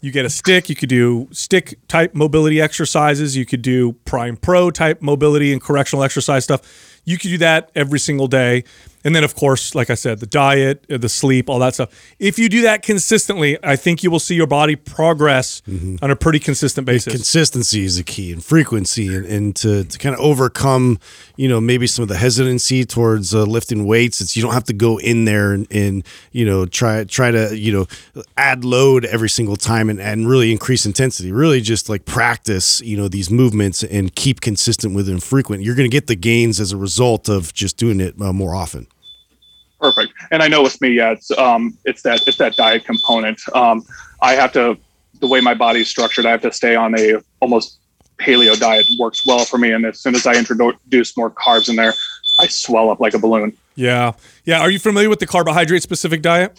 you 0.00 0.10
get 0.10 0.24
a 0.24 0.30
stick. 0.30 0.68
You 0.68 0.76
could 0.76 0.88
do 0.88 1.28
stick 1.32 1.78
type 1.88 2.14
mobility 2.14 2.60
exercises. 2.60 3.36
You 3.36 3.44
could 3.44 3.62
do 3.62 3.92
Prime 4.04 4.36
Pro 4.36 4.70
type 4.70 5.02
mobility 5.02 5.52
and 5.52 5.60
correctional 5.60 6.04
exercise 6.04 6.44
stuff. 6.44 6.62
You 7.04 7.18
could 7.18 7.28
do 7.28 7.38
that 7.38 7.70
every 7.74 7.98
single 7.98 8.26
day. 8.26 8.64
And 9.02 9.16
then, 9.16 9.24
of 9.24 9.34
course, 9.34 9.74
like 9.74 9.88
I 9.88 9.94
said, 9.94 10.20
the 10.20 10.26
diet, 10.26 10.84
uh, 10.90 10.98
the 10.98 11.08
sleep, 11.08 11.48
all 11.48 11.58
that 11.60 11.74
stuff. 11.74 11.90
If 12.18 12.38
you 12.38 12.48
do 12.48 12.62
that 12.62 12.82
consistently, 12.82 13.58
I 13.62 13.76
think 13.76 14.02
you 14.02 14.10
will 14.10 14.18
see 14.18 14.34
your 14.34 14.46
body 14.46 14.76
progress 14.76 15.62
on 16.02 16.10
a 16.10 16.16
pretty 16.16 16.38
consistent 16.38 16.86
basis. 16.86 17.14
Consistency 17.14 17.84
is 17.84 17.96
the 17.96 18.02
key 18.02 18.30
and 18.30 18.44
frequency 18.44 19.08
and, 19.14 19.24
and 19.24 19.56
to, 19.56 19.84
to 19.84 19.98
kind 19.98 20.14
of 20.14 20.20
overcome, 20.20 20.98
you 21.36 21.48
know, 21.48 21.60
maybe 21.60 21.86
some 21.86 22.02
of 22.02 22.08
the 22.08 22.18
hesitancy 22.18 22.84
towards 22.84 23.34
uh, 23.34 23.44
lifting 23.44 23.86
weights. 23.86 24.20
It's 24.20 24.36
you 24.36 24.42
don't 24.42 24.52
have 24.52 24.64
to 24.64 24.74
go 24.74 24.98
in 24.98 25.24
there 25.24 25.52
and, 25.52 25.66
and, 25.70 26.04
you 26.32 26.44
know, 26.44 26.66
try 26.66 27.04
try 27.04 27.30
to, 27.30 27.56
you 27.56 27.72
know, 27.72 28.22
add 28.36 28.64
load 28.66 29.06
every 29.06 29.30
single 29.30 29.56
time 29.56 29.88
and, 29.88 29.98
and 30.00 30.28
really 30.28 30.52
increase 30.52 30.84
intensity. 30.84 31.32
Really 31.32 31.62
just 31.62 31.88
like 31.88 32.04
practice, 32.04 32.82
you 32.82 32.98
know, 32.98 33.08
these 33.08 33.30
movements 33.30 33.82
and 33.82 34.14
keep 34.14 34.42
consistent 34.42 34.94
with 34.94 35.06
them 35.06 35.20
frequent. 35.20 35.62
You're 35.62 35.74
going 35.74 35.90
to 35.90 35.94
get 35.94 36.06
the 36.06 36.16
gains 36.16 36.60
as 36.60 36.72
a 36.72 36.76
result 36.76 37.30
of 37.30 37.54
just 37.54 37.78
doing 37.78 38.00
it 38.00 38.20
uh, 38.20 38.32
more 38.32 38.54
often. 38.54 38.86
Perfect. 39.80 40.12
And 40.30 40.42
I 40.42 40.48
know 40.48 40.62
with 40.62 40.80
me, 40.80 40.90
yeah, 40.90 41.12
it's 41.12 41.30
um, 41.32 41.76
it's 41.84 42.02
that 42.02 42.26
it's 42.28 42.36
that 42.38 42.56
diet 42.56 42.84
component. 42.84 43.40
Um, 43.54 43.84
I 44.20 44.34
have 44.34 44.52
to 44.52 44.76
the 45.20 45.26
way 45.26 45.40
my 45.40 45.54
body's 45.54 45.88
structured. 45.88 46.26
I 46.26 46.30
have 46.30 46.42
to 46.42 46.52
stay 46.52 46.74
on 46.76 46.98
a 46.98 47.22
almost 47.40 47.78
paleo 48.18 48.58
diet. 48.58 48.86
Works 48.98 49.26
well 49.26 49.44
for 49.44 49.58
me. 49.58 49.72
And 49.72 49.86
as 49.86 49.98
soon 50.00 50.14
as 50.14 50.26
I 50.26 50.34
introduce 50.34 51.16
more 51.16 51.30
carbs 51.30 51.68
in 51.68 51.76
there, 51.76 51.94
I 52.38 52.46
swell 52.46 52.90
up 52.90 53.00
like 53.00 53.14
a 53.14 53.18
balloon. 53.18 53.56
Yeah. 53.74 54.12
Yeah. 54.44 54.60
Are 54.60 54.70
you 54.70 54.78
familiar 54.78 55.08
with 55.08 55.20
the 55.20 55.26
carbohydrate 55.26 55.82
specific 55.82 56.20
diet? 56.20 56.58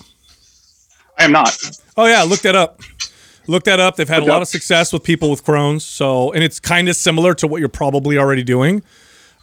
I 1.18 1.26
am 1.26 1.32
not. 1.32 1.56
Oh 1.98 2.08
yeah, 2.08 2.24
look 2.24 2.40
that 2.42 2.56
up. 2.56 2.82
Look 3.48 3.66
that 3.66 3.80
up. 3.80 3.96
They've 3.96 4.08
had 4.08 4.20
Look 4.20 4.30
a 4.30 4.32
lot 4.32 4.36
up. 4.38 4.42
of 4.44 4.48
success 4.48 4.94
with 4.94 5.04
people 5.04 5.30
with 5.30 5.44
Crohn's. 5.44 5.84
So, 5.84 6.32
and 6.32 6.44
it's 6.44 6.60
kind 6.60 6.88
of 6.90 6.96
similar 6.96 7.34
to 7.36 7.48
what 7.48 7.60
you're 7.60 7.70
probably 7.70 8.18
already 8.18 8.44
doing. 8.44 8.82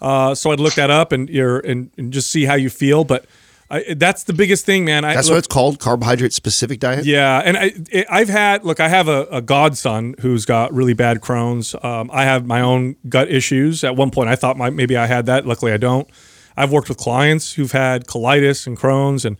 Uh, 0.00 0.34
so 0.34 0.52
I'd 0.52 0.60
look 0.60 0.74
that 0.74 0.90
up 0.90 1.10
and 1.12 1.28
you're 1.28 1.58
and, 1.60 1.90
and 1.96 2.12
just 2.12 2.30
see 2.30 2.44
how 2.44 2.54
you 2.54 2.70
feel. 2.70 3.04
But 3.04 3.26
I, 3.70 3.94
that's 3.96 4.24
the 4.24 4.32
biggest 4.32 4.64
thing, 4.64 4.86
man. 4.86 5.04
I, 5.04 5.12
That's 5.14 5.28
look- 5.28 5.34
what 5.34 5.38
it's 5.40 5.46
called, 5.46 5.78
carbohydrate 5.78 6.32
specific 6.32 6.80
diet. 6.80 7.04
yeah, 7.04 7.42
and 7.44 7.56
I, 7.58 7.72
I've 8.08 8.30
had 8.30 8.64
look. 8.64 8.80
I 8.80 8.88
have 8.88 9.08
a, 9.08 9.26
a 9.30 9.42
godson 9.42 10.14
who's 10.20 10.46
got 10.46 10.72
really 10.72 10.94
bad 10.94 11.20
Crohn's. 11.20 11.74
Um, 11.82 12.10
I 12.10 12.24
have 12.24 12.46
my 12.46 12.62
own 12.62 12.96
gut 13.10 13.28
issues. 13.28 13.84
At 13.84 13.94
one 13.94 14.10
point, 14.10 14.30
I 14.30 14.36
thought 14.36 14.56
my, 14.56 14.70
maybe 14.70 14.96
I 14.96 15.04
had 15.06 15.26
that. 15.26 15.44
Luckily, 15.46 15.72
I 15.72 15.76
don't. 15.76 16.08
I've 16.56 16.72
worked 16.72 16.88
with 16.88 16.96
clients 16.98 17.52
who've 17.52 17.70
had 17.72 18.06
colitis 18.06 18.66
and 18.66 18.78
Crohn's, 18.78 19.26
and 19.26 19.36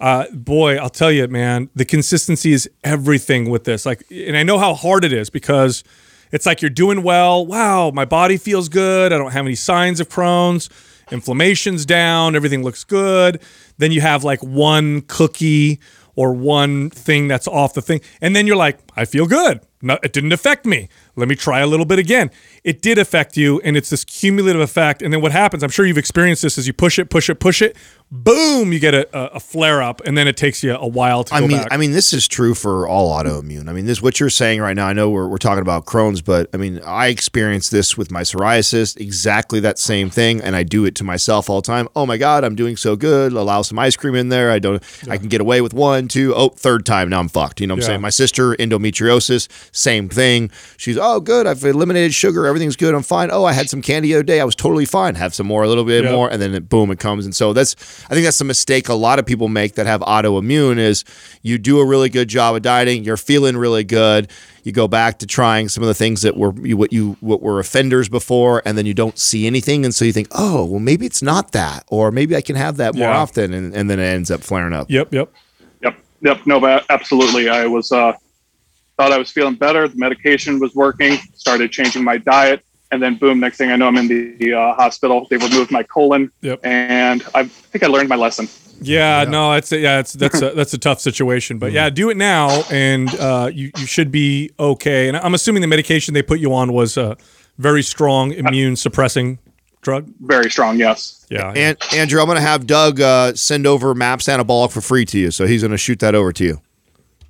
uh, 0.00 0.26
boy, 0.32 0.76
I'll 0.76 0.90
tell 0.90 1.10
you, 1.10 1.26
man, 1.28 1.70
the 1.74 1.86
consistency 1.86 2.52
is 2.52 2.68
everything 2.84 3.48
with 3.48 3.64
this. 3.64 3.86
Like, 3.86 4.02
and 4.10 4.36
I 4.36 4.42
know 4.42 4.58
how 4.58 4.74
hard 4.74 5.02
it 5.04 5.14
is 5.14 5.30
because 5.30 5.82
it's 6.30 6.44
like 6.44 6.60
you're 6.60 6.68
doing 6.70 7.02
well. 7.02 7.46
Wow, 7.46 7.90
my 7.90 8.04
body 8.04 8.36
feels 8.36 8.68
good. 8.68 9.12
I 9.14 9.18
don't 9.18 9.32
have 9.32 9.46
any 9.46 9.54
signs 9.54 9.98
of 9.98 10.10
Crohn's. 10.10 10.68
Inflammation's 11.12 11.86
down. 11.86 12.34
Everything 12.34 12.62
looks 12.62 12.84
good. 12.84 13.40
Then 13.78 13.92
you 13.92 14.00
have 14.00 14.24
like 14.24 14.42
one 14.42 15.02
cookie 15.02 15.80
or 16.14 16.32
one 16.32 16.90
thing 16.90 17.28
that's 17.28 17.48
off 17.48 17.74
the 17.74 17.82
thing. 17.82 18.00
And 18.20 18.36
then 18.36 18.46
you're 18.46 18.56
like, 18.56 18.78
I 18.96 19.04
feel 19.04 19.26
good. 19.26 19.60
No, 19.80 19.98
it 20.02 20.12
didn't 20.12 20.32
affect 20.32 20.64
me. 20.64 20.88
Let 21.16 21.28
me 21.28 21.34
try 21.34 21.60
a 21.60 21.66
little 21.66 21.86
bit 21.86 21.98
again. 21.98 22.30
It 22.62 22.82
did 22.82 22.98
affect 22.98 23.36
you, 23.36 23.60
and 23.64 23.76
it's 23.76 23.90
this 23.90 24.04
cumulative 24.04 24.62
effect. 24.62 25.02
And 25.02 25.12
then 25.12 25.20
what 25.20 25.32
happens, 25.32 25.64
I'm 25.64 25.70
sure 25.70 25.84
you've 25.84 25.98
experienced 25.98 26.42
this, 26.42 26.56
is 26.56 26.66
you 26.68 26.72
push 26.72 26.98
it, 26.98 27.10
push 27.10 27.28
it, 27.28 27.40
push 27.40 27.60
it, 27.60 27.76
boom, 28.12 28.74
you 28.74 28.78
get 28.78 28.92
a, 28.92 29.08
a, 29.34 29.40
flare 29.40 29.80
up, 29.80 30.02
and 30.04 30.16
then 30.18 30.28
it 30.28 30.36
takes 30.36 30.62
you 30.62 30.74
a 30.74 30.86
while 30.86 31.24
to 31.24 31.34
I 31.34 31.40
go 31.40 31.46
mean, 31.48 31.56
back. 31.56 31.68
I 31.70 31.78
mean, 31.78 31.92
this 31.92 32.12
is 32.12 32.28
true 32.28 32.54
for 32.54 32.86
all 32.86 33.10
autoimmune. 33.18 33.68
I 33.68 33.72
mean, 33.72 33.86
this 33.86 34.02
what 34.02 34.20
you're 34.20 34.28
saying 34.28 34.60
right 34.60 34.76
now. 34.76 34.86
I 34.86 34.92
know 34.92 35.08
we're, 35.08 35.26
we're 35.26 35.38
talking 35.38 35.62
about 35.62 35.86
Crohn's, 35.86 36.20
but 36.20 36.50
I 36.52 36.58
mean, 36.58 36.80
I 36.84 37.06
experience 37.06 37.70
this 37.70 37.96
with 37.96 38.10
my 38.10 38.20
psoriasis, 38.20 39.00
exactly 39.00 39.60
that 39.60 39.78
same 39.78 40.10
thing, 40.10 40.42
and 40.42 40.54
I 40.54 40.62
do 40.62 40.84
it 40.84 40.94
to 40.96 41.04
myself 41.04 41.48
all 41.48 41.62
the 41.62 41.66
time. 41.66 41.88
Oh 41.96 42.04
my 42.04 42.18
God, 42.18 42.44
I'm 42.44 42.54
doing 42.54 42.76
so 42.76 42.96
good. 42.96 43.32
Allow 43.32 43.62
some 43.62 43.78
ice 43.78 43.96
cream 43.96 44.14
in 44.14 44.28
there. 44.28 44.50
I 44.50 44.58
don't. 44.58 44.82
I 45.08 45.16
can 45.16 45.28
get 45.28 45.40
away 45.40 45.62
with 45.62 45.72
one, 45.72 46.06
two, 46.06 46.34
oh, 46.34 46.50
third 46.50 46.84
time 46.84 47.08
now 47.08 47.18
I'm 47.20 47.28
fucked. 47.28 47.60
You 47.62 47.66
know 47.66 47.74
what 47.74 47.78
I'm 47.78 47.82
Yeah. 47.82 47.86
saying? 47.88 48.00
My 48.02 48.10
sister 48.10 48.54
endometriosis, 48.56 49.48
same 49.74 50.10
thing. 50.10 50.50
She's 50.76 50.98
oh 50.98 51.20
good. 51.20 51.46
I've 51.46 51.64
eliminated 51.64 52.14
sugar. 52.14 52.46
Everything's 52.46 52.76
good. 52.76 52.94
I'm 52.94 53.02
fine. 53.02 53.30
Oh, 53.32 53.44
I 53.44 53.52
had 53.52 53.70
some 53.70 53.80
candy 53.80 54.08
the 54.08 54.16
other 54.16 54.22
day. 54.22 54.40
I 54.40 54.44
was 54.44 54.54
totally 54.54 54.84
fine. 54.84 55.14
Have 55.14 55.34
some 55.34 55.46
more, 55.46 55.62
a 55.62 55.68
little 55.68 55.84
bit 55.84 56.04
Yeah. 56.04 56.12
more, 56.12 56.30
and 56.30 56.42
then 56.42 56.54
it, 56.54 56.68
boom, 56.68 56.90
it 56.90 56.98
comes. 56.98 57.24
And 57.24 57.34
so 57.34 57.54
that's 57.54 57.74
I 58.10 58.14
think 58.14 58.24
that's 58.24 58.38
the 58.38 58.44
mistake 58.44 58.88
a 58.88 58.94
lot 58.94 59.18
of 59.18 59.26
people 59.26 59.48
make 59.48 59.74
that 59.74 59.86
have 59.86 60.00
autoimmune 60.02 60.78
is 60.78 61.04
you 61.42 61.58
do 61.58 61.80
a 61.80 61.86
really 61.86 62.08
good 62.08 62.28
job 62.28 62.56
of 62.56 62.62
dieting, 62.62 63.04
you're 63.04 63.16
feeling 63.16 63.56
really 63.56 63.84
good, 63.84 64.30
you 64.64 64.72
go 64.72 64.86
back 64.88 65.18
to 65.20 65.26
trying 65.26 65.68
some 65.68 65.82
of 65.82 65.88
the 65.88 65.94
things 65.94 66.22
that 66.22 66.36
were 66.36 66.54
you, 66.64 66.76
what 66.76 66.92
you 66.92 67.16
what 67.20 67.42
were 67.42 67.58
offenders 67.60 68.08
before, 68.08 68.62
and 68.64 68.76
then 68.78 68.86
you 68.86 68.94
don't 68.94 69.18
see 69.18 69.46
anything, 69.46 69.84
and 69.84 69.94
so 69.94 70.04
you 70.04 70.12
think, 70.12 70.28
oh, 70.32 70.64
well, 70.64 70.80
maybe 70.80 71.06
it's 71.06 71.22
not 71.22 71.52
that, 71.52 71.84
or 71.88 72.10
maybe 72.10 72.36
I 72.36 72.40
can 72.40 72.56
have 72.56 72.76
that 72.76 72.94
more 72.94 73.08
Yeah. 73.08 73.16
often, 73.18 73.52
and, 73.52 73.74
and 73.74 73.90
then 73.90 73.98
it 73.98 74.04
ends 74.04 74.30
up 74.30 74.42
flaring 74.42 74.72
up. 74.72 74.90
yep, 74.90 75.12
yep. 75.12 75.32
Yep. 75.82 75.96
Yep. 76.22 76.46
No, 76.46 76.60
but 76.60 76.84
absolutely. 76.90 77.48
I 77.48 77.66
was 77.66 77.90
uh, 77.90 78.12
thought 78.96 79.12
I 79.12 79.18
was 79.18 79.30
feeling 79.30 79.54
better. 79.54 79.88
The 79.88 79.96
medication 79.96 80.60
was 80.60 80.74
working. 80.74 81.18
Started 81.34 81.72
changing 81.72 82.04
my 82.04 82.18
diet, 82.18 82.64
and 82.92 83.02
then 83.02 83.16
boom! 83.16 83.40
Next 83.40 83.56
thing 83.58 83.70
I 83.72 83.76
know, 83.76 83.88
I'm 83.88 83.96
in 83.96 84.06
the, 84.08 84.36
the 84.38 84.54
uh, 84.54 84.74
hospital. 84.74 85.26
They 85.30 85.36
removed 85.38 85.70
my 85.72 85.82
colon, 85.82 86.30
Yep. 86.42 86.60
and 86.62 87.24
I 87.34 87.44
think 87.44 87.82
I 87.82 87.88
learned 87.88 88.08
my 88.08 88.16
lesson. 88.16 88.46
Yeah, 88.80 89.24
no, 89.24 89.52
it's 89.52 89.70
a, 89.72 89.78
yeah, 89.78 89.98
it's 90.00 90.12
that's 90.12 90.42
a 90.42 90.50
that's 90.50 90.74
a 90.74 90.78
tough 90.78 91.00
situation, 91.00 91.58
but 91.58 91.72
yeah, 91.72 91.88
do 91.90 92.10
it 92.10 92.16
now, 92.16 92.62
and 92.70 93.08
uh, 93.16 93.50
you 93.52 93.70
you 93.78 93.86
should 93.86 94.10
be 94.10 94.50
okay. 94.58 95.08
And 95.08 95.16
I'm 95.16 95.34
assuming 95.34 95.60
the 95.62 95.68
medication 95.68 96.14
they 96.14 96.22
put 96.22 96.38
you 96.40 96.52
on 96.54 96.72
was 96.72 96.96
a 96.96 97.16
very 97.58 97.82
strong 97.82 98.32
immune 98.32 98.76
suppressing 98.76 99.38
drug. 99.82 100.08
Very 100.20 100.50
strong. 100.50 100.78
Yes. 100.78 101.26
Yeah, 101.30 101.52
And 101.56 101.76
Andrew, 101.94 102.20
I'm 102.20 102.26
going 102.26 102.36
to 102.36 102.42
have 102.42 102.66
Doug 102.66 103.00
uh, 103.00 103.34
send 103.34 103.66
over 103.66 103.94
MAPS 103.94 104.26
Anabolic 104.26 104.70
for 104.72 104.80
free 104.80 105.04
to 105.06 105.18
you, 105.18 105.30
so 105.30 105.46
he's 105.46 105.62
going 105.62 105.70
to 105.72 105.78
shoot 105.78 105.98
that 106.00 106.14
over 106.14 106.32
to 106.32 106.44
you. 106.44 106.60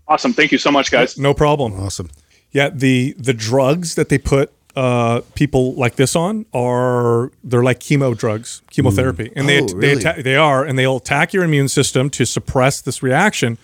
Awesome. 0.08 0.32
Thank 0.32 0.52
you 0.52 0.58
so 0.58 0.70
much, 0.70 0.90
guys. 0.90 1.16
no 1.18 1.32
problem. 1.34 1.72
Awesome. 1.74 2.08
Yeah, 2.50 2.68
the 2.70 3.14
the 3.18 3.32
drugs 3.34 3.94
that 3.94 4.08
they 4.08 4.18
put 4.18 4.52
uh, 4.74 5.20
people 5.34 5.74
like 5.74 5.96
this 5.96 6.16
on 6.16 6.46
are 6.54 7.30
they're 7.44 7.62
like 7.62 7.80
chemo 7.80 8.16
drugs, 8.16 8.62
chemotherapy, 8.70 9.30
and 9.36 9.48
they 9.48 9.60
Oh, 9.60 9.66
they 9.66 9.74
really? 9.94 10.04
atta- 10.06 10.22
they 10.22 10.36
are, 10.36 10.64
and 10.64 10.78
they'll 10.78 10.96
attack 10.96 11.32
your 11.32 11.44
immune 11.44 11.68
system 11.68 12.08
to 12.10 12.24
suppress 12.24 12.80
this 12.80 13.02
reaction. 13.02 13.58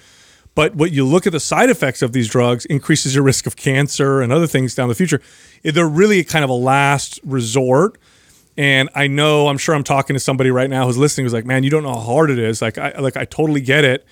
But 0.55 0.75
what 0.75 0.91
you 0.91 1.07
look 1.07 1.27
at 1.27 1.33
the 1.33 1.41
side 1.41 1.71
effects 1.71 2.03
of 2.03 2.13
these 2.13 2.29
drugs 2.29 2.65
increases 2.67 3.15
your 3.15 3.23
risk 3.25 3.47
of 3.47 3.55
cancer 3.57 4.21
and 4.21 4.33
other 4.33 4.47
things 4.49 4.75
down 4.75 4.89
the 4.89 4.95
future. 4.95 5.21
They're 5.63 5.89
really 5.89 6.25
kind 6.25 6.45
of 6.45 6.51
a 6.51 6.55
last 6.55 7.21
resort. 7.25 7.97
And 8.57 8.89
I 8.93 9.07
know, 9.07 9.47
I'm 9.47 9.57
sure 9.57 9.75
I'm 9.77 9.85
talking 9.85 10.15
to 10.15 10.21
somebody 10.21 10.51
right 10.51 10.69
now 10.69 10.87
who's 10.87 10.99
listening 10.99 11.25
who's 11.27 11.33
like, 11.33 11.47
man, 11.47 11.63
you 11.63 11.71
don't 11.71 11.85
know 11.85 11.95
how 11.95 12.01
hard 12.01 12.29
it 12.29 12.41
is. 12.41 12.61
Like, 12.61 12.77
I 12.77 12.99
like 12.99 13.17
I 13.17 13.25
totally 13.25 13.61
get 13.61 13.85
it, 13.85 14.05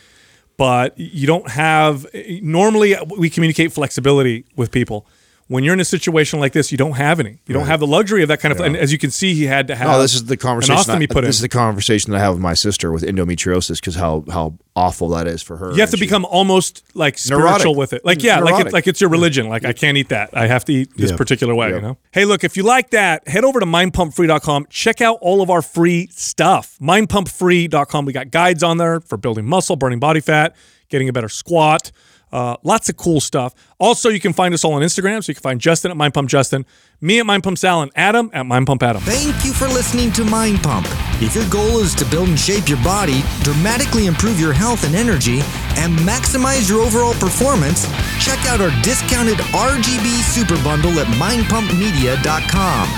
but 0.56 0.96
you 0.96 1.26
don't 1.26 1.50
have. 1.50 2.06
Normally, 2.42 2.94
we 3.18 3.28
communicate 3.28 3.72
flexibility 3.72 4.44
with 4.54 4.70
people. 4.70 5.04
When 5.48 5.62
you're 5.62 5.74
in 5.74 5.80
a 5.80 5.84
situation 5.84 6.40
like 6.40 6.52
this, 6.52 6.72
you 6.72 6.78
don't 6.78 6.94
have 6.96 7.20
any. 7.20 7.38
You 7.46 7.54
don't 7.54 7.66
have 7.66 7.78
the 7.78 7.86
luxury 7.86 8.22
of 8.22 8.28
that 8.28 8.40
kind 8.40 8.50
of. 8.52 8.58
And 8.60 8.76
as 8.76 8.90
you 8.90 8.98
can 8.98 9.12
see, 9.12 9.32
he 9.34 9.44
had 9.44 9.68
to 9.68 9.76
have. 9.76 9.86
No, 9.88 10.02
this 10.02 10.14
is 10.14 10.24
the 10.24 10.36
conversation. 10.36 10.90
I- 10.90 11.06
put 11.06 11.18
in. 11.18 11.24
this 11.24 11.36
is 11.36 11.40
the 11.42 11.48
conversation 11.48 12.10
that 12.10 12.18
I 12.18 12.20
have 12.20 12.32
with 12.34 12.42
my 12.42 12.54
sister 12.54 12.90
with 12.90 13.04
endometriosis 13.04 13.80
because 13.80 13.94
how 13.94 14.24
how 14.28 14.54
awful 14.74 15.08
that 15.10 15.28
is 15.28 15.42
for 15.42 15.56
her. 15.58 15.70
You 15.72 15.80
have 15.80 15.90
to 15.90 15.96
she- 15.96 16.04
become 16.04 16.24
almost 16.24 16.82
like 16.94 17.16
spiritual 17.16 17.48
Neurotic. 17.48 17.76
with 17.76 17.92
it. 17.92 18.04
Like 18.04 18.24
yeah, 18.24 18.40
like 18.40 18.64
it's 18.64 18.72
like 18.72 18.86
it's 18.88 19.00
your 19.00 19.08
religion. 19.10 19.48
Like 19.48 19.64
I 19.64 19.72
can't 19.72 19.96
eat 19.96 20.08
that. 20.08 20.30
I 20.36 20.48
have 20.48 20.64
to 20.64 20.72
eat 20.72 20.96
this 20.96 21.12
Yeah. 21.12 21.16
particular 21.16 21.54
way, 21.54 21.68
Yeah. 21.68 21.74
you 21.76 21.80
know. 21.80 21.98
Hey, 22.10 22.24
look, 22.24 22.42
if 22.42 22.56
you 22.56 22.64
like 22.64 22.90
that, 22.90 23.28
head 23.28 23.44
over 23.44 23.60
to 23.60 23.66
mindpumpfree.com. 23.66 24.66
Check 24.68 25.00
out 25.00 25.18
all 25.20 25.42
of 25.42 25.50
our 25.50 25.62
free 25.62 26.08
stuff. 26.10 26.76
mindpumpfree.com. 26.80 28.04
We 28.04 28.12
got 28.12 28.30
guides 28.30 28.62
on 28.62 28.78
there 28.78 29.00
for 29.00 29.16
building 29.16 29.46
muscle, 29.46 29.76
burning 29.76 29.98
body 30.00 30.20
fat, 30.20 30.54
getting 30.88 31.08
a 31.08 31.12
better 31.12 31.28
squat. 31.28 31.92
Uh, 32.36 32.54
lots 32.62 32.90
of 32.90 32.98
cool 32.98 33.18
stuff. 33.18 33.54
Also, 33.78 34.10
you 34.10 34.20
can 34.20 34.34
find 34.34 34.52
us 34.52 34.62
all 34.62 34.74
on 34.74 34.82
Instagram. 34.82 35.24
So 35.24 35.30
you 35.30 35.34
can 35.34 35.42
find 35.42 35.58
Justin 35.58 35.90
at 35.90 35.96
Mind 35.96 36.12
Pump 36.12 36.28
Justin, 36.28 36.66
me 37.00 37.18
at 37.18 37.24
Mind 37.24 37.42
Pump 37.42 37.56
Sal, 37.56 37.80
and 37.80 37.90
Adam 37.96 38.28
at 38.34 38.44
Mind 38.44 38.66
Pump 38.66 38.82
Adam. 38.82 39.00
Thank 39.00 39.42
you 39.42 39.54
for 39.54 39.66
listening 39.68 40.12
to 40.12 40.22
Mind 40.22 40.62
Pump. 40.62 40.86
If 41.22 41.34
your 41.34 41.48
goal 41.48 41.78
is 41.80 41.94
to 41.94 42.04
build 42.04 42.28
and 42.28 42.38
shape 42.38 42.68
your 42.68 42.82
body, 42.84 43.22
dramatically 43.40 44.04
improve 44.04 44.38
your 44.38 44.52
health 44.52 44.84
and 44.84 44.94
energy, 44.94 45.40
and 45.80 45.96
maximize 46.00 46.68
your 46.68 46.82
overall 46.82 47.14
performance, 47.14 47.88
check 48.20 48.38
out 48.44 48.60
our 48.60 48.70
discounted 48.82 49.38
RGB 49.56 50.20
Super 50.20 50.62
Bundle 50.62 50.92
at 51.00 51.06
mindpumpmedia.com. 51.16 52.88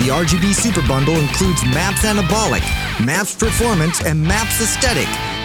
The 0.00 0.08
RGB 0.08 0.54
Super 0.54 0.86
Bundle 0.88 1.16
includes 1.16 1.62
MAPS 1.66 2.00
Anabolic, 2.00 2.64
MAPS 3.04 3.34
Performance, 3.34 4.02
and 4.02 4.22
MAPS 4.22 4.62
Aesthetic. 4.62 5.35